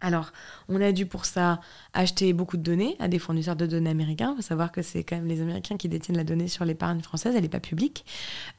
Alors, 0.00 0.32
on 0.68 0.80
a 0.80 0.92
dû 0.92 1.04
pour 1.04 1.26
ça 1.26 1.60
acheter 1.92 2.32
beaucoup 2.32 2.56
de 2.56 2.62
données 2.62 2.96
à 3.00 3.08
des 3.08 3.18
fournisseurs 3.18 3.56
de 3.56 3.66
données 3.66 3.90
américains. 3.90 4.32
Il 4.32 4.36
faut 4.36 4.48
savoir 4.48 4.72
que 4.72 4.82
c'est 4.82 5.04
quand 5.04 5.16
même 5.16 5.26
les 5.26 5.42
Américains 5.42 5.76
qui 5.76 5.88
détiennent 5.88 6.16
la 6.16 6.24
donnée 6.24 6.48
sur 6.48 6.64
l'épargne 6.64 7.00
française, 7.00 7.34
elle 7.36 7.42
n'est 7.42 7.48
pas 7.48 7.60
publique. 7.60 8.04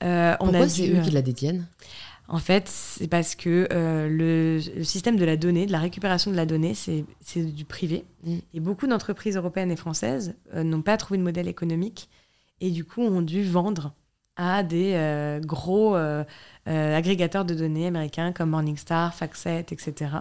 Euh, 0.04 0.36
Pourquoi 0.38 0.70
c'est 0.70 0.90
eux 0.90 1.02
qui 1.02 1.12
la 1.12 1.22
détiennent? 1.22 1.66
En 2.28 2.38
fait, 2.38 2.68
c'est 2.68 3.08
parce 3.08 3.36
que 3.36 3.68
euh, 3.74 4.08
le, 4.08 4.84
système 4.84 5.18
de 5.18 5.26
la 5.26 5.36
donnée, 5.36 5.66
de 5.66 5.72
la 5.72 5.80
récupération 5.80 6.32
de 6.32 6.36
la 6.36 6.46
donnée, 6.46 6.76
c'est 6.76 7.04
du 7.36 7.66
privé. 7.66 8.06
Mm. 8.24 8.38
Et 8.54 8.60
beaucoup 8.60 8.88
d'entreprises 8.88 9.36
européennes 9.36 9.72
et 9.72 9.76
françaises 9.76 10.36
euh, 10.54 10.64
n'ont 10.64 10.82
pas 10.82 10.96
trouvé 10.98 11.18
de 11.18 11.24
modèle 11.24 11.48
économique 11.48 12.10
et 12.62 12.70
du 12.70 12.86
coup 12.86 13.02
ont 13.02 13.22
dû 13.22 13.44
vendre 13.44 13.94
à 14.38 14.64
des 14.64 14.94
euh, 14.96 15.40
gros 15.40 15.96
euh, 15.96 16.24
euh, 16.68 16.98
agrégateurs 16.98 17.46
de 17.46 17.54
données 17.54 17.88
américains 17.88 18.32
comme 18.32 18.52
Morningstar, 18.52 19.14
FactSet, 19.14 19.68
etc., 19.72 20.12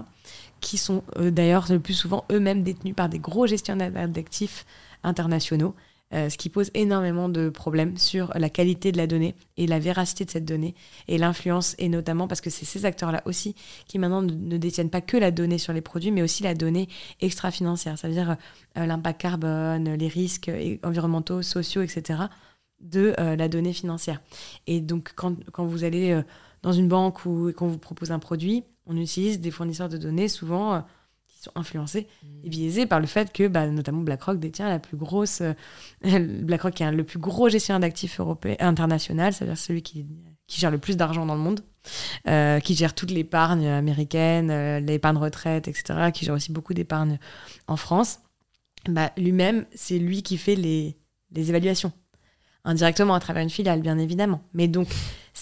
qui 0.61 0.77
sont 0.77 1.03
d'ailleurs 1.19 1.67
le 1.71 1.81
plus 1.81 1.95
souvent 1.95 2.25
eux-mêmes 2.31 2.63
détenus 2.63 2.95
par 2.95 3.09
des 3.09 3.19
gros 3.19 3.47
gestionnaires 3.47 4.09
d'actifs 4.09 4.67
internationaux, 5.03 5.75
ce 6.13 6.37
qui 6.37 6.51
pose 6.51 6.71
énormément 6.75 7.31
de 7.31 7.49
problèmes 7.49 7.97
sur 7.97 8.31
la 8.37 8.51
qualité 8.51 8.93
de 8.93 8.99
la 8.99 9.07
donnée 9.07 9.35
et 9.57 9.67
la 9.67 9.79
véracité 9.79 10.27
de 10.27 10.31
cette 10.31 10.45
donnée 10.45 10.75
et 11.09 11.17
l'influence, 11.17 11.77
et 11.79 11.89
notamment 11.89 12.29
parce 12.29 12.43
que 12.43 12.51
c'est 12.51 12.67
ces 12.67 12.85
acteurs-là 12.85 13.23
aussi 13.25 13.55
qui 13.87 13.99
maintenant 13.99 14.21
ne, 14.21 14.59
détiennent 14.59 14.91
pas 14.91 15.01
que 15.01 15.17
la 15.17 15.31
donnée 15.31 15.57
sur 15.57 15.73
les 15.73 15.81
produits, 15.81 16.11
mais 16.11 16.21
aussi 16.21 16.43
la 16.43 16.53
donnée 16.53 16.91
extra-financière, 17.23 17.97
c'est-à-dire 17.97 18.37
l'impact 18.77 19.19
carbone, 19.19 19.95
les 19.95 20.09
risques 20.09 20.51
environnementaux, 20.83 21.41
sociaux, 21.41 21.81
etc 21.81 22.25
de 22.81 23.15
euh, 23.19 23.37
la 23.37 23.49
donnée 23.49 23.73
financière. 23.73 24.21
Et 24.67 24.81
donc, 24.81 25.13
quand, 25.15 25.37
quand 25.53 25.65
vous 25.65 25.85
allez 25.85 26.13
euh, 26.13 26.23
dans 26.63 26.73
une 26.73 26.89
banque 26.89 27.25
ou 27.25 27.53
qu'on 27.53 27.69
vous 27.69 27.79
propose 27.79 28.11
un 28.13 28.19
produit, 28.19 28.65
on 28.87 28.97
utilise 28.97 29.41
des 29.41 29.51
fournisseurs 29.51 29.89
de 29.89 29.97
données 29.97 30.29
souvent 30.29 30.75
euh, 30.75 30.81
qui 31.29 31.39
sont 31.43 31.53
influencés 31.55 32.07
et 32.43 32.49
biaisés 32.49 32.87
par 32.87 33.01
le 33.01 33.07
fait 33.07 33.33
que, 33.33 33.49
bah, 33.49 33.67
notamment 33.69 34.03
BlackRock 34.03 34.39
détient 34.39 34.69
la 34.69 34.79
plus 34.79 34.97
grosse, 34.97 35.43
BlackRock 36.03 36.81
est 36.81 36.93
le 36.93 37.05
plus 37.05 37.19
gros 37.19 37.49
gestionnaire 37.49 37.81
d'actifs 37.81 38.19
européen 38.19 38.57
international, 38.61 39.33
c'est-à-dire 39.33 39.59
celui 39.59 39.83
qui, 39.83 40.07
qui 40.47 40.61
gère 40.61 40.71
le 40.71 40.79
plus 40.79 40.97
d'argent 40.97 41.27
dans 41.27 41.37
le 41.37 41.41
monde, 41.41 41.61
qui 42.63 42.75
gère 42.75 42.95
toute 42.95 43.11
l'épargne 43.11 43.69
américaine, 43.69 44.85
l'épargne 44.85 45.17
retraite, 45.17 45.69
etc., 45.69 46.11
qui 46.13 46.25
gère 46.25 46.35
aussi 46.35 46.53
beaucoup 46.53 46.75
d'épargne 46.75 47.19
en 47.69 47.77
France. 47.77 48.21
Bah, 48.89 49.13
lui-même, 49.17 49.67
c'est 49.75 49.99
lui 49.99 50.23
qui 50.23 50.37
fait 50.37 50.57
les, 50.57 50.97
les 51.33 51.51
évaluations 51.51 51.93
indirectement 52.65 53.15
à 53.15 53.21
travers 53.21 53.43
une 53.43 53.51
filiale, 53.51 53.81
bien 53.81 53.99
évidemment. 53.99 54.41
Mais 54.55 54.69
donc, 54.69 54.89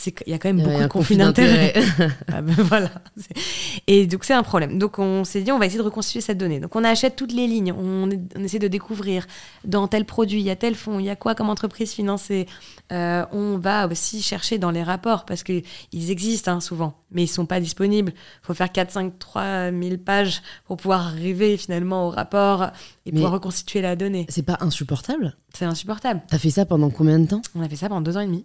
il 0.07 0.31
y 0.31 0.35
a 0.35 0.39
quand 0.39 0.53
même 0.53 0.63
beaucoup 0.63 0.83
de 0.83 0.87
conflits 0.87 1.17
d'intérêts. 1.17 1.75
Ah 2.33 2.43
ben 2.43 2.55
voilà. 2.55 2.91
Et 3.87 4.07
donc, 4.07 4.25
c'est 4.25 4.35
un 4.35 4.43
problème. 4.43 4.79
Donc, 4.79 4.99
on 4.99 5.25
s'est 5.25 5.41
dit, 5.41 5.51
on 5.51 5.59
va 5.59 5.67
essayer 5.67 5.79
de 5.79 5.85
reconstituer 5.85 6.21
cette 6.21 6.39
donnée. 6.39 6.61
Donc, 6.61 6.77
on 6.77 6.85
achète 6.85 7.17
toutes 7.17 7.33
les 7.33 7.47
lignes, 7.47 7.73
on, 7.73 8.09
essaie 8.39 8.59
de 8.59 8.69
découvrir 8.69 9.27
dans 9.65 9.89
tel 9.89 10.05
produit, 10.05 10.41
il 10.41 10.45
y 10.45 10.51
a 10.51 10.57
tel 10.57 10.75
fonds, 10.75 10.99
il 10.99 11.07
y 11.07 11.11
a 11.11 11.17
quoi 11.17 11.35
comme 11.35 11.51
entreprise 11.51 11.93
financée. 11.93 12.47
Euh, 12.93 13.25
on 13.33 13.59
va 13.59 13.89
aussi 13.89 14.23
chercher 14.23 14.59
dans 14.59 14.71
les 14.71 14.83
rapports, 14.83 15.25
parce 15.25 15.43
qu'ils 15.43 15.63
existent 15.93 16.53
hein, 16.53 16.61
souvent, 16.61 16.95
mais 17.11 17.25
ils 17.25 17.29
sont 17.29 17.47
pas 17.47 17.61
disponibles. 17.61 18.13
Il 18.15 18.47
faut 18.47 18.55
faire 18.55 18.71
4, 18.71 18.91
5, 18.91 19.19
3 19.19 19.71
000 19.71 19.97
pages 20.05 20.43
pour 20.67 20.77
pouvoir 20.77 21.09
arriver 21.09 21.57
finalement 21.57 22.07
au 22.07 22.11
rapport 22.11 22.69
et 23.07 23.13
pouvoir 23.13 23.33
reconstituer 23.33 23.81
la 23.81 23.97
donnée. 23.97 24.27
C'est 24.29 24.43
pas 24.43 24.59
insupportable? 24.61 25.37
C'est 25.55 25.65
insupportable. 25.65 26.23
T'as 26.29 26.39
fait 26.39 26.51
ça 26.51 26.67
pendant 26.67 26.91
combien 26.91 27.19
de 27.19 27.27
temps? 27.27 27.43
On 27.55 27.63
a 27.63 27.69
fait 27.69 27.77
ça 27.77 27.89
pendant 27.89 28.03
deux 28.03 28.17
ans 28.17 28.21
et 28.21 28.27
demi 28.27 28.45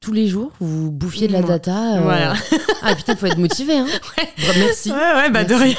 tous 0.00 0.12
les 0.12 0.28
jours, 0.28 0.52
vous 0.60 0.90
bouffiez 0.90 1.28
de 1.28 1.32
la 1.32 1.42
data. 1.42 1.96
Euh, 1.96 2.00
voilà. 2.00 2.34
ah 2.82 2.94
putain, 2.94 3.16
faut 3.16 3.26
être 3.26 3.38
motivé. 3.38 3.76
Hein. 3.76 3.86
Ouais. 4.18 4.54
merci. 4.56 4.90
Ouais, 4.90 4.96
ouais, 4.96 5.30
bah 5.30 5.44
de 5.44 5.54
rien. 5.54 5.74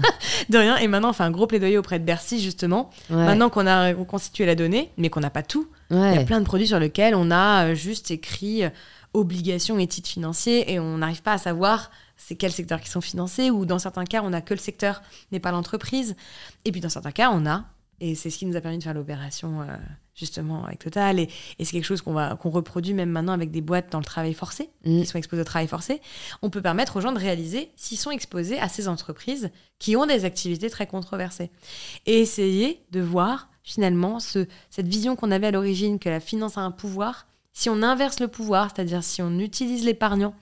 de 0.48 0.58
rien. 0.58 0.76
Et 0.76 0.86
maintenant, 0.86 1.10
on 1.10 1.12
fait 1.12 1.24
un 1.24 1.30
gros 1.30 1.46
plaidoyer 1.46 1.78
auprès 1.78 1.98
de 1.98 2.04
Bercy, 2.04 2.40
justement. 2.40 2.90
Maintenant 3.10 3.50
qu'on 3.50 3.66
a 3.66 3.92
reconstitué 3.92 4.46
la 4.46 4.54
donnée, 4.54 4.90
mais 4.98 5.08
qu'on 5.08 5.20
n'a 5.20 5.30
pas 5.30 5.42
tout, 5.42 5.66
il 5.90 6.14
y 6.14 6.18
a 6.18 6.24
plein 6.24 6.40
de 6.40 6.44
produits 6.44 6.68
sur 6.68 6.78
lesquels 6.78 7.14
on 7.14 7.30
a 7.30 7.66
euh, 7.66 7.74
juste 7.74 8.10
écrit 8.10 8.64
euh, 8.64 8.70
obligations 9.14 9.78
et 9.78 9.86
titres 9.86 10.08
financiers 10.08 10.72
et 10.72 10.78
on 10.78 10.98
n'arrive 10.98 11.22
pas 11.22 11.34
à 11.34 11.38
savoir 11.38 11.90
c'est 12.16 12.36
quels 12.36 12.52
secteurs 12.52 12.80
qui 12.80 12.88
sont 12.88 13.00
financés 13.00 13.50
ou 13.50 13.66
dans 13.66 13.78
certains 13.78 14.04
cas, 14.04 14.22
on 14.22 14.30
n'a 14.30 14.40
que 14.40 14.54
le 14.54 14.60
secteur, 14.60 15.02
mais 15.32 15.40
pas 15.40 15.50
l'entreprise. 15.50 16.16
Et 16.64 16.72
puis 16.72 16.80
dans 16.80 16.88
certains 16.88 17.10
cas, 17.12 17.30
on 17.32 17.46
a 17.46 17.64
et 18.00 18.14
c'est 18.14 18.30
ce 18.30 18.38
qui 18.38 18.46
nous 18.46 18.56
a 18.56 18.60
permis 18.60 18.78
de 18.78 18.82
faire 18.82 18.94
l'opération 18.94 19.62
euh, 19.62 19.76
justement 20.14 20.64
avec 20.64 20.78
Total. 20.78 21.18
Et, 21.18 21.28
c'est 21.58 21.72
quelque 21.72 21.84
chose 21.84 22.02
qu'on 22.02 22.36
qu'on 22.36 22.50
reproduit 22.50 22.94
même 22.94 23.10
maintenant 23.10 23.32
avec 23.32 23.50
des 23.50 23.60
boîtes 23.60 23.90
dans 23.90 23.98
le 23.98 24.04
travail 24.04 24.34
forcé, 24.34 24.70
mm. 24.84 25.00
qui 25.00 25.06
sont 25.06 25.18
exposées 25.18 25.42
au 25.42 25.46
travail 25.46 25.68
forcé. 25.68 26.00
On 26.42 26.50
peut 26.50 26.62
permettre 26.62 26.96
aux 26.96 27.00
gens 27.00 27.12
de 27.12 27.18
réaliser 27.18 27.70
s'ils 27.76 27.98
sont 27.98 28.10
exposés 28.10 28.58
à 28.58 28.68
ces 28.68 28.88
entreprises 28.88 29.50
qui 29.78 29.96
ont 29.96 30.06
des 30.06 30.24
activités 30.24 30.70
très 30.70 30.86
controversées. 30.86 31.50
Et 32.06 32.20
essayer 32.20 32.82
de 32.90 33.00
voir 33.00 33.48
finalement 33.62 34.20
ce, 34.20 34.46
cette 34.70 34.88
vision 34.88 35.16
qu'on 35.16 35.30
avait 35.30 35.48
à 35.48 35.50
l'origine 35.50 35.98
que 35.98 36.08
la 36.08 36.20
finance 36.20 36.58
a 36.58 36.62
un 36.62 36.70
pouvoir. 36.70 37.26
Si 37.54 37.68
on 37.68 37.82
inverse 37.82 38.18
le 38.18 38.28
pouvoir, 38.28 38.70
c'est-à-dire 38.74 39.04
si 39.04 39.20
on 39.20 39.38
utilise 39.38 39.84
l'épargnant 39.84 40.34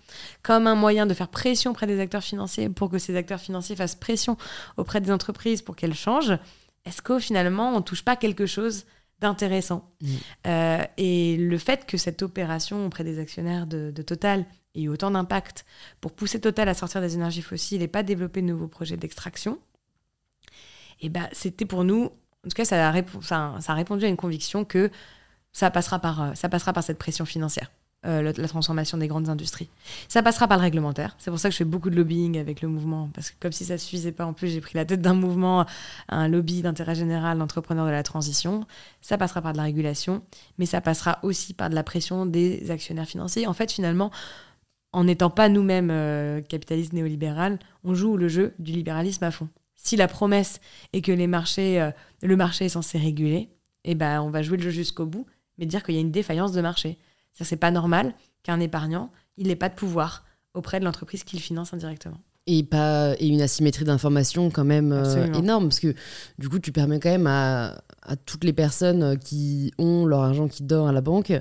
comme 0.42 0.68
un 0.68 0.76
moyen 0.76 1.06
de 1.06 1.14
faire 1.14 1.28
pression 1.28 1.72
auprès 1.72 1.88
des 1.88 1.98
acteurs 1.98 2.22
financiers 2.22 2.68
pour 2.68 2.88
que 2.88 2.98
ces 2.98 3.16
acteurs 3.16 3.40
financiers 3.40 3.74
fassent 3.74 3.96
pression 3.96 4.36
auprès 4.76 5.00
des 5.00 5.10
entreprises 5.10 5.60
pour 5.60 5.74
qu'elles 5.74 5.94
changent, 5.94 6.38
est-ce 6.84 7.02
qu'au 7.02 7.18
finalement, 7.18 7.74
on 7.74 7.82
touche 7.82 8.02
pas 8.02 8.16
quelque 8.16 8.46
chose 8.46 8.84
d'intéressant 9.20 9.90
mm. 10.00 10.06
euh, 10.46 10.84
Et 10.96 11.36
le 11.36 11.58
fait 11.58 11.86
que 11.86 11.96
cette 11.96 12.22
opération 12.22 12.86
auprès 12.86 13.04
des 13.04 13.18
actionnaires 13.18 13.66
de, 13.66 13.90
Total 14.02 14.46
ait 14.74 14.82
eu 14.82 14.88
autant 14.88 15.10
d'impact 15.10 15.64
pour 16.00 16.12
pousser 16.12 16.40
Total 16.40 16.68
à 16.68 16.74
sortir 16.74 17.00
des 17.00 17.14
énergies 17.14 17.42
fossiles 17.42 17.82
et 17.82 17.88
pas 17.88 18.02
développer 18.02 18.42
de 18.42 18.46
nouveaux 18.46 18.68
projets 18.68 18.96
d'extraction, 18.96 19.58
et 21.02 21.06
eh 21.06 21.08
ben, 21.08 21.28
c'était 21.32 21.64
pour 21.64 21.82
nous, 21.82 22.04
en 22.04 22.48
tout 22.48 22.54
cas, 22.54 22.66
ça 22.66 22.90
a, 22.90 23.02
ça 23.22 23.58
a 23.66 23.74
répondu 23.74 24.04
à 24.04 24.08
une 24.08 24.18
conviction 24.18 24.66
que 24.66 24.90
ça 25.52 25.70
passera 25.70 25.98
par, 25.98 26.22
euh, 26.22 26.34
ça 26.34 26.50
passera 26.50 26.74
par 26.74 26.84
cette 26.84 26.98
pression 26.98 27.24
financière. 27.24 27.70
Euh, 28.06 28.22
la, 28.22 28.48
transformation 28.48 28.96
des 28.96 29.08
grandes 29.08 29.28
industries. 29.28 29.68
Ça 30.08 30.22
passera 30.22 30.48
par 30.48 30.56
le 30.56 30.62
réglementaire. 30.62 31.16
C'est 31.18 31.30
pour 31.30 31.38
ça 31.38 31.50
que 31.50 31.52
je 31.52 31.58
fais 31.58 31.66
beaucoup 31.66 31.90
de 31.90 31.96
lobbying 31.96 32.38
avec 32.38 32.62
le 32.62 32.68
mouvement, 32.68 33.10
parce 33.12 33.30
que 33.30 33.36
comme 33.38 33.52
si 33.52 33.66
ça 33.66 33.76
suffisait 33.76 34.10
pas, 34.10 34.24
en 34.24 34.32
plus 34.32 34.48
j'ai 34.48 34.62
pris 34.62 34.72
la 34.74 34.86
tête 34.86 35.02
d'un 35.02 35.12
mouvement, 35.12 35.66
un 36.08 36.26
lobby 36.26 36.62
d'intérêt 36.62 36.94
général 36.94 37.36
d'entrepreneurs 37.36 37.84
de 37.84 37.90
la 37.90 38.02
transition. 38.02 38.66
Ça 39.02 39.18
passera 39.18 39.42
par 39.42 39.52
de 39.52 39.58
la 39.58 39.64
régulation, 39.64 40.22
mais 40.56 40.64
ça 40.64 40.80
passera 40.80 41.18
aussi 41.22 41.52
par 41.52 41.68
de 41.68 41.74
la 41.74 41.82
pression 41.82 42.24
des 42.24 42.70
actionnaires 42.70 43.06
financiers. 43.06 43.46
En 43.46 43.52
fait, 43.52 43.70
finalement, 43.70 44.10
en 44.92 45.04
n'étant 45.04 45.28
pas 45.28 45.50
nous-mêmes 45.50 45.90
euh, 45.90 46.40
capitalistes 46.40 46.94
néolibérales, 46.94 47.58
on 47.84 47.94
joue 47.94 48.16
le 48.16 48.28
jeu 48.28 48.54
du 48.58 48.72
libéralisme 48.72 49.24
à 49.24 49.30
fond. 49.30 49.50
Si 49.76 49.96
la 49.96 50.08
promesse 50.08 50.62
est 50.94 51.02
que 51.02 51.12
les 51.12 51.26
marchés, 51.26 51.78
euh, 51.82 51.90
le 52.22 52.36
marché 52.36 52.64
est 52.64 52.70
censé 52.70 52.96
réguler, 52.96 53.50
eh 53.84 53.94
ben, 53.94 54.22
on 54.22 54.30
va 54.30 54.40
jouer 54.40 54.56
le 54.56 54.62
jeu 54.62 54.70
jusqu'au 54.70 55.04
bout, 55.04 55.26
mais 55.58 55.66
dire 55.66 55.82
qu'il 55.82 55.96
y 55.96 55.98
a 55.98 56.00
une 56.00 56.10
défaillance 56.10 56.52
de 56.52 56.62
marché. 56.62 56.96
C'est 57.32 57.56
pas 57.56 57.70
normal 57.70 58.14
qu'un 58.42 58.60
épargnant, 58.60 59.10
il 59.36 59.48
n'ait 59.48 59.56
pas 59.56 59.68
de 59.68 59.74
pouvoir 59.74 60.24
auprès 60.54 60.80
de 60.80 60.84
l'entreprise 60.84 61.24
qu'il 61.24 61.40
finance 61.40 61.72
indirectement. 61.72 62.18
Et, 62.46 62.64
pas, 62.64 63.14
et 63.18 63.28
une 63.28 63.42
asymétrie 63.42 63.84
d'information 63.84 64.50
quand 64.50 64.64
même 64.64 64.92
euh, 64.92 65.32
énorme, 65.34 65.68
parce 65.68 65.78
que 65.78 65.94
du 66.38 66.48
coup, 66.48 66.58
tu 66.58 66.72
permets 66.72 66.98
quand 66.98 67.10
même 67.10 67.26
à, 67.26 67.82
à, 68.02 68.16
toutes 68.16 68.44
les 68.44 68.52
personnes 68.52 69.18
qui 69.18 69.72
ont 69.78 70.04
leur 70.06 70.22
argent 70.22 70.48
qui 70.48 70.64
dort 70.64 70.88
à 70.88 70.92
la 70.92 71.02
banque 71.02 71.32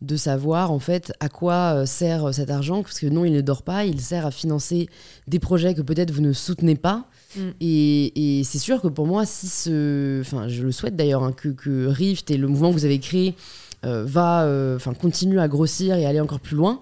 de 0.00 0.16
savoir 0.16 0.70
en 0.70 0.78
fait 0.78 1.12
à 1.20 1.28
quoi 1.28 1.74
euh, 1.74 1.86
sert 1.86 2.32
cet 2.32 2.50
argent, 2.50 2.82
parce 2.82 2.98
que 2.98 3.06
non, 3.06 3.24
il 3.24 3.32
ne 3.32 3.40
dort 3.40 3.62
pas, 3.62 3.84
il 3.84 4.00
sert 4.00 4.24
à 4.24 4.30
financer 4.30 4.88
des 5.26 5.38
projets 5.38 5.74
que 5.74 5.82
peut-être 5.82 6.12
vous 6.12 6.22
ne 6.22 6.32
soutenez 6.32 6.76
pas. 6.76 7.08
Mm. 7.36 7.40
Et, 7.60 8.38
et 8.38 8.44
c'est 8.44 8.58
sûr 8.58 8.80
que 8.80 8.88
pour 8.88 9.06
moi, 9.06 9.26
si 9.26 9.48
ce. 9.48 10.20
Enfin, 10.20 10.48
je 10.48 10.62
le 10.62 10.72
souhaite 10.72 10.96
d'ailleurs, 10.96 11.24
hein, 11.24 11.32
que, 11.32 11.48
que 11.48 11.86
Rift 11.86 12.30
et 12.30 12.38
le 12.38 12.48
mouvement 12.48 12.70
que 12.70 12.74
vous 12.74 12.84
avez 12.84 13.00
créé 13.00 13.30
euh, 13.30 13.63
va, 13.84 14.44
euh, 14.44 14.76
enfin, 14.76 14.94
continue 14.94 15.40
à 15.40 15.48
grossir 15.48 15.96
et 15.96 16.06
aller 16.06 16.20
encore 16.20 16.40
plus 16.40 16.56
loin 16.56 16.80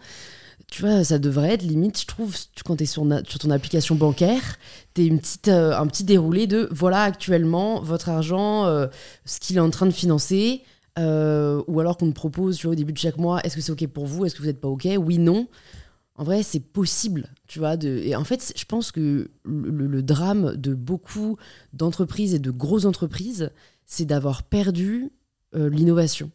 tu 0.68 0.80
vois, 0.80 1.04
ça 1.04 1.18
devrait 1.18 1.50
être 1.52 1.62
limite, 1.62 2.00
je 2.00 2.06
trouve, 2.06 2.34
quand 2.64 2.76
tu 2.76 2.84
es 2.84 2.86
sur, 2.86 3.04
ton 3.04 3.50
application 3.50 3.94
bancaire, 3.94 4.56
tu 4.94 5.04
une 5.04 5.20
petite, 5.20 5.48
euh, 5.48 5.76
un 5.76 5.86
petit 5.86 6.02
déroulé 6.02 6.46
de 6.46 6.66
voilà 6.70 7.02
actuellement 7.02 7.82
votre 7.82 8.08
argent, 8.08 8.64
ce 9.26 9.38
qu'il 9.38 9.58
est 9.58 9.60
en 9.60 9.68
train 9.68 9.84
de 9.84 9.90
financer, 9.90 10.62
ou 10.96 11.00
alors 11.80 11.98
qu'on 11.98 12.08
te 12.08 12.14
propose 12.14 12.64
au 12.64 12.74
début 12.74 12.94
de 12.94 12.98
chaque 12.98 13.18
mois, 13.18 13.42
est-ce 13.42 13.54
que 13.54 13.60
c'est 13.60 13.72
OK 13.72 13.86
pour 13.88 14.06
vous, 14.06 14.24
est-ce 14.24 14.34
que 14.34 14.40
vous 14.40 14.46
n'êtes 14.46 14.62
pas 14.62 14.68
OK, 14.68 14.88
oui, 14.98 15.18
non. 15.18 15.46
En 16.14 16.24
vrai, 16.24 16.42
c'est 16.42 16.60
possible, 16.60 17.28
tu 17.48 17.58
vois. 17.58 17.76
De... 17.76 17.98
Et 17.98 18.16
en 18.16 18.24
fait, 18.24 18.54
je 18.56 18.64
pense 18.64 18.92
que 18.92 19.30
le, 19.44 19.86
le 19.86 20.02
drame 20.02 20.56
de 20.56 20.72
beaucoup 20.72 21.36
d'entreprises 21.74 22.32
et 22.32 22.38
de 22.38 22.50
grosses 22.50 22.86
entreprises, 22.86 23.50
c'est 23.84 24.06
d'avoir 24.06 24.42
perdu 24.42 25.10
l'innovation 25.54 26.30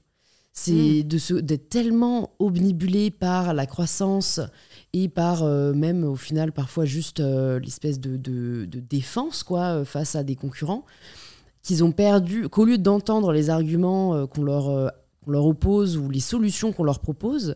c'est 0.57 1.03
mm. 1.03 1.41
d'être 1.41 1.69
tellement 1.69 2.31
omnibulé 2.39 3.11
par 3.11 3.53
la 3.53 3.67
croissance 3.67 4.39
et 4.91 5.07
par 5.07 5.43
euh, 5.43 5.71
même 5.73 6.03
au 6.03 6.15
final 6.15 6.51
parfois 6.51 6.85
juste 6.85 7.19
euh, 7.19 7.59
l'espèce 7.59 7.99
de, 7.99 8.17
de, 8.17 8.65
défense 8.79 9.43
quoi 9.43 9.61
euh, 9.61 9.85
face 9.85 10.15
à 10.15 10.23
des 10.23 10.35
concurrents 10.35 10.83
qu'ils 11.61 11.83
ont 11.83 11.91
perdu 11.91 12.49
qu'au 12.49 12.65
lieu 12.65 12.79
d'entendre 12.79 13.33
les 13.33 13.51
arguments 13.51 14.25
qu'on 14.25 14.41
leur, 14.41 14.91
leur 15.27 15.45
oppose 15.45 15.95
ou 15.95 16.09
les 16.09 16.19
solutions 16.19 16.73
qu'on 16.73 16.85
leur 16.85 17.01
propose 17.01 17.55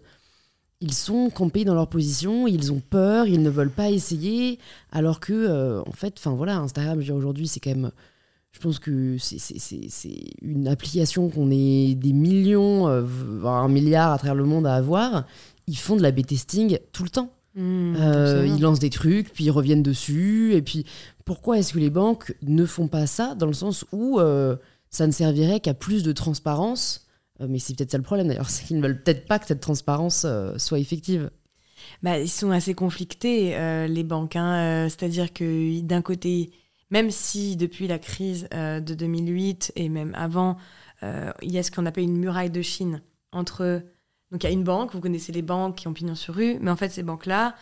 ils 0.80 0.93
sont 0.93 1.30
campés 1.30 1.64
dans 1.64 1.76
leur 1.76 1.88
position, 1.88 2.47
ils 2.47 2.72
ont 2.72 2.82
peur, 2.82 3.28
ils 3.28 3.43
ne 3.43 3.52
veulent 3.52 3.70
pas 3.70 3.91
essayer, 3.91 4.58
alors 4.91 5.20
que, 5.20 5.80
en 5.88 5.91
fait, 5.91 6.16
enfin 6.18 6.32
voilà, 6.32 6.58
Instagram, 6.58 6.97
aujourd'hui, 6.97 7.47
c'est 7.47 7.60
quand 7.60 7.70
même 7.70 7.91
je 8.52 8.60
pense 8.60 8.80
que 8.80 9.18
c'est 9.18 10.24
une 10.41 10.68
application 10.68 11.30
qu'on 11.30 11.49
est 11.52 11.95
des 11.95 12.14
millions, 12.14 12.88
euh, 12.88 13.02
voire 13.02 13.64
un 13.64 13.70
milliard 13.70 14.12
à 14.12 14.18
travers 14.18 14.36
le 14.36 14.43
monde 14.43 14.68
à 14.68 14.76
avoir. 14.76 15.26
Ils 15.68 15.78
font 15.78 15.95
de 15.95 16.02
la 16.02 16.12
B-testing 16.12 16.78
tout 16.91 17.04
le 17.04 17.10
temps. 17.10 17.32
Mmh, 17.56 17.95
euh, 17.99 18.45
ils 18.47 18.62
lancent 18.62 18.80
des 18.80 18.89
trucs, 18.89 19.32
puis 19.34 19.45
ils 19.45 19.52
reviennent 19.52 19.84
dessus. 19.84 20.54
Et 20.54 20.62
puis, 20.62 20.86
pourquoi 21.26 21.60
est-ce 21.60 21.74
que 21.74 21.80
les 21.80 21.89
banques 21.89 22.36
ne 22.41 22.66
font 22.66 22.88
pas 22.88 23.08
ça 23.08 23.36
Dans 23.36 23.45
le 23.45 23.54
sens 23.54 23.86
où 23.93 24.20
euh, 24.20 24.58
ça 24.89 25.08
ne 25.08 25.12
servirait 25.12 25.60
qu'à 25.60 25.74
plus 25.74 26.04
de 26.04 26.12
transparence? 26.12 27.08
mais 27.49 27.58
c'est 27.58 27.76
peut-être 27.76 27.89
ça 27.89 27.97
le 27.97 28.04
problème 28.04 28.28
d'ailleurs, 28.28 28.52
c'est 28.52 28.68
qu'ils 28.68 28.78
ne 28.78 28.84
veulent 28.84 29.02
peut-être 29.02 29.26
pas 29.26 29.39
que 29.39 29.47
cette 29.47 29.62
transparence 29.62 30.28
soit 30.58 30.78
effective. 30.78 31.32
Bah, 32.04 32.20
ils 32.20 32.30
sont 32.30 32.52
assez 32.52 32.76
conflictés, 32.76 33.58
les 33.88 34.04
banques. 34.04 34.36
Hein. 34.36 34.88
C'est-à-dire 34.89 35.34
que 35.34 35.82
d'un 35.82 36.04
côté, 36.04 36.52
même 36.92 37.10
si 37.10 37.56
depuis 37.56 37.88
la 37.88 37.98
crise 37.98 38.48
euh, 38.54 38.80
de 38.80 38.94
2008 38.94 39.72
et 39.76 39.89
même 39.89 40.14
avant, 40.16 40.58
euh, 41.04 41.32
il 41.42 41.52
y 41.52 41.58
a 41.58 41.64
ce 41.64 41.72
qu'on 41.72 41.86
appelle 41.86 42.04
une 42.04 42.18
muraille 42.18 42.52
de 42.52 42.62
Chine 42.62 43.02
entre... 43.32 43.82
Donc 44.32 44.44
il 44.44 44.48
y 44.48 44.50
a 44.50 44.54
une 44.54 44.64
banque, 44.64 44.94
vous 44.94 45.02
connaissez 45.02 45.32
les 45.32 45.42
banques 45.42 45.76
qui 45.76 45.88
ont 45.88 45.94
pignon 45.94 46.16
sur 46.16 46.36
rue, 46.36 46.58
mais 46.62 46.72
en 46.72 46.78
fait 46.78 46.89
ces 46.89 47.04
banques-là, 47.04 47.56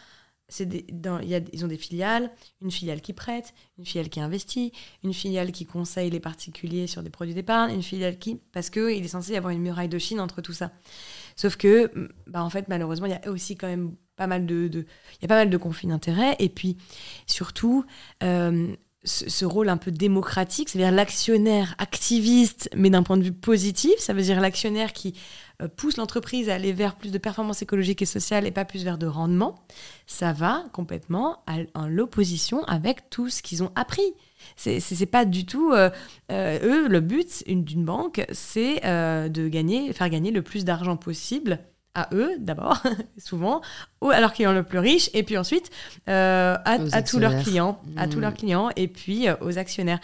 ils 0.60 1.66
ont 1.66 1.68
des 1.68 1.78
filiales, 1.78 2.32
une 2.62 2.72
filiale 2.72 3.02
qui 3.02 3.14
prête, 3.14 3.54
une 3.78 3.86
filiale 3.86 4.10
qui 4.10 4.20
investit, 4.20 4.72
une 5.04 5.14
filiale 5.14 5.52
qui 5.52 5.66
conseille 5.66 6.10
les 6.10 6.20
particuliers 6.20 6.88
sur 6.88 7.04
des 7.04 7.10
produits 7.10 7.34
d'épargne, 7.34 7.74
une 7.74 7.84
filiale 7.84 8.18
qui... 8.18 8.40
Parce 8.52 8.70
qu'il 8.70 9.04
est 9.04 9.08
censé 9.08 9.34
y 9.34 9.38
avoir 9.38 9.52
une 9.52 9.62
muraille 9.62 9.90
de 9.90 9.98
Chine 9.98 10.20
entre 10.20 10.42
tout 10.42 10.54
ça. 10.54 10.72
Sauf 11.36 11.56
que, 11.56 11.92
bah, 12.28 12.44
en 12.44 12.50
fait, 12.50 12.68
malheureusement, 12.68 13.06
il 13.06 13.12
y 13.12 13.28
a 13.28 13.32
aussi 13.32 13.56
quand 13.56 13.68
même 13.68 13.96
pas 14.16 14.28
mal 14.28 14.46
de... 14.46 14.86
Y 15.22 15.26
a 15.26 15.28
pas 15.28 15.36
mal 15.36 15.50
de 15.50 15.58
conflits 15.58 15.88
d'intérêts. 15.88 16.36
Et 16.40 16.50
puis, 16.50 16.78
surtout, 17.28 17.86
euh, 18.24 18.76
ce, 19.10 19.46
rôle 19.46 19.70
un 19.70 19.78
peu 19.78 19.92
démocratique, 19.92 20.70
c'est-à-dire 20.70 20.92
l'actionnaire 20.92 21.76
activiste, 21.78 22.70
mais 22.76 22.90
d'un 22.90 23.04
point 23.04 23.18
de 23.18 23.24
vue 23.24 23.34
positif, 23.34 23.94
ça 23.98 24.14
veut 24.14 24.22
dire 24.22 24.40
l'actionnaire 24.40 24.94
qui 24.94 25.16
euh, 25.62 25.68
pousse 25.68 25.98
l'entreprise 25.98 26.50
à 26.50 26.56
aller 26.56 26.72
vers 26.72 26.96
plus 26.96 27.12
de 27.12 27.18
performance 27.18 27.62
écologique 27.62 28.02
et 28.02 28.06
sociale 28.06 28.46
et 28.46 28.52
pas 28.52 28.66
plus 28.66 28.84
vers 28.84 28.98
de 28.98 29.08
rendement, 29.08 29.56
ça 30.06 30.32
va 30.32 30.66
complètement 30.74 31.44
en 31.74 31.88
l'opposition 31.88 32.64
avec 32.66 33.10
tout 33.10 33.30
ce 33.30 33.42
qu'ils 33.42 33.64
ont 33.64 33.72
appris. 33.76 34.14
C'est 34.56 35.06
pas 35.06 35.26
du 35.26 35.46
tout 35.46 35.74
euh, 35.74 35.90
euh, 36.32 36.60
eux 36.64 36.88
le 36.88 37.02
but 37.02 37.44
d'une 37.48 37.84
banque, 37.84 38.26
c'est 38.32 38.80
de 38.82 39.48
gagner, 39.48 39.92
faire 39.92 40.10
gagner 40.10 40.32
le 40.32 40.42
plus 40.42 40.64
d'argent 40.64 40.96
possible 40.96 41.60
à 41.96 42.10
eux 42.14 42.36
d'abord, 42.40 42.82
souvent, 43.18 43.62
ou 44.02 44.10
à 44.10 44.20
leurs 44.20 44.34
clients 44.34 44.54
le 44.54 44.64
plus 44.64 44.80
riches, 44.80 45.10
et 45.14 45.24
puis 45.24 45.38
ensuite 45.38 45.70
euh, 46.08 46.58
à, 46.66 47.02
tous 47.02 47.20
leurs 47.20 47.42
clients, 47.44 47.82
à 47.98 48.08
tous 48.08 48.20
leurs 48.20 48.32
mmh. 48.32 48.36
clients, 48.36 48.70
et 48.76 48.88
puis 48.88 49.28
euh, 49.28 49.36
aux 49.42 49.58
actionnaires. 49.58 50.00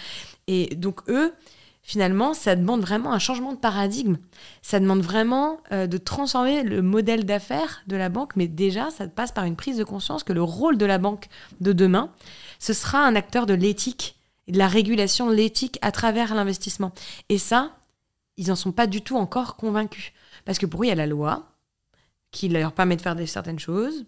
Et 0.47 0.75
donc 0.75 1.01
eux, 1.09 1.33
finalement, 1.81 2.33
ça 2.33 2.55
demande 2.55 2.81
vraiment 2.81 3.13
un 3.13 3.19
changement 3.19 3.53
de 3.53 3.57
paradigme. 3.57 4.17
Ça 4.61 4.79
demande 4.79 5.01
vraiment 5.01 5.59
euh, 5.71 5.87
de 5.87 5.97
transformer 5.97 6.63
le 6.63 6.81
modèle 6.81 7.25
d'affaires 7.25 7.83
de 7.87 7.95
la 7.95 8.09
banque, 8.09 8.35
mais 8.35 8.47
déjà, 8.47 8.89
ça 8.91 9.07
passe 9.07 9.31
par 9.31 9.45
une 9.45 9.55
prise 9.55 9.77
de 9.77 9.83
conscience 9.83 10.23
que 10.23 10.33
le 10.33 10.43
rôle 10.43 10.77
de 10.77 10.85
la 10.85 10.97
banque 10.97 11.27
de 11.61 11.73
demain, 11.73 12.11
ce 12.59 12.73
sera 12.73 12.99
un 12.99 13.15
acteur 13.15 13.45
de 13.45 13.53
l'éthique 13.53 14.15
de 14.47 14.57
la 14.57 14.67
régulation 14.67 15.29
de 15.29 15.35
l'éthique 15.35 15.79
à 15.81 15.91
travers 15.91 16.35
l'investissement. 16.35 16.91
Et 17.29 17.37
ça, 17.37 17.71
ils 18.37 18.47
n'en 18.47 18.55
sont 18.55 18.71
pas 18.71 18.87
du 18.87 19.01
tout 19.01 19.17
encore 19.17 19.55
convaincus. 19.55 20.11
Parce 20.45 20.59
que 20.59 20.65
pour 20.65 20.81
eux, 20.81 20.85
il 20.85 20.89
y 20.89 20.91
a 20.91 20.95
la 20.95 21.07
loi, 21.07 21.47
qui 22.35 22.49
leur 22.49 22.73
permet 22.73 22.97
de 22.97 23.01
faire 23.01 23.15
certaines 23.27 23.59
choses, 23.59 24.05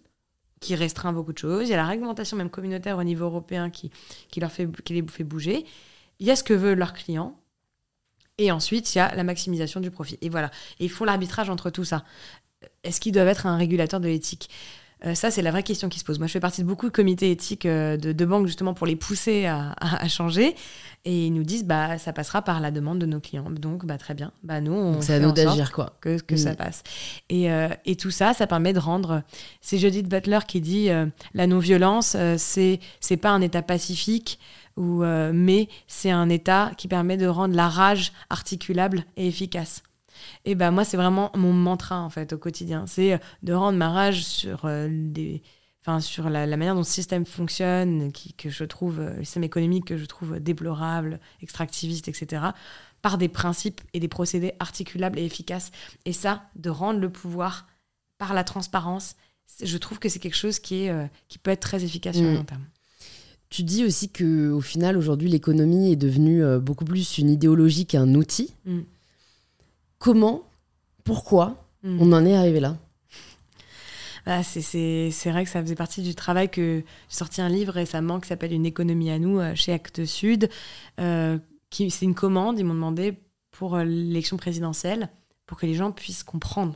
qui 0.59 0.75
restreint 0.75 1.13
beaucoup 1.13 1.31
de 1.31 1.37
choses. 1.37 1.69
Il 1.69 1.71
y 1.71 1.73
a 1.73 1.77
la 1.77 1.85
réglementation 1.85 2.35
même 2.35 2.49
communautaire 2.49 2.97
au 2.97 3.03
niveau 3.03 3.23
européen 3.23 3.69
qui, 3.69 3.89
qui, 4.29 4.41
leur 4.41 4.51
fait, 4.51 4.67
qui 4.83 4.93
les 4.93 5.03
fait 5.07 5.23
bouger. 5.23 5.65
Il 6.19 6.27
y 6.27 6.31
a 6.31 6.35
ce 6.35 6.43
que 6.43 6.53
veulent 6.53 6.77
leurs 6.77 6.91
clients. 6.91 7.39
Et 8.37 8.51
ensuite, 8.51 8.93
il 8.93 8.97
y 8.97 9.01
a 9.01 9.15
la 9.15 9.23
maximisation 9.23 9.79
du 9.79 9.91
profit. 9.91 10.17
Et 10.21 10.27
voilà. 10.27 10.51
Et 10.81 10.85
ils 10.85 10.91
font 10.91 11.05
l'arbitrage 11.05 11.49
entre 11.49 11.69
tout 11.69 11.85
ça. 11.85 12.03
Est-ce 12.83 12.99
qu'ils 12.99 13.13
doivent 13.13 13.29
être 13.29 13.45
un 13.45 13.55
régulateur 13.55 14.01
de 14.01 14.09
l'éthique? 14.09 14.49
Euh, 15.05 15.15
ça, 15.15 15.31
c'est 15.31 15.41
la 15.41 15.51
vraie 15.51 15.63
question 15.63 15.87
qui 15.87 15.99
se 15.99 16.03
pose. 16.03 16.19
Moi, 16.19 16.27
je 16.27 16.33
fais 16.33 16.41
partie 16.41 16.63
de 16.63 16.67
beaucoup 16.67 16.87
de 16.87 16.91
comités 16.91 17.31
éthiques 17.31 17.65
euh, 17.65 17.95
de, 17.95 18.25
banques, 18.25 18.47
justement, 18.47 18.73
pour 18.73 18.87
les 18.87 18.97
pousser 18.97 19.45
à, 19.45 20.07
changer. 20.09 20.53
Et 21.05 21.27
ils 21.27 21.33
nous 21.33 21.43
disent, 21.43 21.63
bah, 21.63 21.97
ça 21.97 22.11
passera 22.11 22.41
par 22.41 22.59
la 22.59 22.69
demande 22.69 22.99
de 22.99 23.05
nos 23.05 23.19
clients. 23.19 23.49
Donc, 23.49 23.85
bah, 23.85 23.97
très 23.97 24.13
bien. 24.13 24.31
Bah, 24.43 24.59
nous, 24.59 24.73
on 24.73 25.01
c'est 25.01 25.13
à 25.13 25.19
nous 25.19 25.31
d'agir, 25.31 25.71
quoi. 25.71 25.97
Que, 26.01 26.19
que 26.19 26.35
ça 26.35 26.53
mm. 26.53 26.55
passe. 26.57 26.83
Et, 27.29 27.51
euh, 27.51 27.69
et, 27.85 27.95
tout 27.95 28.11
ça, 28.11 28.33
ça 28.33 28.45
permet 28.45 28.73
de 28.73 28.79
rendre. 28.79 29.23
C'est 29.61 29.77
Judith 29.77 30.09
Butler 30.09 30.39
qui 30.47 30.59
dit 30.59 30.89
la 31.33 31.47
non-violence, 31.47 32.17
c'est, 32.37 32.79
c'est 32.99 33.17
pas 33.17 33.29
un 33.29 33.41
état 33.41 33.61
pacifique. 33.61 34.39
Ou, 34.75 35.03
mais 35.33 35.69
c'est 35.87 36.11
un 36.11 36.29
état 36.29 36.71
qui 36.77 36.87
permet 36.87 37.17
de 37.17 37.25
rendre 37.25 37.55
la 37.55 37.67
rage 37.67 38.11
articulable 38.29 39.05
et 39.15 39.27
efficace. 39.27 39.81
Et 40.45 40.55
ben 40.55 40.71
moi, 40.71 40.83
c'est 40.83 40.97
vraiment 40.97 41.31
mon 41.35 41.53
mantra 41.53 42.01
en 42.01 42.09
fait 42.09 42.33
au 42.33 42.37
quotidien. 42.37 42.85
C'est 42.87 43.13
euh, 43.13 43.17
de 43.43 43.53
rendre 43.53 43.77
ma 43.77 43.89
rage 43.89 44.23
sur 44.23 44.65
euh, 44.65 44.87
des, 44.89 45.41
enfin 45.87 45.99
sur 46.01 46.29
la, 46.29 46.45
manière 46.57 46.73
dont 46.73 46.81
le 46.81 46.85
système 46.85 47.25
fonctionne, 47.25 48.11
qui, 48.11 48.33
que 48.33 48.49
je 48.49 48.63
trouve 48.65 48.99
euh, 48.99 49.15
le 49.17 49.23
système 49.23 49.43
économique 49.43 49.85
que 49.85 49.97
je 49.97 50.05
trouve 50.05 50.39
déplorable, 50.39 51.19
extractiviste, 51.41 52.07
etc. 52.09 52.47
Par 53.01 53.17
des 53.17 53.29
principes 53.29 53.81
et 53.93 53.99
des 53.99 54.07
procédés 54.07 54.53
articulables 54.59 55.17
et 55.17 55.25
efficaces. 55.25 55.71
Et 56.05 56.13
ça, 56.13 56.43
de 56.55 56.69
rendre 56.69 56.99
le 56.99 57.09
pouvoir 57.09 57.67
par 58.17 58.33
la 58.33 58.43
transparence, 58.43 59.15
je 59.63 59.77
trouve 59.77 59.99
que 59.99 60.09
c'est 60.09 60.19
quelque 60.19 60.35
chose 60.35 60.59
qui 60.59 60.83
est 60.83 61.09
qui 61.29 61.37
peut 61.37 61.51
être 61.51 61.61
très 61.61 61.83
efficace 61.83 62.15
sur 62.15 62.25
le 62.25 62.31
mm. 62.31 62.35
long 62.35 62.43
terme. 62.43 62.65
Tu 63.49 63.63
dis 63.63 63.85
aussi 63.85 64.09
que 64.09 64.51
au 64.51 64.59
final 64.59 64.97
aujourd'hui 64.97 65.29
l'économie 65.29 65.93
est 65.93 65.95
devenue 65.95 66.43
beaucoup 66.59 66.83
plus 66.83 67.17
une 67.17 67.29
idéologie 67.29 67.85
qu'un 67.85 68.13
outil. 68.13 68.53
Mm 68.65 68.81
comment, 69.99 70.43
pourquoi 71.03 71.63
hmm. 71.83 71.97
on 72.01 72.13
en 72.13 72.25
est 72.25 72.35
arrivé 72.35 72.59
là? 72.59 72.77
C'est 74.43 75.29
vrai 75.31 75.43
que 75.45 75.49
ça 75.49 75.61
faisait 75.61 75.75
partie 75.75 76.01
du 76.01 76.13
travail 76.13 76.49
que 76.49 76.83
j'ai 77.09 77.15
sorti 77.15 77.41
un 77.41 77.49
livre 77.49 77.73
récemment 77.73 78.19
qui 78.19 78.27
s'appelle 78.27 78.51
Une 78.51 78.65
économie 78.65 79.09
à 79.09 79.19
nous 79.19 79.39
euh, 79.39 79.55
chez 79.55 79.73
Actes 79.73 80.05
Sud. 80.05 80.49
Euh, 80.99 81.37
c'est 81.71 82.01
une 82.01 82.15
commande, 82.15 82.59
ils 82.59 82.65
m'ont 82.65 82.73
demandé 82.73 83.19
pour 83.51 83.75
euh, 83.75 83.83
l'élection 83.83 84.37
présidentielle, 84.37 85.09
pour 85.45 85.57
que 85.57 85.65
les 85.65 85.75
gens 85.75 85.91
puissent 85.91 86.23
comprendre 86.23 86.75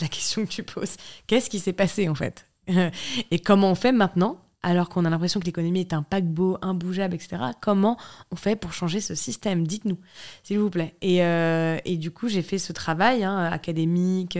la 0.00 0.08
question 0.08 0.44
que 0.44 0.50
tu 0.50 0.62
poses. 0.62 0.96
Qu'est-ce 1.26 1.48
qui 1.48 1.60
s'est 1.60 1.72
passé 1.72 2.08
en 2.08 2.14
fait? 2.14 2.46
Et 3.30 3.38
comment 3.38 3.70
on 3.70 3.74
fait 3.74 3.92
maintenant 3.92 4.38
alors 4.64 4.88
qu'on 4.88 5.04
a 5.04 5.10
l'impression 5.10 5.40
que 5.40 5.46
l'économie 5.46 5.80
est 5.80 5.92
un 5.92 6.04
paquebot 6.04 6.56
imbougeable, 6.62 7.16
etc. 7.16 7.42
Comment 7.60 7.96
on 8.30 8.36
fait 8.36 8.54
pour 8.54 8.72
changer 8.72 9.00
ce 9.00 9.16
système? 9.16 9.66
Dites-nous, 9.66 9.98
s'il 10.44 10.60
vous 10.60 10.70
plaît. 10.70 10.94
Et, 11.00 11.96
du 11.96 12.12
coup, 12.12 12.28
j'ai 12.28 12.42
fait 12.42 12.58
ce 12.58 12.72
travail 12.72 13.24
hein, 13.24 13.42
académique, 13.50 14.38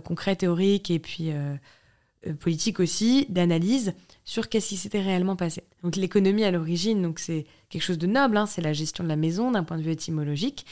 concret, 0.00 0.36
théorique, 0.36 0.90
et 0.90 0.98
puis 0.98 1.30
euh, 1.30 1.54
euh, 2.26 2.34
politique 2.34 2.78
aussi, 2.78 3.26
d'analyse 3.30 3.94
sur 4.24 4.48
qu'est-ce 4.48 4.68
qui 4.68 4.76
s'était 4.76 5.00
réellement 5.00 5.34
passé. 5.34 5.64
Donc 5.82 5.96
l'économie 5.96 6.44
à 6.44 6.52
l'origine, 6.52 7.02
donc 7.02 7.18
c'est 7.18 7.46
quelque 7.68 7.82
chose 7.82 7.98
de 7.98 8.06
noble, 8.06 8.36
hein, 8.36 8.46
c'est 8.46 8.62
la 8.62 8.72
gestion 8.72 9.02
de 9.02 9.08
la 9.08 9.16
maison 9.16 9.50
d'un 9.50 9.64
point 9.64 9.76
de 9.76 9.82
vue 9.82 9.90
étymologique, 9.90 10.64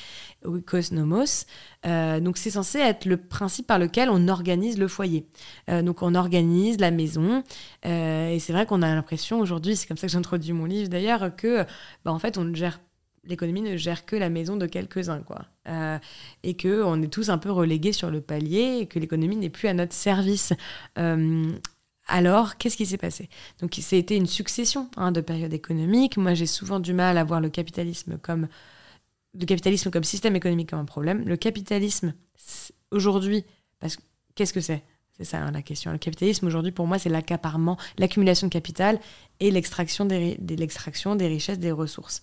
oikos 0.45 0.93
nomos. 0.93 1.47
Euh, 1.87 2.21
donc 2.21 2.37
c'est 2.37 2.51
censé 2.51 2.79
être 2.79 3.05
le 3.05 3.17
principe 3.17 3.67
par 3.67 3.81
lequel 3.81 4.11
on 4.11 4.29
organise 4.29 4.79
le 4.79 4.87
foyer. 4.87 5.27
Euh, 5.69 5.83
donc 5.83 6.03
on 6.03 6.15
organise 6.15 6.79
la 6.79 6.93
maison, 6.93 7.43
et 7.83 8.39
c'est 8.39 8.53
vrai 8.53 8.67
qu'on 8.67 8.83
a 8.83 8.95
l'impression 8.95 9.41
aujourd'hui, 9.41 9.75
c'est 9.75 9.89
comme 9.89 9.97
ça 9.97 10.07
que 10.07 10.13
j'introduis 10.13 10.53
mon 10.53 10.67
livre 10.67 10.89
d'ailleurs, 10.89 11.35
que 11.35 11.65
bah, 12.05 12.13
en 12.13 12.21
fait 12.21 12.39
on 12.39 12.45
ne 12.45 12.55
gère 12.55 12.79
l'économie 13.25 13.63
ne 13.63 13.77
gère 13.77 14.07
que 14.07 14.17
la 14.17 14.31
maison 14.31 14.57
de 14.57 14.67
quelques-uns, 14.67 15.21
quoi. 15.21 15.47
Euh, 15.69 15.99
et 16.43 16.55
que 16.55 16.83
on 16.83 17.01
est 17.03 17.13
tous 17.13 17.29
un 17.31 17.39
peu 17.39 17.51
relégués 17.51 17.93
sur 17.93 18.11
le 18.11 18.21
palier 18.21 18.79
et 18.81 18.87
que 18.87 18.99
l'économie 18.99 19.37
n'est 19.37 19.51
plus 19.51 19.69
à 19.69 19.75
notre 19.75 19.93
service. 19.93 20.53
Euh, 20.99 21.51
alors, 22.07 22.57
qu'est-ce 22.57 22.77
qui 22.77 22.87
s'est 22.87 22.99
passé? 22.99 23.29
Donc, 23.61 23.79
été 23.79 24.17
une 24.17 24.27
succession 24.27 24.91
hein, 24.97 25.13
de 25.13 25.21
périodes 25.21 25.53
économiques. 25.53 26.17
Moi, 26.17 26.35
j'ai 26.35 26.47
souvent 26.47 26.81
du 26.81 26.93
mal 26.93 27.19
à 27.19 27.25
voir 27.25 27.41
le 27.41 27.51
capitalisme 27.51 28.19
comme 28.19 28.49
le 29.39 29.47
capitalisme 29.47 29.91
comme 29.91 30.03
système 30.03 30.35
économique 30.35 30.71
comme 30.71 30.81
un 30.81 30.85
problème. 30.85 31.23
Le 31.25 31.37
capitalisme 31.37 32.15
aujourd'hui, 32.91 33.45
parce 33.79 33.97
qu'est-ce 34.35 34.53
que 34.53 34.61
c'est? 34.61 34.83
C'est 35.21 35.33
ça 35.33 35.43
hein, 35.43 35.51
la 35.51 35.61
question. 35.61 35.93
Le 35.93 35.99
capitalisme 35.99 36.47
aujourd'hui, 36.47 36.73
pour 36.73 36.87
moi, 36.87 36.99
c'est 36.99 37.11
l'accaparement, 37.11 37.77
l'accumulation 37.99 38.47
de 38.47 38.53
capital 38.53 38.99
et 39.39 39.51
l'extraction 39.51 40.07
des, 40.07 40.39
l'extraction 40.49 41.15
des 41.15 41.27
richesses, 41.27 41.59
des 41.59 41.73
ressources. 41.73 42.23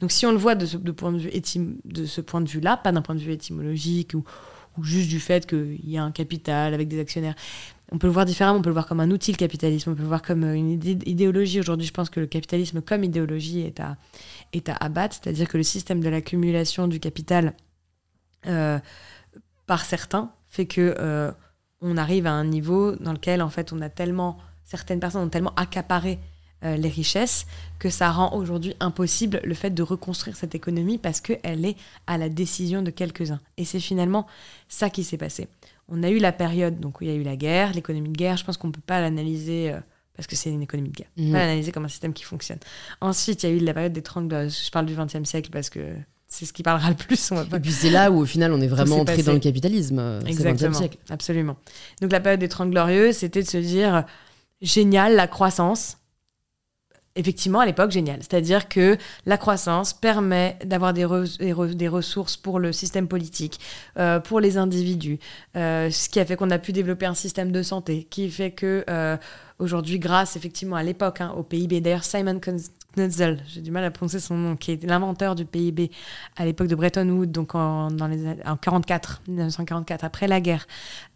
Donc 0.00 0.12
si 0.12 0.24
on 0.24 0.32
le 0.32 0.38
voit 0.38 0.54
de 0.54 0.64
ce, 0.64 0.78
point 0.78 1.12
de, 1.12 1.18
vue 1.18 1.30
de 1.84 2.06
ce 2.06 2.20
point 2.22 2.40
de 2.40 2.48
vue-là, 2.48 2.78
pas 2.78 2.90
d'un 2.90 3.02
point 3.02 3.14
de 3.14 3.20
vue 3.20 3.32
étymologique 3.32 4.14
ou, 4.14 4.24
juste 4.82 5.08
du 5.08 5.20
fait 5.20 5.44
qu'il 5.44 5.90
y 5.90 5.98
a 5.98 6.04
un 6.04 6.12
capital 6.12 6.72
avec 6.72 6.88
des 6.88 7.00
actionnaires, 7.00 7.34
on 7.90 7.98
peut 7.98 8.06
le 8.06 8.12
voir 8.12 8.24
différemment, 8.24 8.60
on 8.60 8.62
peut 8.62 8.70
le 8.70 8.74
voir 8.74 8.86
comme 8.86 9.00
un 9.00 9.10
outil, 9.10 9.32
le 9.32 9.36
capitalisme, 9.36 9.90
on 9.90 9.94
peut 9.94 10.02
le 10.02 10.08
voir 10.08 10.22
comme 10.22 10.44
une 10.44 10.70
idéologie. 10.70 11.60
Aujourd'hui, 11.60 11.86
je 11.86 11.92
pense 11.92 12.08
que 12.08 12.20
le 12.20 12.28
capitalisme 12.28 12.80
comme 12.80 13.04
idéologie 13.04 13.60
est 13.60 13.80
à, 13.80 13.96
est 14.54 14.70
à 14.70 14.76
abattre, 14.76 15.16
c'est-à-dire 15.20 15.48
que 15.48 15.56
le 15.56 15.64
système 15.64 16.00
de 16.00 16.08
l'accumulation 16.08 16.86
du 16.86 17.00
capital 17.00 17.54
euh, 18.46 18.78
par 19.66 19.84
certains 19.84 20.32
fait 20.48 20.64
que... 20.66 20.94
Euh, 20.98 21.30
on 21.80 21.96
arrive 21.96 22.26
à 22.26 22.32
un 22.32 22.44
niveau 22.44 22.96
dans 22.96 23.12
lequel 23.12 23.42
en 23.42 23.50
fait 23.50 23.72
on 23.72 23.80
a 23.80 23.88
tellement 23.88 24.38
certaines 24.64 25.00
personnes 25.00 25.22
ont 25.22 25.28
tellement 25.28 25.54
accaparé 25.56 26.18
euh, 26.64 26.76
les 26.76 26.88
richesses 26.88 27.46
que 27.78 27.88
ça 27.88 28.10
rend 28.10 28.36
aujourd'hui 28.36 28.74
impossible 28.80 29.40
le 29.44 29.54
fait 29.54 29.70
de 29.70 29.82
reconstruire 29.82 30.36
cette 30.36 30.56
économie 30.56 30.98
parce 30.98 31.20
qu'elle 31.20 31.64
est 31.64 31.76
à 32.08 32.18
la 32.18 32.28
décision 32.28 32.82
de 32.82 32.90
quelques-uns. 32.90 33.40
Et 33.56 33.64
c'est 33.64 33.78
finalement 33.78 34.26
ça 34.68 34.90
qui 34.90 35.04
s'est 35.04 35.16
passé. 35.16 35.46
On 35.88 36.02
a 36.02 36.10
eu 36.10 36.18
la 36.18 36.32
période 36.32 36.80
donc 36.80 37.00
où 37.00 37.04
il 37.04 37.10
y 37.10 37.12
a 37.12 37.14
eu 37.14 37.22
la 37.22 37.36
guerre, 37.36 37.72
l'économie 37.74 38.08
de 38.08 38.16
guerre. 38.16 38.36
Je 38.36 38.44
pense 38.44 38.56
qu'on 38.56 38.66
ne 38.68 38.72
peut 38.72 38.80
pas 38.84 39.00
l'analyser 39.00 39.70
euh, 39.70 39.78
parce 40.16 40.26
que 40.26 40.34
c'est 40.34 40.50
une 40.50 40.62
économie 40.62 40.90
de 40.90 40.96
guerre. 40.96 41.10
On 41.16 41.26
peut 41.26 41.32
pas 41.32 41.38
l'analyser 41.38 41.70
comme 41.70 41.84
un 41.84 41.88
système 41.88 42.12
qui 42.12 42.24
fonctionne. 42.24 42.58
Ensuite, 43.00 43.44
il 43.44 43.50
y 43.50 43.52
a 43.52 43.54
eu 43.54 43.60
la 43.60 43.72
période 43.72 43.92
des 43.92 44.02
30 44.02 44.28
Je 44.28 44.70
parle 44.72 44.86
du 44.86 44.96
XXe 44.96 45.22
siècle 45.28 45.50
parce 45.52 45.70
que 45.70 45.94
c'est 46.28 46.44
ce 46.44 46.52
qui 46.52 46.62
parlera 46.62 46.90
le 46.90 46.94
plus. 46.94 47.32
Et 47.32 47.60
puis 47.60 47.72
c'est 47.72 47.90
là 47.90 48.10
où 48.10 48.20
au 48.20 48.26
final 48.26 48.52
on 48.52 48.60
est 48.60 48.66
vraiment 48.66 49.00
entré 49.00 49.22
dans 49.22 49.32
le 49.32 49.38
capitalisme. 49.38 49.98
Euh, 49.98 50.20
Exactement. 50.26 50.76
Siècle. 50.76 50.98
Absolument. 51.08 51.56
Donc 52.02 52.12
la 52.12 52.20
période 52.20 52.40
des 52.40 52.48
Trente 52.48 52.70
Glorieux, 52.70 53.12
c'était 53.12 53.42
de 53.42 53.48
se 53.48 53.56
dire 53.56 54.04
génial 54.60 55.16
la 55.16 55.26
croissance. 55.26 55.96
Effectivement, 57.16 57.58
à 57.58 57.66
l'époque, 57.66 57.90
génial. 57.90 58.20
C'est-à-dire 58.20 58.68
que 58.68 58.96
la 59.26 59.36
croissance 59.38 59.92
permet 59.92 60.56
d'avoir 60.64 60.92
des, 60.92 61.04
des, 61.40 61.88
ressources 61.88 62.36
pour 62.36 62.60
le 62.60 62.72
système 62.72 63.08
politique, 63.08 63.58
euh, 63.98 64.20
pour 64.20 64.38
les 64.38 64.56
individus, 64.56 65.18
euh, 65.56 65.90
ce 65.90 66.08
qui 66.08 66.20
a 66.20 66.24
fait 66.24 66.36
qu'on 66.36 66.50
a 66.50 66.60
pu 66.60 66.72
développer 66.72 67.06
un 67.06 67.14
système 67.14 67.50
de 67.50 67.64
santé, 67.64 68.06
qui 68.08 68.30
fait 68.30 68.52
que 68.52 68.84
aujourd'hui, 69.58 69.98
grâce 69.98 70.36
effectivement 70.36 70.76
à 70.76 70.84
l'époque, 70.84 71.20
hein, 71.20 71.34
au 71.36 71.42
PIB, 71.42 71.80
d'ailleurs 71.80 72.04
Simon 72.04 72.38
J'ai 73.46 73.60
du 73.60 73.70
mal 73.70 73.84
à 73.84 73.90
prononcer 73.90 74.20
son 74.20 74.36
nom, 74.36 74.56
qui 74.56 74.72
est 74.72 74.84
l'inventeur 74.84 75.34
du 75.34 75.44
PIB 75.44 75.90
à 76.36 76.44
l'époque 76.44 76.68
de 76.68 76.74
Bretton 76.74 77.08
Woods, 77.08 77.26
donc 77.26 77.54
en, 77.54 77.90
dans 77.90 78.06
les, 78.06 78.36
en 78.44 78.56
44, 78.56 79.22
1944, 79.28 80.04
après 80.04 80.26
la 80.26 80.40
guerre, 80.40 80.66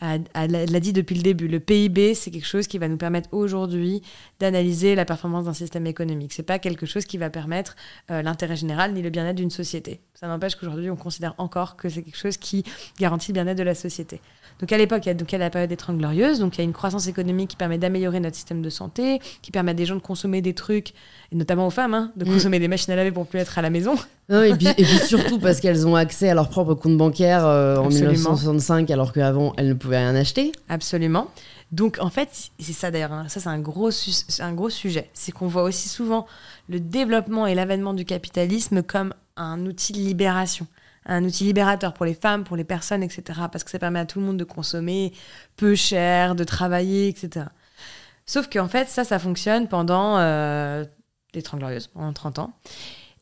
l'a 0.01 0.81
dit 0.81 0.93
depuis 0.93 1.17
le 1.17 1.23
début. 1.23 1.49
Le 1.49 1.61
PIB, 1.61 2.15
c'est 2.15 2.31
quelque 2.31 2.47
chose 2.47 2.67
qui 2.67 2.79
va 2.79 2.89
nous 2.89 2.97
permettre 2.97 3.29
aujourd'hui 3.33 4.03
d'analyser 4.41 4.95
la 4.95 5.05
performance 5.05 5.47
d'un 5.47 5.55
système 5.55 5.87
économique. 5.87 6.33
C'est 6.33 6.43
pas 6.43 6.59
quelque 6.59 6.87
chose 6.87 7.05
qui 7.05 7.19
va 7.19 7.31
permettre 7.31 7.77
euh, 8.11 8.23
l'intérêt 8.23 8.57
général 8.57 8.93
ni 8.93 9.03
le 9.03 9.11
bien-être 9.11 9.37
d'une 9.37 9.51
société. 9.51 10.01
Ça 10.15 10.29
n'empêche 10.29 10.55
qu'aujourd'hui, 10.57 10.91
on 10.91 10.97
considère 10.97 11.35
encore 11.39 11.77
que 11.77 11.89
c'est 11.89 12.03
quelque 12.03 12.19
chose 12.19 12.37
qui 12.37 12.65
garantit 12.99 13.33
le 13.33 13.35
bien-être 13.35 13.59
de 13.59 13.63
la 13.63 13.75
société. 13.75 14.21
Donc 14.61 14.71
à 14.71 14.79
l'époque, 14.79 15.05
il 15.07 15.09
y 15.09 15.13
a 15.13 15.17
il 15.33 15.35
a 15.37 15.39
la 15.39 15.51
période 15.51 15.71
des 15.71 15.77
Trente 15.77 15.99
Glorieuses, 15.99 16.39
donc 16.39 16.57
il 16.57 16.59
y 16.59 16.61
a 16.61 16.65
une 16.65 16.73
croissance 16.73 17.07
économique 17.07 17.51
qui 17.51 17.57
permet 17.57 17.79
d'améliorer 17.79 18.21
notre 18.21 18.37
système 18.37 18.61
de 18.61 18.71
santé, 18.71 19.19
qui 19.41 19.51
permet 19.51 19.71
à 19.71 19.75
des 19.75 19.87
gens 19.87 19.95
de 19.95 20.01
consommer 20.01 20.43
des 20.43 20.55
trucs, 20.55 20.91
et 21.33 21.37
notamment 21.37 21.67
aux 21.67 21.71
femmes, 21.73 21.95
hein, 21.95 22.13
de 22.17 22.25
mm. 22.25 22.29
consommer 22.29 22.59
des 22.61 22.69
machines 22.69 22.93
à 22.93 22.97
laver 22.97 23.11
pour 23.11 23.27
plus 23.27 23.41
être 23.41 23.59
à 23.59 23.63
la 23.63 23.71
maison. 23.71 23.95
et, 24.31 24.55
puis, 24.55 24.85
surtout 25.07 25.41
parce 25.41 25.61
qu'elles 25.61 25.87
ont 25.87 25.97
accès 25.97 26.29
à 26.29 26.35
leur 26.35 26.49
propre 26.49 26.75
compte 26.75 26.97
bancaire 26.97 27.45
euh, 27.45 27.77
en 27.79 27.89
1965, 27.89 28.91
alors 28.91 29.13
qu'avant 29.13 29.53
elles 29.57 29.69
ne 29.69 29.75
pouvaient 29.75 29.99
rien 29.99 30.15
acheter. 30.15 30.53
Absolument. 30.69 31.29
Donc 31.73 31.97
en 32.01 32.11
fait, 32.11 32.29
c'est 32.61 32.73
ça 32.73 32.91
d'ailleurs, 32.91 33.13
hein, 33.13 33.27
ça 33.29 33.41
c'est 33.41 33.49
un 33.49 33.59
gros, 33.59 33.91
un 34.41 34.53
gros 34.53 34.71
sujet, 34.71 35.11
c'est 35.15 35.33
qu'on 35.33 35.49
voit 35.49 35.63
aussi 35.63 35.89
souvent 35.89 36.27
le 36.69 36.79
développement 36.79 37.47
et 37.47 37.55
l'avènement 37.55 37.95
du 37.95 38.05
capitalisme 38.05 38.83
comme 38.83 39.15
un 39.37 39.65
outil 39.67 39.93
de 39.93 39.99
libération 39.99 40.67
un 41.07 41.25
outil 41.25 41.45
libérateur 41.45 41.95
pour 41.95 42.07
les 42.07 42.15
femmes, 42.15 42.45
pour 42.45 42.57
les 42.57 42.65
personnes, 42.65 43.03
etc. 43.03 43.41
Parce 43.51 43.65
que 43.65 43.71
ça 43.71 43.79
permet 43.79 43.99
à 43.99 44.07
tout 44.07 44.21
le 44.21 44.27
monde 44.27 44.37
de 44.37 44.45
consommer 44.45 45.13
peu 45.57 45.75
cher, 45.75 46.35
de 46.35 46.45
travailler, 46.45 47.09
etc. 47.09 47.47
Sauf 48.27 48.49
qu'en 48.49 48.69
fait, 48.69 48.89
ça, 48.89 49.05
ça 49.05 49.19
fonctionne 49.19 49.69
pendant 49.69 50.19
euh, 50.19 50.85
les 51.35 51.43
30 51.43 51.61
glorieuses, 51.61 51.91
en 51.95 52.13
30 52.13 52.39
ans. 52.39 52.53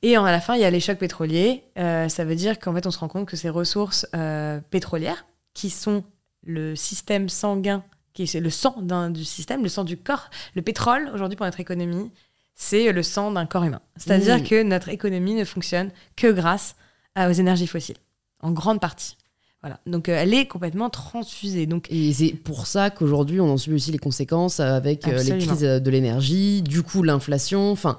Et 0.02 0.16
à 0.16 0.22
la 0.22 0.40
fin, 0.40 0.54
il 0.54 0.60
y 0.60 0.64
a 0.64 0.70
les 0.70 0.80
chocs 0.80 0.98
pétroliers. 0.98 1.62
Euh, 1.78 2.08
ça 2.08 2.24
veut 2.24 2.34
dire 2.34 2.58
qu'en 2.58 2.74
fait, 2.74 2.86
on 2.86 2.90
se 2.90 2.98
rend 2.98 3.08
compte 3.08 3.28
que 3.28 3.36
ces 3.36 3.50
ressources 3.50 4.06
euh, 4.14 4.60
pétrolières, 4.70 5.26
qui 5.52 5.68
sont 5.68 6.04
le 6.42 6.74
système 6.74 7.28
sanguin, 7.28 7.84
qui 8.14 8.22
est 8.22 8.40
le 8.40 8.50
sang 8.50 8.80
du 9.10 9.24
système, 9.24 9.62
le 9.62 9.68
sang 9.68 9.84
du 9.84 9.96
corps, 9.96 10.30
le 10.54 10.62
pétrole, 10.62 11.10
aujourd'hui, 11.12 11.36
pour 11.36 11.44
notre 11.44 11.60
économie, 11.60 12.10
c'est 12.54 12.92
le 12.92 13.02
sang 13.02 13.30
d'un 13.30 13.46
corps 13.46 13.64
humain. 13.64 13.82
C'est-à-dire 13.96 14.38
mmh. 14.38 14.44
que 14.44 14.62
notre 14.62 14.88
économie 14.88 15.34
ne 15.34 15.44
fonctionne 15.44 15.90
que 16.16 16.30
grâce 16.30 16.76
aux 17.18 17.32
énergies 17.32 17.66
fossiles, 17.66 17.96
en 18.40 18.52
grande 18.52 18.80
partie. 18.80 19.16
Voilà. 19.62 19.78
Donc 19.86 20.08
euh, 20.08 20.16
elle 20.16 20.32
est 20.32 20.46
complètement 20.46 20.88
transfusée. 20.88 21.66
Donc... 21.66 21.86
Et 21.90 22.12
c'est 22.12 22.32
pour 22.32 22.66
ça 22.66 22.90
qu'aujourd'hui 22.90 23.40
on 23.40 23.50
en 23.50 23.56
subit 23.58 23.76
aussi 23.76 23.92
les 23.92 23.98
conséquences 23.98 24.58
avec 24.58 25.06
euh, 25.06 25.22
les 25.22 25.38
crises 25.38 25.60
de 25.60 25.90
l'énergie, 25.90 26.62
du 26.62 26.82
coup 26.82 27.02
l'inflation. 27.02 27.70
Enfin, 27.70 27.98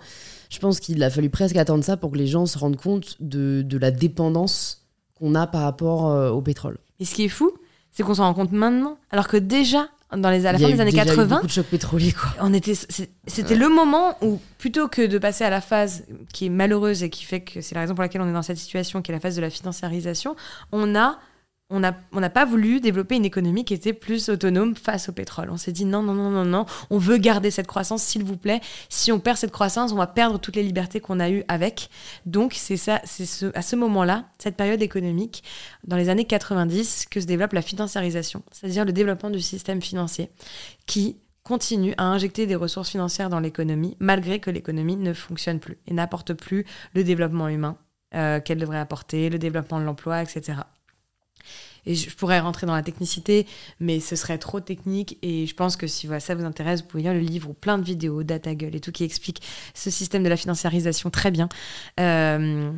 je 0.49 0.59
pense 0.59 0.80
qu'il 0.80 1.01
a 1.03 1.09
fallu 1.09 1.30
presque 1.30 1.55
attendre 1.55 1.84
ça 1.84 1.97
pour 1.97 2.12
que 2.12 2.18
les 2.18 2.28
gens 2.28 2.45
se 2.45 2.57
rendent 2.57 2.78
compte 2.78 3.16
de, 3.20 3.62
de 3.62 3.78
la 3.78 3.91
dépendance 3.91 4.88
qu'on 5.20 5.36
a 5.36 5.45
par 5.45 5.62
rapport 5.62 6.09
euh, 6.09 6.32
au 6.32 6.41
pétrole. 6.41 6.78
Et 6.99 7.05
ce 7.05 7.14
qui 7.14 7.26
est 7.26 7.30
fou, 7.30 7.51
c'est 7.91 8.03
qu'on 8.03 8.16
s'en 8.16 8.24
rend 8.24 8.34
compte 8.34 8.51
maintenant, 8.51 8.97
alors 9.12 9.28
que 9.28 9.38
déjà 9.38 9.88
dans 10.18 10.30
les, 10.30 10.45
à 10.45 10.51
la 10.51 10.59
fin 10.59 10.68
des 10.68 10.80
années 10.80 10.91
80. 10.91 11.26
beaucoup 11.26 11.47
de 11.47 11.51
chocs 11.51 11.68
pétroliers, 11.68 12.12
quoi. 12.12 12.32
On 12.41 12.53
était, 12.53 12.74
c'était 12.76 13.55
le 13.55 13.70
moment 13.70 14.18
où, 14.22 14.39
plutôt 14.57 14.88
que 14.88 15.05
de 15.05 15.18
passer 15.18 15.45
à 15.45 15.49
la 15.49 15.62
phase 15.62 16.03
qui 16.34 16.47
est 16.47 16.49
malheureuse 16.49 17.03
et 17.03 17.09
qui 17.09 17.24
fait 17.24 17.41
que 17.41 17.62
c'est 17.62 17.76
la 17.76 17.82
raison 17.82 17.95
pour 17.95 18.01
laquelle 18.01 18.22
on 18.22 18.28
est 18.28 18.34
dans 18.34 18.41
cette 18.41 18.57
situation, 18.57 19.01
qui 19.01 19.12
est 19.12 19.16
la 19.16 19.22
phase 19.22 19.36
de 19.36 19.41
la 19.41 19.49
financiarisation, 19.49 20.36
on 20.72 20.95
a 20.95 21.18
on 21.72 21.80
n'a 21.80 22.30
pas 22.30 22.45
voulu 22.45 22.80
développer 22.80 23.15
une 23.15 23.26
économie 23.26 23.65
qui 23.65 23.74
était 23.74 23.93
plus 23.93 24.30
autonome 24.30 24.76
face 24.76 25.09
au 25.09 25.11
pétrole. 25.11 25.49
On 25.49 25.57
s'est 25.57 25.72
dit 25.72 25.86
non, 25.86 26.03
non, 26.03 26.13
non, 26.13 26.30
non, 26.30 26.45
non, 26.45 26.65
on 26.89 26.97
veut 26.97 27.17
garder 27.17 27.51
cette 27.51 27.67
croissance, 27.67 28.03
s'il 28.03 28.24
vous 28.24 28.38
plaît. 28.38 28.61
Si 28.89 29.11
on 29.11 29.19
perd 29.19 29.38
cette 29.38 29.51
croissance, 29.51 29.91
on 29.91 29.95
va 29.95 30.07
perdre 30.07 30.39
toutes 30.39 30.55
les 30.55 30.63
libertés 30.63 30.99
qu'on 30.99 31.19
a 31.19 31.30
eues 31.30 31.43
avec. 31.47 31.89
Donc, 32.26 32.53
c'est 32.55 32.78
ça, 32.78 33.01
c'est 33.05 33.26
ce, 33.26 33.45
à 33.55 33.61
ce 33.61 33.76
moment-là, 33.76 34.26
cette 34.38 34.57
période 34.57 34.82
économique, 34.82 35.43
dans 35.86 35.97
les 35.97 36.09
années 36.09 36.26
90, 36.26 37.07
que 37.09 37.22
se 37.22 37.26
développe 37.26 37.53
la 37.53 37.61
financiarisation, 37.61 38.43
c'est-à-dire 38.51 38.86
le 38.86 38.91
développement 38.91 39.30
du 39.30 39.41
système 39.41 39.82
financier 39.82 40.30
qui 40.86 41.17
continue 41.43 41.93
à 41.97 42.03
injecter 42.03 42.45
des 42.45 42.55
ressources 42.55 42.89
financières 42.89 43.30
dans 43.30 43.39
l'économie, 43.39 43.97
malgré 43.99 44.39
que 44.39 44.51
l'économie 44.51 44.95
ne 44.95 45.13
fonctionne 45.13 45.59
plus 45.59 45.78
et 45.88 45.93
n'apporte 45.93 46.34
plus 46.34 46.65
le 46.93 47.03
développement 47.03 47.47
humain 47.47 47.78
euh, 48.13 48.39
qu'elle 48.39 48.59
devrait 48.59 48.78
apporter, 48.78 49.30
le 49.30 49.39
développement 49.39 49.80
de 49.80 49.86
l'emploi, 49.86 50.22
etc. 50.22 50.59
Et 51.86 51.95
je 51.95 52.09
pourrais 52.15 52.39
rentrer 52.39 52.67
dans 52.67 52.75
la 52.75 52.84
technicité, 52.84 53.47
mais 53.79 53.99
ce 53.99 54.15
serait 54.15 54.38
trop 54.38 54.59
technique. 54.59 55.17
Et 55.21 55.47
je 55.47 55.55
pense 55.55 55.75
que 55.75 55.88
si 55.88 56.07
voilà, 56.07 56.19
ça 56.19 56.36
vous 56.36 56.45
intéresse, 56.45 56.82
vous 56.82 56.88
pouvez 56.88 57.03
lire 57.03 57.13
le 57.13 57.19
livre 57.19 57.49
ou 57.49 57.53
plein 57.53 57.77
de 57.77 57.84
vidéos, 57.84 58.23
DataGull 58.23 58.75
et 58.75 58.79
tout 58.79 58.91
qui 58.91 59.03
explique 59.03 59.41
ce 59.73 59.89
système 59.89 60.23
de 60.23 60.29
la 60.29 60.38
financiarisation 60.38 61.09
très 61.09 61.32
bien. 61.32 61.49
Euh, 61.99 62.71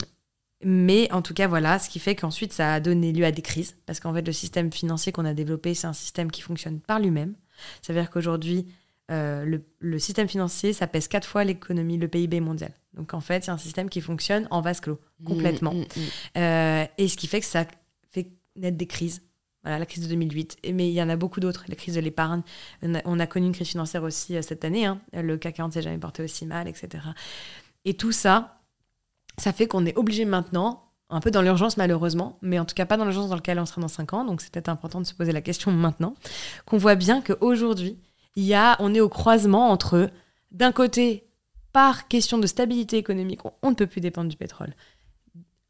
mais 0.63 1.11
en 1.11 1.21
tout 1.21 1.33
cas, 1.33 1.47
voilà, 1.47 1.79
ce 1.79 1.89
qui 1.89 1.99
fait 1.99 2.15
qu'ensuite, 2.15 2.53
ça 2.53 2.73
a 2.73 2.79
donné 2.79 3.11
lieu 3.11 3.25
à 3.25 3.31
des 3.31 3.41
crises. 3.41 3.75
Parce 3.85 3.99
qu'en 3.99 4.13
fait, 4.13 4.25
le 4.25 4.31
système 4.31 4.71
financier 4.71 5.11
qu'on 5.11 5.25
a 5.25 5.33
développé, 5.33 5.73
c'est 5.73 5.87
un 5.87 5.93
système 5.93 6.31
qui 6.31 6.41
fonctionne 6.41 6.79
par 6.79 6.99
lui-même. 6.99 7.35
Ça 7.81 7.93
veut 7.93 7.99
dire 7.99 8.09
qu'aujourd'hui, 8.09 8.67
euh, 9.11 9.43
le, 9.43 9.63
le, 9.79 9.99
système 9.99 10.29
financier, 10.29 10.71
ça 10.71 10.87
pèse 10.87 11.09
quatre 11.09 11.27
fois 11.27 11.43
l'économie, 11.43 11.97
le 11.97 12.07
PIB 12.07 12.39
mondial. 12.39 12.71
Donc 12.93 13.13
en 13.13 13.19
fait, 13.19 13.43
c'est 13.43 13.51
un 13.51 13.57
système 13.57 13.89
qui 13.89 13.99
fonctionne 13.99 14.47
en 14.49 14.61
vase 14.61 14.79
clos, 14.79 14.99
mmh, 15.19 15.25
complètement. 15.25 15.73
Mmh, 15.73 15.81
mmh. 15.81 16.37
Euh, 16.37 16.85
et 16.97 17.07
ce 17.09 17.17
qui 17.17 17.27
fait 17.27 17.41
que 17.41 17.45
ça 17.45 17.65
naître 18.55 18.77
des 18.77 18.87
crises. 18.87 19.21
Voilà, 19.63 19.79
la 19.79 19.85
crise 19.85 20.03
de 20.03 20.09
2008. 20.09 20.57
Mais 20.73 20.89
il 20.89 20.93
y 20.93 21.01
en 21.01 21.09
a 21.09 21.15
beaucoup 21.15 21.39
d'autres. 21.39 21.63
La 21.67 21.75
crise 21.75 21.95
de 21.95 22.01
l'épargne. 22.01 22.41
On, 22.81 23.19
a 23.19 23.27
connu 23.27 23.47
une 23.47 23.53
crise 23.53 23.69
financière 23.69 24.03
aussi 24.03 24.35
euh, 24.35 24.41
cette 24.41 24.65
année. 24.65 24.85
Hein. 24.85 25.01
Le 25.13 25.37
CAC 25.37 25.55
40 25.55 25.73
s'est 25.73 25.81
jamais 25.81 25.97
porté 25.97 26.23
aussi 26.23 26.45
mal, 26.45 26.67
etc. 26.67 27.03
Et 27.85 27.93
tout 27.93 28.11
ça, 28.11 28.59
ça 29.37 29.53
fait 29.53 29.67
qu'on 29.67 29.85
est 29.85 29.97
obligé 29.97 30.25
maintenant, 30.25 30.91
un 31.09 31.19
peu 31.19 31.31
dans 31.31 31.41
l'urgence 31.41 31.77
malheureusement, 31.77 32.37
mais 32.41 32.59
en 32.59 32.65
tout 32.65 32.75
cas 32.75 32.85
pas 32.85 32.97
dans 32.97 33.03
l'urgence 33.03 33.29
dans 33.29 33.35
laquelle 33.35 33.59
on 33.59 33.65
sera 33.65 33.81
dans 33.81 33.87
5 33.87 34.13
ans, 34.13 34.25
donc 34.25 34.41
c'est 34.41 34.51
peut-être 34.51 34.69
important 34.69 35.01
de 35.01 35.05
se 35.05 35.13
poser 35.13 35.31
la 35.31 35.41
question 35.41 35.71
maintenant, 35.71 36.15
qu'on 36.65 36.77
voit 36.77 36.95
bien 36.95 37.21
qu'aujourd'hui, 37.21 37.99
il 38.35 38.43
y 38.43 38.53
a, 38.53 38.75
on 38.79 38.93
est 38.93 38.99
au 38.99 39.09
croisement 39.09 39.69
entre, 39.69 40.09
d'un 40.51 40.71
côté, 40.71 41.27
par 41.71 42.07
question 42.07 42.37
de 42.37 42.47
stabilité 42.47 42.97
économique, 42.97 43.41
on 43.61 43.69
ne 43.69 43.75
peut 43.75 43.87
plus 43.87 44.01
dépendre 44.01 44.29
du 44.29 44.37
pétrole. 44.37 44.73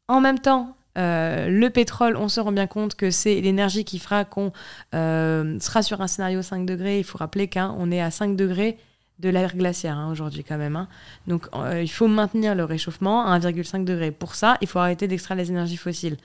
En 0.08 0.20
même 0.20 0.38
temps, 0.38 0.76
euh, 0.96 1.48
le 1.48 1.70
pétrole, 1.70 2.16
on 2.16 2.28
se 2.28 2.40
rend 2.40 2.52
bien 2.52 2.66
compte 2.66 2.94
que 2.94 3.10
c'est 3.10 3.40
l'énergie 3.40 3.84
qui 3.84 3.98
fera 3.98 4.24
qu'on 4.24 4.52
euh, 4.94 5.58
sera 5.60 5.82
sur 5.82 6.00
un 6.00 6.06
scénario 6.06 6.42
5 6.42 6.66
degrés. 6.66 6.98
Il 6.98 7.04
faut 7.04 7.18
rappeler 7.18 7.48
qu'on 7.48 7.90
est 7.90 8.00
à 8.00 8.10
5 8.10 8.36
degrés 8.36 8.78
de 9.20 9.28
l'ère 9.28 9.56
glaciaire 9.56 9.96
hein, 9.96 10.10
aujourd'hui 10.10 10.44
quand 10.44 10.58
même. 10.58 10.76
Hein. 10.76 10.88
Donc 11.26 11.46
euh, 11.54 11.82
il 11.82 11.90
faut 11.90 12.08
maintenir 12.08 12.54
le 12.54 12.64
réchauffement 12.64 13.26
à 13.26 13.38
1,5 13.38 13.84
degré. 13.84 14.10
Pour 14.10 14.34
ça, 14.34 14.56
il 14.60 14.68
faut 14.68 14.78
arrêter 14.78 15.08
d'extraire 15.08 15.36
les 15.36 15.50
énergies 15.50 15.76
fossiles. 15.76 16.16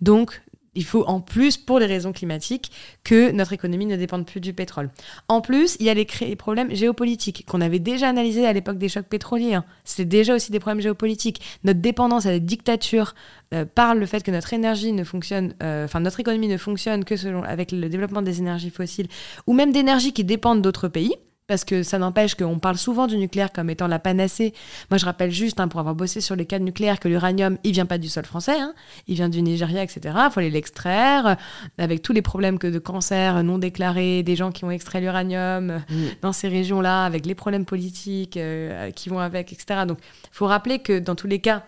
Donc 0.00 0.42
il 0.74 0.84
faut 0.84 1.04
en 1.04 1.20
plus, 1.20 1.56
pour 1.56 1.78
les 1.78 1.86
raisons 1.86 2.12
climatiques, 2.12 2.70
que 3.04 3.30
notre 3.32 3.52
économie 3.52 3.86
ne 3.86 3.96
dépende 3.96 4.26
plus 4.26 4.40
du 4.40 4.52
pétrole. 4.52 4.90
En 5.28 5.40
plus, 5.40 5.76
il 5.80 5.86
y 5.86 5.90
a 5.90 5.94
les, 5.94 6.06
problèmes 6.36 6.74
géopolitiques 6.74 7.44
qu'on 7.46 7.60
avait 7.60 7.78
déjà 7.78 8.08
analysés 8.08 8.46
à 8.46 8.52
l'époque 8.52 8.78
des 8.78 8.88
chocs 8.88 9.06
pétroliers. 9.06 9.54
Hein. 9.54 9.64
C'est 9.84 10.04
déjà 10.04 10.34
aussi 10.34 10.52
des 10.52 10.60
problèmes 10.60 10.80
géopolitiques. 10.80 11.40
Notre 11.64 11.80
dépendance 11.80 12.26
à 12.26 12.30
des 12.30 12.40
dictatures 12.40 13.14
euh, 13.52 13.64
par 13.64 13.94
le 13.94 14.06
fait 14.06 14.22
que 14.22 14.30
notre 14.30 14.52
énergie 14.52 14.92
ne 14.92 15.04
fonctionne, 15.04 15.54
euh, 15.62 15.84
enfin 15.84 16.00
notre 16.00 16.20
économie 16.20 16.48
ne 16.48 16.56
fonctionne 16.56 17.04
que 17.04 17.16
selon 17.16 17.42
avec 17.42 17.72
le 17.72 17.88
développement 17.88 18.22
des 18.22 18.38
énergies 18.38 18.70
fossiles 18.70 19.08
ou 19.46 19.52
même 19.52 19.72
d'énergies 19.72 20.12
qui 20.12 20.24
dépendent 20.24 20.62
d'autres 20.62 20.88
pays 20.88 21.14
parce 21.50 21.64
que 21.64 21.82
ça 21.82 21.98
n'empêche 21.98 22.36
qu'on 22.36 22.60
parle 22.60 22.76
souvent 22.76 23.08
du 23.08 23.16
nucléaire 23.16 23.52
comme 23.52 23.70
étant 23.70 23.88
la 23.88 23.98
panacée. 23.98 24.54
Moi, 24.88 24.98
je 24.98 25.04
rappelle 25.04 25.32
juste, 25.32 25.58
hein, 25.58 25.66
pour 25.66 25.80
avoir 25.80 25.96
bossé 25.96 26.20
sur 26.20 26.36
les 26.36 26.46
cas 26.46 26.60
de 26.60 26.64
nucléaire, 26.64 27.00
que 27.00 27.08
l'uranium, 27.08 27.58
il 27.64 27.72
vient 27.72 27.86
pas 27.86 27.98
du 27.98 28.08
sol 28.08 28.24
français, 28.24 28.60
hein. 28.60 28.72
il 29.08 29.16
vient 29.16 29.28
du 29.28 29.42
Nigeria, 29.42 29.82
etc. 29.82 30.00
Il 30.14 30.30
faut 30.30 30.38
aller 30.38 30.48
l'extraire, 30.48 31.26
euh, 31.26 31.34
avec 31.76 32.02
tous 32.02 32.12
les 32.12 32.22
problèmes 32.22 32.60
que 32.60 32.68
de 32.68 32.78
cancer 32.78 33.42
non 33.42 33.58
déclarés, 33.58 34.22
des 34.22 34.36
gens 34.36 34.52
qui 34.52 34.64
ont 34.64 34.70
extrait 34.70 35.00
l'uranium 35.00 35.70
euh, 35.70 35.78
mm. 35.90 36.06
dans 36.22 36.32
ces 36.32 36.46
régions-là, 36.46 37.04
avec 37.04 37.26
les 37.26 37.34
problèmes 37.34 37.64
politiques 37.64 38.36
euh, 38.36 38.92
qui 38.92 39.08
vont 39.08 39.18
avec, 39.18 39.52
etc. 39.52 39.86
Donc, 39.88 39.98
il 40.22 40.28
faut 40.30 40.46
rappeler 40.46 40.78
que 40.78 41.00
dans 41.00 41.16
tous 41.16 41.26
les 41.26 41.40
cas, 41.40 41.64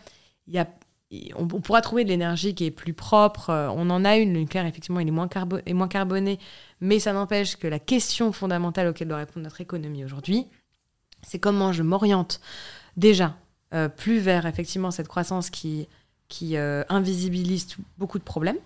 il 0.47 0.55
y 0.55 0.61
a 0.61 0.69
on, 1.35 1.47
pourra 1.47 1.83
trouver 1.83 2.05
de 2.05 2.09
l'énergie 2.09 2.55
qui 2.55 2.65
est 2.65 2.71
plus 2.71 2.95
propre. 2.95 3.51
On 3.77 3.91
en 3.91 4.05
a 4.05 4.17
une, 4.17 4.33
le 4.33 4.41
nucléaire, 4.41 4.67
effectivement, 4.67 5.01
il 5.01 5.09
est 5.09 5.13
moins, 5.13 5.29
moins 5.73 5.89
carboné, 5.89 6.39
mais 6.81 6.99
ça 6.99 7.13
n'empêche 7.13 7.57
que 7.57 7.67
la 7.67 7.79
question 7.79 8.33
fondamentale 8.33 8.89
auquel 8.89 9.09
doit 9.09 9.19
répondre 9.19 9.45
notre 9.45 9.61
économie 9.61 10.05
aujourd'hui, 10.05 10.47
c'est 11.23 11.39
comment 11.39 11.73
je 11.73 11.83
m'oriente 11.83 12.41
déjà 12.97 13.37
euh, 13.75 13.89
plus 13.89 14.19
vers 14.19 14.47
effectivement 14.47 14.91
cette 14.91 15.09
croissance 15.09 15.51
qui, 15.51 15.89
qui 16.29 16.57
euh, 16.57 16.83
invisibilise 16.89 17.69
beaucoup 17.99 18.19
de 18.19 18.25
problèmes. 18.25 18.59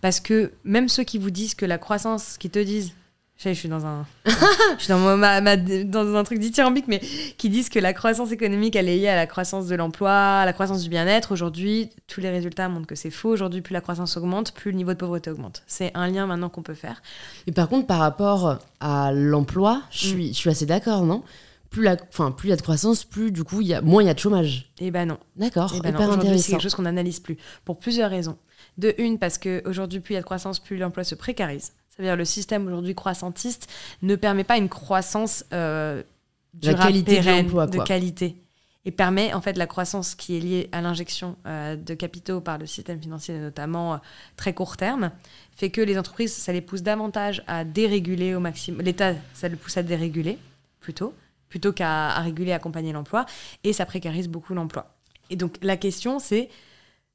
Parce 0.00 0.20
que 0.20 0.52
même 0.64 0.88
ceux 0.88 1.04
qui 1.04 1.18
vous 1.18 1.30
disent 1.30 1.54
que 1.54 1.66
la 1.66 1.78
croissance, 1.78 2.38
qui 2.38 2.50
te 2.50 2.58
disent 2.58 2.94
je 3.38 3.52
suis 3.52 3.68
dans 3.68 3.86
un, 3.86 4.04
je 4.78 4.84
suis 4.84 4.88
dans, 4.88 6.04
dans 6.04 6.14
un 6.16 6.24
truc 6.24 6.40
dithyrambique, 6.40 6.86
mais 6.88 7.00
qui 7.38 7.48
disent 7.48 7.68
que 7.68 7.78
la 7.78 7.92
croissance 7.92 8.32
économique, 8.32 8.74
elle 8.74 8.88
est 8.88 8.96
liée 8.96 9.08
à 9.08 9.16
la 9.16 9.26
croissance 9.26 9.68
de 9.68 9.76
l'emploi, 9.76 10.12
à 10.12 10.44
la 10.44 10.52
croissance 10.52 10.82
du 10.82 10.88
bien-être. 10.88 11.32
Aujourd'hui, 11.32 11.90
tous 12.08 12.20
les 12.20 12.30
résultats 12.30 12.68
montrent 12.68 12.86
que 12.86 12.96
c'est 12.96 13.10
faux. 13.10 13.28
Aujourd'hui, 13.28 13.60
plus 13.60 13.72
la 13.72 13.80
croissance 13.80 14.16
augmente, 14.16 14.52
plus 14.52 14.72
le 14.72 14.76
niveau 14.76 14.92
de 14.92 14.98
pauvreté 14.98 15.30
augmente. 15.30 15.62
C'est 15.66 15.92
un 15.94 16.08
lien 16.08 16.26
maintenant 16.26 16.48
qu'on 16.48 16.62
peut 16.62 16.74
faire. 16.74 17.00
Et 17.46 17.52
par 17.52 17.68
contre, 17.68 17.86
par 17.86 17.98
rapport 17.98 18.58
à 18.80 19.12
l'emploi, 19.12 19.82
je 19.90 19.98
suis, 19.98 20.28
je 20.28 20.38
suis 20.38 20.50
assez 20.50 20.66
d'accord, 20.66 21.04
non? 21.04 21.22
Plus 21.70 21.82
la, 21.82 21.96
enfin, 22.08 22.30
plus 22.30 22.48
il 22.48 22.50
y 22.50 22.54
a 22.54 22.56
de 22.56 22.62
croissance, 22.62 23.04
plus 23.04 23.30
du 23.30 23.44
coup, 23.44 23.60
il 23.60 23.68
y 23.68 23.74
a, 23.74 23.82
moins 23.82 24.02
il 24.02 24.06
y 24.06 24.08
a 24.08 24.14
de 24.14 24.18
chômage. 24.18 24.72
Eh 24.80 24.90
ben 24.90 25.06
non. 25.06 25.18
D'accord, 25.36 25.70
Eh 25.76 25.80
ben 25.80 25.94
Aujourd'hui, 25.94 26.38
c'est 26.38 26.52
quelque 26.52 26.62
chose 26.62 26.74
qu'on 26.74 26.82
n'analyse 26.82 27.20
plus 27.20 27.36
pour 27.64 27.78
plusieurs 27.78 28.10
raisons. 28.10 28.36
De 28.78 28.94
une, 28.98 29.18
parce 29.18 29.38
qu'aujourd'hui, 29.38 30.00
plus 30.00 30.12
il 30.12 30.16
y 30.16 30.18
a 30.18 30.22
de 30.22 30.24
croissance, 30.24 30.60
plus 30.60 30.78
l'emploi 30.78 31.04
se 31.04 31.14
précarise. 31.14 31.72
Ça 31.98 32.04
veut 32.04 32.08
dire 32.10 32.16
le 32.16 32.24
système 32.24 32.64
aujourd'hui 32.64 32.94
croissantiste 32.94 33.68
ne 34.02 34.14
permet 34.14 34.44
pas 34.44 34.56
une 34.56 34.68
croissance 34.68 35.44
euh, 35.52 36.04
La 36.62 36.72
durable, 36.72 36.82
qualité 36.82 37.14
pérenne, 37.16 37.46
de 37.46 37.50
quoi. 37.50 37.66
qualité. 37.66 38.36
Et 38.84 38.92
permet 38.92 39.34
en 39.34 39.40
fait 39.40 39.56
la 39.56 39.66
croissance 39.66 40.14
qui 40.14 40.36
est 40.36 40.40
liée 40.40 40.68
à 40.70 40.80
l'injection 40.80 41.34
euh, 41.44 41.74
de 41.74 41.94
capitaux 41.94 42.40
par 42.40 42.56
le 42.56 42.66
système 42.66 43.02
financier, 43.02 43.36
notamment 43.36 43.94
euh, 43.94 43.96
très 44.36 44.54
court 44.54 44.76
terme, 44.76 45.10
fait 45.56 45.70
que 45.70 45.80
les 45.80 45.98
entreprises, 45.98 46.32
ça 46.32 46.52
les 46.52 46.60
pousse 46.60 46.82
davantage 46.82 47.42
à 47.48 47.64
déréguler 47.64 48.36
au 48.36 48.40
maximum. 48.40 48.80
L'État, 48.80 49.14
ça 49.34 49.48
le 49.48 49.56
pousse 49.56 49.76
à 49.76 49.82
déréguler 49.82 50.38
plutôt, 50.78 51.12
plutôt 51.48 51.72
qu'à 51.72 52.10
à 52.10 52.20
réguler, 52.20 52.52
accompagner 52.52 52.92
l'emploi, 52.92 53.26
et 53.64 53.72
ça 53.72 53.86
précarise 53.86 54.28
beaucoup 54.28 54.54
l'emploi. 54.54 54.94
Et 55.30 55.36
donc 55.36 55.56
la 55.62 55.76
question, 55.76 56.20
c'est 56.20 56.48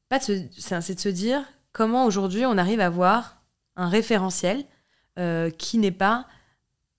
pas 0.10 0.20
de 0.20 0.24
se, 0.26 0.34
c'est 0.58 0.96
de 0.96 1.00
se 1.00 1.10
dire 1.10 1.42
comment 1.72 2.06
aujourd'hui 2.06 2.46
on 2.46 2.58
arrive 2.58 2.82
à 2.82 2.88
avoir 2.88 3.43
un 3.76 3.88
référentiel 3.88 4.66
euh, 5.20 5.50
qui 5.50 5.78
n'est 5.78 5.92
pas 5.92 6.28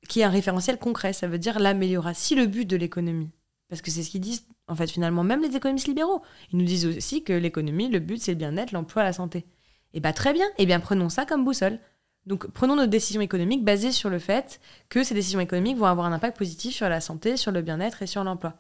qui 0.08 0.20
est 0.20 0.24
un 0.24 0.30
référentiel 0.30 0.78
concret. 0.78 1.12
Ça 1.12 1.26
veut 1.26 1.38
dire 1.38 1.58
l'amélioration. 1.58 2.20
Si 2.22 2.34
le 2.34 2.46
but 2.46 2.66
de 2.66 2.76
l'économie, 2.76 3.30
parce 3.68 3.80
que 3.80 3.90
c'est 3.90 4.02
ce 4.02 4.10
qu'ils 4.10 4.20
disent 4.20 4.46
en 4.68 4.74
fait 4.74 4.90
finalement 4.90 5.24
même 5.24 5.42
les 5.42 5.56
économistes 5.56 5.88
libéraux, 5.88 6.22
ils 6.52 6.58
nous 6.58 6.64
disent 6.64 6.86
aussi 6.86 7.24
que 7.24 7.32
l'économie, 7.32 7.88
le 7.88 8.00
but 8.00 8.20
c'est 8.20 8.32
le 8.32 8.38
bien-être, 8.38 8.72
l'emploi, 8.72 9.02
la 9.02 9.12
santé. 9.12 9.46
Et 9.94 10.00
bien 10.00 10.12
très 10.12 10.32
bien. 10.32 10.46
Et 10.58 10.66
bien 10.66 10.80
prenons 10.80 11.08
ça 11.08 11.24
comme 11.24 11.44
boussole. 11.44 11.78
Donc 12.26 12.46
prenons 12.50 12.74
nos 12.74 12.86
décisions 12.86 13.20
économiques 13.20 13.64
basées 13.64 13.92
sur 13.92 14.08
le 14.08 14.18
fait 14.18 14.60
que 14.88 15.04
ces 15.04 15.14
décisions 15.14 15.40
économiques 15.40 15.76
vont 15.76 15.86
avoir 15.86 16.06
un 16.06 16.12
impact 16.12 16.38
positif 16.38 16.74
sur 16.74 16.88
la 16.88 17.00
santé, 17.00 17.36
sur 17.36 17.52
le 17.52 17.60
bien-être 17.60 18.02
et 18.02 18.06
sur 18.06 18.24
l'emploi. 18.24 18.54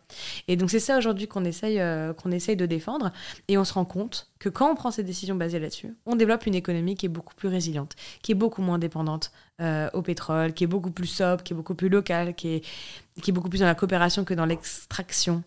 Et 0.48 0.56
donc 0.56 0.70
c'est 0.70 0.80
ça 0.80 0.98
aujourd'hui 0.98 1.28
qu'on 1.28 1.44
essaye, 1.44 1.80
euh, 1.80 2.12
essaye 2.30 2.56
de 2.56 2.66
défendre. 2.66 3.12
Et 3.48 3.56
on 3.56 3.64
se 3.64 3.72
rend 3.72 3.86
compte 3.86 4.28
que 4.38 4.50
quand 4.50 4.70
on 4.70 4.74
prend 4.74 4.90
ces 4.90 5.02
décisions 5.02 5.34
basées 5.34 5.58
là-dessus, 5.58 5.96
on 6.04 6.14
développe 6.14 6.46
une 6.46 6.54
économie 6.54 6.94
qui 6.94 7.06
est 7.06 7.10
beaucoup 7.10 7.34
plus 7.34 7.48
résiliente, 7.48 7.94
qui 8.22 8.32
est 8.32 8.36
beaucoup 8.36 8.60
moins 8.60 8.78
dépendante 8.78 9.32
euh, 9.62 9.88
au 9.94 10.02
pétrole, 10.02 10.52
qui 10.52 10.64
est 10.64 10.68
beaucoup 10.68 10.90
plus 10.90 11.06
sobre, 11.06 11.42
qui 11.42 11.54
est 11.54 11.56
beaucoup 11.56 11.74
plus 11.74 11.88
locale, 11.88 12.34
qui 12.34 12.48
est, 12.56 13.32
beaucoup 13.32 13.48
plus 13.48 13.60
dans 13.60 13.66
la 13.66 13.74
coopération 13.74 14.24
que 14.24 14.34
dans 14.34 14.46
l'extraction. 14.46 15.42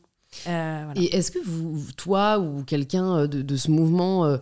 Euh. 0.48 0.92
Et 0.96 1.16
est-ce 1.16 1.30
que 1.30 1.40
vous, 1.46 1.86
toi 1.96 2.40
ou 2.40 2.64
quelqu'un 2.64 3.28
de, 3.28 3.56
ce 3.56 3.70
mouvement, 3.70 4.40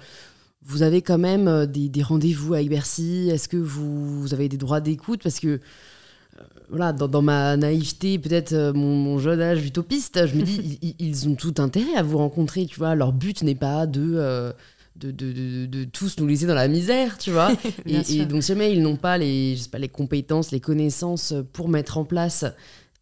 vous 0.66 0.82
avez 0.82 1.02
quand 1.02 1.18
même 1.18 1.48
euh, 1.48 1.66
des, 1.66 1.90
des 1.90 2.02
rendez-vous 2.04 2.54
avec 2.56 2.70
Bercy 2.70 3.30
Est-ce 3.32 3.48
que 3.48 3.58
vous, 3.58 4.22
vous 4.22 4.34
avez 4.34 4.50
des 4.50 4.58
droits 4.58 4.82
d'écoute? 4.82 5.22
Parce 5.24 5.40
que, 5.40 5.48
euh, 5.48 6.44
voilà, 6.70 6.92
dans, 6.92 7.08
dans 7.08 7.22
ma 7.22 7.56
naïveté, 7.56 8.18
peut-être 8.20 8.54
euh, 8.54 8.74
mon, 8.74 8.96
mon 8.96 9.20
jeune 9.20 9.42
âge 9.42 9.66
utopiste, 9.66 10.26
je 10.26 10.36
me 10.36 10.42
dis, 10.42 10.80
ils, 10.82 10.96
ils 11.00 11.30
ont 11.30 11.36
tout 11.36 11.54
intérêt 11.60 11.96
à 11.96 12.04
vous 12.04 12.18
rencontrer, 12.18 12.66
tu 12.66 12.78
vois. 12.80 12.96
Leur 12.96 13.14
but 13.14 13.44
n'est 13.44 13.56
pas 13.56 13.86
de... 13.88 14.02
euh, 14.16 14.52
de, 14.96 15.12
de, 15.12 15.34
de, 15.34 15.66
de 15.66 15.84
tous 15.84 16.18
nous 16.20 16.26
laisser 16.26 16.46
dans 16.46 16.56
la 16.56 16.70
misère, 16.70 17.18
tu 17.18 17.30
vois. 17.30 17.52
Et, 17.86 18.22
et 18.22 18.26
donc, 18.26 18.42
si 18.44 18.54
jamais 18.54 18.72
ils 18.72 18.82
n'ont 18.82 18.96
pas 18.96 19.18
les, 19.18 19.58
je 19.58 19.64
sais 19.64 19.70
pas, 19.70 19.78
les 19.78 19.90
compétences, 19.90 20.52
les 20.52 20.62
connaissances 20.62 21.34
pour 21.52 21.68
mettre 21.68 21.98
en 21.98 22.06
place 22.06 22.46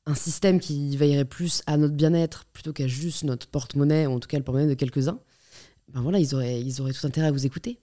un 0.08 0.16
système 0.16 0.60
qui 0.60 0.98
veillerait 0.98 1.24
plus 1.24 1.62
à 1.68 1.78
notre 1.78 1.94
bien-être 1.94 2.46
plutôt 2.52 2.74
qu'à 2.74 2.88
juste 2.88 3.24
notre 3.26 3.46
porte-monnaie, 3.46 4.08
ou 4.08 4.14
en 4.14 4.20
tout 4.20 4.28
cas 4.28 4.38
le 4.38 4.44
porte-monnaie 4.44 4.70
de 4.70 4.74
quelques-uns, 4.74 5.20
ben 5.94 6.02
voilà, 6.02 6.20
ils 6.20 6.34
auraient, 6.36 6.60
ils 6.62 6.82
auraient 6.82 6.94
tout 6.94 7.06
intérêt 7.06 7.28
à 7.28 7.32
vous 7.32 7.46
écouter. 7.46 7.80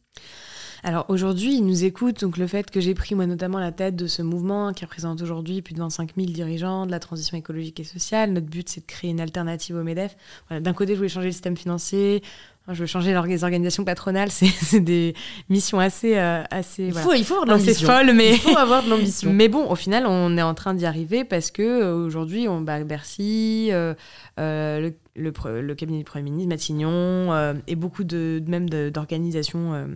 Alors 0.82 1.04
aujourd'hui, 1.08 1.56
ils 1.56 1.64
nous 1.64 1.84
écoutent. 1.84 2.20
Donc 2.20 2.36
le 2.36 2.46
fait 2.46 2.70
que 2.70 2.80
j'ai 2.80 2.94
pris 2.94 3.14
moi 3.14 3.26
notamment 3.26 3.58
la 3.58 3.72
tête 3.72 3.96
de 3.96 4.06
ce 4.06 4.22
mouvement 4.22 4.72
qui 4.72 4.84
représente 4.84 5.20
aujourd'hui 5.22 5.62
plus 5.62 5.74
de 5.74 5.80
25 5.80 6.12
000 6.16 6.28
dirigeants 6.28 6.86
de 6.86 6.90
la 6.90 7.00
transition 7.00 7.36
écologique 7.36 7.80
et 7.80 7.84
sociale. 7.84 8.32
Notre 8.32 8.46
but, 8.46 8.68
c'est 8.68 8.80
de 8.80 8.86
créer 8.86 9.10
une 9.10 9.20
alternative 9.20 9.76
au 9.76 9.82
MEDEF. 9.82 10.16
Voilà, 10.48 10.60
D'un 10.60 10.72
côté, 10.72 10.92
je 10.92 10.98
voulais 10.98 11.08
changer 11.08 11.26
le 11.26 11.32
système 11.32 11.56
financier. 11.56 12.22
Je 12.68 12.80
veux 12.80 12.86
changer 12.86 13.12
les 13.26 13.42
organisations 13.42 13.84
patronales. 13.84 14.30
C'est 14.30 14.46
c'est 14.46 14.80
des 14.80 15.14
missions 15.48 15.80
assez, 15.80 16.16
euh, 16.16 16.44
assez, 16.50 16.84
Il 16.84 16.92
voilà, 16.92 17.06
faut, 17.08 17.14
il 17.14 17.24
faut 17.24 17.34
avoir 17.34 17.46
de 17.46 17.62
l'ambition. 17.62 17.86
folles, 17.86 18.12
mais 18.14 18.32
Il 18.32 18.38
faut 18.38 18.56
avoir 18.56 18.84
de 18.84 18.90
l'ambition. 18.90 19.32
mais 19.34 19.48
bon, 19.48 19.68
au 19.68 19.74
final, 19.74 20.06
on 20.06 20.36
est 20.36 20.42
en 20.42 20.54
train 20.54 20.74
d'y 20.74 20.86
arriver 20.86 21.24
parce 21.24 21.50
que 21.50 21.62
euh, 21.62 22.06
aujourd'hui, 22.06 22.46
on 22.48 22.60
bat 22.60 22.84
Bercy, 22.84 23.70
euh, 23.72 23.94
euh, 24.38 24.90
le, 25.16 25.32
le 25.60 25.74
cabinet 25.74 25.98
du 25.98 26.04
Premier 26.04 26.30
ministre, 26.30 26.48
Matignon, 26.48 27.56
et 27.66 27.74
beaucoup 27.74 28.04
de 28.04 28.40
même 28.46 28.70
d'organisations. 28.70 29.88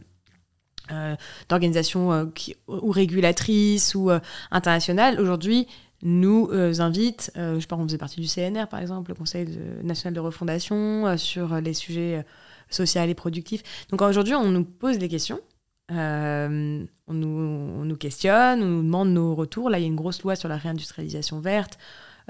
Euh, 0.92 1.16
d'organisations 1.48 2.12
euh, 2.12 2.24
ou 2.68 2.90
régulatrices 2.90 3.94
ou 3.94 4.10
euh, 4.10 4.20
internationales 4.50 5.18
aujourd'hui 5.18 5.66
nous 6.02 6.50
euh, 6.52 6.80
invitent, 6.80 7.32
euh, 7.38 7.54
je 7.54 7.60
sais 7.60 7.66
pas, 7.66 7.76
on 7.76 7.84
faisait 7.84 7.96
partie 7.96 8.20
du 8.20 8.28
CNR 8.28 8.66
par 8.68 8.80
exemple, 8.80 9.10
le 9.10 9.14
Conseil 9.14 9.48
national 9.82 10.12
de 10.12 10.20
refondation, 10.20 11.16
sur 11.16 11.54
les 11.60 11.72
sujets 11.72 12.24
sociaux 12.68 13.02
et 13.02 13.14
productifs. 13.14 13.62
Donc 13.88 14.02
aujourd'hui, 14.02 14.34
on 14.34 14.50
nous 14.50 14.64
pose 14.64 14.98
des 14.98 15.08
questions, 15.08 15.40
on 15.88 16.86
nous 17.08 17.96
questionne, 17.96 18.62
on 18.62 18.66
nous 18.66 18.82
demande 18.82 19.08
nos 19.10 19.34
retours. 19.34 19.70
Là, 19.70 19.78
il 19.78 19.82
y 19.82 19.84
a 19.84 19.88
une 19.88 19.96
grosse 19.96 20.22
loi 20.22 20.36
sur 20.36 20.50
la 20.50 20.58
réindustrialisation 20.58 21.40
verte. 21.40 21.78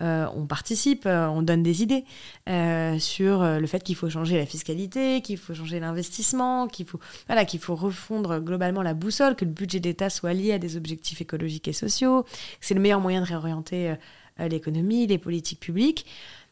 Euh, 0.00 0.26
on 0.34 0.46
participe, 0.46 1.06
euh, 1.06 1.28
on 1.28 1.42
donne 1.42 1.62
des 1.62 1.82
idées 1.82 2.04
euh, 2.48 2.98
sur 2.98 3.44
le 3.44 3.66
fait 3.66 3.82
qu'il 3.82 3.94
faut 3.94 4.10
changer 4.10 4.36
la 4.36 4.46
fiscalité, 4.46 5.20
qu'il 5.20 5.38
faut 5.38 5.54
changer 5.54 5.80
l'investissement, 5.80 6.66
qu'il 6.66 6.86
faut, 6.86 6.98
voilà, 7.26 7.44
qu'il 7.44 7.60
faut 7.60 7.74
refondre 7.74 8.40
globalement 8.40 8.82
la 8.82 8.94
boussole, 8.94 9.36
que 9.36 9.44
le 9.44 9.50
budget 9.50 9.80
d'État 9.80 10.10
soit 10.10 10.32
lié 10.32 10.52
à 10.52 10.58
des 10.58 10.76
objectifs 10.76 11.20
écologiques 11.20 11.68
et 11.68 11.72
sociaux, 11.72 12.22
que 12.22 12.28
c'est 12.60 12.74
le 12.74 12.80
meilleur 12.80 13.00
moyen 13.00 13.20
de 13.20 13.26
réorienter 13.26 13.94
l'économie, 14.38 15.06
les 15.06 15.18
politiques 15.18 15.60
publiques. 15.60 16.06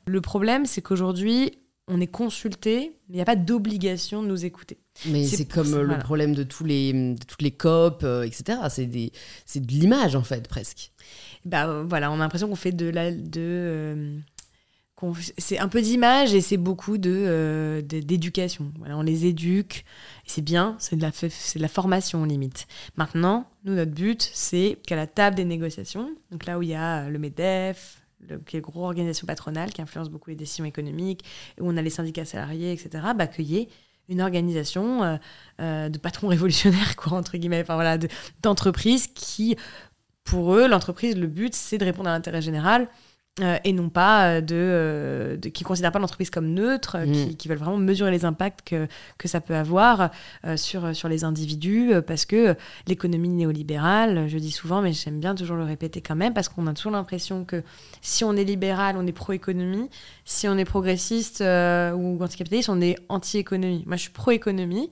Le 0.07 0.20
problème, 0.20 0.66
c'est 0.66 0.82
qu'aujourd'hui, 0.82 1.53
on 1.88 2.01
est 2.01 2.07
consulté, 2.07 2.93
mais 3.09 3.14
il 3.14 3.16
n'y 3.16 3.22
a 3.22 3.26
pas 3.26 3.36
d'obligation 3.36 4.22
de 4.22 4.28
nous 4.28 4.45
écouter. 4.45 4.78
Mais 5.07 5.24
c'est 5.24 5.45
comme 5.45 5.66
ça, 5.66 5.78
le 5.78 5.86
voilà. 5.86 6.03
problème 6.03 6.34
de, 6.34 6.43
tous 6.43 6.64
les, 6.64 6.93
de 6.93 7.24
toutes 7.26 7.43
les 7.43 7.51
COP, 7.51 8.03
euh, 8.05 8.22
etc. 8.22 8.59
C'est 8.68 8.86
de 8.86 9.72
l'image, 9.72 10.14
en 10.14 10.22
fait, 10.22 10.49
presque. 10.49 10.93
Bah 11.45 11.66
euh, 11.68 11.84
voilà, 11.88 12.11
on 12.11 12.14
a 12.14 12.18
l'impression 12.18 12.49
qu'on 12.49 12.55
fait 12.57 12.72
de 12.72 12.88
la 12.88 13.11
de 13.11 13.40
euh, 13.40 14.18
c'est 15.36 15.59
un 15.59 15.66
peu 15.66 15.82
d'image 15.82 16.32
et 16.32 16.40
c'est 16.40 16.57
beaucoup 16.57 16.97
de 16.97 17.11
euh, 17.12 17.82
d'éducation. 17.82 18.72
Voilà, 18.78 18.97
on 18.97 19.03
les 19.03 19.26
éduque, 19.26 19.84
c'est 20.26 20.43
bien, 20.43 20.76
c'est 20.78 20.95
de 20.95 21.03
la 21.03 21.11
c'est 21.12 21.59
de 21.59 21.62
la 21.62 21.68
formation 21.68 22.24
limite. 22.24 22.68
Maintenant, 22.97 23.51
nous 23.64 23.74
notre 23.74 23.90
but 23.90 24.30
c'est 24.32 24.78
qu'à 24.86 24.95
la 24.95 25.09
table 25.09 25.34
des 25.34 25.45
négociations, 25.45 26.09
donc 26.30 26.47
là 26.47 26.57
où 26.57 26.62
il 26.62 26.68
y 26.68 26.74
a 26.74 27.09
le 27.09 27.18
Medef, 27.18 28.03
le, 28.20 28.38
qui 28.38 28.57
est 28.57 28.61
une 28.61 28.64
grosse 28.64 28.84
organisation 28.84 29.26
patronale 29.26 29.72
qui 29.72 29.82
influence 29.82 30.09
beaucoup 30.09 30.30
les 30.30 30.36
décisions 30.36 30.64
économiques, 30.64 31.24
où 31.61 31.68
on 31.68 31.76
a 31.76 31.82
les 31.82 31.90
syndicats 31.90 32.24
salariés, 32.24 32.72
etc. 32.72 33.05
Bah 33.16 33.26
qu'il 33.26 33.47
y 33.47 33.57
ait 33.59 33.68
une 34.09 34.20
organisation 34.20 35.18
de 35.59 35.99
patrons 35.99 36.28
révolutionnaires, 36.28 36.95
quoi, 36.95 37.14
entre 37.14 37.36
guillemets, 37.38 37.62
enfin 37.62 37.74
voilà, 37.74 37.99
de- 37.99 38.09
d'entreprises 38.43 39.09
qui 39.09 39.57
pour 40.24 40.54
eux, 40.54 40.68
l'entreprise, 40.68 41.16
le 41.16 41.26
but, 41.26 41.54
c'est 41.54 41.78
de 41.78 41.84
répondre 41.84 42.08
à 42.08 42.12
l'intérêt 42.12 42.42
général 42.42 42.88
euh, 43.40 43.56
et 43.64 43.72
non 43.72 43.88
pas 43.88 44.26
euh, 44.26 44.40
de, 44.42 44.54
euh, 44.54 45.36
de- 45.38 45.48
qui 45.48 45.64
ne 45.64 45.66
considèrent 45.66 45.90
pas 45.90 45.98
l'entreprise 45.98 46.28
comme 46.28 46.48
neutre, 46.52 46.96
euh, 46.98 47.06
Mm. 47.06 47.12
qui, 47.12 47.36
qui 47.36 47.48
veulent 47.48 47.56
vraiment 47.58 47.78
mesurer 47.78 48.10
les 48.10 48.26
impacts 48.26 48.60
que, 48.62 48.86
que 49.16 49.26
ça 49.26 49.40
peut 49.40 49.54
avoir 49.56 50.10
euh, 50.44 50.58
sur, 50.58 50.94
sur 50.94 51.08
les 51.08 51.24
individus, 51.24 51.92
parce 52.06 52.26
que 52.26 52.54
l'économie 52.86 53.30
néolibérale, 53.30 54.28
je 54.28 54.36
dis 54.36 54.50
souvent, 54.50 54.82
mais 54.82 54.92
j'aime 54.92 55.18
bien 55.18 55.34
toujours 55.34 55.56
le 55.56 55.64
répéter 55.64 56.02
quand 56.02 56.14
même, 56.14 56.34
parce 56.34 56.50
qu'on 56.50 56.66
a 56.66 56.74
toujours 56.74 56.92
l'impression 56.92 57.46
que 57.46 57.62
si 58.02 58.22
on 58.22 58.36
est 58.36 58.44
libéral, 58.44 58.96
on 58.98 59.06
est 59.06 59.12
pro-économie, 59.12 59.88
si 60.26 60.46
on 60.46 60.58
est 60.58 60.66
progressiste 60.66 61.40
ou 61.40 62.22
anticapitaliste, 62.22 62.68
on 62.68 62.82
est 62.82 62.96
anti-économie. 63.08 63.82
Moi, 63.86 63.96
je 63.96 64.02
suis 64.02 64.10
pro-économie, 64.12 64.90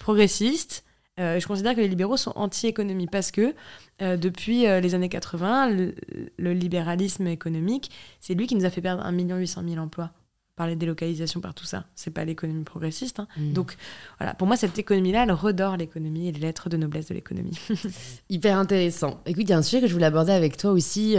progressiste. 0.00 0.82
Euh, 1.18 1.40
je 1.40 1.46
considère 1.46 1.74
que 1.74 1.80
les 1.80 1.88
libéraux 1.88 2.18
sont 2.18 2.32
anti-économie 2.36 3.06
parce 3.06 3.30
que 3.30 3.54
euh, 4.02 4.18
depuis 4.18 4.66
euh, 4.66 4.80
les 4.80 4.94
années 4.94 5.08
80, 5.08 5.70
le, 5.70 5.94
le 6.36 6.52
libéralisme 6.52 7.26
économique, 7.26 7.90
c'est 8.20 8.34
lui 8.34 8.46
qui 8.46 8.54
nous 8.54 8.66
a 8.66 8.70
fait 8.70 8.82
perdre 8.82 9.02
1 9.02 9.12
800 9.12 9.62
000 9.66 9.82
emplois 9.82 10.10
par 10.56 10.66
les 10.66 10.76
délocalisations, 10.76 11.40
par 11.40 11.54
tout 11.54 11.64
ça. 11.64 11.84
C'est 11.94 12.10
pas 12.10 12.24
l'économie 12.26 12.64
progressiste. 12.64 13.20
hein. 13.20 13.28
Mm. 13.38 13.52
Donc 13.54 13.76
voilà, 14.18 14.34
pour 14.34 14.46
moi, 14.46 14.58
cette 14.58 14.78
économie-là, 14.78 15.22
elle 15.24 15.32
redore 15.32 15.78
l'économie 15.78 16.28
et 16.28 16.32
les 16.32 16.40
lettres 16.40 16.68
de 16.68 16.76
noblesse 16.76 17.08
de 17.08 17.14
l'économie. 17.14 17.58
Hyper 18.30 18.58
intéressant. 18.58 19.20
Écoute, 19.24 19.44
il 19.44 19.50
y 19.50 19.52
a 19.54 19.58
un 19.58 19.62
sujet 19.62 19.80
que 19.80 19.86
je 19.86 19.92
voulais 19.94 20.06
aborder 20.06 20.32
avec 20.32 20.56
toi 20.58 20.70
aussi. 20.72 21.16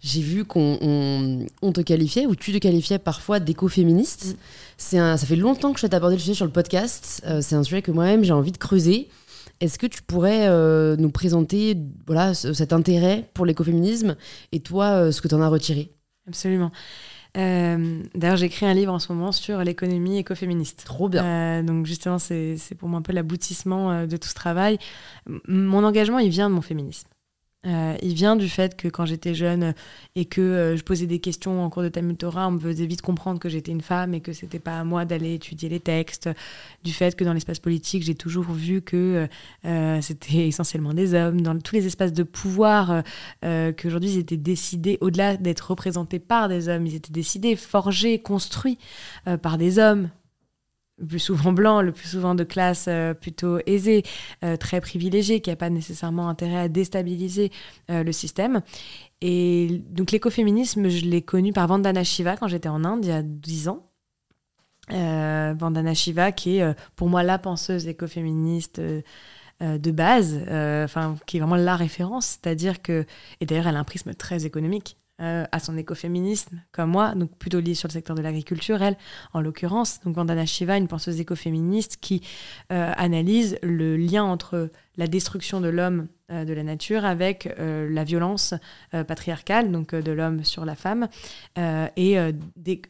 J'ai 0.00 0.20
vu 0.20 0.44
qu'on 0.44 0.78
on, 0.80 1.46
on 1.62 1.72
te 1.72 1.80
qualifiait, 1.80 2.26
ou 2.26 2.36
tu 2.36 2.52
te 2.52 2.58
qualifiais 2.58 3.00
parfois 3.00 3.40
d'écoféministe. 3.40 4.26
Mm. 4.26 4.36
C'est 4.78 4.98
un, 4.98 5.16
ça 5.16 5.26
fait 5.26 5.36
longtemps 5.36 5.70
que 5.72 5.78
je 5.78 5.80
souhaite 5.80 5.94
aborder 5.94 6.14
le 6.16 6.20
sujet 6.20 6.34
sur 6.34 6.44
le 6.46 6.52
podcast. 6.52 7.24
C'est 7.40 7.56
un 7.56 7.64
sujet 7.64 7.82
que 7.82 7.90
moi-même 7.90 8.22
j'ai 8.22 8.32
envie 8.32 8.52
de 8.52 8.58
creuser. 8.58 9.08
Est-ce 9.60 9.78
que 9.78 9.86
tu 9.86 10.02
pourrais 10.02 10.46
euh, 10.48 10.96
nous 10.96 11.10
présenter 11.10 11.76
voilà, 12.06 12.32
ce- 12.34 12.52
cet 12.52 12.72
intérêt 12.72 13.28
pour 13.34 13.44
l'écoféminisme 13.46 14.16
et 14.52 14.60
toi, 14.60 14.86
euh, 14.90 15.12
ce 15.12 15.20
que 15.20 15.28
tu 15.28 15.34
en 15.34 15.40
as 15.42 15.48
retiré? 15.48 15.90
Absolument. 16.28 16.70
Euh, 17.36 18.02
D'ailleurs, 18.14 18.36
j'écris 18.36 18.66
un 18.66 18.74
livre 18.74 18.92
en 18.92 18.98
ce 18.98 19.12
moment 19.12 19.32
sur 19.32 19.58
l'économie 19.64 20.18
écoféministe. 20.18 20.84
Trop 20.84 21.08
bien. 21.08 21.24
Euh, 21.24 21.62
donc 21.62 21.86
justement, 21.86 22.18
c'est 22.18 22.56
pour 22.78 22.88
moi 22.88 22.98
un 22.98 23.02
peu 23.02 23.12
l'aboutissement 23.12 24.06
de 24.06 24.16
tout 24.16 24.28
ce 24.28 24.34
travail. 24.34 24.78
M- 25.28 25.40
mon 25.48 25.84
engagement, 25.84 26.18
il 26.18 26.30
vient 26.30 26.48
de 26.48 26.54
mon 26.54 26.62
féminisme. 26.62 27.08
Euh, 27.68 27.96
il 28.02 28.14
vient 28.14 28.36
du 28.36 28.48
fait 28.48 28.76
que 28.76 28.88
quand 28.88 29.04
j'étais 29.04 29.34
jeune 29.34 29.74
et 30.16 30.24
que 30.24 30.40
euh, 30.40 30.76
je 30.76 30.82
posais 30.82 31.06
des 31.06 31.18
questions 31.18 31.62
en 31.62 31.68
cours 31.68 31.82
de 31.82 31.88
Talmud 31.88 32.16
Torah, 32.16 32.48
on 32.48 32.52
me 32.52 32.58
faisait 32.58 32.86
vite 32.86 33.02
comprendre 33.02 33.38
que 33.38 33.48
j'étais 33.48 33.72
une 33.72 33.82
femme 33.82 34.14
et 34.14 34.20
que 34.20 34.32
c'était 34.32 34.58
pas 34.58 34.78
à 34.78 34.84
moi 34.84 35.04
d'aller 35.04 35.34
étudier 35.34 35.68
les 35.68 35.80
textes. 35.80 36.30
Du 36.82 36.92
fait 36.92 37.14
que 37.14 37.24
dans 37.24 37.34
l'espace 37.34 37.58
politique, 37.58 38.02
j'ai 38.04 38.14
toujours 38.14 38.50
vu 38.50 38.80
que 38.80 39.28
euh, 39.66 40.00
c'était 40.00 40.46
essentiellement 40.48 40.94
des 40.94 41.14
hommes. 41.14 41.42
Dans 41.42 41.58
tous 41.58 41.74
les 41.74 41.86
espaces 41.86 42.12
de 42.12 42.22
pouvoir, 42.22 43.02
qu'aujourd'hui 43.42 44.10
ils 44.10 44.18
étaient 44.18 44.36
décidés, 44.36 44.98
au-delà 45.00 45.36
d'être 45.36 45.70
représentés 45.70 46.18
par 46.18 46.48
des 46.48 46.68
hommes, 46.68 46.86
ils 46.86 46.94
étaient 46.94 47.12
décidés, 47.12 47.56
forgés, 47.56 48.18
construits 48.18 48.78
par 49.42 49.58
des 49.58 49.78
hommes 49.78 50.08
le 50.98 51.06
plus 51.06 51.18
souvent 51.18 51.52
blanc, 51.52 51.82
le 51.82 51.92
plus 51.92 52.08
souvent 52.08 52.34
de 52.34 52.44
classe 52.44 52.86
euh, 52.88 53.14
plutôt 53.14 53.58
aisée, 53.66 54.02
euh, 54.44 54.56
très 54.56 54.80
privilégiée, 54.80 55.40
qui 55.40 55.50
n'a 55.50 55.56
pas 55.56 55.70
nécessairement 55.70 56.28
intérêt 56.28 56.58
à 56.58 56.68
déstabiliser 56.68 57.50
euh, 57.90 58.02
le 58.02 58.12
système. 58.12 58.62
Et 59.20 59.82
donc 59.90 60.10
l'écoféminisme, 60.10 60.88
je 60.88 61.04
l'ai 61.04 61.22
connu 61.22 61.52
par 61.52 61.66
Vandana 61.66 62.04
Shiva 62.04 62.36
quand 62.36 62.48
j'étais 62.48 62.68
en 62.68 62.84
Inde 62.84 63.04
il 63.04 63.08
y 63.08 63.12
a 63.12 63.22
10 63.22 63.68
ans. 63.68 63.84
Vandana 64.90 65.92
Shiva, 65.92 66.32
qui 66.32 66.58
est 66.58 66.74
pour 66.96 67.10
moi 67.10 67.22
la 67.22 67.38
penseuse 67.38 67.88
écoféministe 67.88 68.80
de 69.60 69.90
base, 69.90 70.40
enfin 70.84 71.16
qui 71.26 71.36
est 71.36 71.40
vraiment 71.40 71.56
la 71.56 71.76
référence, 71.76 72.38
c'est-à-dire 72.40 72.80
que, 72.80 73.04
et 73.40 73.44
d'ailleurs 73.46 73.66
elle 73.66 73.76
a 73.76 73.80
un 73.80 73.84
prisme 73.84 74.14
très 74.14 74.46
économique, 74.46 74.97
euh, 75.20 75.44
à 75.50 75.58
son 75.58 75.76
écoféminisme, 75.76 76.62
comme 76.70 76.90
moi, 76.90 77.16
donc 77.16 77.36
plutôt 77.38 77.58
lié 77.58 77.74
sur 77.74 77.88
le 77.88 77.92
secteur 77.92 78.14
de 78.14 78.22
l'agriculture, 78.22 78.80
elle, 78.82 78.96
en 79.32 79.40
l'occurrence. 79.40 79.98
Donc 80.04 80.14
Vandana 80.14 80.46
Shiva, 80.46 80.76
une 80.76 80.86
penseuse 80.86 81.18
écoféministe 81.18 81.96
qui 82.00 82.22
euh, 82.70 82.92
analyse 82.96 83.58
le 83.64 83.96
lien 83.96 84.22
entre 84.22 84.70
la 84.96 85.08
destruction 85.08 85.60
de 85.60 85.66
l'homme, 85.70 86.06
euh, 86.30 86.44
de 86.44 86.52
la 86.52 86.62
nature, 86.62 87.04
avec 87.04 87.52
la 87.58 88.04
violence 88.04 88.54
patriarcale, 88.92 89.72
donc 89.72 89.92
de 89.92 90.12
l'homme 90.12 90.44
sur 90.44 90.64
la 90.64 90.76
femme, 90.76 91.08
et, 91.56 92.16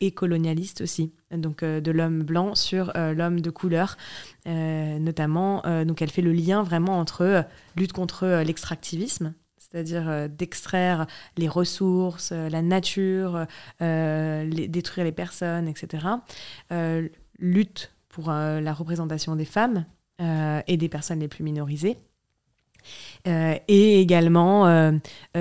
et, 0.00 0.10
colonialiste 0.10 0.82
aussi, 0.82 1.12
donc 1.30 1.64
de 1.64 1.90
l'homme 1.90 2.24
blanc 2.24 2.54
sur 2.54 2.92
l'homme 2.94 3.40
de 3.40 3.50
couleur, 3.50 3.96
notamment. 4.44 5.62
donc 5.84 6.02
elle 6.02 6.10
fait 6.10 6.22
le 6.22 6.32
lien 6.32 6.62
vraiment 6.62 6.98
entre 6.98 7.44
lutte 7.76 7.92
contre 7.92 8.42
l'extractivisme, 8.44 9.32
c'est-à-dire 9.70 10.08
euh, 10.08 10.28
d'extraire 10.28 11.06
les 11.36 11.48
ressources, 11.48 12.30
euh, 12.32 12.48
la 12.48 12.62
nature, 12.62 13.46
euh, 13.82 14.50
détruire 14.68 15.04
les 15.04 15.12
personnes, 15.12 15.68
etc. 15.68 16.06
lutte 17.38 17.92
pour 18.08 18.30
la 18.30 18.72
représentation 18.72 19.36
des 19.36 19.44
femmes 19.44 19.84
et 20.18 20.76
des 20.76 20.88
personnes 20.88 21.20
les 21.20 21.28
plus 21.28 21.44
minorisées. 21.44 21.96
et 23.26 24.00
également 24.00 24.92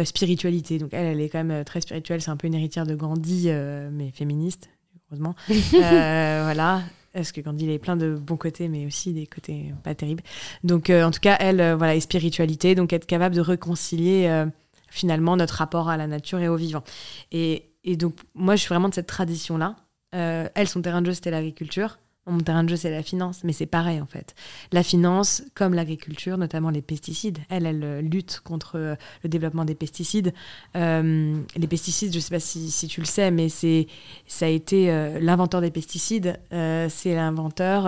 spiritualité. 0.03 0.77
Donc 0.77 0.93
elle, 0.93 1.07
elle 1.07 1.21
est 1.21 1.29
quand 1.29 1.43
même 1.43 1.65
très 1.65 1.81
spirituelle, 1.81 2.21
c'est 2.21 2.29
un 2.29 2.37
peu 2.37 2.45
une 2.45 2.53
héritière 2.53 2.85
de 2.85 2.93
Gandhi, 2.93 3.49
mais 3.91 4.11
féministe, 4.11 4.69
heureusement. 5.09 5.33
voilà, 5.71 6.83
parce 7.13 7.31
que 7.31 7.41
Gandhi 7.41 7.65
il 7.65 7.71
est 7.71 7.79
plein 7.79 7.95
de 7.95 8.15
bons 8.15 8.37
côtés, 8.37 8.67
mais 8.67 8.85
aussi 8.85 9.13
des 9.13 9.27
côtés 9.27 9.73
pas 9.83 9.95
terribles. 9.95 10.23
Donc, 10.63 10.89
euh, 10.89 11.03
en 11.03 11.11
tout 11.11 11.19
cas, 11.19 11.37
elle, 11.39 11.61
euh, 11.61 11.75
voilà, 11.75 11.95
est 11.95 11.99
spiritualité, 11.99 12.75
donc 12.75 12.93
être 12.93 13.05
capable 13.05 13.35
de 13.35 13.41
réconcilier 13.41 14.27
euh, 14.27 14.45
finalement 14.89 15.35
notre 15.35 15.55
rapport 15.55 15.89
à 15.89 15.97
la 15.97 16.07
nature 16.07 16.39
et 16.39 16.47
au 16.47 16.55
vivant. 16.55 16.83
Et, 17.31 17.71
et 17.83 17.97
donc, 17.97 18.15
moi, 18.35 18.55
je 18.55 18.61
suis 18.61 18.69
vraiment 18.69 18.89
de 18.89 18.93
cette 18.93 19.07
tradition-là. 19.07 19.75
elle, 20.11 20.67
son 20.67 20.81
terrain 20.81 21.01
de 21.01 21.07
jeu, 21.07 21.13
c'était 21.13 21.31
l'agriculture. 21.31 21.97
Mon 22.27 22.39
terrain 22.39 22.63
de 22.63 22.69
jeu, 22.69 22.75
c'est 22.75 22.91
la 22.91 23.03
finance, 23.03 23.43
mais 23.43 23.53
c'est 23.53 23.65
pareil 23.65 24.01
en 24.01 24.05
fait. 24.05 24.35
La 24.73 24.83
finance, 24.83 25.43
comme 25.55 25.73
l'agriculture, 25.73 26.37
notamment 26.37 26.69
les 26.69 26.81
pesticides, 26.81 27.39
elle, 27.49 27.65
elle 27.65 27.83
euh, 27.83 28.01
lutte 28.01 28.41
contre 28.43 28.77
euh, 28.77 28.95
le 29.23 29.29
développement 29.29 29.63
des 29.63 29.75
pesticides. 29.75 30.33
Euh, 30.75 31.37
les 31.55 31.67
pesticides, 31.67 32.11
je 32.11 32.17
ne 32.17 32.21
sais 32.21 32.35
pas 32.35 32.39
si, 32.39 32.87
tu 32.87 32.99
le 32.99 33.05
sais, 33.05 33.31
mais 33.31 33.47
c'est 33.47 33.87
ça 34.27 34.45
a 34.45 34.49
été 34.49 34.87
l'inventeur 35.21 35.61
des 35.61 35.71
pesticides. 35.71 36.39
c'est 36.51 37.15
l'inventeur, 37.15 37.83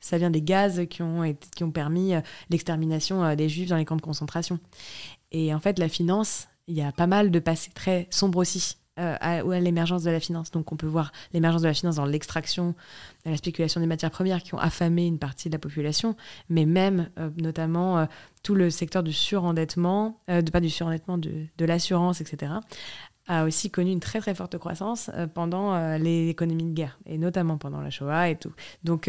ça 0.00 0.18
vient 0.18 0.30
des 0.30 0.42
gaz 0.42 0.86
qui 0.88 1.02
ont, 1.02 1.34
qui 1.54 1.64
ont 1.64 1.70
permis 1.70 2.12
l'extermination 2.50 3.34
des 3.34 3.48
juifs 3.48 3.68
dans 3.68 3.76
les 3.76 3.84
camps 3.84 3.96
de 3.96 4.02
concentration. 4.02 4.58
Et 5.32 5.54
en 5.54 5.60
fait, 5.60 5.78
la 5.78 5.88
finance, 5.88 6.48
il 6.66 6.74
y 6.74 6.82
a 6.82 6.92
pas 6.92 7.06
mal 7.06 7.30
de 7.30 7.38
passés 7.38 7.70
très 7.74 8.06
sombres 8.10 8.38
aussi 8.38 8.76
euh, 9.00 9.16
à, 9.20 9.42
l'émergence 9.60 10.02
de 10.02 10.10
la 10.10 10.20
finance. 10.20 10.50
Donc 10.50 10.72
on 10.72 10.76
peut 10.76 10.86
voir 10.86 11.12
l'émergence 11.32 11.62
de 11.62 11.68
la 11.68 11.74
finance 11.74 11.96
dans 11.96 12.04
l'extraction, 12.04 12.74
la 13.24 13.36
spéculation 13.36 13.80
des 13.80 13.86
matières 13.86 14.10
premières 14.10 14.42
qui 14.42 14.54
ont 14.54 14.58
affamé 14.58 15.06
une 15.06 15.18
partie 15.18 15.48
de 15.48 15.54
la 15.54 15.58
population, 15.58 16.16
mais 16.50 16.66
même 16.66 17.08
euh, 17.18 17.30
notamment 17.38 17.98
euh, 17.98 18.06
tout 18.42 18.54
le 18.54 18.68
secteur 18.68 19.02
du 19.02 19.12
surendettement, 19.12 20.20
de, 20.28 20.50
pas 20.50 20.60
du 20.60 20.68
surendettement, 20.68 21.18
de, 21.18 21.64
l'assurance, 21.64 22.20
etc., 22.20 22.52
a 23.26 23.44
aussi 23.44 23.70
connu 23.70 23.90
une 23.92 24.00
très 24.00 24.18
très 24.20 24.34
forte 24.34 24.58
croissance 24.58 25.10
pendant 25.34 25.96
les 25.98 26.30
économies 26.30 26.64
de 26.64 26.74
guerre, 26.74 26.98
et 27.06 27.16
notamment 27.16 27.58
pendant 27.58 27.80
la 27.80 27.90
Shoah 27.90 28.30
et 28.30 28.36
tout. 28.36 28.52
Donc, 28.82 29.08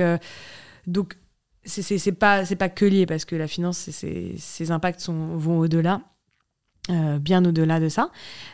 donc 0.85 1.18
c'est 1.63 2.11
pas, 2.11 2.43
pas 2.45 2.69
que 2.69 2.85
lié, 2.85 3.05
parce 3.05 3.26
que 3.26 3.35
la 3.35 3.47
finance, 3.47 3.89
ses 3.89 4.72
impacts 4.72 5.07
vont 5.09 5.59
au-delà. 5.59 6.01
Euh, 6.90 7.20
bien 7.20 7.45
au-delà 7.45 7.80
de 7.80 7.90
ça. 7.90 8.12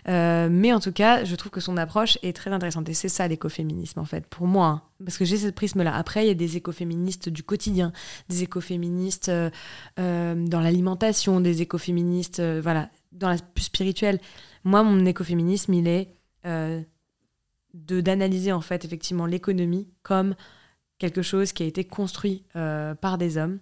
Euh, 0.09 0.49
mais 0.51 0.73
en 0.73 0.81
tout 0.81 0.91
cas, 0.91 1.23
je 1.23 1.33
trouve 1.35 1.49
que 1.49 1.61
son 1.61 1.77
approche 1.77 2.17
est 2.23 2.35
très 2.35 2.51
intéressante. 2.51 2.89
Et 2.89 2.93
c'est 2.93 3.07
ça 3.07 3.25
l'écoféminisme, 3.25 3.99
en 3.99 4.05
fait, 4.05 4.27
pour 4.27 4.47
moi. 4.47 4.67
Hein. 4.67 4.81
Parce 5.05 5.17
que 5.17 5.23
j'ai 5.23 5.37
ce 5.37 5.47
prisme-là. 5.47 5.95
Après, 5.95 6.25
il 6.25 6.27
y 6.27 6.31
a 6.31 6.33
des 6.33 6.57
écoféministes 6.57 7.29
du 7.29 7.41
quotidien, 7.41 7.93
des 8.27 8.43
écoféministes 8.43 9.29
euh, 9.29 9.49
dans 9.97 10.59
l'alimentation, 10.59 11.39
des 11.39 11.61
écoféministes 11.61 12.41
voilà, 12.41 12.89
dans 13.13 13.29
la 13.29 13.37
plus 13.37 13.63
spirituelle. 13.63 14.19
Moi, 14.65 14.83
mon 14.83 15.05
écoféminisme, 15.05 15.73
il 15.73 15.87
est 15.87 16.13
de 16.43 18.01
d'analyser, 18.01 18.51
en 18.51 18.61
fait, 18.61 18.83
effectivement, 18.83 19.25
l'économie 19.25 19.87
comme 20.03 20.35
quelque 20.97 21.21
chose 21.21 21.53
qui 21.53 21.63
a 21.63 21.65
été 21.65 21.85
construit 21.85 22.43
par 22.53 23.17
des 23.17 23.37
hommes, 23.37 23.59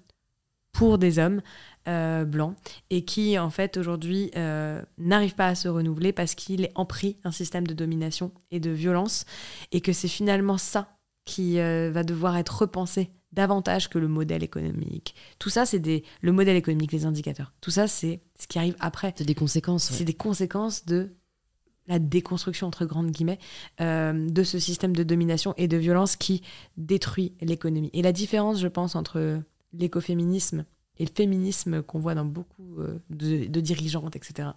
pour 0.75 0.97
des 0.97 1.19
hommes, 1.19 1.41
euh, 1.87 2.25
blanc 2.25 2.55
et 2.89 3.05
qui 3.05 3.37
en 3.37 3.51
fait 3.51 3.77
aujourd'hui 3.77 4.31
euh, 4.35 4.81
n'arrive 4.97 5.35
pas 5.35 5.45
à 5.45 5.53
se 5.53 5.67
renouveler 5.67 6.13
parce 6.13 6.33
qu'il 6.33 6.63
est 6.63 6.71
empris 6.73 7.17
d'un 7.23 7.29
système 7.29 7.67
de 7.67 7.75
domination 7.75 8.31
et 8.49 8.59
de 8.59 8.71
violence 8.71 9.25
et 9.71 9.81
que 9.81 9.93
c'est 9.93 10.07
finalement 10.07 10.57
ça 10.57 10.97
qui 11.25 11.59
euh, 11.59 11.91
va 11.93 12.03
devoir 12.03 12.37
être 12.37 12.61
repensé 12.61 13.11
davantage 13.33 13.87
que 13.87 13.99
le 13.99 14.07
modèle 14.07 14.43
économique. 14.43 15.13
Tout 15.37 15.51
ça, 15.51 15.67
c'est 15.67 15.77
des 15.77 16.03
le 16.21 16.31
modèle 16.31 16.55
économique, 16.55 16.91
les 16.91 17.05
indicateurs. 17.05 17.53
Tout 17.61 17.69
ça, 17.69 17.87
c'est 17.87 18.23
ce 18.39 18.47
qui 18.47 18.57
arrive 18.57 18.75
après. 18.79 19.13
C'est 19.15 19.23
des 19.23 19.35
conséquences. 19.35 19.83
C'est 19.83 20.05
des 20.05 20.13
conséquences 20.15 20.87
de 20.87 21.13
la 21.85 21.99
déconstruction 21.99 22.65
entre 22.65 22.85
grandes 22.85 23.11
guillemets 23.11 23.37
de 23.79 24.43
ce 24.43 24.57
système 24.57 24.95
de 24.95 25.03
domination 25.03 25.53
et 25.57 25.67
de 25.67 25.77
violence 25.77 26.15
qui 26.15 26.41
détruit 26.77 27.33
l'économie. 27.41 27.91
Et 27.93 28.01
la 28.01 28.11
différence, 28.11 28.59
je 28.59 28.67
pense, 28.67 28.95
entre 28.95 29.39
l'écoféminisme 29.79 30.65
et 30.97 31.05
le 31.05 31.11
féminisme 31.13 31.81
qu'on 31.81 31.99
voit 31.99 32.15
dans 32.15 32.25
beaucoup 32.25 32.79
euh, 32.79 32.99
de, 33.09 33.59
dirigeantes, 33.59 34.15
etc., 34.15 34.49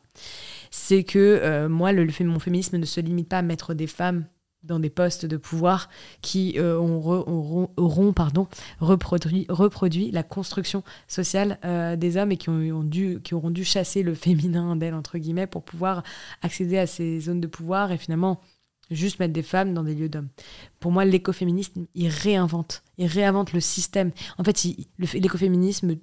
c'est 0.71 1.05
que 1.05 1.19
euh, 1.19 1.69
moi, 1.69 1.93
le, 1.93 2.07
mon 2.25 2.39
féminisme 2.39 2.79
ne 2.79 2.85
se 2.85 3.01
limite 3.01 3.29
pas 3.29 3.39
à 3.39 3.43
mettre 3.43 3.75
des 3.75 3.87
femmes 3.87 4.27
dans 4.65 4.81
des 4.81 4.91
postes 4.91 5.25
de 5.25 5.37
pouvoir 5.37 5.89
qui 6.21 6.55
euh, 6.59 6.77
auront, 6.77 8.13
pardon, 8.13 8.49
reproduit, 8.81 9.47
reproduit, 9.49 10.11
la 10.11 10.25
construction 10.25 10.83
sociale 11.07 11.59
des 11.97 12.17
hommes 12.17 12.33
et 12.33 12.37
qui, 12.37 12.51
ont, 12.51 12.83
dû, 12.83 13.21
qui 13.23 13.35
auront 13.35 13.51
dû 13.51 13.65
chasser 13.65 14.03
le 14.03 14.15
féminin 14.15 14.75
d'elle, 14.75 14.95
entre 14.95 15.19
guillemets, 15.19 15.47
pour 15.47 15.63
pouvoir 15.63 16.03
accéder 16.43 16.77
à 16.77 16.89
ces 16.89 17.21
zones 17.21 17.41
de 17.41 17.47
pouvoir 17.47 17.93
et 17.93 17.99
finalement 17.99 18.41
juste 18.91 19.19
mettre 19.19 19.33
des 19.33 19.43
femmes 19.43 19.75
dans 19.75 19.83
des 19.83 19.95
lieux 19.95 20.09
d'hommes. 20.09 20.29
Pour 20.81 20.93
moi, 20.93 21.05
l'écoféminisme, 21.05 21.87
il 21.95 22.09
réinvente. 22.09 22.83
Il 22.97 23.07
réinvente 23.07 23.53
le 23.53 23.61
système. 23.61 24.13
En 24.39 24.45
fait, 24.45 24.67
l'écoféminisme 25.15 25.97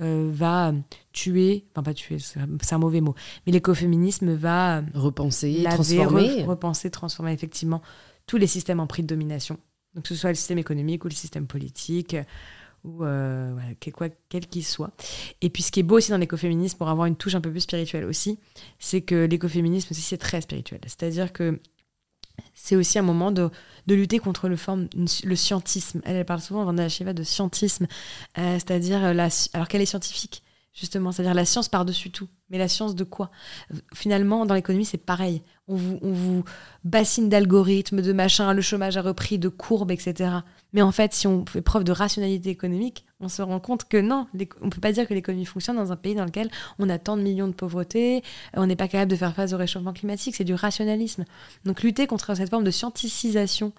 euh, 0.00 0.28
va 0.30 0.74
tuer, 1.12 1.64
enfin 1.72 1.82
pas 1.82 1.94
tuer, 1.94 2.18
c'est 2.18 2.72
un 2.72 2.78
mauvais 2.78 3.00
mot, 3.00 3.14
mais 3.46 3.52
l'écoféminisme 3.52 4.34
va 4.34 4.82
repenser, 4.92 5.64
transformer, 5.64 6.44
repenser, 6.44 6.90
transformer 6.90 7.32
effectivement 7.32 7.80
tous 8.26 8.36
les 8.36 8.46
systèmes 8.46 8.78
en 8.78 8.86
prix 8.86 9.02
de 9.02 9.06
domination. 9.06 9.58
Donc 9.94 10.02
que 10.02 10.08
ce 10.08 10.14
soit 10.14 10.28
le 10.28 10.34
système 10.34 10.58
économique 10.58 11.02
ou 11.06 11.08
le 11.08 11.14
système 11.14 11.46
politique 11.46 12.14
ou 12.84 13.04
euh, 13.04 13.54
voilà, 13.54 14.10
quel 14.28 14.46
qu'il 14.46 14.64
soit. 14.66 14.92
Et 15.40 15.48
puis 15.48 15.62
ce 15.62 15.72
qui 15.72 15.80
est 15.80 15.82
beau 15.82 15.96
aussi 15.96 16.10
dans 16.10 16.18
l'écoféminisme, 16.18 16.76
pour 16.76 16.88
avoir 16.88 17.06
une 17.06 17.16
touche 17.16 17.34
un 17.34 17.40
peu 17.40 17.50
plus 17.50 17.60
spirituelle 17.60 18.04
aussi, 18.04 18.38
c'est 18.78 19.00
que 19.00 19.24
l'écoféminisme 19.24 19.88
aussi 19.92 20.02
c'est 20.02 20.18
très 20.18 20.42
spirituel. 20.42 20.80
C'est-à-dire 20.82 21.32
que 21.32 21.58
c'est 22.54 22.76
aussi 22.76 22.98
un 22.98 23.02
moment 23.02 23.30
de, 23.30 23.50
lutter 23.88 24.18
contre 24.18 24.48
le, 24.48 24.56
le 25.24 25.36
scientisme. 25.36 26.00
Elle, 26.04 26.24
parle 26.24 26.40
souvent, 26.40 26.64
Vandana 26.64 26.88
Shiva, 26.88 27.12
de 27.12 27.22
scientisme, 27.22 27.86
euh, 28.38 28.54
c'est-à-dire, 28.54 29.04
euh, 29.04 29.12
la, 29.12 29.28
alors 29.52 29.68
qu'elle 29.68 29.80
est 29.80 29.86
scientifique, 29.86 30.42
justement, 30.74 31.12
c'est-à-dire 31.12 31.34
la 31.34 31.44
science 31.44 31.68
par-dessus 31.68 32.10
tout. 32.10 32.28
Mais 32.50 32.58
la 32.58 32.68
science 32.68 32.94
de 32.94 33.04
quoi? 33.04 33.30
Finalement, 33.94 34.46
dans 34.46 34.54
l'économie, 34.54 34.84
c'est 34.84 34.98
pareil. 34.98 35.42
On 35.68 35.76
vous, 35.76 35.98
on 36.02 36.12
vous 36.12 36.44
bassine 36.84 37.28
d'algorithmes, 37.28 38.02
de 38.02 38.12
machins, 38.12 38.52
le 38.52 38.62
chômage 38.62 38.96
a 38.96 39.02
repris, 39.02 39.38
de 39.38 39.48
courbes, 39.48 39.90
etc. 39.90 40.30
Mais 40.72 40.82
en 40.82 40.92
fait, 40.92 41.14
si 41.14 41.26
on 41.26 41.46
fait 41.46 41.62
preuve 41.62 41.84
de 41.84 41.92
rationalité 41.92 42.50
économique, 42.50 43.05
on 43.20 43.28
se 43.28 43.42
rend 43.42 43.60
compte 43.60 43.88
que 43.88 43.96
non, 43.96 44.26
on 44.60 44.66
ne 44.66 44.70
peut 44.70 44.80
pas 44.80 44.92
dire 44.92 45.08
que 45.08 45.14
l'économie 45.14 45.46
fonctionne 45.46 45.76
dans 45.76 45.92
un 45.92 45.96
pays 45.96 46.14
dans 46.14 46.24
lequel 46.24 46.50
on 46.78 46.88
a 46.88 46.98
tant 46.98 47.16
de 47.16 47.22
millions 47.22 47.48
de 47.48 47.54
pauvreté, 47.54 48.22
on 48.54 48.66
n'est 48.66 48.76
pas 48.76 48.88
capable 48.88 49.10
de 49.10 49.16
faire 49.16 49.34
face 49.34 49.52
au 49.52 49.56
réchauffement 49.56 49.92
climatique, 49.92 50.36
c'est 50.36 50.44
du 50.44 50.54
rationalisme. 50.54 51.24
Donc 51.64 51.82
lutter 51.82 52.06
contre 52.06 52.34
cette 52.36 52.50
forme 52.50 52.64
de 52.64 52.70
scienticisation 52.70 53.72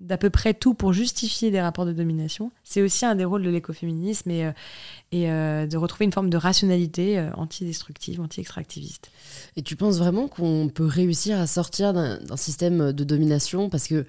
d'à 0.00 0.16
peu 0.16 0.30
près 0.30 0.54
tout 0.54 0.74
pour 0.74 0.92
justifier 0.92 1.50
des 1.50 1.60
rapports 1.60 1.84
de 1.84 1.92
domination, 1.92 2.52
c'est 2.62 2.82
aussi 2.82 3.04
un 3.04 3.16
des 3.16 3.24
rôles 3.24 3.42
de 3.42 3.50
l'écoféminisme 3.50 4.30
et, 4.30 4.46
euh, 4.46 4.52
et 5.10 5.30
euh, 5.30 5.66
de 5.66 5.76
retrouver 5.76 6.04
une 6.04 6.12
forme 6.12 6.30
de 6.30 6.36
rationalité 6.36 7.18
euh, 7.18 7.32
antidestructive, 7.34 8.20
anti-extractiviste. 8.20 9.10
Et 9.56 9.62
tu 9.62 9.74
penses 9.74 9.98
vraiment 9.98 10.28
qu'on 10.28 10.70
peut 10.72 10.86
réussir 10.86 11.38
à 11.40 11.48
sortir 11.48 11.92
d'un 11.92 12.36
système 12.36 12.92
de 12.92 13.04
domination? 13.04 13.68
Parce 13.68 13.88
que, 13.88 14.06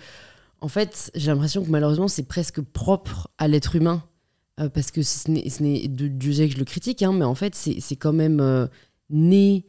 en 0.62 0.68
fait, 0.68 1.12
j'ai 1.16 1.32
l'impression 1.32 1.64
que 1.64 1.70
malheureusement, 1.70 2.08
c'est 2.08 2.28
presque 2.28 2.62
propre 2.62 3.30
à 3.40 3.48
l'être 3.48 3.76
humain 3.76 4.04
euh, 4.60 4.70
parce 4.70 4.92
que 4.92 5.02
ce 5.04 5.30
n'est, 5.32 5.88
Dieu 5.88 6.34
sait 6.34 6.48
que 6.48 6.54
je 6.54 6.60
le 6.60 6.66
critique, 6.66 7.02
hein, 7.02 7.14
mais 7.14 7.26
en 7.26 7.36
fait, 7.36 7.56
c'est 7.56 7.96
quand 7.96 8.14
même 8.14 8.40
euh, 8.42 8.68
né 9.10 9.66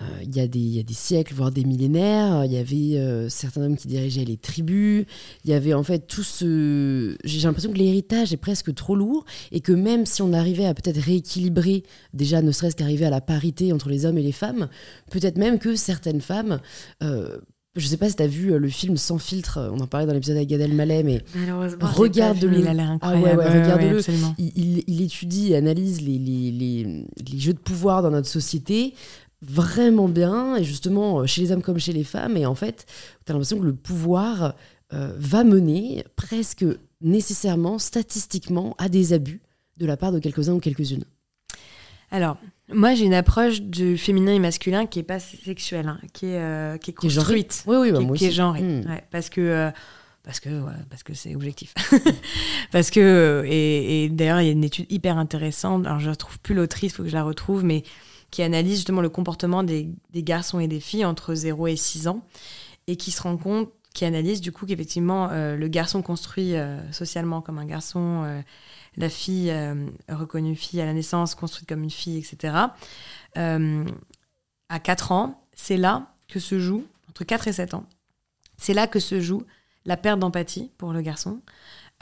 euh, 0.00 0.04
il 0.22 0.34
y, 0.34 0.40
a 0.40 0.46
des, 0.46 0.82
des 0.82 0.94
siècles, 0.94 1.34
voire 1.34 1.50
des 1.50 1.64
millénaires. 1.64 2.46
Il 2.46 2.52
y 2.52 2.56
avait 2.56 3.28
certains 3.28 3.62
hommes 3.62 3.76
qui 3.76 3.86
dirigeaient 3.86 4.24
les 4.24 4.38
tribus. 4.38 5.04
Il 5.44 5.50
y 5.50 5.52
avait 5.52 5.74
en 5.74 5.82
fait 5.82 6.06
tout 6.06 6.22
ce. 6.22 7.18
J'ai 7.22 7.40
l'impression 7.40 7.70
que 7.70 7.76
l'héritage 7.76 8.32
est 8.32 8.38
presque 8.38 8.74
trop 8.74 8.96
lourd 8.96 9.26
et 9.52 9.60
que 9.60 9.72
même 9.72 10.06
si 10.06 10.22
on 10.22 10.32
arrivait 10.32 10.64
à 10.64 10.72
peut-être 10.72 11.00
rééquilibrer, 11.00 11.82
déjà 12.14 12.40
ne 12.40 12.50
serait-ce 12.50 12.76
qu'arriver 12.76 13.04
à 13.04 13.10
la 13.10 13.20
parité 13.20 13.74
entre 13.74 13.90
les 13.90 14.06
hommes 14.06 14.16
et 14.16 14.22
les 14.22 14.32
femmes, 14.32 14.68
peut-être 15.10 15.36
même 15.36 15.58
que 15.58 15.76
certaines 15.76 16.22
femmes 16.22 16.60
je 17.76 17.86
sais 17.86 17.96
pas 17.96 18.08
si 18.08 18.16
tu 18.16 18.22
as 18.22 18.26
vu 18.26 18.52
euh, 18.52 18.58
le 18.58 18.68
film 18.68 18.96
Sans 18.96 19.18
filtre, 19.18 19.58
euh, 19.58 19.70
on 19.72 19.80
en 19.80 19.86
parlait 19.86 20.06
dans 20.06 20.12
l'épisode 20.12 20.36
avec 20.36 20.48
Gad 20.48 20.60
Elmaleh, 20.60 21.02
mais 21.02 21.22
regarde-le. 21.80 22.58
Il 22.58 22.66
a 22.66 22.74
l'air 22.74 22.98
ah 23.00 23.10
incroyable. 23.10 23.42
regarde-le. 23.42 24.00
il, 24.38 25.02
étudie 25.02 25.52
et 25.52 25.56
analyse 25.56 26.00
les, 26.00 26.18
les, 26.18 26.50
les, 26.52 27.38
jeux 27.38 27.52
de 27.52 27.58
pouvoir 27.58 28.02
dans 28.02 28.10
notre 28.10 28.28
société 28.28 28.94
vraiment 29.42 30.08
bien, 30.08 30.56
et 30.56 30.64
justement 30.64 31.20
euh, 31.20 31.26
chez 31.26 31.40
les 31.42 31.52
hommes 31.52 31.62
comme 31.62 31.78
chez 31.78 31.92
les 31.92 32.04
femmes. 32.04 32.36
Et 32.36 32.44
en 32.44 32.54
fait, 32.54 32.86
tu 33.24 33.30
as 33.30 33.34
l'impression 33.34 33.58
que 33.58 33.64
le 33.66 33.74
pouvoir 33.74 34.54
va 34.92 35.44
mener 35.44 36.02
presque 36.16 36.64
nécessairement, 37.00 37.78
statistiquement, 37.78 38.74
à 38.76 38.88
des 38.88 39.12
abus 39.12 39.40
de 39.76 39.86
la 39.86 39.96
part 39.96 40.10
de 40.10 40.18
quelques-uns 40.18 40.54
ou 40.54 40.58
quelques-unes. 40.58 41.04
Alors, 42.10 42.36
moi, 42.72 42.94
j'ai 42.94 43.04
une 43.04 43.14
approche 43.14 43.62
du 43.62 43.96
féminin 43.98 44.34
et 44.34 44.38
masculin 44.38 44.86
qui 44.86 44.98
est 44.98 45.04
pas 45.04 45.20
sexuelle, 45.20 45.88
hein, 45.88 45.98
qui 46.12 46.26
est 46.26 46.38
euh, 46.38 46.76
qui 46.76 46.90
est 46.90 46.94
construite, 46.94 47.64
oui, 47.66 47.76
oui, 47.76 47.92
bah, 47.92 47.98
qui, 47.98 48.06
moi 48.06 48.16
qui 48.16 48.26
est 48.26 48.32
genrée, 48.32 48.62
hmm. 48.62 48.84
parce 49.10 49.28
que 49.30 49.40
euh, 49.40 49.70
parce 50.22 50.40
que 50.40 50.48
parce 50.88 51.02
que 51.02 51.14
c'est 51.14 51.34
objectif, 51.34 51.74
parce 52.72 52.90
que 52.90 53.44
et, 53.46 54.08
d'ailleurs 54.10 54.40
il 54.40 54.46
y 54.46 54.48
a 54.50 54.52
une 54.52 54.64
étude 54.64 54.86
hyper 54.90 55.18
intéressante. 55.18 55.86
Alors 55.86 56.00
je 56.00 56.06
ne 56.06 56.10
retrouve 56.10 56.38
plus 56.40 56.54
l'autrice, 56.54 56.92
il 56.92 56.94
faut 56.94 57.02
que 57.02 57.08
je 57.08 57.14
la 57.14 57.24
retrouve, 57.24 57.64
mais 57.64 57.82
qui 58.30 58.42
analyse 58.42 58.76
justement 58.76 59.00
le 59.00 59.08
comportement 59.08 59.62
des, 59.64 59.88
des, 60.12 60.22
garçons 60.22 60.60
et 60.60 60.68
des 60.68 60.78
filles 60.78 61.04
entre 61.04 61.34
0 61.34 61.66
et 61.66 61.76
6 61.76 62.06
ans 62.06 62.24
et 62.86 62.96
qui 62.96 63.10
se 63.10 63.22
rend 63.22 63.36
compte, 63.36 63.70
qui 63.94 64.04
analyse 64.04 64.40
du 64.40 64.52
coup 64.52 64.66
qu'effectivement 64.66 65.28
euh, 65.30 65.56
le 65.56 65.68
garçon 65.68 66.02
construit 66.02 66.54
socialement 66.92 67.40
comme 67.40 67.58
un 67.58 67.66
garçon 67.66 68.42
la 68.96 69.08
fille 69.08 69.50
euh, 69.50 69.86
reconnue 70.08 70.56
fille 70.56 70.80
à 70.80 70.86
la 70.86 70.92
naissance, 70.92 71.34
construite 71.34 71.68
comme 71.68 71.82
une 71.82 71.90
fille, 71.90 72.18
etc. 72.18 72.54
Euh, 73.36 73.84
à 74.68 74.80
4 74.80 75.12
ans, 75.12 75.46
c'est 75.52 75.76
là 75.76 76.14
que 76.28 76.40
se 76.40 76.58
joue, 76.58 76.86
entre 77.08 77.24
4 77.24 77.48
et 77.48 77.52
7 77.52 77.74
ans, 77.74 77.86
c'est 78.56 78.74
là 78.74 78.86
que 78.86 79.00
se 79.00 79.20
joue 79.20 79.42
la 79.84 79.96
perte 79.96 80.18
d'empathie 80.18 80.70
pour 80.78 80.92
le 80.92 81.00
garçon, 81.02 81.40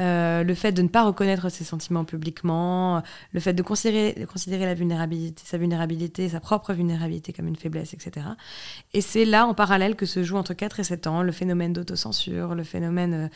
euh, 0.01 0.45
le 0.45 0.55
fait 0.55 0.73
de 0.73 0.83
ne 0.83 0.89
pas 0.89 1.05
reconnaître 1.05 1.49
ses 1.49 1.65
sentiments 1.65 2.05
publiquement, 2.05 3.03
le 3.33 3.41
fait 3.41 3.53
de 3.53 3.63
considérer, 3.63 4.15
la 4.17 4.75
vulnérabilité, 4.75 5.43
sa 5.45 5.59
vulnérabilité, 5.59 6.29
sa 6.29 6.41
propre 6.41 6.73
vulnérabilité 6.73 7.33
comme 7.33 7.49
une 7.49 7.57
faiblesse, 7.57 7.95
etc. 7.95 8.27
Et 8.95 9.01
c'est 9.01 9.25
là, 9.25 9.47
en 9.47 9.55
parallèle, 9.55 9.97
que 9.97 10.07
se 10.07 10.23
joue 10.23 10.37
entre 10.37 10.55
4 10.55 10.81
et 10.81 10.85
7 10.85 11.07
ans 11.07 11.23
le 11.23 11.33
phénomène 11.33 11.73
d'autocensure, 11.73 12.55
le 12.55 12.65
phénomène 12.65 13.31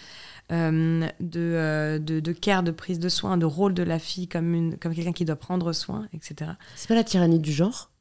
euh, 0.52 1.08
de, 1.20 1.98
de, 1.98 2.20
de, 2.20 2.32
care, 2.32 2.62
de 2.62 2.70
prise 2.70 2.98
de 2.98 3.08
soin, 3.08 3.36
de 3.36 3.46
rôle 3.46 3.74
de 3.74 3.82
la 3.82 3.98
fille 3.98 4.28
comme, 4.28 4.76
comme 4.78 4.94
quelqu'un 4.94 5.12
qui 5.12 5.24
doit 5.24 5.36
prendre 5.36 5.72
soin, 5.72 6.06
etc. 6.12 6.52
C'est 6.76 6.88
pas 6.88 6.94
la 6.94 7.04
tyrannie 7.04 7.40
du 7.40 7.52
genre? 7.52 7.91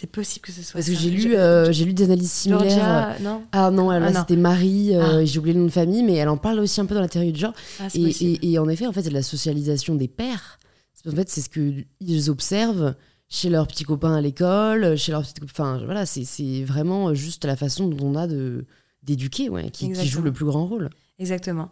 C'est 0.00 0.06
possible 0.06 0.46
que 0.46 0.52
ce 0.52 0.62
soit. 0.62 0.74
Parce 0.74 0.88
que 0.88 0.94
j'ai 0.94 1.10
lu, 1.10 1.34
euh, 1.34 1.72
j'ai 1.72 1.84
lu 1.84 1.92
des 1.92 2.04
analyses 2.04 2.30
similaires. 2.30 3.16
non 3.20 3.42
ah 3.50 3.72
non, 3.72 3.90
ah, 3.90 4.12
c'était 4.14 4.36
Marie, 4.36 4.94
euh, 4.94 5.22
ah. 5.22 5.24
j'ai 5.24 5.40
oublié 5.40 5.54
le 5.54 5.60
nom 5.60 5.66
de 5.66 5.72
famille, 5.72 6.04
mais 6.04 6.14
elle 6.14 6.28
en 6.28 6.36
parle 6.36 6.60
aussi 6.60 6.80
un 6.80 6.86
peu 6.86 6.94
dans 6.94 7.00
la 7.00 7.08
théorie 7.08 7.32
du 7.32 7.40
genre. 7.40 7.52
Ah, 7.80 7.88
et, 7.94 8.52
et, 8.52 8.58
en 8.60 8.68
effet, 8.68 8.86
en 8.86 8.92
fait, 8.92 9.02
c'est 9.02 9.10
la 9.10 9.24
socialisation 9.24 9.96
des 9.96 10.06
pères. 10.06 10.60
En 11.04 11.10
fait, 11.10 11.28
c'est 11.28 11.40
ce 11.40 11.48
qu'ils 11.48 12.30
observent 12.30 12.94
chez 13.28 13.50
leurs 13.50 13.66
petits 13.66 13.82
copains 13.82 14.14
à 14.14 14.20
l'école, 14.20 14.96
chez 14.96 15.10
leurs 15.10 15.22
petits 15.22 15.42
Enfin, 15.42 15.80
voilà, 15.84 16.06
c'est 16.06 16.62
vraiment 16.62 17.12
juste 17.12 17.44
la 17.44 17.56
façon 17.56 17.88
dont 17.88 18.06
on 18.06 18.14
a 18.14 18.28
de 18.28 18.66
d'éduquer, 19.02 19.48
ouais, 19.48 19.70
qui, 19.70 19.92
qui, 19.92 20.06
joue 20.06 20.22
le 20.22 20.32
plus 20.32 20.44
grand 20.44 20.66
rôle. 20.66 20.90
Exactement. 21.18 21.70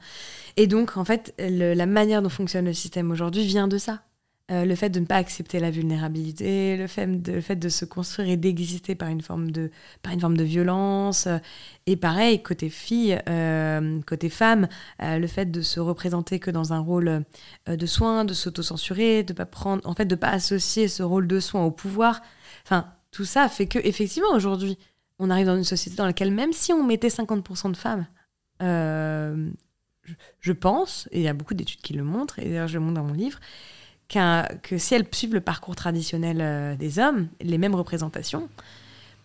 Et 0.57 0.67
donc, 0.67 0.97
en 0.97 1.05
fait, 1.05 1.33
la 1.39 1.87
manière 1.87 2.23
dont 2.23 2.29
fonctionne 2.29 2.65
le 2.65 2.73
système 2.73 3.13
aujourd'hui 3.13 3.45
vient 3.45 3.69
de 3.69 3.79
ça. 3.79 4.03
Euh, 4.53 4.65
le 4.65 4.77
fait 4.77 4.91
de 4.91 5.01
ne 5.01 5.07
pas 5.07 5.17
accepter 5.17 5.59
la 5.59 5.73
vulnérabilité, 5.73 6.77
le 6.77 6.87
fait 6.87 7.09
de, 7.17 7.69
se 7.69 7.85
construire 7.85 8.29
et 8.29 8.37
d'exister 8.37 8.95
par 8.95 9.09
une 9.09 9.21
forme 9.21 9.51
de, 9.51 9.73
par 10.03 10.13
une 10.13 10.21
forme 10.21 10.37
de 10.37 10.45
violence. 10.45 11.27
Euh, 11.27 11.39
et 11.87 11.97
pareil, 11.97 12.41
côté 12.45 12.71
fille, 12.71 13.19
euh, 13.29 14.01
côté 14.07 14.29
femme, 14.29 14.69
le 15.01 15.27
fait 15.27 15.51
de 15.51 15.63
se 15.63 15.81
représenter 15.81 16.39
que 16.39 16.53
dans 16.53 16.73
un 16.73 16.79
rôle 16.79 17.25
de 17.67 17.87
soin, 17.87 18.25
de 18.25 18.35
s'autocensurer, 18.35 19.25
de 19.25 19.33
pas 19.33 19.47
prendre, 19.47 19.85
en 19.85 19.95
fait, 19.95 20.05
de 20.05 20.15
pas 20.15 20.31
associer 20.31 20.87
ce 20.87 21.03
rôle 21.03 21.27
de 21.27 21.41
soin 21.41 21.65
au 21.65 21.73
pouvoir. 21.73 22.23
Enfin, 22.65 22.93
tout 23.11 23.25
ça 23.25 23.49
fait 23.49 23.67
que 23.67 23.81
effectivement 23.81 24.33
aujourd'hui, 24.33 24.79
on 25.19 25.31
arrive 25.31 25.47
dans 25.47 25.57
une 25.57 25.65
société 25.65 25.97
dans 25.97 26.07
laquelle 26.07 26.31
même 26.31 26.53
si 26.53 26.73
on 26.73 26.85
mettait 26.85 27.09
50% 27.09 27.73
de 27.73 27.77
femmes, 27.77 28.07
je 28.61 30.53
pense, 30.53 31.09
et 31.11 31.19
il 31.19 31.23
y 31.25 31.29
a 31.29 31.35
beaucoup 31.35 31.55
d'études 31.55 31.81
qui 31.81 31.95
le 31.95 32.05
montrent, 32.05 32.39
et 32.39 32.45
d'ailleurs 32.45 32.69
je 32.69 32.75
le 32.75 32.81
montre 32.81 32.95
dans 32.95 33.05
mon 33.05 33.15
livre, 33.15 33.41
que 34.09 34.79
si 34.79 34.95
elles 34.95 35.07
suivent 35.13 35.35
le 35.35 35.41
parcours 35.41 35.77
traditionnel 35.77 36.39
euh, 36.41 36.77
des 36.77 36.99
hommes, 36.99 37.29
les 37.41 37.59
mêmes 37.59 37.75
représentations, 37.75 38.49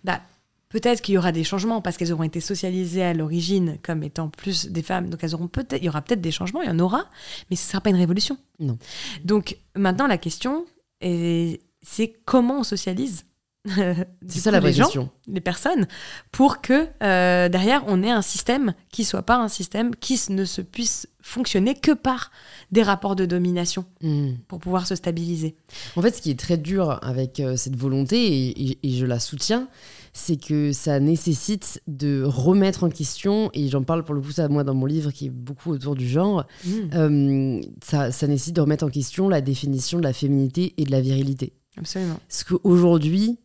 bah, 0.04 0.22
peut-être 0.70 1.02
qu'il 1.02 1.16
y 1.16 1.18
aura 1.18 1.32
des 1.32 1.44
changements 1.44 1.82
parce 1.82 1.98
qu'elles 1.98 2.14
auront 2.14 2.24
été 2.24 2.40
socialisées 2.40 3.04
à 3.04 3.14
l'origine 3.14 3.78
comme 3.84 4.04
étant 4.04 4.30
plus 4.30 4.68
des 4.68 4.82
femmes. 4.82 5.10
Donc 5.10 5.24
elles 5.24 5.36
auront 5.36 5.48
peut-être, 5.48 5.82
il 5.82 5.86
y 5.86 5.90
aura 5.90 6.02
peut-être 6.02 6.22
des 6.22 6.32
changements, 6.32 6.62
il 6.62 6.68
y 6.68 6.72
en 6.72 6.80
aura, 6.80 7.10
mais 7.50 7.56
ce 7.56 7.66
ne 7.66 7.70
sera 7.72 7.82
pas 7.82 7.90
une 7.90 7.96
révolution. 7.96 8.38
Non. 8.60 8.78
Donc 9.24 9.58
maintenant 9.76 10.08
la 10.08 10.18
question, 10.18 10.66
c'est 11.02 12.14
comment 12.26 12.60
on 12.60 12.64
socialise 12.64 13.26
c'est 14.28 14.40
ça 14.40 14.50
la 14.50 14.60
vraie 14.60 14.74
gens, 14.74 14.86
question. 14.86 15.10
les 15.28 15.42
personnes, 15.42 15.88
pour 16.32 16.62
que 16.62 16.88
euh, 17.04 17.48
derrière 17.48 17.84
on 17.86 18.02
ait 18.02 18.10
un 18.10 18.24
système 18.24 18.74
qui 18.92 19.04
soit 19.04 19.22
pas 19.22 19.38
un 19.38 19.50
système 19.50 19.96
qui 19.96 20.20
ne 20.30 20.46
se 20.46 20.62
puisse 20.62 21.08
fonctionner 21.22 21.76
que 21.76 21.92
par 21.92 22.32
des 22.72 22.82
rapports 22.82 23.16
de 23.16 23.26
domination 23.26 23.86
hmm. 24.02 24.32
pour 24.48 24.60
pouvoir 24.60 24.88
se 24.88 24.96
stabiliser. 24.96 25.56
En 25.96 26.02
fait, 26.02 26.16
ce 26.16 26.22
qui 26.22 26.32
est 26.32 26.40
très 26.40 26.58
dur 26.58 26.98
avec 27.04 27.40
euh, 27.40 27.56
cette 27.56 27.76
volonté, 27.76 28.80
et, 28.84 28.90
je 28.90 29.06
la 29.06 29.20
soutiens, 29.20 29.68
c'est 30.12 30.38
que 30.38 30.72
ça 30.72 31.00
nécessite 31.00 31.84
de 31.86 32.24
remettre 32.26 32.84
en 32.84 32.90
question, 32.90 33.52
et 33.54 33.70
j'en 33.70 33.84
parle 33.84 34.04
pour 34.04 34.16
le 34.16 34.22
coup 34.22 34.32
ça 34.32 34.48
moi 34.48 34.64
dans 34.64 34.74
mon 34.74 34.88
livre 34.88 35.12
qui 35.12 35.28
est 35.28 35.30
beaucoup 35.30 35.70
autour 35.70 35.94
du 35.94 36.10
genre, 36.10 36.48
hmm. 36.66 36.72
euh, 36.96 37.62
ça, 37.84 38.12
ça 38.12 38.26
nécessite 38.26 38.56
de 38.56 38.62
remettre 38.62 38.86
en 38.86 38.90
question 38.90 39.30
la 39.30 39.42
définition 39.42 40.00
de 40.00 40.04
la 40.04 40.14
féminité 40.14 40.74
et 40.78 40.84
de 40.84 40.92
la 40.92 41.02
virilité. 41.02 41.54
Absolument. 41.78 42.20
Ce 42.28 42.44
qu'aujourd'hui, 42.44 43.40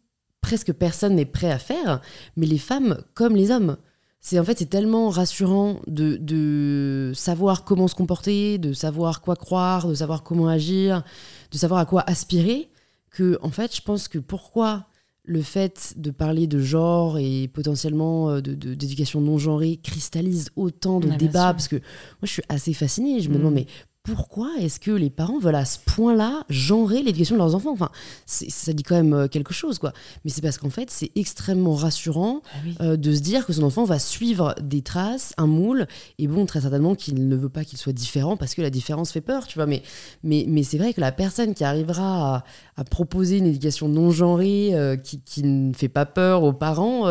presque 0.46 0.72
personne 0.72 1.16
n'est 1.16 1.24
prêt 1.24 1.50
à 1.50 1.58
faire, 1.58 2.00
mais 2.36 2.46
les 2.46 2.58
femmes 2.58 3.02
comme 3.14 3.34
les 3.34 3.50
hommes. 3.50 3.78
C'est 4.20 4.38
en 4.38 4.44
fait 4.44 4.56
c'est 4.58 4.70
tellement 4.70 5.08
rassurant 5.08 5.80
de, 5.88 6.16
de, 6.20 7.10
savoir 7.16 7.64
comment 7.64 7.88
se 7.88 7.96
comporter, 7.96 8.56
de 8.58 8.72
savoir 8.72 9.22
quoi 9.22 9.34
croire, 9.34 9.88
de 9.88 9.94
savoir 9.94 10.22
comment 10.22 10.46
agir, 10.46 11.02
de 11.50 11.58
savoir 11.58 11.80
à 11.80 11.84
quoi 11.84 12.04
aspirer 12.06 12.70
que 13.10 13.38
en 13.42 13.50
fait 13.50 13.74
je 13.74 13.82
pense 13.82 14.06
que 14.06 14.20
pourquoi 14.20 14.86
le 15.24 15.42
fait 15.42 15.94
de 15.96 16.12
parler 16.12 16.46
de 16.46 16.60
genre 16.60 17.18
et 17.18 17.48
potentiellement 17.48 18.30
euh, 18.30 18.40
d'éducation 18.40 19.20
de, 19.20 19.26
non 19.26 19.38
genrée 19.38 19.80
cristallise 19.82 20.50
autant 20.54 21.00
de 21.00 21.08
débats 21.08 21.52
parce 21.52 21.66
que 21.66 21.76
moi 21.76 22.22
je 22.22 22.30
suis 22.34 22.42
assez 22.48 22.72
fascinée 22.72 23.20
je 23.20 23.30
me 23.30 23.38
demande 23.38 23.54
mm. 23.54 23.56
mais 23.56 23.66
pourquoi 24.06 24.52
est-ce 24.60 24.78
que 24.78 24.92
les 24.92 25.10
parents 25.10 25.40
veulent 25.40 25.56
à 25.56 25.64
ce 25.64 25.78
point-là 25.84 26.44
genrer 26.48 27.02
l'éducation 27.02 27.34
de 27.34 27.40
leurs 27.40 27.56
enfants? 27.56 27.72
Enfin, 27.72 27.90
ça 28.24 28.72
dit 28.72 28.84
quand 28.84 28.94
même 28.94 29.12
euh, 29.12 29.26
quelque 29.26 29.52
chose, 29.52 29.80
quoi. 29.80 29.92
Mais 30.24 30.30
c'est 30.30 30.42
parce 30.42 30.58
qu'en 30.58 30.70
fait, 30.70 30.90
c'est 30.92 31.10
extrêmement 31.16 31.74
rassurant 31.74 32.40
ah 32.44 32.84
euh, 32.84 32.96
de 32.96 33.12
se 33.12 33.20
dire 33.20 33.44
que 33.44 33.52
son 33.52 33.64
enfant 33.64 33.84
va 33.84 33.98
suivre 33.98 34.54
des 34.62 34.80
traces, 34.80 35.34
un 35.38 35.48
moule, 35.48 35.88
et 36.18 36.28
bon, 36.28 36.46
très 36.46 36.60
certainement 36.60 36.94
qu'il 36.94 37.28
ne 37.28 37.36
veut 37.36 37.48
pas 37.48 37.64
qu'il 37.64 37.78
soit 37.78 37.92
différent 37.92 38.36
parce 38.36 38.54
que 38.54 38.62
la 38.62 38.70
différence 38.70 39.10
fait 39.10 39.20
peur, 39.20 39.48
tu 39.48 39.58
vois. 39.58 39.66
Mais, 39.66 39.82
mais, 40.22 40.44
mais 40.46 40.62
c'est 40.62 40.78
vrai 40.78 40.94
que 40.94 41.00
la 41.00 41.10
personne 41.10 41.52
qui 41.52 41.64
arrivera 41.64 42.44
à, 42.76 42.84
proposer 42.84 43.38
une 43.38 43.46
éducation 43.46 43.88
non 43.88 44.12
genrée, 44.12 44.70
euh, 44.74 44.96
qui, 44.96 45.20
qui, 45.20 45.42
ne 45.42 45.72
fait 45.72 45.88
pas 45.88 46.06
peur 46.06 46.44
aux 46.44 46.52
parents, 46.52 47.06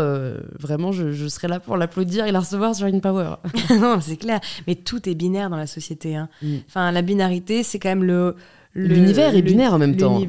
vraiment, 0.59 0.93
je, 0.93 1.11
je, 1.11 1.27
serai 1.27 1.49
là 1.49 1.59
pour 1.59 1.75
l'applaudir 1.75 2.25
et 2.25 2.31
la 2.31 2.39
recevoir 2.39 2.73
sur 2.73 2.87
une 2.87 3.01
power. 3.01 3.35
non, 3.71 3.99
c'est 3.99 4.15
clair. 4.15 4.39
Mais 4.65 4.75
tout 4.75 5.09
est 5.09 5.15
binaire 5.15 5.49
dans 5.49 5.57
la 5.57 5.67
société. 5.67 6.15
Hein. 6.15 6.29
Mm. 6.41 6.55
Enfin, 6.67 6.84
la 6.91 7.01
binarité, 7.01 7.63
c'est 7.63 7.79
quand 7.79 7.89
même 7.89 8.03
le, 8.03 8.35
L'univers 8.75 9.35
est 9.35 9.41
binaire 9.41 9.73
en 9.73 9.79
même 9.79 9.95
temps. 9.95 10.19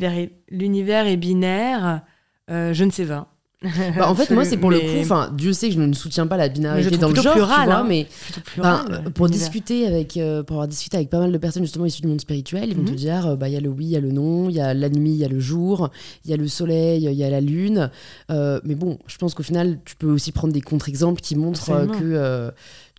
L'univers 0.51 1.07
est 1.07 1.17
binaire, 1.17 2.03
euh, 2.51 2.73
je 2.73 2.85
ne 2.85 2.91
sais 2.91 3.07
pas. 3.07 3.29
Bah, 3.97 4.11
en 4.11 4.15
fait, 4.15 4.31
moi, 4.31 4.45
c'est 4.45 4.57
pour 4.57 4.71
le 4.71 4.79
coup. 4.79 5.01
Enfin, 5.01 5.31
Dieu 5.33 5.53
sait 5.53 5.69
que 5.69 5.75
je 5.75 5.81
ne 5.81 5.93
soutiens 5.95 6.27
pas 6.27 6.37
la 6.37 6.49
binarité 6.49 6.97
dans 6.99 7.09
le 7.09 7.15
genre, 7.15 7.33
plural, 7.33 7.71
hein. 7.71 7.87
mais 7.89 8.07
pour 9.15 9.29
discuter 9.29 9.87
avec, 9.87 10.17
euh, 10.17 10.43
pour 10.43 10.57
avoir 10.57 10.69
discuté 10.69 10.97
avec 10.97 11.11
pas 11.11 11.19
mal 11.19 11.33
de 11.33 11.39
personnes 11.39 11.63
justement 11.63 11.87
issues 11.87 12.03
du 12.03 12.09
monde 12.09 12.21
spirituel, 12.21 12.69
ils 12.69 12.77
vont 12.77 12.85
te 12.85 12.91
mhm. 12.91 12.97
dire, 12.97 13.27
euh, 13.27 13.37
bah, 13.37 13.49
il 13.49 13.55
y 13.55 13.57
a 13.57 13.61
le 13.61 13.69
oui, 13.69 13.87
il 13.87 13.91
y 13.91 13.97
a 13.97 14.01
le 14.01 14.13
non, 14.13 14.51
il 14.51 14.57
y 14.57 14.61
a 14.61 14.75
la 14.75 14.89
nuit, 14.89 15.11
il 15.13 15.17
y 15.17 15.25
a 15.25 15.29
le 15.29 15.41
jour, 15.41 15.91
il 16.25 16.31
y 16.31 16.35
a 16.35 16.37
le 16.37 16.49
soleil, 16.49 17.05
il 17.05 17.13
y 17.13 17.25
a 17.25 17.31
la 17.31 17.41
lune. 17.41 17.91
Euh, 18.31 18.61
mais 18.65 18.75
bon, 18.75 18.99
je 19.07 19.17
pense 19.17 19.35
qu'au 19.35 19.43
final, 19.43 19.79
tu 19.85 19.97
peux 19.97 20.11
aussi 20.11 20.33
prendre 20.33 20.53
des 20.53 20.61
contre-exemples 20.61 21.21
qui 21.21 21.35
montrent 21.35 21.87
que 21.99 22.53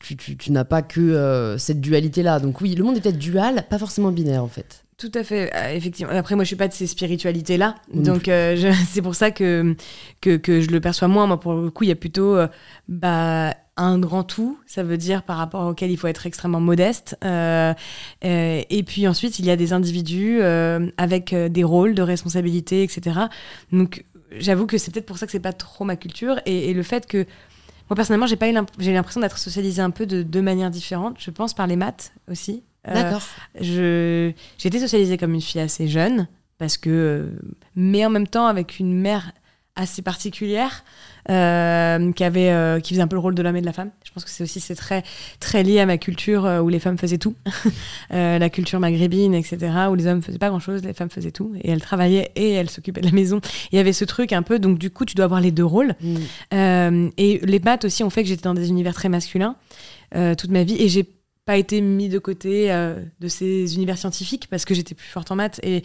tu, 0.08 0.16
tu, 0.18 0.38
tu 0.38 0.52
n'as 0.52 0.66
pas 0.66 0.82
que 0.82 1.56
cette 1.58 1.82
dualité-là. 1.82 2.40
Donc 2.40 2.62
oui, 2.62 2.76
le 2.76 2.84
monde 2.84 2.98
est 2.98 3.02
peut-être 3.02 3.18
dual, 3.18 3.66
pas 3.70 3.78
forcément 3.78 4.12
binaire 4.12 4.44
en 4.44 4.48
fait. 4.48 4.84
Tout 4.98 5.12
à 5.14 5.24
fait, 5.24 5.52
euh, 5.54 5.76
effectivement. 5.76 6.12
Après, 6.12 6.34
moi, 6.34 6.44
je 6.44 6.48
suis 6.48 6.56
pas 6.56 6.68
de 6.68 6.74
ces 6.74 6.88
spiritualités-là, 6.88 7.76
donc 7.94 8.28
euh, 8.28 8.74
c'est 8.90 9.04
pour 9.04 9.14
ça 9.14 9.30
que, 9.30 9.76
que, 10.22 10.38
que 10.38 10.60
je 10.60 10.72
le 10.72 10.82
perçois 10.82 11.08
moins. 11.08 11.28
Moi, 11.28 11.40
pour 11.40 11.54
le 11.54 11.70
coup, 11.70 11.84
il 11.84 11.90
y 11.90 11.92
a 11.92 11.96
plutôt 11.96 12.36
euh, 12.36 12.48
bah, 12.88 13.54
un 13.76 14.00
grand 14.00 14.24
tout. 14.24 14.58
Ça 14.66 14.82
veut 14.82 14.98
dire 14.98 15.22
par 15.22 15.38
rapport 15.38 15.68
auquel 15.68 15.92
il 15.92 15.98
faut 15.98 16.08
être 16.08 16.26
extrêmement 16.26 16.60
modeste. 16.60 17.16
et 17.24 18.84
puis 18.88 19.08
ensuite, 19.08 19.38
il 19.38 19.46
y 19.46 19.52
a 19.52 19.56
des 19.56 19.72
individus 19.72 20.42
avec 20.42 21.36
des 21.36 21.64
rôles 21.64 21.94
de 21.94 22.02
responsabilité, 22.02 22.82
etc. 22.82 23.20
Donc, 23.72 24.04
j'avoue 24.32 24.66
que 24.66 24.78
c'est 24.78 24.92
peut-être 24.92 25.06
pour 25.06 25.18
ça 25.18 25.26
que 25.26 25.32
c'est 25.32 25.40
pas 25.40 25.54
trop 25.54 25.86
ma 25.86 25.96
culture 25.96 26.40
et, 26.46 26.74
le 26.74 26.84
fait 26.84 27.08
que 27.08 27.26
moi 27.89 27.95
personnellement, 27.95 28.27
j'ai 28.27 28.35
pas 28.35 28.49
eu 28.49 28.55
j'ai 28.80 28.93
l'impression 28.93 29.22
d'être 29.22 29.38
socialisée 29.38 29.81
un 29.81 29.91
peu 29.91 30.05
de 30.05 30.23
deux 30.23 30.41
manières 30.41 30.72
différentes. 30.72 31.18
Je 31.19 31.31
pense 31.31 31.53
par 31.53 31.68
les 31.68 31.76
maths 31.76 32.11
aussi. 32.30 32.64
Euh, 32.88 32.93
D'accord. 32.93 33.22
j'ai 33.59 34.35
été 34.64 34.80
socialisée 34.80 35.18
comme 35.18 35.34
une 35.34 35.41
fille 35.41 35.61
assez 35.61 35.88
jeune, 35.88 36.27
parce 36.57 36.77
que, 36.77 36.89
euh, 36.89 37.39
mais 37.76 38.05
en 38.05 38.09
même 38.09 38.27
temps 38.27 38.47
avec 38.47 38.80
une 38.80 38.93
mère 38.93 39.31
assez 39.76 40.01
particulière 40.01 40.84
euh, 41.30 42.12
qui 42.12 42.24
avait 42.24 42.82
qui 42.82 42.94
faisait 42.94 43.02
un 43.02 43.08
peu 43.08 43.16
le 43.16 43.22
rôle 43.22 43.36
de 43.36 43.41
l'homme 43.41 43.56
et 43.56 43.62
de 43.62 43.66
la 43.66 43.74
femme. 43.74 43.91
Je 44.04 44.12
pense 44.12 44.24
que 44.24 44.30
c'est 44.30 44.44
aussi 44.44 44.60
c'est 44.60 44.76
très 44.76 45.04
très 45.40 45.64
lié 45.64 45.80
à 45.80 45.86
ma 45.86 45.98
culture 45.98 46.44
où 46.64 46.70
les 46.70 46.80
femmes 46.80 46.98
faisaient 46.98 47.18
tout, 47.18 47.36
la 48.10 48.49
culture 48.49 48.80
maghrébine 48.80 49.34
etc. 49.34 49.72
où 49.90 49.95
les 49.95 50.08
hommes 50.08 50.22
faisaient 50.22 50.38
pas 50.38 50.49
grand 50.49 50.60
chose, 50.60 50.84
les 50.84 50.94
femmes 50.94 51.10
faisaient 51.10 51.32
tout 51.32 51.54
et 51.62 51.72
elles 51.72 51.82
travaillaient 51.82 52.32
et 52.36 52.52
elles 52.52 52.70
s'occupaient 52.70 53.02
de 53.02 53.08
la 53.08 53.14
maison. 53.14 53.41
Il 53.72 53.76
y 53.76 53.80
avait 53.80 53.94
ce 53.94 54.06
truc 54.06 54.34
un 54.34 54.44
peu 54.44 54.60
donc 54.60 54.80
du 54.80 54.90
coup 54.90 55.06
tu 55.06 55.16
dois 55.16 55.26
avoir 55.26 55.41
les 55.41 55.52
deux 55.52 55.66
rôles. 55.66 55.95
Mm. 56.02 57.10
et 57.18 57.40
les 57.44 57.60
maths 57.60 57.86
aussi 57.86 58.04
ont 58.04 58.10
fait 58.10 58.24
que 58.24 58.30
j'étais 58.30 58.44
dans 58.44 58.54
des 58.54 58.70
univers 58.70 58.94
très 58.94 59.10
masculins 59.10 59.56
toute 60.12 60.52
ma 60.52 60.64
vie 60.64 60.82
et 60.82 60.88
j'ai 60.88 61.06
pas 61.48 61.58
été 61.58 61.80
mis 61.80 62.10
de 62.10 62.20
côté 62.20 62.72
euh, 62.72 63.02
de 63.22 63.28
ces 63.30 63.74
univers 63.76 63.98
scientifiques 63.98 64.48
parce 64.49 64.66
que 64.66 64.76
j'étais 64.76 64.94
plus 64.94 65.08
forte 65.08 65.32
en 65.32 65.36
maths. 65.36 65.60
Et, 65.64 65.82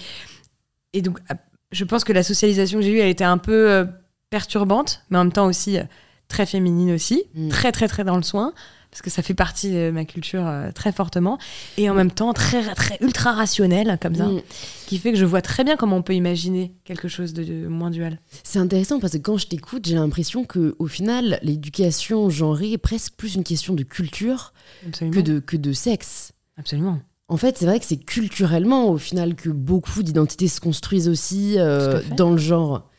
et 0.93 1.01
donc, 1.01 1.20
ah, 1.31 1.36
je 1.70 1.85
pense 1.85 2.02
que 2.05 2.12
la 2.12 2.24
socialisation 2.24 2.81
que 2.81 2.85
j'ai 2.85 2.90
eue, 2.90 2.98
elle 2.98 3.09
était 3.09 3.24
un 3.24 3.39
peu 3.39 3.70
euh, 3.70 3.85
perturbante, 4.32 5.02
mais 5.10 5.18
en 5.18 5.24
même 5.24 5.32
temps 5.32 5.46
aussi 5.46 5.78
euh, 5.78 5.84
très 6.26 6.46
féminine 6.46 6.90
aussi, 6.92 7.22
mm. 7.34 7.50
très, 7.50 7.70
très, 7.70 7.86
très 7.86 8.02
dans 8.02 8.16
le 8.16 8.22
soin 8.22 8.54
parce 8.90 9.00
que 9.00 9.09
ça 9.09 9.22
fait 9.22 9.32
partie 9.32 9.70
de 9.70 9.90
ma 9.90 10.04
culture 10.04 10.46
très 10.74 10.92
fortement, 10.92 11.38
et 11.78 11.88
en 11.88 11.94
même 11.94 12.10
temps 12.10 12.34
très, 12.34 12.74
très 12.74 12.98
ultra 13.00 13.32
rationnel 13.32 13.96
comme 14.02 14.14
ça, 14.14 14.26
mm. 14.26 14.42
qui 14.86 14.98
fait 14.98 15.12
que 15.12 15.18
je 15.18 15.24
vois 15.24 15.40
très 15.40 15.64
bien 15.64 15.76
comment 15.76 15.96
on 15.96 16.02
peut 16.02 16.14
imaginer 16.14 16.74
quelque 16.84 17.09
chose 17.09 17.32
de, 17.32 17.66
moins 17.68 17.90
dual. 17.90 18.20
C'est 18.44 18.59
intéressant 18.59 19.00
parce 19.00 19.14
que 19.14 19.18
quand 19.18 19.38
je 19.38 19.46
t'écoute, 19.46 19.86
j'ai 19.86 19.94
l'impression 19.94 20.44
que 20.44 20.76
au 20.78 20.88
final, 20.88 21.38
l'éducation 21.40 22.28
genrée 22.28 22.72
est 22.72 22.78
presque 22.78 23.14
plus 23.16 23.34
une 23.34 23.44
question 23.44 23.72
de 23.72 23.82
culture 23.82 24.52
que 25.00 25.20
de, 25.20 25.38
que 25.38 25.56
de 25.56 25.72
sexe. 25.72 26.32
Absolument. 26.59 27.00
En 27.32 27.38
fait, 27.38 27.56
c'est 27.56 27.64
vrai 27.64 27.80
que 27.80 27.86
c'est 27.86 27.96
culturellement, 27.96 28.90
au 28.90 28.98
final, 28.98 29.34
que 29.34 29.48
beaucoup 29.48 30.02
d'identités 30.02 30.48
se 30.48 30.60
construisent 30.60 31.09
aussi 31.09 31.54
euh, 31.56 32.02
dans 32.14 32.30
le 32.30 32.36
genre. 32.36 32.90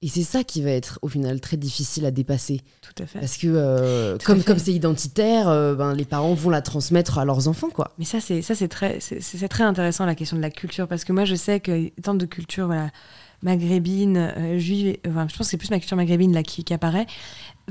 Et 0.00 0.08
c'est 0.08 0.22
ça 0.22 0.44
qui 0.44 0.62
va 0.62 0.70
être 0.70 1.00
au 1.02 1.08
final 1.08 1.40
très 1.40 1.56
difficile 1.56 2.06
à 2.06 2.12
dépasser. 2.12 2.60
Tout 2.82 3.02
à 3.02 3.06
fait. 3.06 3.18
Parce 3.18 3.36
que 3.36 3.48
euh, 3.48 4.16
comme 4.24 4.44
comme 4.44 4.58
c'est 4.58 4.72
identitaire, 4.72 5.48
euh, 5.48 5.74
ben, 5.74 5.92
les 5.92 6.04
parents 6.04 6.34
vont 6.34 6.50
la 6.50 6.62
transmettre 6.62 7.18
à 7.18 7.24
leurs 7.24 7.48
enfants 7.48 7.68
quoi. 7.68 7.94
Mais 7.98 8.04
ça 8.04 8.20
c'est 8.20 8.40
ça 8.40 8.54
c'est 8.54 8.68
très 8.68 9.00
c'est 9.00 9.48
très 9.48 9.64
intéressant 9.64 10.06
la 10.06 10.14
question 10.14 10.36
de 10.36 10.42
la 10.42 10.50
culture 10.50 10.86
parce 10.86 11.04
que 11.04 11.12
moi 11.12 11.24
je 11.24 11.34
sais 11.34 11.58
que 11.58 11.88
tant 12.00 12.14
de 12.14 12.26
culture 12.26 12.66
voilà, 12.66 12.90
maghrébine, 13.42 14.32
euh, 14.36 14.58
juive, 14.58 14.98
enfin, 15.08 15.26
je 15.28 15.36
pense 15.36 15.46
que 15.46 15.50
c'est 15.50 15.56
plus 15.56 15.70
ma 15.70 15.80
culture 15.80 15.96
maghrébine 15.96 16.32
là 16.32 16.44
qui, 16.44 16.62
qui 16.62 16.72
apparaît 16.72 17.06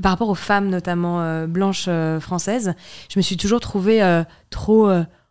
par 0.02 0.12
rapport 0.12 0.28
aux 0.28 0.34
femmes 0.34 0.68
notamment 0.68 1.46
blanches 1.48 1.88
françaises. 2.20 2.74
Je 3.10 3.18
me 3.18 3.22
suis 3.22 3.36
toujours 3.36 3.58
trouvée 3.58 4.22
trop 4.48 4.88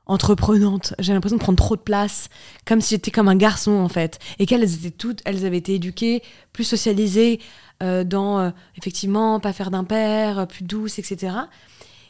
entreprenante. 0.07 0.93
J'ai 0.99 1.13
l'impression 1.13 1.38
de 1.38 1.41
prendre 1.41 1.57
trop 1.57 1.75
de 1.75 1.81
place, 1.81 2.29
comme 2.65 2.81
si 2.81 2.95
j'étais 2.95 3.11
comme 3.11 3.27
un 3.27 3.35
garçon 3.35 3.71
en 3.73 3.89
fait. 3.89 4.19
Et 4.39 4.45
qu'elles 4.45 4.63
étaient 4.63 4.91
toutes, 4.91 5.21
elles 5.25 5.45
avaient 5.45 5.57
été 5.57 5.75
éduquées, 5.75 6.23
plus 6.53 6.63
socialisées 6.63 7.39
euh, 7.84 8.03
dans 8.03 8.39
euh, 8.39 8.49
effectivement 8.77 9.39
pas 9.39 9.53
faire 9.53 9.71
d'impair, 9.71 10.39
euh, 10.39 10.45
plus 10.45 10.63
douce, 10.63 10.97
etc. 10.99 11.35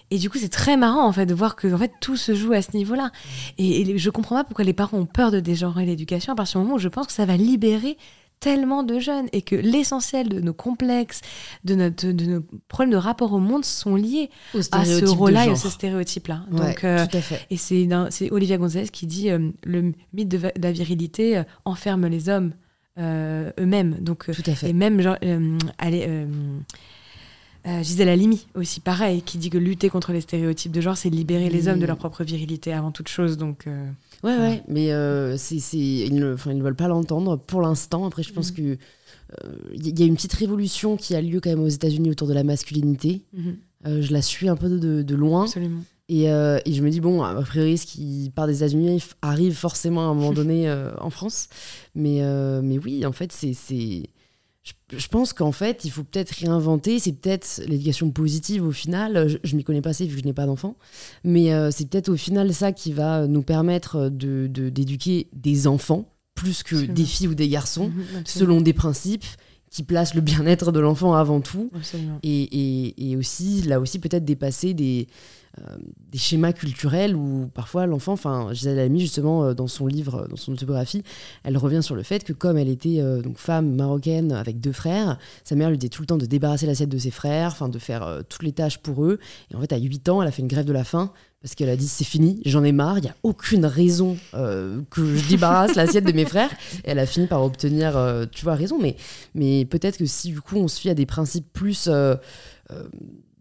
Et 0.10 0.18
du 0.18 0.30
coup, 0.30 0.38
c'est 0.38 0.48
très 0.48 0.78
marrant 0.78 1.06
en 1.06 1.12
fait 1.12 1.26
de 1.26 1.34
voir 1.34 1.58
que 1.58 1.74
en 1.74 1.78
fait 1.78 1.92
tout 2.00 2.16
se 2.16 2.34
joue 2.34 2.54
à 2.54 2.62
ce 2.62 2.76
niveau-là. 2.78 3.12
Et, 3.58 3.82
et, 3.82 3.98
je 3.98 4.10
comprends 4.10 4.36
pas 4.36 4.44
pourquoi 4.46 4.64
les 4.64 4.74
parents 4.74 5.00
ont 5.00 5.06
peur 5.06 5.32
de 5.32 5.42
dégenrer 5.42 5.86
l'éducation 5.86 6.34
à 6.34 6.36
partir 6.36 6.60
du 6.60 6.66
moment 6.66 6.78
où 6.78 6.80
je 6.80 6.88
pense 6.88 7.08
que 7.08 7.14
ça 7.14 7.26
va 7.26 7.36
libérer 7.36 7.98
tellement 8.40 8.84
de 8.84 9.00
jeunes 9.00 9.28
et 9.32 9.42
que 9.42 9.56
l'essentiel 9.56 10.30
de 10.30 10.40
nos 10.40 10.54
complexes, 10.54 11.22
de, 11.64 11.76
notre, 11.76 12.08
de 12.08 12.26
nos 12.26 12.42
problèmes 12.68 12.92
de 12.92 12.98
rapport 12.98 13.34
au 13.34 13.40
monde 13.40 13.66
sont 13.66 13.96
liés 13.96 14.30
à 14.72 14.86
ce 14.86 15.06
rôle-là 15.06 15.48
et 15.48 15.52
à 15.52 15.56
ce 15.56 15.70
stéréotype-là. 15.70 16.44
Donc, 16.52 16.84
euh, 16.84 17.06
Et 17.50 17.58
c'est 17.58 18.32
Olivia 18.32 18.58
Gonzalez 18.58 18.90
qui 18.90 19.08
dit 19.08 19.32
euh, 19.32 19.52
le 19.64 19.94
mythe 20.14 20.30
de, 20.30 20.52
la 20.60 20.72
virilité 20.72 21.38
euh, 21.38 21.44
enferme 21.66 22.08
les 22.08 22.30
hommes 22.30 22.54
eux-mêmes. 23.00 23.98
Donc, 24.00 24.26
tout 24.26 24.50
à 24.50 24.56
fait. 24.56 24.70
Et 24.70 24.74
même, 24.74 25.02
genre, 25.02 25.18
allez, 25.78 26.26
Gisèle 27.84 28.10
Halimi 28.10 28.48
aussi, 28.56 28.80
pareil, 28.80 29.22
qui 29.22 29.38
dit 29.38 29.50
que 29.50 29.58
lutter 29.58 29.90
contre 29.90 30.14
les 30.14 30.22
stéréotypes 30.22 30.72
de 30.72 30.82
genre, 30.82 30.98
c'est 30.98 31.10
libérer 31.10 31.50
les 31.50 31.68
hommes 31.68 31.80
de 31.80 31.86
leur 31.86 31.98
propre 31.98 32.24
virilité 32.24 32.74
avant 32.74 32.92
toute 32.92 33.08
chose. 33.08 33.38
Donc, 33.38 33.68
Ouais, 34.24 34.38
ouais, 34.38 34.64
mais 34.68 34.92
euh, 34.92 35.38
c'est, 35.38 35.58
ils, 35.58 36.16
ne, 36.16 36.36
ils 36.48 36.58
ne 36.58 36.64
veulent 36.64 36.76
pas 36.76 36.88
l'entendre 36.88 37.38
pour 37.38 37.62
l'instant. 37.62 38.06
Après, 38.06 38.24
je 38.24 38.34
pense 38.34 38.52
qu'il 38.52 38.64
mm. 38.64 38.78
que 38.78 38.84
il 39.74 39.92
euh, 39.92 40.00
y 40.00 40.04
a 40.04 40.06
une 40.06 40.16
petite 40.16 40.34
révolution 40.34 40.96
qui 40.96 41.14
a 41.14 41.22
lieu 41.22 41.42
quand 41.42 41.50
même 41.50 41.62
aux 41.62 41.68
États-Unis 41.68 42.10
autour 42.10 42.28
de 42.28 42.34
la 42.34 42.44
masculinité. 42.44 43.24
Mm-hmm. 43.36 43.56
Euh, 43.86 44.02
je 44.02 44.14
la 44.14 44.22
suis 44.22 44.48
un 44.48 44.56
peu 44.56 44.70
de, 44.70 45.02
de 45.02 45.16
loin. 45.16 45.44
Absolument. 45.44 45.82
Et, 46.10 46.24
et, 46.24 46.74
je 46.74 46.82
me 46.82 46.90
dis, 46.90 47.02
bon, 47.02 47.22
a 47.22 47.42
priori, 47.42 47.78
ce 47.78 47.86
qui 47.86 48.32
part 48.34 48.48
des 48.48 48.64
États-Unis 48.64 49.04
arrive 49.22 49.54
forcément 49.54 50.08
à 50.08 50.12
un 50.12 50.14
moment 50.14 50.32
donné 50.34 50.72
en 51.02 51.10
France. 51.10 51.50
Mais, 51.96 52.22
mais 52.62 52.78
oui, 52.80 53.06
en 53.06 53.12
fait, 53.12 53.34
c'est 53.34 54.10
je, 54.92 55.08
pense 55.08 55.34
qu'en 55.34 55.52
fait, 55.52 55.86
il 55.86 55.92
faut 55.92 56.04
peut-être 56.04 56.32
réinventer. 56.32 57.00
C'est 57.00 57.14
peut-être 57.14 57.62
l'éducation 57.68 58.12
positive 58.12 58.64
au 58.64 58.72
final. 58.72 59.28
Je, 59.44 59.52
ne 59.54 59.58
m'y 59.58 59.64
connais 59.64 59.82
pas 59.82 59.92
assez 59.92 60.06
vu 60.06 60.16
que 60.16 60.22
je 60.22 60.26
n'ai 60.26 60.34
pas 60.34 60.46
d'enfant. 60.46 60.76
Mais 61.24 61.54
euh, 61.54 61.72
c'est 61.72 61.90
peut-être 61.90 62.10
au 62.10 62.18
final 62.18 62.54
ça 62.54 62.72
qui 62.72 62.92
va 62.94 63.28
nous 63.28 63.44
permettre 63.44 64.10
d'éduquer 64.10 64.50
de, 64.50 64.70
d'éduquer 64.70 65.28
des 65.34 65.68
enfants 65.68 66.14
plus 66.36 66.64
que 66.64 66.76
des 66.76 67.06
filles 67.06 67.30
ou 67.30 67.36
des 67.36 67.50
garçons, 67.50 67.90
mhm, 67.90 68.24
selon 68.24 68.62
des 68.62 68.74
principes 68.74 69.26
qui 69.70 69.84
placent 69.84 70.14
le 70.14 70.22
bien-être 70.22 70.72
de 70.72 70.80
l'enfant 70.80 71.14
avant 71.14 71.42
tout. 71.42 71.72
Et, 72.24 72.44
et, 72.44 73.12
et, 73.12 73.18
aussi, 73.18 73.64
là 73.64 73.80
aussi, 73.80 74.00
peut-être 74.00 74.24
dépasser 74.24 74.74
des, 74.74 75.08
des 76.12 76.18
schémas 76.18 76.54
culturels 76.54 77.16
où 77.16 77.50
parfois 77.54 77.86
l'enfant, 77.86 78.14
enfin 78.14 78.50
Gisèle 78.54 78.80
Halimi 78.80 79.02
justement 79.02 79.44
euh, 79.44 79.54
dans 79.54 79.68
son 79.68 79.88
livre, 79.88 80.28
dans 80.30 80.36
son 80.36 80.54
autobiographie, 80.54 81.04
elle 81.44 81.58
revient 81.58 81.84
sur 81.84 81.96
le 81.96 82.04
fait 82.04 82.24
que 82.24 82.34
comme 82.34 82.58
elle 82.58 82.70
était 82.70 83.00
euh, 83.00 83.22
donc 83.22 83.38
femme 83.38 83.76
marocaine 83.76 84.32
avec 84.32 84.60
deux 84.60 84.72
frères, 84.72 85.18
sa 85.44 85.56
mère 85.56 85.70
lui 85.70 85.78
disait 85.78 85.90
tout 85.90 86.02
le 86.02 86.08
temps 86.08 86.18
de 86.18 86.26
débarrasser 86.26 86.66
l'assiette 86.66 86.90
de 86.90 86.98
ses 86.98 87.12
frères, 87.12 87.52
enfin 87.52 87.70
de 87.70 87.80
faire 87.80 88.22
toutes 88.30 88.44
les 88.44 88.52
tâches 88.52 88.78
pour 88.78 89.04
eux. 89.06 89.20
Et 89.52 89.56
en 89.56 89.62
fait 89.62 89.74
à 89.74 89.78
8 89.78 90.10
ans, 90.10 90.22
elle 90.22 90.28
a 90.28 90.32
fait 90.32 90.42
une 90.42 90.48
grève 90.48 90.66
de 90.66 90.74
la 90.74 90.84
faim 90.84 91.12
parce 91.42 91.54
qu'elle 91.56 91.70
a 91.70 91.76
dit 91.76 91.88
c'est 91.88 92.04
fini, 92.04 92.42
j'en 92.46 92.64
ai 92.64 92.72
marre, 92.72 92.98
il 92.98 93.02
n'y 93.02 93.10
a 93.10 93.16
aucune 93.24 93.66
raison 93.66 94.18
que 94.34 95.16
je 95.16 95.30
débarrasse 95.30 95.76
l'assiette 95.76 96.06
de 96.06 96.12
mes 96.12 96.26
frères. 96.26 96.52
Et 96.84 96.92
elle 96.92 97.00
a 97.00 97.06
fini 97.06 97.28
par 97.28 97.44
obtenir, 97.44 98.28
tu 98.32 98.44
vois, 98.44 98.56
raison. 98.56 98.80
Mais, 98.82 98.96
mais 99.36 99.66
peut-être 99.66 99.98
que 99.98 100.06
si 100.06 100.30
du 100.30 100.42
coup 100.42 100.58
on 100.58 100.68
se 100.68 100.80
fie 100.80 100.90
à 100.90 100.96
des 100.96 101.06
principes 101.06 101.46
plus 101.54 101.90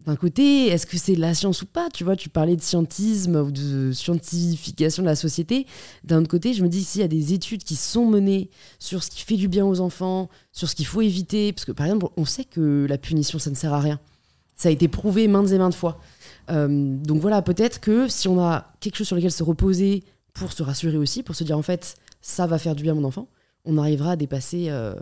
d'un 0.06 0.14
côté, 0.14 0.68
est-ce 0.68 0.86
que 0.86 0.96
c'est 0.98 1.16
la 1.16 1.34
science 1.34 1.62
ou 1.62 1.66
pas 1.66 1.88
Tu 1.90 2.04
vois, 2.04 2.14
tu 2.14 2.28
parlais 2.28 2.54
de 2.54 2.62
scientisme 2.62 3.36
ou 3.36 3.50
de 3.50 3.90
scientification 3.90 5.02
de 5.02 5.08
la 5.08 5.16
société. 5.16 5.66
D'un 6.04 6.20
autre 6.20 6.28
côté, 6.28 6.54
je 6.54 6.62
me 6.62 6.68
dis 6.68 6.84
s'il 6.84 7.00
y 7.00 7.04
a 7.04 7.08
des 7.08 7.32
études 7.32 7.64
qui 7.64 7.74
sont 7.74 8.06
menées 8.06 8.48
sur 8.78 9.02
ce 9.02 9.10
qui 9.10 9.22
fait 9.22 9.34
du 9.34 9.48
bien 9.48 9.66
aux 9.66 9.80
enfants, 9.80 10.28
sur 10.52 10.68
ce 10.68 10.76
qu'il 10.76 10.86
faut 10.86 11.02
éviter, 11.02 11.52
parce 11.52 11.64
que 11.64 11.72
par 11.72 11.86
exemple, 11.86 12.06
on 12.16 12.24
sait 12.24 12.44
que 12.44 12.86
la 12.88 12.98
punition, 12.98 13.40
ça 13.40 13.50
ne 13.50 13.56
sert 13.56 13.74
à 13.74 13.80
rien. 13.80 13.98
Ça 14.54 14.68
a 14.68 14.72
été 14.72 14.86
prouvé 14.86 15.26
maintes 15.26 15.50
et 15.50 15.58
maintes 15.58 15.74
fois. 15.74 15.98
Euh, 16.50 16.68
donc 16.68 17.20
voilà, 17.20 17.42
peut-être 17.42 17.80
que 17.80 18.06
si 18.06 18.28
on 18.28 18.40
a 18.40 18.72
quelque 18.78 18.96
chose 18.96 19.08
sur 19.08 19.16
lequel 19.16 19.32
se 19.32 19.42
reposer 19.42 20.04
pour 20.34 20.52
se 20.52 20.62
rassurer 20.62 20.98
aussi, 20.98 21.24
pour 21.24 21.34
se 21.34 21.42
dire 21.42 21.58
en 21.58 21.62
fait, 21.62 21.96
ça 22.20 22.46
va 22.46 22.58
faire 22.58 22.76
du 22.76 22.84
bien 22.84 22.92
à 22.92 22.94
mon 22.94 23.04
enfant, 23.04 23.28
on 23.64 23.76
arrivera 23.76 24.12
à 24.12 24.16
dépasser 24.16 24.66
euh, 24.68 24.94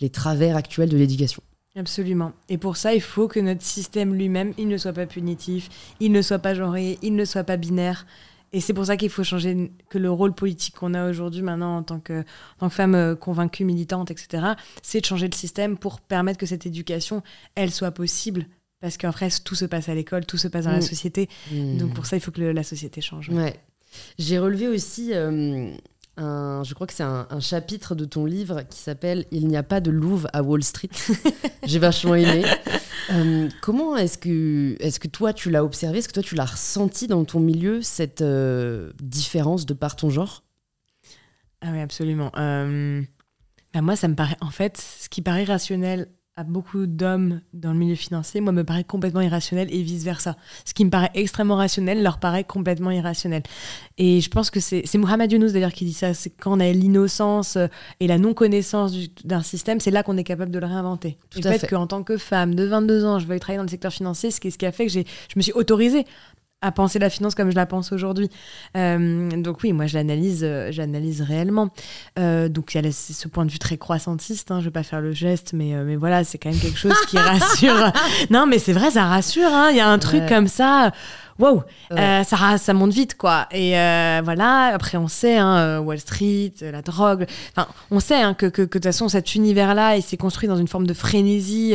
les 0.00 0.10
travers 0.10 0.56
actuels 0.56 0.88
de 0.88 0.96
l'éducation. 0.96 1.42
Absolument. 1.76 2.32
Et 2.48 2.58
pour 2.58 2.76
ça, 2.76 2.94
il 2.94 3.00
faut 3.00 3.28
que 3.28 3.38
notre 3.40 3.62
système 3.62 4.14
lui-même, 4.14 4.52
il 4.58 4.68
ne 4.68 4.76
soit 4.78 4.92
pas 4.92 5.06
punitif, 5.06 5.68
il 6.00 6.10
ne 6.12 6.22
soit 6.22 6.38
pas 6.40 6.54
genré, 6.54 6.98
il 7.02 7.14
ne 7.14 7.24
soit 7.24 7.44
pas 7.44 7.56
binaire. 7.56 8.06
Et 8.52 8.60
c'est 8.60 8.72
pour 8.72 8.86
ça 8.86 8.96
qu'il 8.96 9.10
faut 9.10 9.22
changer 9.22 9.70
que 9.90 9.98
le 9.98 10.10
rôle 10.10 10.32
politique 10.34 10.74
qu'on 10.74 10.94
a 10.94 11.08
aujourd'hui 11.08 11.42
maintenant 11.42 11.76
en 11.76 11.82
tant 11.82 12.00
que, 12.00 12.20
en 12.20 12.24
tant 12.60 12.68
que 12.70 12.74
femme 12.74 12.94
euh, 12.94 13.14
convaincue, 13.14 13.64
militante, 13.64 14.10
etc., 14.10 14.54
c'est 14.82 15.00
de 15.00 15.06
changer 15.06 15.28
le 15.28 15.34
système 15.36 15.76
pour 15.76 16.00
permettre 16.00 16.38
que 16.38 16.46
cette 16.46 16.64
éducation, 16.64 17.22
elle 17.54 17.70
soit 17.70 17.90
possible. 17.90 18.46
Parce 18.80 18.96
qu'en 18.96 19.10
vrai, 19.10 19.28
tout 19.44 19.54
se 19.54 19.66
passe 19.66 19.88
à 19.90 19.94
l'école, 19.94 20.24
tout 20.24 20.38
se 20.38 20.48
passe 20.48 20.64
dans 20.64 20.70
la 20.72 20.78
Mm. 20.78 20.82
société. 20.82 21.28
Mm. 21.52 21.76
Donc 21.78 21.94
pour 21.94 22.06
ça, 22.06 22.16
il 22.16 22.20
faut 22.20 22.30
que 22.30 22.40
le- 22.40 22.52
la 22.52 22.62
société 22.62 23.00
change. 23.02 23.28
Ouais. 23.28 23.54
J'ai 24.18 24.38
relevé 24.38 24.68
aussi 24.68 25.10
euh, 25.12 25.70
un, 26.18 26.62
je 26.64 26.74
crois 26.74 26.86
que 26.86 26.92
c'est 26.92 27.02
un, 27.02 27.26
un 27.30 27.40
chapitre 27.40 27.94
de 27.94 28.04
ton 28.04 28.24
livre 28.24 28.62
qui 28.68 28.78
s'appelle 28.78 29.26
Il 29.30 29.48
n'y 29.48 29.56
a 29.56 29.62
pas 29.62 29.80
de 29.80 29.90
louve 29.90 30.28
à 30.32 30.42
Wall 30.42 30.62
Street. 30.62 30.90
J'ai 31.64 31.78
vachement 31.78 32.14
aimé. 32.14 32.44
Euh, 33.10 33.48
comment 33.62 33.96
est-ce 33.96 34.18
que, 34.18 34.76
est 34.80 34.98
que 34.98 35.08
toi 35.08 35.32
tu 35.32 35.50
l'as 35.50 35.64
observé? 35.64 35.98
Est-ce 35.98 36.08
que 36.08 36.14
toi 36.14 36.22
tu 36.22 36.34
l'as 36.34 36.44
ressenti 36.44 37.06
dans 37.06 37.24
ton 37.24 37.40
milieu 37.40 37.80
cette 37.80 38.20
euh, 38.20 38.92
différence 39.00 39.64
de 39.64 39.74
par 39.74 39.96
ton 39.96 40.10
genre? 40.10 40.44
Ah 41.60 41.68
oui, 41.72 41.80
absolument. 41.80 42.30
Euh, 42.36 43.02
bah, 43.72 43.80
moi, 43.80 43.96
ça 43.96 44.08
me 44.08 44.14
paraît, 44.14 44.36
en 44.40 44.50
fait, 44.50 44.76
ce 44.76 45.08
qui 45.08 45.22
paraît 45.22 45.44
rationnel 45.44 46.08
à 46.38 46.44
beaucoup 46.44 46.86
d'hommes 46.86 47.40
dans 47.52 47.72
le 47.72 47.78
milieu 47.80 47.96
financier, 47.96 48.40
moi, 48.40 48.52
me 48.52 48.62
paraît 48.62 48.84
complètement 48.84 49.20
irrationnel 49.20 49.66
et 49.72 49.82
vice-versa. 49.82 50.36
Ce 50.64 50.72
qui 50.72 50.84
me 50.84 50.90
paraît 50.90 51.10
extrêmement 51.14 51.56
rationnel 51.56 52.00
leur 52.00 52.18
paraît 52.20 52.44
complètement 52.44 52.92
irrationnel. 52.92 53.42
Et 53.98 54.20
je 54.20 54.30
pense 54.30 54.48
que 54.48 54.60
c'est 54.60 54.84
Mohamed 54.94 55.32
Younous 55.32 55.50
d'ailleurs 55.50 55.72
qui 55.72 55.84
dit 55.84 55.92
ça, 55.92 56.14
c'est 56.14 56.30
quand 56.30 56.56
on 56.56 56.60
a 56.60 56.70
l'innocence 56.70 57.56
euh, 57.56 57.66
et 57.98 58.06
la 58.06 58.18
non-connaissance 58.18 58.92
du- 58.92 59.08
d'un 59.24 59.42
système, 59.42 59.80
c'est 59.80 59.90
là 59.90 60.04
qu'on 60.04 60.16
est 60.16 60.22
capable 60.22 60.52
de 60.52 60.60
le 60.60 60.66
réinventer. 60.66 61.18
Tout 61.30 61.40
le 61.42 61.50
fait. 61.50 61.58
fait 61.58 61.66
qu'en 61.66 61.88
tant 61.88 62.04
que 62.04 62.16
femme 62.16 62.54
de 62.54 62.62
22 62.62 63.04
ans, 63.04 63.18
je 63.18 63.26
veuille 63.26 63.40
travailler 63.40 63.58
dans 63.58 63.64
le 63.64 63.68
secteur 63.70 63.92
financier, 63.92 64.30
ce 64.30 64.38
qui, 64.38 64.52
ce 64.52 64.58
qui 64.58 64.66
a 64.66 64.70
fait 64.70 64.86
que 64.86 64.92
je 64.92 65.00
me 65.34 65.42
suis 65.42 65.52
autorisée 65.54 66.04
à 66.60 66.72
penser 66.72 66.98
la 66.98 67.08
finance 67.10 67.34
comme 67.34 67.50
je 67.50 67.56
la 67.56 67.66
pense 67.66 67.92
aujourd'hui. 67.92 68.28
Euh, 68.76 69.28
donc 69.30 69.58
oui, 69.62 69.72
moi 69.72 69.86
je 69.86 69.94
l'analyse, 69.96 70.40
euh, 70.42 70.68
j'analyse 70.72 71.22
réellement. 71.22 71.68
Euh, 72.18 72.48
donc 72.48 72.74
il 72.74 72.84
y 72.84 72.86
a 72.88 72.92
ce 72.92 73.28
point 73.28 73.44
de 73.46 73.50
vue 73.50 73.58
très 73.60 73.76
croissantiste. 73.78 74.50
Hein, 74.50 74.60
je 74.60 74.64
vais 74.66 74.70
pas 74.72 74.82
faire 74.82 75.00
le 75.00 75.12
geste, 75.12 75.52
mais 75.52 75.74
mais 75.84 75.96
voilà, 75.96 76.24
c'est 76.24 76.38
quand 76.38 76.50
même 76.50 76.58
quelque 76.58 76.78
chose 76.78 76.94
qui 77.08 77.16
rassure. 77.18 77.92
non, 78.30 78.46
mais 78.46 78.58
c'est 78.58 78.72
vrai, 78.72 78.90
ça 78.90 79.04
rassure. 79.04 79.48
hein. 79.52 79.68
Il 79.70 79.76
y 79.76 79.80
a 79.80 79.88
un 79.88 79.98
truc 79.98 80.22
Ouais. 80.22 80.28
comme 80.28 80.48
ça. 80.48 80.92
Wow, 81.38 81.62
Ouais. 81.90 81.98
euh, 82.00 82.24
ça, 82.24 82.72
monte 82.74 82.92
vite, 82.92 83.16
quoi. 83.16 83.46
Et 83.52 83.78
euh, 83.78 84.20
voilà, 84.24 84.72
après, 84.74 84.98
on 84.98 85.06
sait, 85.08 85.36
hein, 85.36 85.56
euh, 85.58 85.78
Wall 85.78 85.98
Street, 86.00 86.52
la 86.60 86.82
drogue. 86.82 87.26
Enfin, 87.56 87.68
on 87.90 88.00
sait 88.00 88.20
hein, 88.20 88.34
que, 88.34 88.46
de 88.46 88.64
toute 88.66 88.82
façon, 88.84 89.08
cet 89.08 89.34
univers-là, 89.36 89.96
il 89.96 90.02
s'est 90.02 90.16
construit 90.16 90.48
dans 90.48 90.56
une 90.56 90.66
forme 90.68 90.86
de 90.86 90.94
frénésie, 90.94 91.74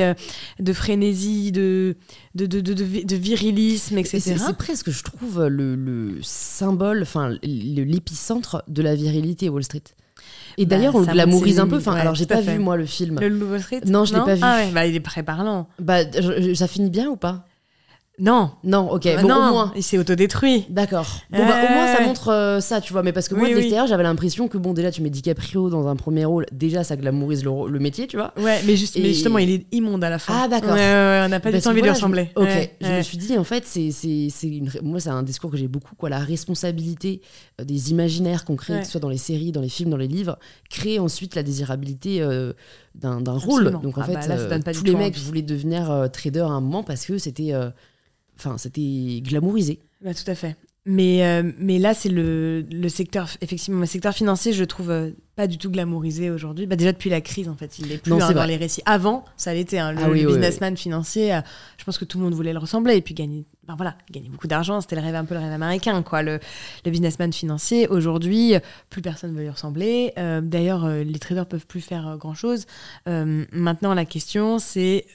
de 0.60 0.74
frénésie, 0.74 1.52
de, 1.54 1.96
de, 2.36 2.46
de, 2.46 2.60
de, 2.62 2.74
de 2.74 2.84
vi- 2.84 3.06
de 3.06 3.16
virilisme, 3.16 3.98
Et 3.98 4.02
etc. 4.02 4.36
C'est 4.38 4.58
presque, 4.58 4.92
je 4.92 5.04
trouve, 5.04 5.46
le, 5.46 5.76
le 5.76 6.18
symbole, 6.22 7.02
enfin 7.04 7.32
l'épicentre 7.44 8.64
de 8.68 8.82
la 8.82 8.96
virilité 8.96 9.50
Wall 9.50 9.64
Street. 9.64 9.84
Et 10.58 10.66
Bah, 10.66 10.76
d'ailleurs, 10.76 10.96
on 10.96 11.02
glamourise 11.02 11.60
un 11.60 11.68
peu. 11.68 11.78
Enfin, 11.78 11.94
alors 11.96 12.16
j'ai 12.16 12.26
pas 12.26 12.42
fait. 12.42 12.54
vu 12.54 12.60
moi 12.60 12.78
le 12.78 12.86
film. 12.86 13.20
Le 13.20 13.46
Wall 13.46 13.62
Street? 13.62 13.82
Non, 13.88 14.06
je 14.06 14.14
l'ai 14.14 14.20
pas 14.22 14.36
vu. 14.36 14.42
Ah 14.44 14.58
ouais, 14.58 14.72
bah, 14.72 14.86
il 14.86 14.96
est 14.96 15.04
très 15.04 15.24
parlant. 15.24 15.68
Bah, 15.80 16.00
je- 16.12 16.42
je- 16.50 16.54
ça 16.54 16.68
finit 16.68 16.90
bien 16.90 17.08
ou 17.10 17.16
pas? 17.16 17.46
Non. 18.20 18.52
Non, 18.64 18.92
ok. 18.92 19.04
Bah 19.06 19.22
bon, 19.24 19.28
non, 19.28 19.36
au 19.36 19.52
moins. 19.52 19.74
il 19.76 19.82
s'est 19.82 19.98
autodétruit. 19.98 20.66
D'accord. 20.70 21.08
Bon, 21.32 21.40
bah, 21.48 21.66
au 21.68 21.74
moins, 21.74 21.96
ça 21.96 22.04
montre 22.04 22.28
euh, 22.30 22.60
ça, 22.60 22.80
tu 22.80 22.94
vois. 22.94 23.02
Mais 23.02 23.12
parce 23.12 23.28
que 23.28 23.34
moi, 23.34 23.48
Oui, 23.48 23.56
de 23.56 23.60
oui. 23.60 23.74
j'avais 23.88 24.04
l'impression 24.04 24.48
que, 24.48 24.60
bon, 24.60 24.74
déjà, 24.74 24.92
tu 24.92 25.02
mets 25.02 25.10
DiCaprio 25.10 25.70
dans 25.72 25.88
un 25.88 25.96
premier 25.96 26.24
rôle. 26.24 26.46
Déjà, 26.52 26.84
ça 26.84 26.96
glamourise 26.96 27.44
le, 27.44 27.80
métier, 27.80 28.06
tu 28.06 28.18
vois. 28.18 28.32
Ouais, 28.38 28.62
mais, 28.68 28.76
juste, 28.76 28.96
Et- 28.98 29.02
mais 29.02 29.10
justement, 29.14 29.40
il 29.40 29.50
est 29.50 29.66
immonde 29.72 30.04
à 30.04 30.12
la 30.12 30.20
fin. 30.20 30.44
Ah, 30.44 30.48
d'accord. 30.48 30.74
Ouais, 30.74 30.80
ouais, 30.80 30.84
ouais, 30.84 31.24
on 31.26 31.30
n'a 31.30 31.40
pas 31.40 31.52
du 31.52 31.60
tout 31.60 31.68
envie 31.68 31.82
de 31.82 31.88
lui 31.88 31.96
je. 31.96 32.06
Ok. 32.36 32.46
Ouais, 32.46 32.72
Je 32.82 32.88
me 32.92 33.02
suis 33.02 33.18
dit, 33.18 33.36
en 33.38 33.44
fait, 33.44 33.64
c'est, 33.66 33.90
c'est, 33.90 34.28
c'est 34.30 34.48
une... 34.48 34.70
moi, 34.84 35.00
c'est 35.00 35.10
un 35.10 35.24
discours 35.24 35.50
que 35.50 35.58
j'ai 35.58 35.68
beaucoup, 35.68 35.96
quoi. 35.96 36.10
La 36.10 36.20
responsabilité 36.20 37.22
euh, 37.60 37.64
des 37.64 37.90
imaginaires 37.90 38.46
qu'on 38.46 38.56
crée, 38.56 38.80
que 38.80 38.86
ce 38.86 38.92
soit 38.92 39.02
dans 39.02 39.10
les 39.10 39.18
séries, 39.18 39.52
dans 39.52 39.62
les 39.62 39.70
films, 39.70 39.90
dans 39.90 39.98
les 39.98 40.08
livres, 40.08 40.38
crée 40.70 41.00
ensuite 41.00 41.34
la 41.34 41.42
désirabilité 41.42 42.22
euh, 42.22 42.54
d'un, 42.94 43.22
d'un 43.22 43.38
rôle. 43.40 43.72
Donc, 43.82 43.98
en 43.98 44.02
Ah 44.02 44.06
fait, 44.06 44.14
bah 44.14 44.28
là, 44.28 44.36
euh, 44.36 44.60
tous 44.72 44.84
les 44.84 44.96
mecs 44.96 45.18
voulaient 45.18 45.42
devenir 45.42 45.90
euh, 45.90 46.08
trader 46.08 46.42
à 46.42 46.46
un 46.46 46.62
moment 46.62 46.84
parce 46.84 47.06
que 47.08 47.18
c'était. 47.18 47.54
Enfin, 48.38 48.58
c'était 48.58 49.22
glamourisé. 49.24 49.80
Bah, 50.02 50.14
tout 50.14 50.30
à 50.30 50.36
fait. 50.36 50.56
Mais, 50.86 51.26
euh, 51.26 51.50
mais 51.60 51.80
là, 51.80 51.94
c'est 51.94 52.10
le, 52.10 52.66
le 52.70 52.90
secteur, 52.90 53.30
effectivement, 53.40 53.80
le 53.80 53.86
secteur 53.86 54.14
financier, 54.14 54.52
je 54.52 54.66
trouve 54.66 54.92
euh, 54.92 55.12
pas 55.38 55.48
du 55.48 55.58
tout 55.58 55.72
glamourisé 55.72 56.30
aujourd'hui. 56.30 56.68
Bah, 56.68 56.76
déjà 56.76 56.92
depuis 56.92 57.10
la 57.10 57.22
crise, 57.22 57.48
en 57.48 57.56
fait, 57.56 57.80
il 57.80 57.90
est 57.94 58.00
plus 58.00 58.10
Non, 58.10 58.18
hein, 58.22 58.28
dans 58.28 58.34
vrai. 58.34 58.48
les 58.48 58.58
récits. 58.58 58.82
Avant, 58.86 59.24
ça 59.38 59.54
l'était. 59.54 59.78
hein, 59.78 59.94
le, 59.94 60.00
Ah 60.04 60.10
oui, 60.10 60.20
le 60.24 60.28
oui, 60.28 60.34
businessman 60.34 60.76
financier, 60.76 61.34
euh, 61.36 61.40
je 61.78 61.86
pense 61.86 61.98
que 61.98 62.04
tout 62.04 62.18
le 62.18 62.26
monde 62.26 62.34
voulait 62.34 62.52
le 62.52 62.60
ressembler 62.60 62.98
et 62.98 63.02
puis 63.02 63.14
gagner. 63.14 63.46
Ben 63.66 63.76
voilà, 63.78 63.96
gagner 64.12 64.28
beaucoup 64.28 64.48
d'argent, 64.50 64.82
c'était 64.82 64.98
le 64.98 65.02
rêve 65.04 65.16
un 65.16 65.24
peu 65.24 65.36
le 65.36 65.40
rêve 65.40 65.54
américain, 65.54 66.04
quoi. 66.04 66.22
Le, 66.22 66.40
le 66.84 66.92
businessman 66.92 67.32
financier, 67.32 67.88
aujourd'hui, 67.88 68.56
plus 68.90 69.02
personne 69.02 69.32
ne 69.32 69.38
veut 69.38 69.44
lui 69.44 69.50
ressembler. 69.52 70.12
D'ailleurs, 70.42 70.86
les 70.90 71.18
traders 71.20 71.46
peuvent 71.46 71.66
plus 71.66 71.80
faire 71.80 72.18
grand 72.20 72.34
chose. 72.34 72.66
maintenant, 73.06 73.94
la 73.94 74.04
question, 74.04 74.60
c'est 74.60 75.06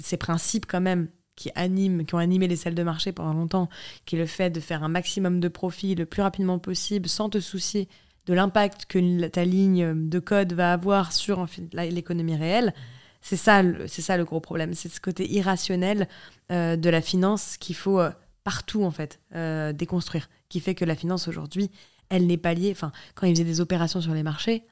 ces 0.00 0.16
principes 0.16 0.66
quand 0.66 0.80
même 0.80 1.08
qui 1.38 1.52
animent, 1.54 2.04
qui 2.04 2.16
ont 2.16 2.18
animé 2.18 2.48
les 2.48 2.56
salles 2.56 2.74
de 2.74 2.82
marché 2.82 3.12
pendant 3.12 3.32
longtemps, 3.32 3.68
qui 4.04 4.16
est 4.16 4.18
le 4.18 4.26
fait 4.26 4.50
de 4.50 4.58
faire 4.58 4.82
un 4.82 4.88
maximum 4.88 5.38
de 5.38 5.46
profit 5.46 5.94
le 5.94 6.04
plus 6.04 6.20
rapidement 6.20 6.58
possible, 6.58 7.08
sans 7.08 7.28
te 7.28 7.38
soucier 7.38 7.88
de 8.26 8.34
l'impact 8.34 8.86
que 8.86 9.26
ta 9.28 9.44
ligne 9.44 10.08
de 10.08 10.18
code 10.18 10.52
va 10.52 10.72
avoir 10.72 11.12
sur 11.12 11.46
l'économie 11.72 12.34
réelle. 12.34 12.74
C'est 13.20 13.36
ça, 13.36 13.62
c'est 13.86 14.02
ça 14.02 14.16
le 14.16 14.24
gros 14.24 14.40
problème. 14.40 14.74
C'est 14.74 14.88
ce 14.88 15.00
côté 15.00 15.30
irrationnel 15.30 16.08
euh, 16.50 16.74
de 16.74 16.90
la 16.90 17.00
finance 17.00 17.56
qu'il 17.56 17.76
faut 17.76 18.00
euh, 18.00 18.10
partout 18.42 18.82
en 18.82 18.90
fait 18.90 19.20
euh, 19.36 19.72
déconstruire, 19.72 20.28
qui 20.48 20.58
fait 20.58 20.74
que 20.74 20.84
la 20.84 20.96
finance 20.96 21.28
aujourd'hui, 21.28 21.70
elle 22.08 22.26
n'est 22.26 22.36
pas 22.36 22.52
liée. 22.52 22.72
Enfin, 22.72 22.90
quand 23.14 23.28
ils 23.28 23.34
faisaient 23.34 23.44
des 23.44 23.60
opérations 23.60 24.00
sur 24.00 24.12
les 24.12 24.24
marchés, 24.24 24.64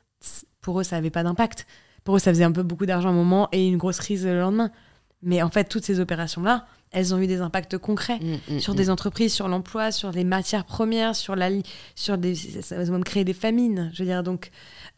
pour 0.61 0.81
eux, 0.81 0.85
ça 0.85 0.97
n'avait 0.97 1.11
pas 1.11 1.23
d'impact. 1.23 1.67
Pour 2.03 2.17
eux, 2.17 2.19
ça 2.19 2.33
faisait 2.33 2.45
un 2.45 2.53
peu 2.53 2.65
beaucoup 2.65 2.87
d'argent 2.87 3.11
à 3.11 3.13
un 3.13 3.15
moment 3.15 3.49
et 3.53 3.69
une 3.69 3.77
grosse 3.77 3.99
crise 3.99 4.27
le 4.27 4.41
lendemain. 4.41 4.73
Mais 5.27 5.43
en 5.43 5.51
fait, 5.51 5.65
toutes 5.65 5.85
ces 5.85 6.01
opérations-là, 6.01 6.67
elles 6.93 7.13
ont 7.13 7.19
eu 7.19 7.27
des 7.27 7.41
impacts 7.41 7.77
concrets 7.77 8.21
Mm, 8.21 8.55
mm, 8.55 8.61
sur 8.61 8.73
mm. 8.73 8.77
des 8.77 8.91
entreprises, 8.91 9.35
sur 9.35 9.49
l'emploi, 9.49 9.93
sur 9.93 10.13
les 10.13 10.25
matières 10.25 10.65
premières, 10.65 11.15
sur 11.15 11.37
la 11.37 11.51
sur 11.95 12.17
des, 12.17 12.35
elles 12.71 12.91
ont 12.91 12.93
même 12.93 13.05
créé 13.05 13.25
des 13.25 13.35
famines. 13.35 13.91
Je 13.93 14.03
veux 14.03 14.09
dire, 14.09 14.23
donc, 14.23 14.51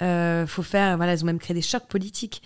euh, 0.03 0.47
faut 0.47 0.63
faire, 0.63 0.97
voilà, 0.97 1.13
elles 1.13 1.23
ont 1.23 1.27
même 1.27 1.39
créé 1.39 1.55
des 1.55 1.63
chocs 1.63 1.87
politiques. 1.87 2.43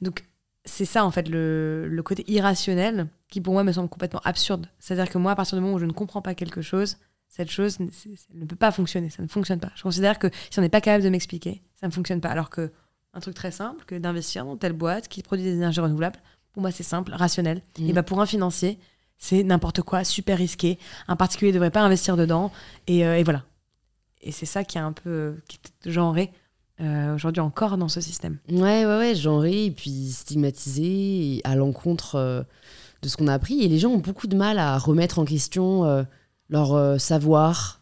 Donc, 0.00 0.24
c'est 0.64 0.84
ça 0.84 1.04
en 1.04 1.10
fait 1.10 1.28
le, 1.28 1.88
le 1.88 2.02
côté 2.04 2.24
irrationnel 2.30 3.08
qui 3.28 3.40
pour 3.40 3.54
moi 3.54 3.64
me 3.64 3.72
semble 3.72 3.88
complètement 3.88 4.20
absurde. 4.24 4.68
C'est-à-dire 4.78 5.10
que 5.10 5.18
moi, 5.18 5.32
à 5.32 5.34
partir 5.34 5.56
du 5.56 5.62
moment 5.62 5.74
où 5.74 5.80
je 5.80 5.86
ne 5.86 5.92
comprends 5.92 6.22
pas 6.22 6.34
quelque 6.34 6.62
chose, 6.62 6.98
cette 7.28 7.50
chose 7.50 7.78
ne 7.80 8.44
peut 8.44 8.56
pas 8.56 8.70
fonctionner, 8.70 9.08
ça 9.08 9.22
ne 9.22 9.28
fonctionne 9.28 9.58
pas. 9.58 9.72
Je 9.74 9.82
considère 9.82 10.18
que 10.18 10.28
si 10.50 10.58
on 10.58 10.62
n'est 10.62 10.68
pas 10.68 10.82
capable 10.82 11.02
de 11.02 11.08
m'expliquer, 11.08 11.62
ça 11.80 11.86
ne 11.86 11.92
fonctionne 11.92 12.20
pas. 12.20 12.28
Alors 12.28 12.50
que 12.50 12.70
un 13.14 13.20
truc 13.20 13.34
très 13.34 13.50
simple, 13.50 13.84
que 13.86 13.94
d'investir 13.94 14.44
dans 14.44 14.56
telle 14.56 14.72
boîte 14.72 15.08
qui 15.08 15.22
produit 15.22 15.44
des 15.44 15.54
énergies 15.54 15.80
renouvelables, 15.80 16.18
pour 16.52 16.62
moi 16.62 16.70
c'est 16.70 16.82
simple, 16.82 17.12
rationnel. 17.12 17.62
Mm. 17.78 17.90
Et 17.90 17.92
bah 17.92 18.02
pour 18.02 18.20
un 18.20 18.26
financier, 18.26 18.78
c'est 19.18 19.44
n'importe 19.44 19.82
quoi, 19.82 20.04
super 20.04 20.38
risqué. 20.38 20.78
Un 21.08 21.16
particulier 21.16 21.52
ne 21.52 21.54
devrait 21.54 21.70
pas 21.70 21.82
investir 21.82 22.16
dedans. 22.16 22.50
Et, 22.86 23.06
euh, 23.06 23.16
et 23.16 23.22
voilà. 23.22 23.44
Et 24.22 24.32
c'est 24.32 24.46
ça 24.46 24.64
qui 24.64 24.78
est 24.78 24.80
un 24.80 24.92
peu 24.92 25.10
euh, 25.10 25.42
qui 25.48 25.58
est 25.58 25.90
genré 25.90 26.32
euh, 26.80 27.14
aujourd'hui 27.14 27.40
encore 27.40 27.76
dans 27.76 27.88
ce 27.88 28.00
système. 28.00 28.38
Ouais, 28.50 28.84
ouais, 28.86 28.98
ouais, 28.98 29.14
genré 29.14 29.66
et 29.66 29.70
puis 29.70 30.10
stigmatisé 30.10 31.36
et 31.36 31.40
à 31.44 31.54
l'encontre 31.54 32.16
euh, 32.16 32.42
de 33.02 33.08
ce 33.08 33.16
qu'on 33.16 33.28
a 33.28 33.34
appris. 33.34 33.62
Et 33.62 33.68
les 33.68 33.78
gens 33.78 33.90
ont 33.90 33.98
beaucoup 33.98 34.26
de 34.26 34.36
mal 34.36 34.58
à 34.58 34.78
remettre 34.78 35.18
en 35.18 35.24
question 35.24 36.04
leur 36.48 37.00
savoir, 37.00 37.80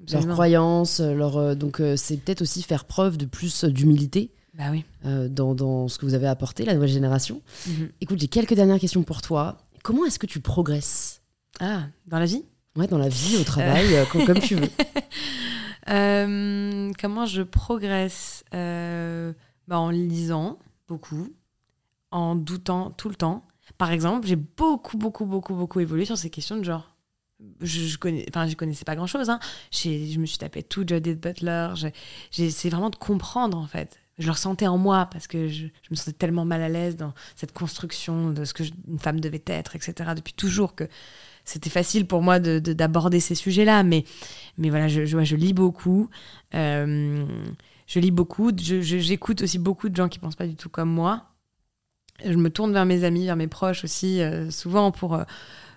leurs 0.00 0.16
Absolument. 0.16 0.34
croyances. 0.34 1.00
Leur, 1.00 1.54
donc, 1.54 1.80
c'est 1.96 2.16
peut-être 2.16 2.42
aussi 2.42 2.62
faire 2.62 2.84
preuve 2.84 3.16
de 3.16 3.26
plus 3.26 3.64
d'humilité 3.64 4.32
Bah 4.56 4.70
oui. 4.70 4.84
euh, 5.04 5.28
dans, 5.28 5.54
dans 5.54 5.88
ce 5.88 5.98
que 5.98 6.06
vous 6.06 6.14
avez 6.14 6.26
apporté, 6.28 6.64
la 6.64 6.74
nouvelle 6.74 6.88
génération. 6.88 7.42
Mhm. 7.66 7.90
Écoute, 8.00 8.18
j'ai 8.20 8.28
quelques 8.28 8.54
dernières 8.54 8.78
questions 8.78 9.02
pour 9.02 9.20
toi. 9.22 9.58
Comment 9.82 10.04
est-ce 10.06 10.18
que 10.18 10.26
tu 10.26 10.40
progresses 10.40 11.20
Ah, 11.60 11.84
dans 12.06 12.18
la 12.18 12.26
vie? 12.26 12.44
Ouais, 12.76 12.86
dans 12.86 12.98
la 12.98 13.08
vie, 13.08 13.36
au 13.38 13.44
travail, 13.44 13.94
euh, 13.94 14.04
comme, 14.06 14.24
comme 14.26 14.40
tu 14.40 14.54
veux. 14.56 14.68
Euh, 15.88 16.90
Comment 17.00 17.26
je 17.26 17.42
progresse 17.42 18.44
Euh, 18.54 19.32
bah, 19.68 19.78
En 19.78 19.90
lisant 19.90 20.58
beaucoup, 20.88 21.28
en 22.10 22.34
doutant 22.34 22.90
tout 22.90 23.08
le 23.08 23.14
temps. 23.14 23.46
Par 23.78 23.92
exemple, 23.92 24.26
j'ai 24.26 24.34
beaucoup, 24.36 24.96
beaucoup, 24.96 25.26
beaucoup, 25.26 25.54
beaucoup 25.54 25.78
évolué 25.80 26.04
sur 26.04 26.18
ces 26.18 26.28
questions 26.30 26.56
de 26.56 26.64
genre. 26.64 26.92
Je, 27.60 27.82
je 27.82 27.98
connais, 27.98 28.24
enfin, 28.30 28.48
je 28.48 28.56
connaissais 28.56 28.84
pas 28.84 28.96
grand 28.96 29.06
chose. 29.06 29.28
Hein. 29.30 29.38
Je 29.70 30.18
me 30.18 30.26
suis 30.26 30.38
tapé 30.38 30.62
tout 30.64 30.84
Judith 30.88 31.20
Butler. 31.20 31.68
Essayé 32.36 32.70
vraiment 32.70 32.90
de 32.90 32.96
comprendre 32.96 33.58
en 33.58 33.66
fait. 33.66 34.00
Je 34.18 34.26
le 34.26 34.32
ressentais 34.32 34.66
en 34.66 34.78
moi 34.78 35.08
parce 35.12 35.26
que 35.26 35.48
je, 35.48 35.66
je 35.66 35.88
me 35.90 35.96
sentais 35.96 36.12
tellement 36.12 36.44
mal 36.44 36.62
à 36.62 36.68
l'aise 36.68 36.96
dans 36.96 37.12
cette 37.34 37.52
construction 37.52 38.30
de 38.30 38.44
ce 38.44 38.54
que 38.54 38.62
une 38.88 38.98
femme 38.98 39.20
devait 39.20 39.42
être, 39.46 39.76
etc. 39.76 40.10
Depuis 40.16 40.32
toujours 40.32 40.74
que 40.74 40.84
c'était 41.44 41.70
facile 41.70 42.06
pour 42.06 42.22
moi 42.22 42.38
de- 42.40 42.58
de- 42.58 42.72
d'aborder 42.72 43.20
ces 43.20 43.34
sujets-là. 43.34 43.82
Mais, 43.82 44.04
mais 44.58 44.70
voilà, 44.70 44.88
je, 44.88 45.04
je, 45.04 45.22
je 45.24 45.36
lis 45.36 45.52
beaucoup. 45.52 46.08
Euh, 46.54 47.24
je 47.86 48.00
lis 48.00 48.10
beaucoup. 48.10 48.52
J'écoute 48.56 49.42
aussi 49.42 49.58
beaucoup 49.58 49.88
de 49.88 49.96
gens 49.96 50.08
qui 50.08 50.18
pensent 50.18 50.36
pas 50.36 50.46
du 50.46 50.56
tout 50.56 50.68
comme 50.68 50.90
moi. 50.90 51.26
Je 52.24 52.34
me 52.36 52.50
tourne 52.50 52.72
vers 52.72 52.86
mes 52.86 53.04
amis, 53.04 53.26
vers 53.26 53.36
mes 53.36 53.46
proches 53.46 53.84
aussi, 53.84 54.20
euh, 54.22 54.50
souvent 54.50 54.90
pour, 54.90 55.14
euh, 55.14 55.24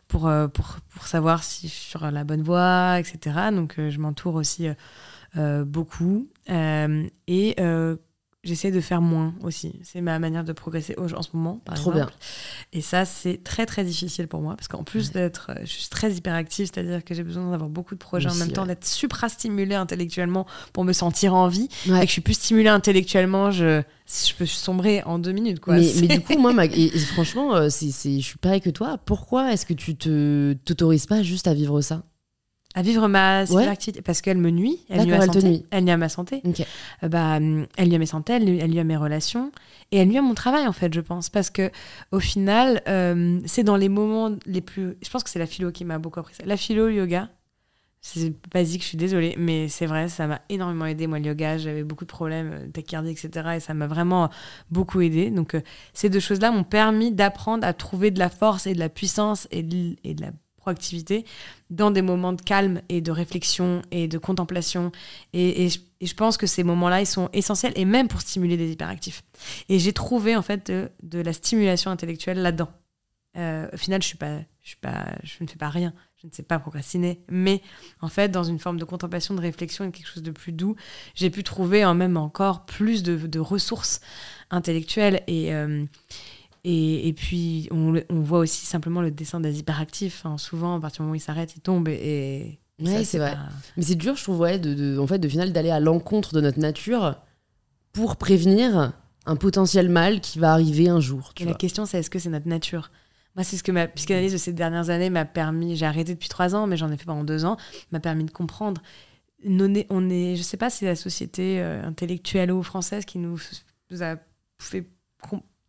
pour, 0.07 0.27
euh, 0.27 0.47
pour, 0.47 0.77
pour, 0.93 1.05
savoir 1.07 1.43
si 1.43 1.67
je 1.67 1.73
suis 1.73 1.89
sur 1.89 2.09
la 2.09 2.23
bonne 2.23 2.41
voie, 2.41 2.99
etc. 2.99 3.51
Donc, 3.53 3.75
je 3.77 3.99
m'entoure 3.99 4.35
aussi 4.35 4.67
beaucoup. 5.65 6.29
et 6.47 7.55
j'essaie 8.43 8.71
de 8.71 8.79
faire 8.79 9.01
moins 9.01 9.33
aussi. 9.41 9.79
C'est 9.83 10.01
ma 10.01 10.17
manière 10.17 10.43
de 10.43 10.53
progresser 10.53 10.95
en 10.97 11.21
ce 11.21 11.29
moment, 11.33 11.61
par 11.65 11.75
Trop 11.75 11.91
exemple. 11.91 12.11
Bien. 12.11 12.79
Et 12.79 12.81
ça, 12.81 13.05
c'est 13.05 13.43
très, 13.43 13.65
très 13.65 13.83
difficile 13.83 14.27
pour 14.27 14.41
moi, 14.41 14.55
parce 14.55 14.67
qu'en 14.67 14.83
plus 14.83 15.11
d'être... 15.11 15.51
Je 15.61 15.65
suis 15.65 15.89
très 15.89 16.13
hyperactive, 16.13 16.69
c'est-à-dire 16.73 17.03
que 17.03 17.13
j'ai 17.13 17.23
besoin 17.23 17.51
d'avoir 17.51 17.69
beaucoup 17.69 17.95
de 17.95 17.99
projets 17.99 18.29
en 18.29 18.35
même 18.35 18.51
temps, 18.51 18.65
d'être 18.65 18.85
supra-stimulée 18.85 19.75
intellectuellement 19.75 20.47
pour 20.71 20.85
me 20.85 20.93
sentir 20.93 21.33
en 21.33 21.47
vie. 21.47 21.67
Et 21.85 21.89
que 21.89 22.05
je 22.05 22.11
suis 22.11 22.21
plus 22.21 22.35
stimulée 22.35 22.69
intellectuellement, 22.69 23.51
je, 23.51 23.81
je 24.07 24.33
peux 24.35 24.45
sombrer 24.45 25.03
en 25.03 25.19
deux 25.19 25.33
minutes. 25.33 25.59
Quoi. 25.59 25.75
Mais, 25.75 25.91
mais 26.01 26.07
du 26.07 26.21
coup, 26.21 26.37
moi, 26.37 26.53
et, 26.65 26.89
franchement, 26.99 27.55
euh, 27.55 27.69
c'est, 27.69 27.91
je 27.91 28.25
suis 28.25 28.37
pareil 28.37 28.61
que 28.61 28.69
toi. 28.69 28.97
Pourquoi 29.05 29.51
est-ce 29.51 29.65
que 29.65 29.73
tu 29.73 29.95
te 29.95 30.53
t'autorises 30.65 31.05
pas 31.07 31.23
juste 31.23 31.47
à 31.47 31.53
vivre 31.53 31.81
ça? 31.81 32.03
À 32.75 32.83
vivre 32.83 33.07
ma 33.07 33.39
activité 33.39 34.01
parce 34.01 34.21
qu'elle 34.21 34.37
me 34.37 34.51
nuit, 34.51 34.79
elle 34.89 35.05
nuit, 35.05 35.13
à 35.13 35.17
elle, 35.17 35.33
santé, 35.33 35.65
elle 35.71 35.83
nuit 35.83 35.91
à 35.91 35.97
ma 35.97 36.09
santé, 36.09 36.43
euh, 36.45 37.07
bah, 37.07 37.37
elle 37.37 37.87
nuit 37.87 37.95
à 37.95 37.97
mes 37.97 38.05
santé, 38.05 38.33
elle 38.33 38.45
nuit, 38.45 38.79
à 38.79 38.83
mes 38.83 38.95
relations 38.95 39.51
et 39.91 39.97
elle 39.97 40.07
nuit 40.07 40.19
à 40.19 40.21
mon 40.21 40.35
travail 40.35 40.67
en 40.67 40.71
fait, 40.71 40.93
je 40.93 41.01
pense, 41.01 41.29
parce 41.29 41.49
que 41.49 41.71
au 42.11 42.19
final, 42.19 42.81
euh, 42.87 43.39
c'est 43.45 43.63
dans 43.63 43.75
les 43.75 43.89
moments 43.89 44.35
les 44.45 44.61
plus, 44.61 44.97
je 45.01 45.09
pense 45.09 45.23
que 45.23 45.31
c'est 45.31 45.39
la 45.39 45.47
philo 45.47 45.71
qui 45.71 45.83
m'a 45.83 45.97
beaucoup 45.97 46.19
appris 46.19 46.35
ça, 46.35 46.43
la 46.45 46.57
philo, 46.57 46.87
le 46.87 46.93
yoga, 46.93 47.29
c'est 48.01 48.33
basique, 48.53 48.83
je 48.83 48.87
suis 48.87 48.97
désolée, 48.97 49.35
mais 49.37 49.67
c'est 49.67 49.87
vrai, 49.87 50.07
ça 50.07 50.25
m'a 50.27 50.39
énormément 50.47 50.85
aidé. 50.85 51.05
Moi 51.05 51.19
le 51.19 51.25
yoga, 51.25 51.57
j'avais 51.57 51.83
beaucoup 51.83 52.05
de 52.05 52.09
problèmes, 52.09 52.51
euh, 52.53 52.67
tachycardie, 52.67 53.11
etc. 53.11 53.55
Et 53.55 53.59
ça 53.59 53.73
m'a 53.73 53.87
vraiment 53.87 54.29
beaucoup 54.69 55.01
aidé. 55.01 55.31
Donc 55.31 55.57
ces 55.93 56.09
deux 56.09 56.21
choses-là 56.21 56.51
m'ont 56.51 56.63
permis 56.63 57.11
d'apprendre 57.11 57.65
à 57.65 57.73
trouver 57.73 58.11
de 58.11 58.19
la 58.19 58.29
force 58.29 58.67
et 58.67 58.75
de 58.75 58.79
la 58.79 58.89
puissance 58.89 59.47
et 59.51 59.65
et 60.03 60.13
de 60.13 60.21
la 60.21 60.31
proactivité 60.59 61.25
dans 61.69 61.91
des 61.91 62.01
moments 62.01 62.33
de 62.33 62.41
calme 62.41 62.81
et 62.89 63.01
de 63.01 63.11
réflexion 63.11 63.81
et 63.91 64.07
de 64.07 64.17
contemplation. 64.17 64.91
Et, 65.33 65.69
je, 65.69 66.13
pense 66.13 66.37
que 66.37 66.47
ces 66.47 66.63
moments-là, 66.63 67.01
ils 67.01 67.05
sont 67.05 67.29
essentiels 67.33 67.73
et 67.75 67.85
même 67.85 68.07
pour 68.07 68.21
stimuler 68.21 68.57
des 68.57 68.71
hyperactifs. 68.71 69.23
Et 69.69 69.79
j'ai 69.79 69.93
trouvé 69.93 70.35
en 70.35 70.41
fait 70.41 70.71
de, 70.71 71.19
la 71.21 71.33
stimulation 71.33 71.91
intellectuelle 71.91 72.41
là-dedans. 72.41 72.69
Euh, 73.37 73.67
au 73.71 73.77
final, 73.77 74.01
je 74.01 74.15
ne 74.15 75.47
fais 75.47 75.57
pas 75.57 75.69
rien. 75.69 75.93
Je 76.21 76.27
ne 76.27 76.33
sais 76.33 76.43
pas 76.43 76.59
procrastiner, 76.59 77.23
mais 77.29 77.61
en 78.01 78.09
fait, 78.09 78.27
dans 78.27 78.43
une 78.43 78.59
forme 78.59 78.77
de 78.77 78.83
contemplation, 78.83 79.33
de 79.35 79.39
réflexion 79.39 79.85
et 79.85 79.91
quelque 79.91 80.07
chose 80.07 80.23
de 80.23 80.31
plus 80.31 80.51
doux, 80.51 80.75
j'ai 81.15 81.29
pu 81.29 81.43
trouver 81.43 81.85
en 81.85 81.95
même 81.95 82.17
encore 82.17 82.65
plus 82.65 83.03
de, 83.03 83.39
ressources 83.39 84.01
intellectuelles 84.51 85.23
et 85.27 85.53
euh, 85.53 85.85
et, 86.63 87.13
puis, 87.13 87.69
on, 87.71 88.01
voit 88.09 88.39
aussi 88.39 88.65
simplement 88.65 89.01
le 89.01 89.11
dessin 89.11 89.39
des 89.39 89.59
hyperactifs. 89.59 90.25
Hein. 90.25 90.37
Souvent, 90.37 90.75
à 90.75 90.79
partir 90.79 90.97
du 90.97 91.01
moment 91.03 91.13
où 91.13 91.15
ils 91.15 91.21
s'arrêtent, 91.21 91.55
ils 91.55 91.61
tombent. 91.61 91.87
Et, 91.87 92.59
ouais, 92.81 93.03
c'est 93.03 93.17
vrai. 93.17 93.37
Mais 93.77 93.83
c'est 93.83 93.95
dur, 93.95 94.15
je 94.15 94.23
trouve, 94.23 94.39
ouais, 94.39 94.59
de, 94.59 94.97
en 94.99 95.07
fait, 95.07 95.19
de 95.19 95.29
final, 95.29 95.53
d'aller 95.53 95.71
à 95.71 95.79
l'encontre 95.79 96.33
de 96.33 96.41
notre 96.41 96.59
nature 96.59 97.15
pour 97.93 98.17
prévenir 98.17 98.93
un 99.25 99.35
potentiel 99.35 99.89
mal 99.89 100.21
qui 100.21 100.39
va 100.39 100.53
arriver 100.53 100.89
un 100.89 100.99
jour. 100.99 101.33
la 101.39 101.53
question, 101.53 101.85
c'est 101.85 101.99
est-ce 101.99 102.09
que 102.09 102.19
c'est 102.19 102.29
notre 102.29 102.47
nature? 102.47 102.91
Moi, 103.35 103.43
c'est 103.43 103.57
ce 103.57 103.63
que 103.63 103.71
ma 103.71 103.87
psychanalyse 103.87 104.33
de 104.33 104.37
ces 104.37 104.53
dernières 104.53 104.89
années 104.89 105.09
m'a 105.09 105.25
permis. 105.25 105.75
J'ai 105.75 105.85
arrêté 105.85 106.13
depuis 106.13 106.29
trois 106.29 106.55
ans, 106.55 106.67
mais 106.67 106.77
j'en 106.77 106.91
ai 106.91 106.97
fait 106.97 107.05
pendant 107.05 107.23
deux 107.23 107.45
ans. 107.45 107.57
M'a 107.91 107.99
permis 107.99 108.25
de 108.25 108.31
comprendre. 108.31 108.81
On 109.45 109.73
est, 109.73 109.87
on 109.89 110.09
est, 110.09 110.35
je 110.35 110.41
sais 110.41 110.57
pas 110.57 110.69
si 110.69 110.83
la 110.83 110.95
société 110.95 111.61
euh, 111.61 111.85
intellectuelle 111.85 112.51
ou 112.51 112.61
française 112.63 113.05
qui 113.05 113.19
nous, 113.19 113.39
nous 113.91 114.03
a 114.03 114.17
fait 114.57 114.89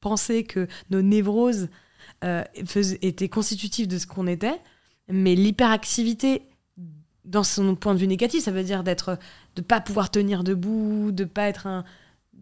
penser 0.01 0.44
que 0.44 0.66
nos 0.90 1.02
névroses 1.02 1.68
euh, 2.24 2.44
étaient 3.02 3.28
constitutives 3.28 3.89
de 3.89 3.98
ce 3.98 4.06
qu'on 4.06 4.27
était, 4.27 4.60
mais 5.09 5.35
l'hyperactivité 5.35 6.43
dans 7.24 7.44
son 7.44 7.74
point 7.77 7.94
de 7.94 8.01
vue 8.01 8.06
négatif, 8.06 8.44
ça 8.44 8.51
veut 8.51 8.62
dire 8.62 8.82
d'être, 8.82 9.18
de 9.56 9.62
pas 9.62 9.81
pouvoir 9.81 10.10
tenir 10.10 10.43
debout, 10.43 11.10
de 11.12 11.24
pas 11.24 11.48
être 11.48 11.66
un, 11.66 11.85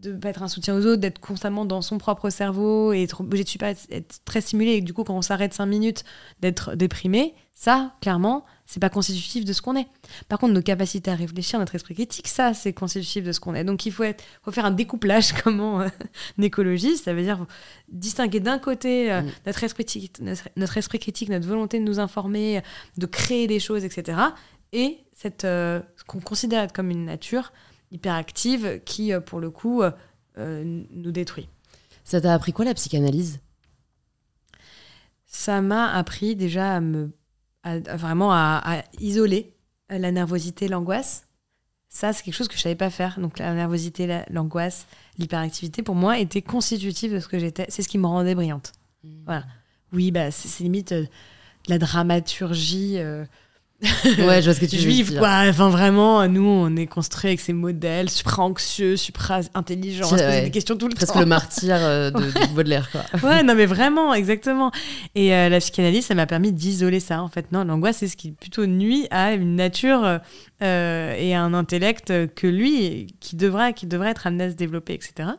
de 0.01 0.13
pas 0.13 0.29
être 0.29 0.43
un 0.43 0.47
soutien 0.47 0.75
aux 0.75 0.85
autres, 0.85 1.01
d'être 1.01 1.19
constamment 1.19 1.65
dans 1.65 1.81
son 1.81 1.97
propre 1.97 2.29
cerveau 2.29 2.93
et 2.93 3.03
être 3.03 3.21
obligé 3.21 3.43
de 3.43 3.65
être 3.93 4.23
très 4.25 4.41
stimulé 4.41 4.73
et 4.73 4.81
du 4.81 4.93
coup 4.93 5.03
quand 5.03 5.15
on 5.15 5.21
s'arrête 5.21 5.53
cinq 5.53 5.65
minutes 5.65 6.03
d'être 6.41 6.75
déprimé, 6.75 7.35
ça 7.53 7.93
clairement 8.01 8.45
c'est 8.69 8.79
pas 8.79 8.91
constitutif 8.91 9.45
de 9.45 9.51
ce 9.51 9.63
qu'on 9.63 9.75
est. 9.75 9.87
Par 10.27 10.37
contre, 10.37 10.53
nos 10.53 10.61
capacités 10.61 11.09
à 11.09 11.15
réfléchir, 11.15 11.57
notre 11.57 11.73
esprit 11.73 11.95
critique, 11.95 12.27
ça, 12.27 12.53
c'est 12.53 12.71
constitutif 12.71 13.23
de 13.23 13.31
ce 13.31 13.39
qu'on 13.39 13.55
est. 13.55 13.63
Donc, 13.63 13.87
il 13.87 13.91
faut, 13.91 14.03
être, 14.03 14.23
faut 14.43 14.51
faire 14.51 14.65
un 14.65 14.71
découplage, 14.71 15.33
comme 15.43 15.59
en 15.59 15.81
euh, 15.81 15.87
écologie. 16.39 16.95
Ça 16.95 17.15
veut 17.15 17.23
dire 17.23 17.47
distinguer 17.91 18.39
d'un 18.39 18.59
côté 18.59 19.11
euh, 19.11 19.23
mm. 19.23 19.31
notre, 19.47 19.63
esprit 19.63 19.85
critique, 19.85 20.21
notre, 20.55 20.77
esprit 20.77 20.99
critique, 20.99 21.29
notre 21.29 21.47
volonté 21.47 21.79
de 21.79 21.83
nous 21.83 21.99
informer, 21.99 22.61
de 22.99 23.07
créer 23.07 23.47
des 23.47 23.59
choses, 23.59 23.83
etc. 23.83 24.19
Et 24.71 24.99
cette, 25.13 25.45
euh, 25.45 25.81
ce 25.97 26.03
qu'on 26.03 26.19
considère 26.19 26.61
être 26.61 26.73
comme 26.73 26.91
une 26.91 27.05
nature 27.05 27.51
hyperactive 27.91 28.81
qui, 28.85 29.11
pour 29.25 29.39
le 29.39 29.49
coup, 29.49 29.81
nous 30.37 31.11
détruit. 31.11 31.49
Ça 32.03 32.21
t'a 32.21 32.33
appris 32.33 32.53
quoi 32.53 32.65
la 32.65 32.73
psychanalyse? 32.73 33.39
Ça 35.25 35.61
m'a 35.61 35.93
appris 35.93 36.35
déjà 36.35 36.75
à 36.75 36.79
me 36.81 37.11
vraiment 37.63 38.31
à, 38.33 38.83
isoler 38.99 39.53
la 39.89 40.11
nervosité, 40.11 40.67
l'angoisse. 40.67 41.27
Ça, 41.87 42.13
c'est 42.13 42.23
quelque 42.23 42.35
chose 42.35 42.47
que 42.47 42.55
je 42.55 42.61
savais 42.61 42.75
pas 42.75 42.89
faire. 42.89 43.19
Donc 43.19 43.39
la 43.39 43.53
nervosité, 43.53 44.23
l'angoisse, 44.29 44.85
l'hyperactivité, 45.17 45.81
pour 45.81 45.95
moi, 45.95 46.19
était 46.19 46.41
constitutive 46.41 47.13
de 47.13 47.19
ce 47.19 47.27
que 47.27 47.39
j'étais. 47.39 47.65
C'est 47.69 47.81
ce 47.81 47.87
qui 47.87 47.97
me 47.97 48.05
rendait 48.05 48.35
brillante. 48.35 48.73
Mmh. 49.03 49.09
Voilà. 49.25 49.45
Oui, 49.91 50.11
bah, 50.11 50.29
c'est 50.29 50.63
limite 50.63 50.91
euh, 50.91 51.05
la 51.67 51.79
dramaturgie. 51.79 52.99
Euh, 52.99 53.25
ouais, 53.81 54.41
je 54.41 54.45
vois 54.45 54.53
ce 54.53 54.59
que 54.59 54.65
tu 54.65 54.77
juive, 54.77 55.17
quoi. 55.17 55.43
Enfin, 55.47 55.69
vraiment, 55.69 56.27
nous, 56.27 56.43
on 56.43 56.75
est 56.75 56.85
construit 56.85 57.29
avec 57.29 57.39
ces 57.39 57.53
modèles 57.53 58.09
supra 58.09 58.43
anxieux, 58.43 58.97
supra 58.97 59.39
intelligents, 59.53 60.05
on 60.05 60.17
se 60.17 60.23
pose 60.23 60.43
des 60.43 60.51
questions 60.51 60.75
tout 60.75 60.87
le 60.87 60.93
temps. 60.93 60.97
Presque 60.97 61.15
le 61.15 61.25
martyr 61.25 61.75
euh, 61.77 62.11
de, 62.11 62.19
de, 62.47 62.53
Baudelaire, 62.53 62.89
quoi. 62.91 63.03
ouais, 63.23 63.41
non, 63.43 63.55
mais 63.55 63.65
vraiment, 63.65 64.13
exactement. 64.13 64.71
Et 65.15 65.33
euh, 65.33 65.47
la 65.47 65.59
psychanalyse, 65.59 66.07
ça 66.07 66.15
m'a 66.15 66.25
permis 66.25 66.51
d'isoler 66.51 66.99
ça, 66.99 67.23
en 67.23 67.29
fait. 67.29 67.53
Non, 67.53 67.63
l'angoisse, 67.63 67.97
c'est 67.97 68.09
ce 68.09 68.17
qui 68.17 68.31
plutôt 68.31 68.65
nuit 68.65 69.07
à 69.11 69.31
une 69.31 69.55
nature 69.55 70.19
euh, 70.61 71.15
et 71.17 71.33
à 71.33 71.41
un 71.41 71.53
intellect 71.53 72.11
que 72.35 72.47
lui, 72.47 73.07
qui 73.21 73.37
devrait, 73.37 73.73
qui 73.73 73.87
devrait 73.87 74.11
être 74.11 74.27
amené 74.27 74.45
à 74.45 74.49
se 74.49 74.55
développer, 74.55 74.93
etc. 74.93 75.29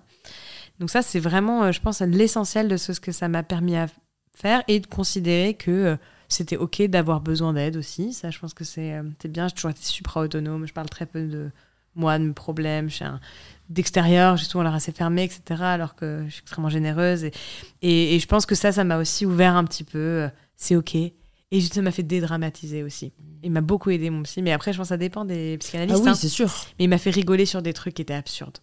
Donc, 0.78 0.88
ça, 0.88 1.02
c'est 1.02 1.20
vraiment, 1.20 1.72
je 1.72 1.80
pense, 1.80 2.00
l'essentiel 2.00 2.68
de 2.68 2.78
ce 2.78 2.92
que 2.92 3.12
ça 3.12 3.28
m'a 3.28 3.42
permis 3.42 3.76
à 3.76 3.86
faire 4.34 4.62
et 4.66 4.80
de 4.80 4.86
considérer 4.86 5.52
que 5.52 5.98
c'était 6.30 6.56
ok 6.56 6.82
d'avoir 6.82 7.20
besoin 7.20 7.52
d'aide 7.52 7.76
aussi. 7.76 8.12
Ça, 8.12 8.30
je 8.30 8.38
pense 8.38 8.54
que 8.54 8.64
c'est 8.64 8.94
euh, 8.94 9.02
bien. 9.28 9.48
J'ai 9.48 9.54
toujours 9.54 9.70
été 9.70 9.82
supra 9.82 10.22
autonome. 10.22 10.66
Je 10.66 10.72
parle 10.72 10.88
très 10.88 11.06
peu 11.06 11.26
de 11.26 11.50
moi, 11.94 12.18
de 12.18 12.24
mes 12.24 12.32
problèmes. 12.32 12.88
Je 12.88 13.04
un... 13.04 13.20
D'extérieur, 13.68 14.36
j'ai 14.36 14.46
souvent 14.46 14.64
l'air 14.64 14.74
assez 14.74 14.92
fermée, 14.92 15.24
etc. 15.24 15.62
Alors 15.62 15.94
que 15.94 16.24
je 16.26 16.32
suis 16.32 16.42
extrêmement 16.42 16.70
généreuse. 16.70 17.24
Et, 17.24 17.34
et, 17.82 18.18
je 18.18 18.26
pense 18.26 18.46
que 18.46 18.54
ça, 18.54 18.72
ça 18.72 18.84
m'a 18.84 18.98
aussi 18.98 19.26
ouvert 19.26 19.56
un 19.56 19.64
petit 19.64 19.84
peu. 19.84 19.98
Euh, 19.98 20.28
c'est 20.56 20.76
ok. 20.76 20.94
Et 20.94 21.60
ça 21.60 21.82
m'a 21.82 21.90
fait 21.90 22.02
dédramatiser 22.04 22.82
aussi. 22.84 23.12
Il 23.42 23.50
m'a 23.50 23.60
beaucoup 23.60 23.90
aidé, 23.90 24.08
mon 24.10 24.22
psy. 24.22 24.40
Mais 24.42 24.52
après, 24.52 24.72
je 24.72 24.78
pense 24.78 24.86
que 24.86 24.90
ça 24.90 24.96
dépend 24.96 25.24
des 25.24 25.58
psychanalystes. 25.58 25.98
Ah 25.98 26.02
oui, 26.04 26.10
hein. 26.10 26.14
c'est 26.14 26.28
sûr. 26.28 26.48
Mais 26.78 26.84
il 26.84 26.88
m'a 26.88 26.98
fait 26.98 27.10
rigoler 27.10 27.44
sur 27.44 27.60
des 27.60 27.72
trucs 27.72 27.94
qui 27.94 28.02
étaient 28.02 28.14
absurdes 28.14 28.58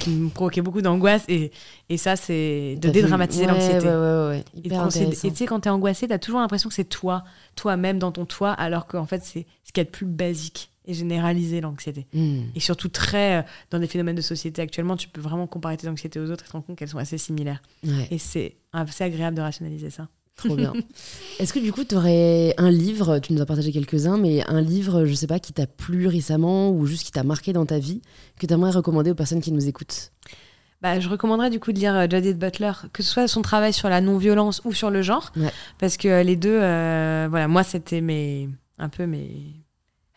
qui 0.00 0.10
me 0.10 0.30
provoquait 0.30 0.62
beaucoup 0.62 0.82
d'angoisse. 0.82 1.24
Et, 1.28 1.52
et 1.88 1.96
ça, 1.96 2.16
c'est 2.16 2.76
de 2.80 2.88
dédramatiser 2.88 3.46
l'anxiété. 3.46 3.86
Ouais, 3.86 3.92
ouais, 3.92 4.28
ouais, 4.28 4.44
et 4.64 5.30
tu 5.30 5.36
sais, 5.36 5.46
quand 5.46 5.60
t'es 5.60 5.70
angoissé, 5.70 6.08
t'as 6.08 6.18
toujours 6.18 6.40
l'impression 6.40 6.68
que 6.68 6.74
c'est 6.74 6.84
toi, 6.84 7.24
toi-même 7.56 7.98
dans 7.98 8.12
ton 8.12 8.24
toi, 8.24 8.52
alors 8.52 8.86
qu'en 8.86 9.06
fait, 9.06 9.22
c'est 9.24 9.46
ce 9.64 9.72
qui 9.72 9.80
est 9.80 9.84
le 9.84 9.90
plus 9.90 10.06
basique 10.06 10.70
et 10.86 10.94
généraliser 10.94 11.60
l'anxiété. 11.60 12.06
Hmm. 12.12 12.42
Et 12.54 12.60
surtout 12.60 12.88
très 12.88 13.38
euh, 13.38 13.42
dans 13.70 13.78
des 13.78 13.86
phénomènes 13.86 14.16
de 14.16 14.20
société 14.20 14.60
actuellement, 14.60 14.96
tu 14.96 15.08
peux 15.08 15.20
vraiment 15.20 15.46
comparer 15.46 15.76
tes 15.76 15.88
anxiétés 15.88 16.20
aux 16.20 16.30
autres 16.30 16.44
et 16.44 16.48
te 16.48 16.52
rendre 16.52 16.66
compte 16.66 16.76
qu'elles 16.76 16.88
sont 16.88 16.98
assez 16.98 17.18
similaires. 17.18 17.62
Et 18.10 18.18
c'est 18.18 18.56
assez 18.72 19.04
agréable 19.04 19.36
de 19.36 19.42
rationaliser 19.42 19.90
ça. 19.90 20.08
Trop 20.36 20.56
bien. 20.56 20.72
Est-ce 21.38 21.52
que 21.52 21.58
du 21.58 21.72
coup, 21.72 21.84
tu 21.84 21.94
aurais 21.94 22.54
un 22.58 22.70
livre, 22.70 23.18
tu 23.18 23.32
nous 23.32 23.40
as 23.40 23.46
partagé 23.46 23.72
quelques-uns, 23.72 24.18
mais 24.18 24.44
un 24.48 24.60
livre, 24.60 25.04
je 25.04 25.14
sais 25.14 25.26
pas, 25.26 25.38
qui 25.38 25.52
t'a 25.52 25.66
plu 25.66 26.06
récemment 26.06 26.70
ou 26.70 26.86
juste 26.86 27.04
qui 27.04 27.12
t'a 27.12 27.22
marqué 27.22 27.52
dans 27.52 27.66
ta 27.66 27.78
vie, 27.78 28.02
que 28.38 28.46
tu 28.46 28.52
aimerais 28.52 28.72
recommander 28.72 29.10
aux 29.10 29.14
personnes 29.14 29.40
qui 29.40 29.52
nous 29.52 29.68
écoutent? 29.68 30.12
Bah, 30.82 31.00
je 31.00 31.08
recommanderais 31.08 31.50
du 31.50 31.60
coup 31.60 31.72
de 31.72 31.78
lire 31.78 31.94
euh, 31.94 32.06
Judith 32.10 32.38
Butler, 32.38 32.72
que 32.92 33.02
ce 33.02 33.10
soit 33.10 33.26
son 33.26 33.42
travail 33.42 33.72
sur 33.72 33.88
la 33.88 34.00
non-violence 34.00 34.60
ou 34.64 34.72
sur 34.72 34.90
le 34.90 35.00
genre, 35.00 35.32
parce 35.78 35.96
que 35.96 36.22
les 36.22 36.36
deux, 36.36 36.58
euh, 36.60 37.26
voilà, 37.30 37.48
moi 37.48 37.62
c'était 37.62 38.02
mes, 38.02 38.50
un 38.78 38.90
peu 38.90 39.06
mes, 39.06 39.63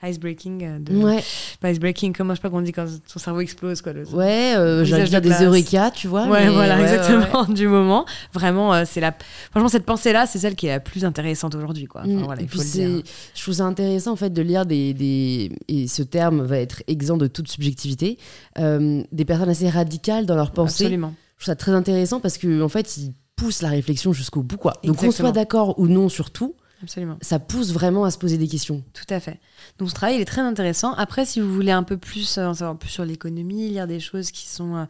icebreaking 0.04 0.64
euh, 0.64 0.80
de 0.80 0.96
ouais. 0.96 1.24
pas 1.60 1.72
icebreaking 1.72 2.14
comment 2.14 2.34
je 2.34 2.38
sais 2.38 2.42
pas 2.42 2.52
qu'on 2.52 2.62
dit 2.62 2.72
quand 2.72 2.86
son 3.08 3.20
cerveau 3.20 3.40
explose 3.40 3.82
quoi 3.82 3.94
le, 3.94 4.08
ouais 4.10 4.54
euh, 4.56 4.86
j'allais 4.86 5.06
dire 5.06 5.22
des 5.22 5.44
eureka 5.44 5.90
tu 5.90 6.08
vois 6.08 6.28
ouais 6.28 6.50
voilà 6.50 6.80
exactement 6.80 7.46
du 7.50 7.68
moment. 7.68 8.06
Vraiment 8.32 8.74
euh, 8.74 8.84
c'est 8.86 9.02
la 9.02 9.16
franchement 9.50 9.70
cette 9.70 9.86
pensée 9.86 10.14
là 10.14 10.28
c'est 10.28 10.38
celle 10.38 10.56
qui 10.56 10.68
est 10.68 10.72
la 10.72 10.80
plus 10.80 11.04
intéressante 11.04 11.56
aujourd'hui 11.56 11.86
quoi. 11.86 12.04
Mm. 12.04 12.24
voilà, 12.24 12.42
il 12.42 12.48
faut 12.48 12.60
le 12.60 12.64
dire. 12.64 13.04
je 13.34 13.42
trouve 13.42 13.56
ça 13.56 13.66
intéressant 13.66 14.12
en 14.12 14.16
fait 14.16 14.32
de 14.32 14.42
lire 14.42 14.66
des, 14.66 14.94
des 14.94 15.52
et 15.68 15.88
ce 15.88 16.04
terme 16.04 16.44
va 16.44 16.60
être 16.60 16.84
exempt 16.88 17.18
de 17.18 17.28
toute 17.28 17.48
subjectivité 17.48 18.20
euh, 18.60 19.04
des 19.12 19.26
personnes 19.26 19.50
assez 19.50 19.70
radicales 19.70 20.26
dans 20.26 20.36
leur 20.36 20.52
pensée. 20.52 20.86
Absolument. 20.86 21.14
Je 21.38 21.44
trouve 21.44 21.52
ça 21.52 21.56
très 21.56 21.72
intéressant 21.72 22.20
parce 22.20 22.38
que 22.38 22.62
en 22.62 22.70
fait 22.70 22.98
ils 22.98 23.14
poussent 23.36 23.64
la 23.64 23.70
réflexion 23.70 24.14
jusqu'au 24.14 24.44
bout 24.44 24.58
quoi. 24.58 24.74
Donc 24.84 24.98
qu'on 24.98 25.12
soit 25.12 25.32
d'accord 25.32 25.80
ou 25.80 25.88
non 25.88 26.08
sur 26.08 26.30
tout 26.30 26.56
absolument. 26.84 27.18
Ça 27.22 27.40
pousse 27.40 27.72
vraiment 27.72 28.04
à 28.06 28.12
se 28.12 28.18
poser 28.18 28.38
des 28.38 28.48
questions. 28.48 28.84
Tout 28.94 29.12
à 29.14 29.20
fait. 29.20 29.40
Donc 29.80 29.90
ce 29.90 29.96
travail, 29.96 30.16
il 30.16 30.22
est 30.22 30.26
très 30.26 30.42
intéressant. 30.42 30.94
Après, 30.94 31.26
si 31.26 31.40
vous 31.42 31.54
voulez 31.54 31.72
un 31.72 31.84
peu 31.84 31.98
plus 31.98 32.38
euh, 32.38 32.48
en 32.48 32.54
savoir 32.54 32.78
plus 32.78 32.90
sur 32.90 33.06
l'économie, 33.06 33.70
lire 33.70 33.88
des 33.88 34.00
choses 34.00 34.32
qui 34.32 34.48
sont 34.48 34.76
euh, 34.76 34.86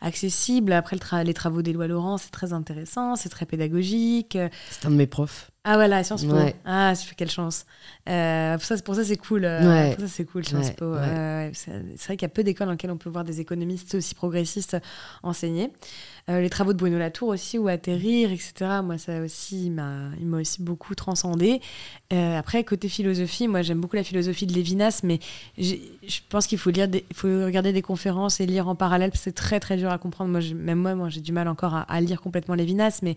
accessibles, 0.00 0.72
après 0.72 0.96
le 0.96 1.00
tra- 1.00 1.24
les 1.24 1.34
travaux 1.34 1.62
d'Éloi 1.62 1.86
Laurent, 1.86 2.18
c'est 2.18 2.30
très 2.30 2.52
intéressant, 2.52 3.16
c'est 3.16 3.28
très 3.28 3.46
pédagogique. 3.46 4.36
C'est 4.70 4.86
un 4.86 4.90
de 4.90 4.96
mes 4.96 5.06
profs. 5.06 5.50
Ah 5.66 5.76
voilà, 5.76 6.04
Sciences 6.04 6.26
Po. 6.26 6.34
Ouais. 6.34 6.54
Ah, 6.66 6.92
quelle 7.16 7.30
chance. 7.30 7.64
Euh, 8.06 8.54
pour 8.58 8.64
ça, 8.64 8.76
pour 8.78 8.94
ça 8.96 9.02
c'est 9.04 9.16
cool. 9.16 9.46
euh, 9.46 9.62
Ouais. 9.66 9.94
Pour 9.94 10.04
ça, 10.04 10.08
c'est 10.14 10.24
cool, 10.26 10.44
Sciences 10.44 10.66
Ouais, 10.66 10.74
Po. 10.74 10.84
Euh, 10.84 11.50
c'est 11.54 11.70
vrai 12.04 12.16
qu'il 12.18 12.22
y 12.22 12.24
a 12.26 12.28
peu 12.28 12.44
d'écoles 12.44 12.66
dans 12.66 12.72
lesquelles 12.72 12.90
on 12.90 12.98
peut 12.98 13.08
voir 13.08 13.24
des 13.24 13.40
économistes 13.40 13.94
aussi 13.94 14.14
progressistes 14.14 14.76
enseigner. 15.22 15.70
Euh, 16.30 16.40
les 16.40 16.48
travaux 16.48 16.72
de 16.72 16.78
Bruno 16.78 16.98
Latour 16.98 17.28
aussi, 17.28 17.58
ou 17.58 17.68
Atterrir, 17.68 18.32
etc. 18.32 18.80
Moi, 18.82 18.96
ça 18.96 19.20
aussi, 19.20 19.66
il 19.66 19.72
m'a 19.72 20.10
aussi 20.32 20.62
beaucoup 20.62 20.94
transcendé. 20.94 21.60
Euh, 22.12 22.38
après, 22.38 22.64
côté 22.64 22.88
philosophie, 22.88 23.46
moi, 23.46 23.60
j'aime 23.60 23.80
beaucoup 23.80 23.96
la 23.96 24.04
philosophie 24.04 24.46
de 24.46 24.54
Lévinas, 24.54 25.00
mais 25.02 25.18
je 25.58 25.76
pense 26.30 26.46
qu'il 26.46 26.58
faut 26.58 26.70
lire, 26.70 26.88
faut 27.12 27.28
regarder 27.28 27.72
des 27.72 27.82
conférences 27.82 28.40
et 28.40 28.46
lire 28.46 28.68
en 28.68 28.74
parallèle. 28.74 29.10
parce 29.10 29.20
que 29.20 29.24
C'est 29.24 29.32
très 29.32 29.60
très 29.60 29.76
dur 29.76 29.90
à 29.90 29.98
comprendre. 29.98 30.30
Moi, 30.30 30.40
même 30.54 30.78
moi, 30.78 30.94
moi, 30.94 31.08
j'ai 31.10 31.20
du 31.20 31.32
mal 31.32 31.46
encore 31.46 31.74
à, 31.74 31.82
à 31.82 32.00
lire 32.00 32.22
complètement 32.22 32.54
Lévinas, 32.54 33.00
mais 33.02 33.16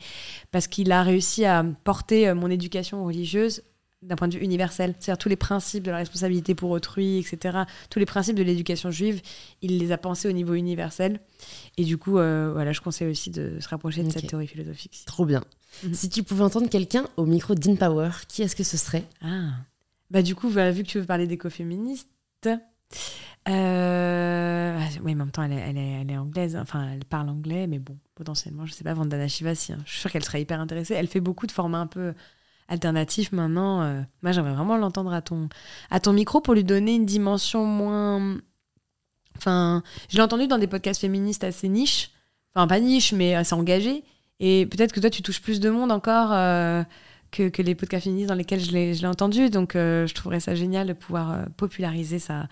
parce 0.51 0.67
qu'il 0.67 0.91
a 0.91 1.01
réussi 1.01 1.45
à 1.45 1.65
porter 1.85 2.27
euh, 2.27 2.35
mon 2.35 2.49
éducation 2.49 3.05
religieuse 3.05 3.63
d'un 4.03 4.15
point 4.15 4.27
de 4.27 4.37
vue 4.37 4.43
universel, 4.43 4.93
c'est-à-dire 4.99 5.17
tous 5.17 5.29
les 5.29 5.35
principes 5.35 5.83
de 5.83 5.91
la 5.91 5.97
responsabilité 5.97 6.53
pour 6.53 6.69
autrui, 6.69 7.17
etc., 7.17 7.59
tous 7.89 7.99
les 7.99 8.05
principes 8.05 8.35
de 8.35 8.43
l'éducation 8.43 8.91
juive, 8.91 9.21
il 9.61 9.79
les 9.79 9.91
a 9.91 9.97
pensés 9.97 10.27
au 10.27 10.31
niveau 10.31 10.53
universel. 10.53 11.19
Et 11.77 11.83
du 11.83 11.97
coup, 11.97 12.19
euh, 12.19 12.51
voilà, 12.53 12.73
je 12.73 12.81
conseille 12.81 13.09
aussi 13.09 13.31
de 13.31 13.59
se 13.59 13.67
rapprocher 13.67 14.03
de 14.03 14.11
cette 14.11 14.27
théorie 14.27 14.47
philosophique. 14.47 15.03
Trop 15.07 15.25
bien. 15.25 15.43
Mhm. 15.83 15.93
Si 15.93 16.09
tu 16.09 16.23
pouvais 16.23 16.43
entendre 16.43 16.69
quelqu'un 16.69 17.05
au 17.17 17.25
micro 17.25 17.55
d'InPower, 17.55 18.11
qui 18.27 18.43
est-ce 18.43 18.55
que 18.55 18.63
ce 18.63 18.77
serait? 18.77 19.03
Ah. 19.21 19.49
Bah 20.11 20.21
du 20.21 20.35
coup, 20.35 20.49
vu 20.49 20.55
que 20.55 20.87
tu 20.87 20.99
veux 20.99 21.05
parler 21.05 21.27
d'écoféministes, 21.27 22.07
euh... 23.49 24.79
oui, 25.03 25.15
mais 25.15 25.21
en 25.21 25.25
même 25.25 25.31
temps, 25.31 25.43
elle 25.43 25.53
est, 25.53 25.69
elle, 25.69 25.77
est, 25.77 26.01
elle 26.01 26.11
est 26.11 26.17
anglaise, 26.17 26.55
enfin, 26.55 26.91
elle 26.93 27.05
parle 27.05 27.29
anglais, 27.29 27.65
mais 27.67 27.79
bon, 27.79 27.97
potentiellement, 28.15 28.65
je 28.65 28.73
sais 28.73 28.83
pas, 28.83 28.93
Vandana 28.93 29.27
Shivasi, 29.27 29.73
hein. 29.73 29.79
je 29.85 29.91
suis 29.91 30.01
sûre 30.01 30.11
qu'elle 30.11 30.23
serait 30.23 30.41
hyper 30.41 30.59
intéressée. 30.59 30.93
Elle 30.93 31.07
fait 31.07 31.21
beaucoup 31.21 31.47
de 31.47 31.51
formats 31.51 31.79
un 31.79 31.87
peu 31.87 32.13
alternatifs 32.67 33.31
maintenant. 33.31 33.81
euh. 33.81 34.01
Moi, 34.21 34.31
j'aimerais 34.31 34.53
vraiment 34.53 34.77
l'entendre 34.77 35.13
à 35.13 35.21
ton, 35.21 36.13
micro 36.13 36.41
pour 36.41 36.53
lui 36.53 36.63
donner 36.63 36.95
une 36.95 37.05
dimension 37.05 37.65
moins... 37.65 38.37
Enfin, 39.37 39.83
je 40.09 40.17
l'ai 40.17 40.23
entendu 40.23 40.47
dans 40.47 40.57
des 40.57 40.67
podcasts 40.67 41.01
féministes 41.01 41.43
assez 41.43 41.69
niches, 41.69 42.09
enfin, 42.55 42.67
pas 42.67 42.79
niche, 42.79 43.13
mais 43.13 43.35
assez 43.35 43.53
engagés. 43.53 44.03
Et 44.39 44.65
peut-être 44.65 44.91
que 44.91 44.99
toi, 44.99 45.11
tu 45.11 45.21
touches 45.21 45.41
plus 45.41 45.59
de 45.59 45.69
monde 45.69 45.91
encore. 45.91 46.31
euh, 46.33 46.83
que, 47.31 47.61
les 47.61 47.75
podcasts 47.75 48.05
féministes 48.05 48.29
dans 48.29 48.35
lesquels 48.35 48.63
je 48.63 48.71
l'ai 48.71 49.05
entendu. 49.05 49.49
Donc, 49.49 49.75
euh, 49.75 50.07
je 50.07 50.15
trouverais 50.15 50.39
ça 50.39 50.55
génial 50.55 50.87
de 50.87 50.93
pouvoir 50.93 51.45
populariser 51.55 52.17
sa, 52.17 52.47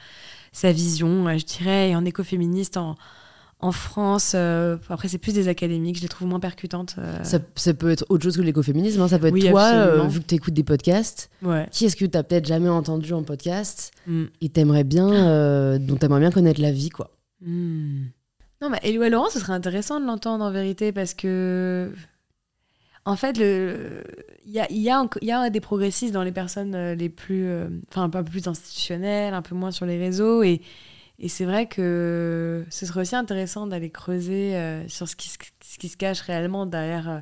sa 0.51 0.71
vision, 0.71 1.35
je 1.37 1.45
dirais, 1.45 1.89
et 1.89 1.95
en 1.95 2.05
écoféministe 2.05 2.77
en, 2.77 2.95
en 3.59 3.71
France. 3.71 4.33
euh, 4.35 4.77
après, 4.89 5.07
c'est 5.07 5.17
plus 5.17 5.33
des 5.33 5.47
académiques, 5.47 5.97
je 5.97 6.01
les 6.01 6.07
trouve 6.07 6.27
moins 6.27 6.39
percutantes. 6.39 6.95
euh. 6.99 7.23
ça, 7.23 7.39
ça 7.55 7.73
peut 7.73 7.89
être 7.89 8.05
autre 8.09 8.23
chose 8.23 8.37
que 8.37 8.41
l'écoféminisme, 8.41 9.01
hein. 9.01 9.07
ça 9.07 9.17
peut 9.17 9.27
être 9.27 9.33
Oui, 9.33 9.49
toi, 9.49 9.63
euh, 9.73 10.07
vu 10.07 10.19
que 10.21 10.25
tu 10.25 10.35
écoutes 10.35 10.53
des 10.53 10.63
podcasts. 10.63 11.29
Ouais. 11.41 11.67
Qui 11.71 11.85
est-ce 11.85 11.95
que 11.95 12.05
tu 12.05 12.17
as 12.17 12.23
peut-être 12.23 12.45
jamais 12.45 12.69
entendu 12.69 13.13
en 13.13 13.23
podcast 13.23 13.91
Mm. 14.07 14.25
et 14.41 14.49
t'aimerais 14.49 14.83
bien, 14.83 15.11
euh, 15.11 15.79
dont 15.79 15.95
t'aimerais 15.95 16.19
bien 16.19 16.31
connaître 16.31 16.61
la 16.61 16.71
vie, 16.71 16.89
quoi? 16.89 17.11
Hmm. 17.41 18.03
Non, 18.61 18.69
mais 18.69 18.79
Éloi 18.83 19.09
Laurent, 19.09 19.29
ce 19.29 19.39
serait 19.39 19.53
intéressant 19.53 19.99
de 19.99 20.05
l'entendre 20.05 20.43
en 20.43 20.51
vérité 20.51 20.91
parce 20.91 21.13
que. 21.13 21.91
En 23.07 23.15
fait, 23.15 23.37
il 23.37 24.51
y 24.51 24.59
a, 24.59 24.71
y, 24.71 24.89
a, 24.89 25.07
y 25.21 25.51
des 25.51 25.59
progressistes 25.59 26.13
dans 26.13 26.23
les 26.23 26.31
personnes 26.31 26.93
les 26.93 27.09
plus. 27.09 27.47
Enfin, 27.89 28.03
un 28.03 28.09
peu 28.09 28.23
plus 28.23 28.47
institutionnelles, 28.47 29.33
un 29.35 29.43
peu 29.43 29.53
moins 29.53 29.69
sur 29.71 29.85
les 29.85 29.97
réseaux. 29.99 30.41
Et, 30.41 30.61
et 31.19 31.29
c'est 31.29 31.45
vrai 31.45 31.67
que 31.67 32.65
ce 32.69 32.85
serait 32.85 33.01
aussi 33.01 33.15
intéressant 33.15 33.67
d'aller 33.67 33.89
creuser 33.89 34.55
euh, 34.55 34.87
sur 34.87 35.07
ce 35.07 35.15
qui, 35.15 35.29
se, 35.29 35.37
ce 35.63 35.77
qui 35.77 35.87
se 35.89 35.97
cache 35.97 36.21
réellement 36.21 36.65
derrière, 36.65 37.09
euh, 37.09 37.19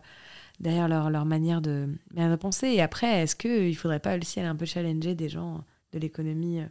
derrière 0.60 0.88
leur, 0.88 1.10
leur 1.10 1.26
manière, 1.26 1.62
de, 1.62 1.88
manière 2.14 2.32
de 2.32 2.36
penser. 2.36 2.68
Et 2.68 2.82
après, 2.82 3.22
est-ce 3.22 3.36
qu'il 3.36 3.70
ne 3.70 3.74
faudrait 3.74 4.00
pas 4.00 4.18
aussi 4.18 4.40
aller 4.40 4.50
un 4.50 4.56
peu 4.56 4.66
challenger 4.66 5.14
des 5.16 5.30
gens 5.30 5.64
de 5.94 6.00
l'économie 6.00 6.62
euh, 6.62 6.66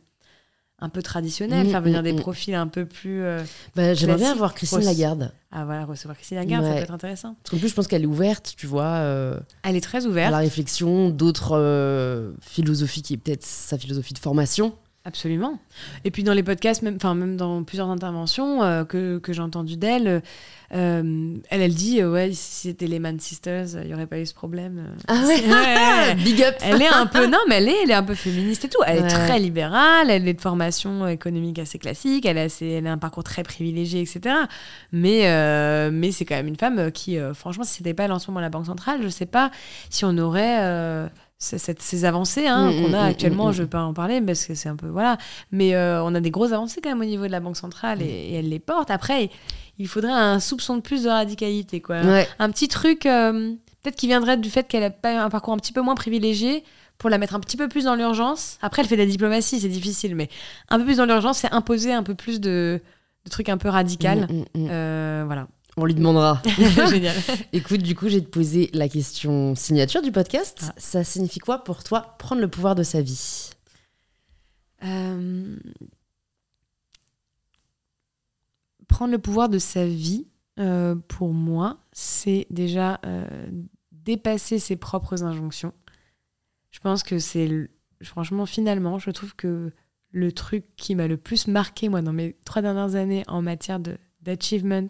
un 0.80 0.88
peu 0.88 1.00
traditionnelle, 1.00 1.68
Mm, 1.68 1.70
faire 1.70 1.80
venir 1.80 2.00
mm, 2.00 2.04
des 2.04 2.12
mm. 2.12 2.16
profils 2.20 2.54
un 2.56 2.66
peu 2.66 2.86
plus. 2.86 3.22
euh, 3.22 3.40
bah, 3.76 3.94
J'aimerais 3.94 4.16
bien 4.18 4.32
avoir 4.32 4.52
Christine. 4.52 4.80
Lagarde. 4.80 5.32
Ah 5.52 5.64
voilà, 5.64 5.84
recevoir 5.84 6.16
Christine 6.16 6.38
Lagarde, 6.38 6.64
ça 6.64 6.72
peut 6.72 6.78
être 6.78 6.92
intéressant. 6.92 7.36
Parce 7.40 7.50
qu'en 7.52 7.58
plus, 7.58 7.68
je 7.68 7.74
pense 7.74 7.86
qu'elle 7.86 8.02
est 8.02 8.06
ouverte, 8.06 8.54
tu 8.56 8.66
vois, 8.66 8.96
euh, 8.96 9.38
Elle 9.62 9.76
est 9.76 9.80
très 9.80 10.06
à 10.06 10.08
ouverte, 10.08 10.32
la 10.32 10.38
réflexion 10.38 11.10
d'autres 11.10 11.56
euh, 11.56 12.32
philosophies 12.40 13.02
qui 13.02 13.14
est 13.14 13.16
peut-être 13.16 13.44
sa 13.44 13.78
philosophie 13.78 14.12
de 14.14 14.18
formation. 14.18 14.74
Absolument. 15.04 15.58
Et 16.04 16.10
puis 16.10 16.22
dans 16.22 16.32
les 16.34 16.42
podcasts, 16.42 16.82
même, 16.82 16.96
enfin, 16.96 17.14
même 17.14 17.36
dans 17.36 17.62
plusieurs 17.64 17.88
interventions 17.88 18.62
euh, 18.62 18.84
que, 18.84 19.18
que 19.18 19.32
j'ai 19.32 19.40
entendues 19.42 19.76
d'elle, 19.76 20.22
euh, 20.74 21.34
elle, 21.50 21.60
elle 21.60 21.74
dit, 21.74 22.00
euh, 22.00 22.10
ouais, 22.12 22.32
si 22.32 22.68
c'était 22.68 22.86
les 22.86 22.98
Man 22.98 23.20
Sisters, 23.20 23.66
il 23.82 23.88
n'y 23.88 23.94
aurait 23.94 24.06
pas 24.06 24.18
eu 24.18 24.24
ce 24.26 24.32
problème. 24.32 24.94
Ah 25.08 25.14
ouais, 25.26 25.40
Ouais. 25.46 26.14
Big 26.24 26.42
up 26.42 26.54
Elle 26.62 26.80
est 26.80 26.88
un 26.88 27.06
peu, 27.06 27.26
non, 27.26 27.38
mais 27.48 27.56
elle 27.56 27.68
est, 27.68 27.82
elle 27.84 27.90
est 27.90 27.94
un 27.94 28.02
peu 28.02 28.14
féministe 28.14 28.64
et 28.64 28.68
tout. 28.70 28.78
Elle 28.86 29.00
Ouais. 29.00 29.04
est 29.06 29.08
très 29.26 29.38
libérale, 29.38 30.08
elle 30.08 30.26
est 30.26 30.32
de 30.34 30.40
formation 30.40 31.06
économique 31.08 31.58
assez 31.58 31.78
classique, 31.78 32.24
elle 32.24 32.38
a, 32.38 32.42
assez- 32.42 32.66
elle 32.68 32.86
a 32.86 32.92
un 32.92 32.98
parcours 32.98 33.24
très 33.24 33.42
privilégié, 33.42 34.00
etc. 34.00 34.34
Mais, 34.92 35.90
mais 35.90 36.10
c'est 36.12 36.24
quand 36.24 36.36
même 36.36 36.48
une 36.48 36.56
femme 36.56 36.90
qui, 36.92 37.18
franchement, 37.34 37.64
si 37.64 37.74
c'était 37.78 37.92
pas 37.94 38.04
elle 38.04 38.12
en 38.12 38.18
ce 38.18 38.28
moment 38.30 38.38
à 38.38 38.42
la 38.42 38.50
Banque 38.50 38.66
centrale, 38.66 39.00
je 39.02 39.08
sais 39.08 39.26
pas 39.26 39.50
si 39.90 40.04
on 40.04 40.16
aurait 40.16 41.08
cette- 41.42 41.82
ces 41.82 42.04
avancées 42.04 42.46
hein, 42.46 42.70
Mm, 42.70 42.82
qu'on 42.82 42.92
a 42.94 43.02
mm, 43.02 43.08
actuellement. 43.10 43.48
mm, 43.48 43.52
Je 43.52 43.62
vais 43.62 43.68
pas 43.68 43.82
en 43.82 43.92
parler 43.92 44.20
parce 44.20 44.46
que 44.46 44.54
c'est 44.54 44.68
un 44.68 44.76
peu 44.76 44.86
voilà, 44.88 45.18
mais 45.50 45.74
euh, 45.74 46.02
on 46.04 46.14
a 46.14 46.20
des 46.20 46.30
grosses 46.30 46.52
avancées 46.52 46.80
quand 46.82 46.90
même 46.90 47.00
au 47.00 47.04
niveau 47.04 47.26
de 47.26 47.32
la 47.32 47.40
Banque 47.40 47.56
centrale 47.56 48.00
et, 48.02 48.04
et 48.06 48.34
elle 48.34 48.48
les 48.48 48.58
porte. 48.60 48.90
Après, 48.90 49.30
il 49.78 49.88
faudrait 49.88 50.12
un 50.12 50.38
soupçon 50.40 50.76
de 50.76 50.80
plus 50.82 51.02
de 51.04 51.08
radicalité, 51.08 51.80
quoi 51.80 52.00
Ouais. 52.02 52.28
un 52.38 52.50
petit 52.50 52.68
truc 52.68 53.06
euh, 53.06 53.52
peut-être 53.82 53.96
qui 53.96 54.06
viendrait 54.06 54.36
du 54.36 54.50
fait 54.50 54.68
qu'elle 54.68 54.84
a 54.84 54.90
pas 54.90 55.20
un 55.24 55.28
parcours 55.30 55.54
un 55.54 55.58
petit 55.58 55.72
peu 55.72 55.80
moins 55.80 55.94
privilégié 55.96 56.62
pour 56.98 57.10
la 57.10 57.18
mettre 57.18 57.34
un 57.34 57.40
petit 57.40 57.56
peu 57.56 57.66
plus 57.66 57.84
dans 57.84 57.96
l'urgence. 57.96 58.58
Après, 58.62 58.82
elle 58.82 58.88
fait 58.88 58.94
de 58.96 59.02
la 59.02 59.08
diplomatie, 59.08 59.58
c'est 59.58 59.68
difficile, 59.68 60.14
mais 60.14 60.28
un 60.68 60.78
peu 60.78 60.84
plus 60.84 60.98
dans 60.98 61.06
l'urgence, 61.06 61.38
c'est 61.38 61.52
imposer 61.52 61.92
un 61.92 62.04
peu 62.04 62.14
plus 62.14 62.40
de, 62.40 62.80
de 63.24 63.30
trucs 63.30 63.48
un 63.48 63.56
peu 63.58 63.68
radical. 63.68 64.28
Euh, 64.56 65.24
voilà. 65.26 65.48
On 65.76 65.86
lui 65.86 65.94
demandera. 65.94 66.42
Génial. 66.90 67.16
Écoute, 67.52 67.82
du 67.82 67.94
coup, 67.94 68.08
je 68.08 68.16
vais 68.16 68.20
te 68.20 68.28
poser 68.28 68.70
la 68.74 68.88
question 68.88 69.54
signature 69.54 70.02
du 70.02 70.12
podcast. 70.12 70.66
Ah. 70.68 70.74
Ça 70.76 71.02
signifie 71.04 71.38
quoi 71.38 71.64
pour 71.64 71.82
toi 71.82 72.14
prendre 72.18 72.42
le 72.42 72.48
pouvoir 72.48 72.74
de 72.74 72.82
sa 72.82 73.00
vie? 73.00 73.50
Euh, 74.84 75.56
Prendre 78.88 79.12
le 79.12 79.18
pouvoir 79.18 79.48
de 79.48 79.58
sa 79.58 79.86
vie, 79.86 80.26
euh, 80.58 80.94
pour 81.08 81.32
moi, 81.32 81.78
c'est 81.92 82.46
déjà 82.50 83.00
euh, 83.06 83.24
dépasser 83.90 84.58
ses 84.58 84.76
propres 84.76 85.22
injonctions. 85.22 85.72
Je 86.70 86.80
pense 86.80 87.02
que 87.02 87.18
c'est, 87.18 87.48
le- 87.48 87.70
franchement, 88.02 88.44
finalement, 88.44 88.98
je 88.98 89.10
trouve 89.10 89.34
que 89.34 89.72
le 90.10 90.32
truc 90.32 90.66
qui 90.76 90.94
m'a 90.94 91.08
le 91.08 91.16
plus 91.16 91.46
marqué, 91.46 91.88
moi, 91.88 92.02
dans 92.02 92.12
mes 92.12 92.36
trois 92.44 92.60
dernières 92.60 92.94
années 92.96 93.22
en 93.28 93.40
matière 93.40 93.80
de, 93.80 93.96
d'achievement, 94.22 94.88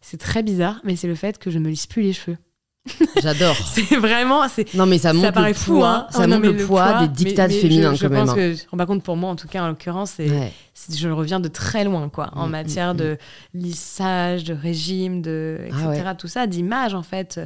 c'est 0.00 0.18
très 0.18 0.42
bizarre, 0.42 0.80
mais 0.84 0.96
c'est 0.96 1.08
le 1.08 1.14
fait 1.14 1.38
que 1.38 1.50
je 1.50 1.58
me 1.58 1.68
lisse 1.68 1.86
plus 1.86 2.02
les 2.02 2.12
cheveux. 2.12 2.38
J'adore. 3.22 3.54
C'est 3.66 3.96
vraiment, 3.96 4.42
Non, 4.72 4.86
mais 4.86 4.96
ça 4.96 5.12
montre 5.12 5.26
ça 5.26 5.32
paraît 5.32 5.48
le 5.48 5.54
fou, 5.54 5.74
poids, 5.76 5.88
hein. 5.88 6.06
ça 6.10 6.22
Oh, 6.24 6.28
montre 6.28 6.48
le 6.48 6.64
poids 6.64 7.00
des 7.06 7.08
dictats 7.08 7.46
féminins 7.48 7.92
je, 7.94 8.00
je 8.02 8.06
quand 8.06 8.14
pense 8.14 8.30
hein. 8.30 8.34
que, 8.34 8.76
pas 8.76 8.86
compte 8.86 9.02
pour 9.02 9.16
moi, 9.16 9.28
en 9.28 9.36
tout 9.36 9.48
cas, 9.48 9.62
en 9.62 9.68
l'occurrence, 9.68 10.14
Ouais. 10.18 10.52
je 10.94 11.08
reviens 11.10 11.38
de 11.38 11.48
très 11.48 11.84
loin, 11.84 12.08
quoi, 12.08 12.30
en 12.34 12.46
Mm, 12.46 12.50
matière 12.50 12.94
mm, 12.94 12.96
de 12.96 13.18
lissage, 13.52 14.44
de 14.44 14.54
régime, 14.54 15.20
de, 15.20 15.58
etc. 15.66 15.80
Ah 15.84 15.88
ouais. 15.90 16.16
Tout 16.16 16.28
ça, 16.28 16.46
d'image, 16.46 16.94
en 16.94 17.02
fait, 17.02 17.38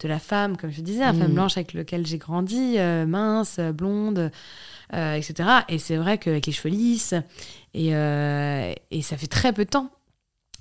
de 0.00 0.08
la 0.08 0.18
femme, 0.18 0.58
comme 0.58 0.70
je 0.70 0.82
disais, 0.82 1.00
la 1.00 1.14
femme 1.14 1.30
Mm. 1.30 1.34
blanche 1.34 1.56
avec 1.56 1.72
laquelle 1.72 2.06
j'ai 2.06 2.18
grandi, 2.18 2.74
euh, 2.76 3.06
mince, 3.06 3.56
euh, 3.58 3.72
blonde, 3.72 4.30
euh, 4.92 5.14
etc. 5.14 5.48
Et 5.70 5.78
c'est 5.78 5.96
vrai 5.96 6.18
qu'avec 6.18 6.44
les 6.46 6.52
cheveux 6.52 6.74
lisses, 6.74 7.14
et, 7.72 7.94
euh, 7.94 8.72
et 8.90 9.00
ça 9.02 9.16
fait 9.16 9.28
très 9.28 9.52
peu 9.54 9.64
de 9.64 9.70
temps. 9.70 9.90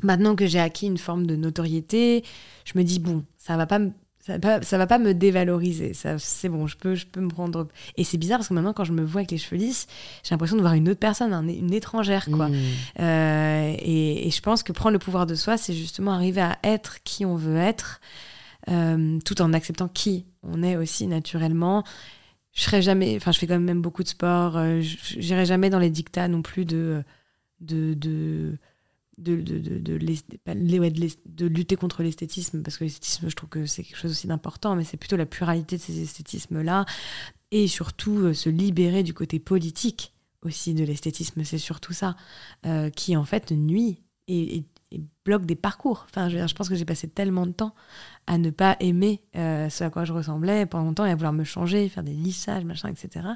Maintenant 0.01 0.35
que 0.35 0.45
j'ai 0.47 0.59
acquis 0.59 0.85
une 0.87 0.97
forme 0.97 1.25
de 1.27 1.35
notoriété, 1.35 2.23
je 2.65 2.77
me 2.77 2.83
dis, 2.83 2.99
bon, 2.99 3.23
ça 3.37 3.57
va 3.57 3.65
pas 3.67 3.79
me 3.79 3.91
ça 4.21 4.33
va 4.33 4.39
pas, 4.39 4.61
ça 4.61 4.77
va 4.77 4.85
pas 4.85 4.99
me 4.99 5.13
dévaloriser. 5.13 5.93
Ça, 5.93 6.19
c'est 6.19 6.49
bon, 6.49 6.67
je 6.67 6.77
peux, 6.77 6.93
je 6.93 7.07
peux 7.07 7.21
me 7.21 7.29
prendre. 7.29 7.67
Et 7.97 8.03
c'est 8.03 8.17
bizarre 8.17 8.37
parce 8.39 8.49
que 8.49 8.53
maintenant, 8.53 8.73
quand 8.73 8.83
je 8.83 8.91
me 8.91 9.03
vois 9.03 9.21
avec 9.21 9.31
les 9.31 9.37
cheveux 9.37 9.55
lisses, 9.57 9.87
j'ai 10.23 10.31
l'impression 10.35 10.55
de 10.57 10.61
voir 10.61 10.73
une 10.73 10.87
autre 10.89 10.99
personne, 10.99 11.33
un- 11.33 11.47
une 11.47 11.73
étrangère, 11.73 12.25
quoi. 12.25 12.49
Mm. 12.49 12.55
Euh, 12.99 13.73
et, 13.79 14.27
et 14.27 14.29
je 14.31 14.41
pense 14.41 14.61
que 14.61 14.71
prendre 14.73 14.93
le 14.93 14.99
pouvoir 14.99 15.25
de 15.25 15.35
soi, 15.35 15.57
c'est 15.57 15.73
justement 15.73 16.11
arriver 16.13 16.41
à 16.41 16.59
être 16.63 17.01
qui 17.03 17.25
on 17.25 17.35
veut 17.37 17.55
être, 17.57 18.01
euh, 18.69 19.19
tout 19.25 19.41
en 19.41 19.53
acceptant 19.53 19.87
qui 19.87 20.25
on 20.43 20.61
est 20.63 20.75
aussi 20.77 21.07
naturellement. 21.07 21.83
Je 22.53 22.61
serai 22.63 22.81
jamais, 22.81 23.15
enfin, 23.15 23.31
je 23.31 23.39
fais 23.39 23.47
quand 23.47 23.59
même 23.59 23.81
beaucoup 23.81 24.03
de 24.03 24.09
sport. 24.09 24.57
Euh, 24.57 24.81
je- 24.81 24.97
J'irai 25.21 25.45
jamais 25.45 25.69
dans 25.69 25.79
les 25.79 25.89
dictats 25.89 26.27
non 26.27 26.41
plus 26.41 26.65
de 26.65 27.03
de 27.61 27.93
de 27.93 28.57
de, 29.19 29.41
de, 29.41 29.77
de, 29.77 31.45
lutter 31.45 31.75
contre 31.75 32.03
l'esthétisme 32.03 32.61
parce 32.63 32.77
que 32.77 32.83
l'esthétisme 32.85 33.29
je 33.29 33.35
trouve 33.35 33.49
que 33.49 33.65
c'est 33.65 33.83
quelque 33.83 33.97
chose 33.97 34.11
aussi 34.11 34.27
d'important 34.27 34.75
mais 34.75 34.83
c'est 34.83 34.97
plutôt 34.97 35.17
la 35.17 35.25
pluralité 35.25 35.77
de 35.77 35.81
ces 35.81 36.01
esthétismes 36.01 36.61
là 36.61 36.85
et 37.51 37.67
surtout 37.67 38.33
se 38.33 38.49
libérer 38.49 39.03
du 39.03 39.13
côté 39.13 39.39
politique 39.39 40.13
aussi 40.43 40.73
de 40.73 40.83
l'esthétisme, 40.83 41.43
c'est 41.43 41.57
surtout 41.57 41.93
ça, 41.93 42.15
qui 42.95 43.15
en 43.15 43.25
fait 43.25 43.51
nuit 43.51 44.01
et, 44.27 44.63
bloque 45.23 45.45
des 45.45 45.55
parcours. 45.55 46.07
Enfin, 46.09 46.29
je, 46.29 46.47
je 46.47 46.55
pense 46.55 46.67
que 46.67 46.73
j'ai 46.73 46.85
passé 46.85 47.07
tellement 47.07 47.45
de 47.45 47.51
temps 47.51 47.75
à 48.25 48.39
ne 48.39 48.49
pas 48.49 48.75
aimer 48.79 49.21
ce 49.35 49.83
à 49.83 49.89
quoi 49.91 50.03
je 50.03 50.13
ressemblais 50.13 50.65
pendant 50.65 50.85
longtemps 50.85 51.05
et 51.05 51.11
à 51.11 51.15
vouloir 51.15 51.33
me 51.33 51.43
changer, 51.43 51.89
faire 51.89 52.03
des 52.03 52.13
lissages, 52.13 52.65
machin, 52.65 52.89
etc., 52.89 53.27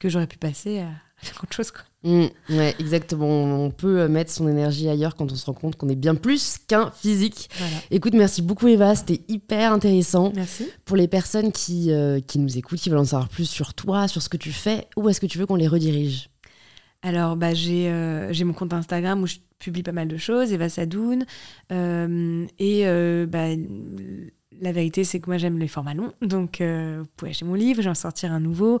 que 0.00 0.08
j'aurais 0.08 0.26
pu 0.26 0.38
passer 0.38 0.80
à 0.80 0.88
faire 1.16 1.40
autre 1.42 1.54
chose. 1.54 1.70
Quoi. 1.70 1.82
Mmh, 2.04 2.26
ouais, 2.50 2.74
exactement. 2.80 3.28
On 3.28 3.70
peut 3.70 4.00
euh, 4.00 4.08
mettre 4.08 4.32
son 4.32 4.48
énergie 4.48 4.88
ailleurs 4.88 5.14
quand 5.14 5.30
on 5.30 5.34
se 5.36 5.46
rend 5.46 5.54
compte 5.54 5.76
qu'on 5.76 5.88
est 5.88 5.96
bien 5.96 6.16
plus 6.16 6.58
qu'un 6.66 6.90
physique. 6.90 7.48
Écoute, 7.90 8.14
merci 8.14 8.42
beaucoup 8.42 8.66
Eva, 8.66 8.94
c'était 8.96 9.20
hyper 9.28 9.72
intéressant. 9.72 10.32
Merci. 10.34 10.68
Pour 10.84 10.96
les 10.96 11.06
personnes 11.06 11.52
qui, 11.52 11.92
euh, 11.92 12.20
qui 12.20 12.38
nous 12.40 12.58
écoutent, 12.58 12.80
qui 12.80 12.90
veulent 12.90 12.98
en 12.98 13.04
savoir 13.04 13.28
plus 13.28 13.48
sur 13.48 13.74
toi, 13.74 14.08
sur 14.08 14.20
ce 14.20 14.28
que 14.28 14.36
tu 14.36 14.50
fais, 14.50 14.88
où 14.96 15.08
est-ce 15.08 15.20
que 15.20 15.26
tu 15.26 15.38
veux 15.38 15.46
qu'on 15.46 15.56
les 15.56 15.68
redirige? 15.68 16.28
Alors, 17.02 17.36
bah, 17.36 17.54
j'ai 17.54 17.88
euh, 17.88 18.32
mon 18.44 18.52
compte 18.52 18.72
Instagram 18.72 19.22
où 19.22 19.26
je 19.26 19.36
publie 19.58 19.82
pas 19.82 19.92
mal 19.92 20.08
de 20.08 20.16
choses, 20.16 20.52
Eva 20.52 20.68
Sadoun. 20.68 21.24
et 21.70 22.84
bah, 23.26 23.46
la 24.60 24.72
vérité, 24.72 25.04
c'est 25.04 25.20
que 25.20 25.26
moi, 25.26 25.38
j'aime 25.38 25.58
les 25.58 25.68
formats 25.68 25.94
longs. 25.94 26.12
Donc, 26.22 26.60
euh, 26.60 26.98
vous 27.00 27.08
pouvez 27.16 27.30
acheter 27.30 27.44
mon 27.44 27.54
livre, 27.54 27.82
j'en 27.82 27.94
sortir 27.94 28.32
un 28.32 28.40
nouveau. 28.40 28.78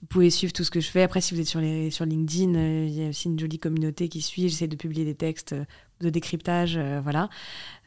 Vous 0.00 0.06
pouvez 0.08 0.30
suivre 0.30 0.52
tout 0.52 0.64
ce 0.64 0.70
que 0.70 0.80
je 0.80 0.88
fais. 0.88 1.02
Après, 1.02 1.20
si 1.20 1.34
vous 1.34 1.40
êtes 1.40 1.46
sur, 1.46 1.60
les, 1.60 1.90
sur 1.90 2.04
LinkedIn, 2.04 2.54
euh, 2.54 2.86
il 2.86 2.94
y 2.94 3.06
a 3.06 3.08
aussi 3.08 3.28
une 3.28 3.38
jolie 3.38 3.58
communauté 3.58 4.08
qui 4.08 4.22
suit. 4.22 4.48
J'essaie 4.48 4.68
de 4.68 4.76
publier 4.76 5.04
des 5.04 5.14
textes 5.14 5.54
de 6.00 6.10
décryptage. 6.10 6.74
Euh, 6.76 7.00
voilà. 7.02 7.28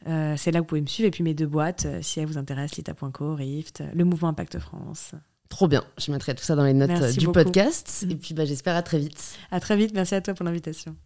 c'est 0.04 0.50
là 0.50 0.58
que 0.58 0.64
vous 0.64 0.64
pouvez 0.64 0.80
me 0.80 0.86
suivre. 0.86 1.08
Et 1.08 1.10
puis, 1.10 1.22
mes 1.24 1.34
deux 1.34 1.46
boîtes, 1.46 1.86
si 2.02 2.20
elles 2.20 2.26
vous 2.26 2.38
intéressent, 2.38 2.76
lita.co, 2.78 3.34
Rift, 3.34 3.82
le 3.94 4.04
mouvement 4.04 4.28
Impact 4.28 4.58
France. 4.58 5.12
Trop 5.48 5.68
bien. 5.68 5.84
Je 5.98 6.10
mettrai 6.10 6.34
tout 6.34 6.42
ça 6.42 6.56
dans 6.56 6.64
les 6.64 6.74
notes 6.74 7.16
du 7.16 7.28
podcast. 7.28 8.06
Et 8.10 8.16
puis, 8.16 8.34
bah, 8.34 8.44
j'espère 8.44 8.76
à 8.76 8.82
très 8.82 8.98
vite. 8.98 9.38
À 9.50 9.60
très 9.60 9.76
vite. 9.76 9.92
Merci 9.94 10.14
à 10.14 10.20
toi 10.20 10.34
pour 10.34 10.44
l'invitation. 10.44 10.96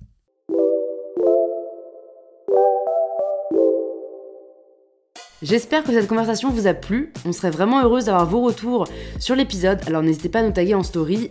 J'espère 5.43 5.85
que 5.85 5.93
cette 5.93 6.07
conversation 6.07 6.51
vous 6.51 6.67
a 6.67 6.75
plu. 6.75 7.15
On 7.25 7.33
serait 7.33 7.51
vraiment 7.51 7.83
heureuse 7.83 8.05
d'avoir 8.05 8.27
vos 8.27 8.43
retours 8.43 8.87
sur 9.19 9.35
l'épisode. 9.35 9.81
Alors 9.87 10.03
n'hésitez 10.03 10.29
pas 10.29 10.41
à 10.41 10.43
nous 10.43 10.53
taguer 10.53 10.75
en 10.75 10.83
story 10.83 11.31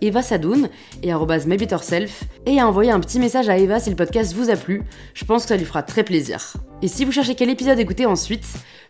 Eva 0.00 0.22
Sadoun 0.22 0.68
et 1.04 1.12
@mybetterself 1.14 2.24
et 2.44 2.58
à 2.58 2.66
envoyer 2.66 2.90
un 2.90 2.98
petit 2.98 3.20
message 3.20 3.48
à 3.48 3.56
Eva 3.56 3.78
si 3.78 3.88
le 3.88 3.94
podcast 3.94 4.34
vous 4.34 4.50
a 4.50 4.56
plu. 4.56 4.82
Je 5.14 5.24
pense 5.24 5.44
que 5.44 5.50
ça 5.50 5.56
lui 5.56 5.64
fera 5.64 5.84
très 5.84 6.02
plaisir. 6.02 6.54
Et 6.82 6.88
si 6.88 7.04
vous 7.04 7.12
cherchez 7.12 7.36
quel 7.36 7.48
épisode 7.48 7.78
écouter 7.78 8.04
ensuite, 8.04 8.44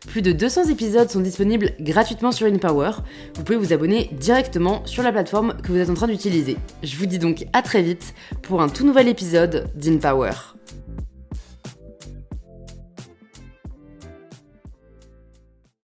plus 0.06 0.22
de 0.22 0.32
200 0.32 0.70
épisodes 0.70 1.10
sont 1.10 1.20
disponibles 1.20 1.72
gratuitement 1.78 2.32
sur 2.32 2.46
InPower. 2.46 2.92
Vous 3.34 3.44
pouvez 3.44 3.58
vous 3.58 3.74
abonner 3.74 4.08
directement 4.18 4.86
sur 4.86 5.02
la 5.02 5.12
plateforme 5.12 5.54
que 5.62 5.70
vous 5.70 5.78
êtes 5.78 5.90
en 5.90 5.94
train 5.94 6.08
d'utiliser. 6.08 6.56
Je 6.82 6.96
vous 6.96 7.06
dis 7.06 7.18
donc 7.18 7.44
à 7.52 7.60
très 7.60 7.82
vite 7.82 8.14
pour 8.40 8.62
un 8.62 8.70
tout 8.70 8.86
nouvel 8.86 9.08
épisode 9.08 9.70
d'InPower. 9.74 10.32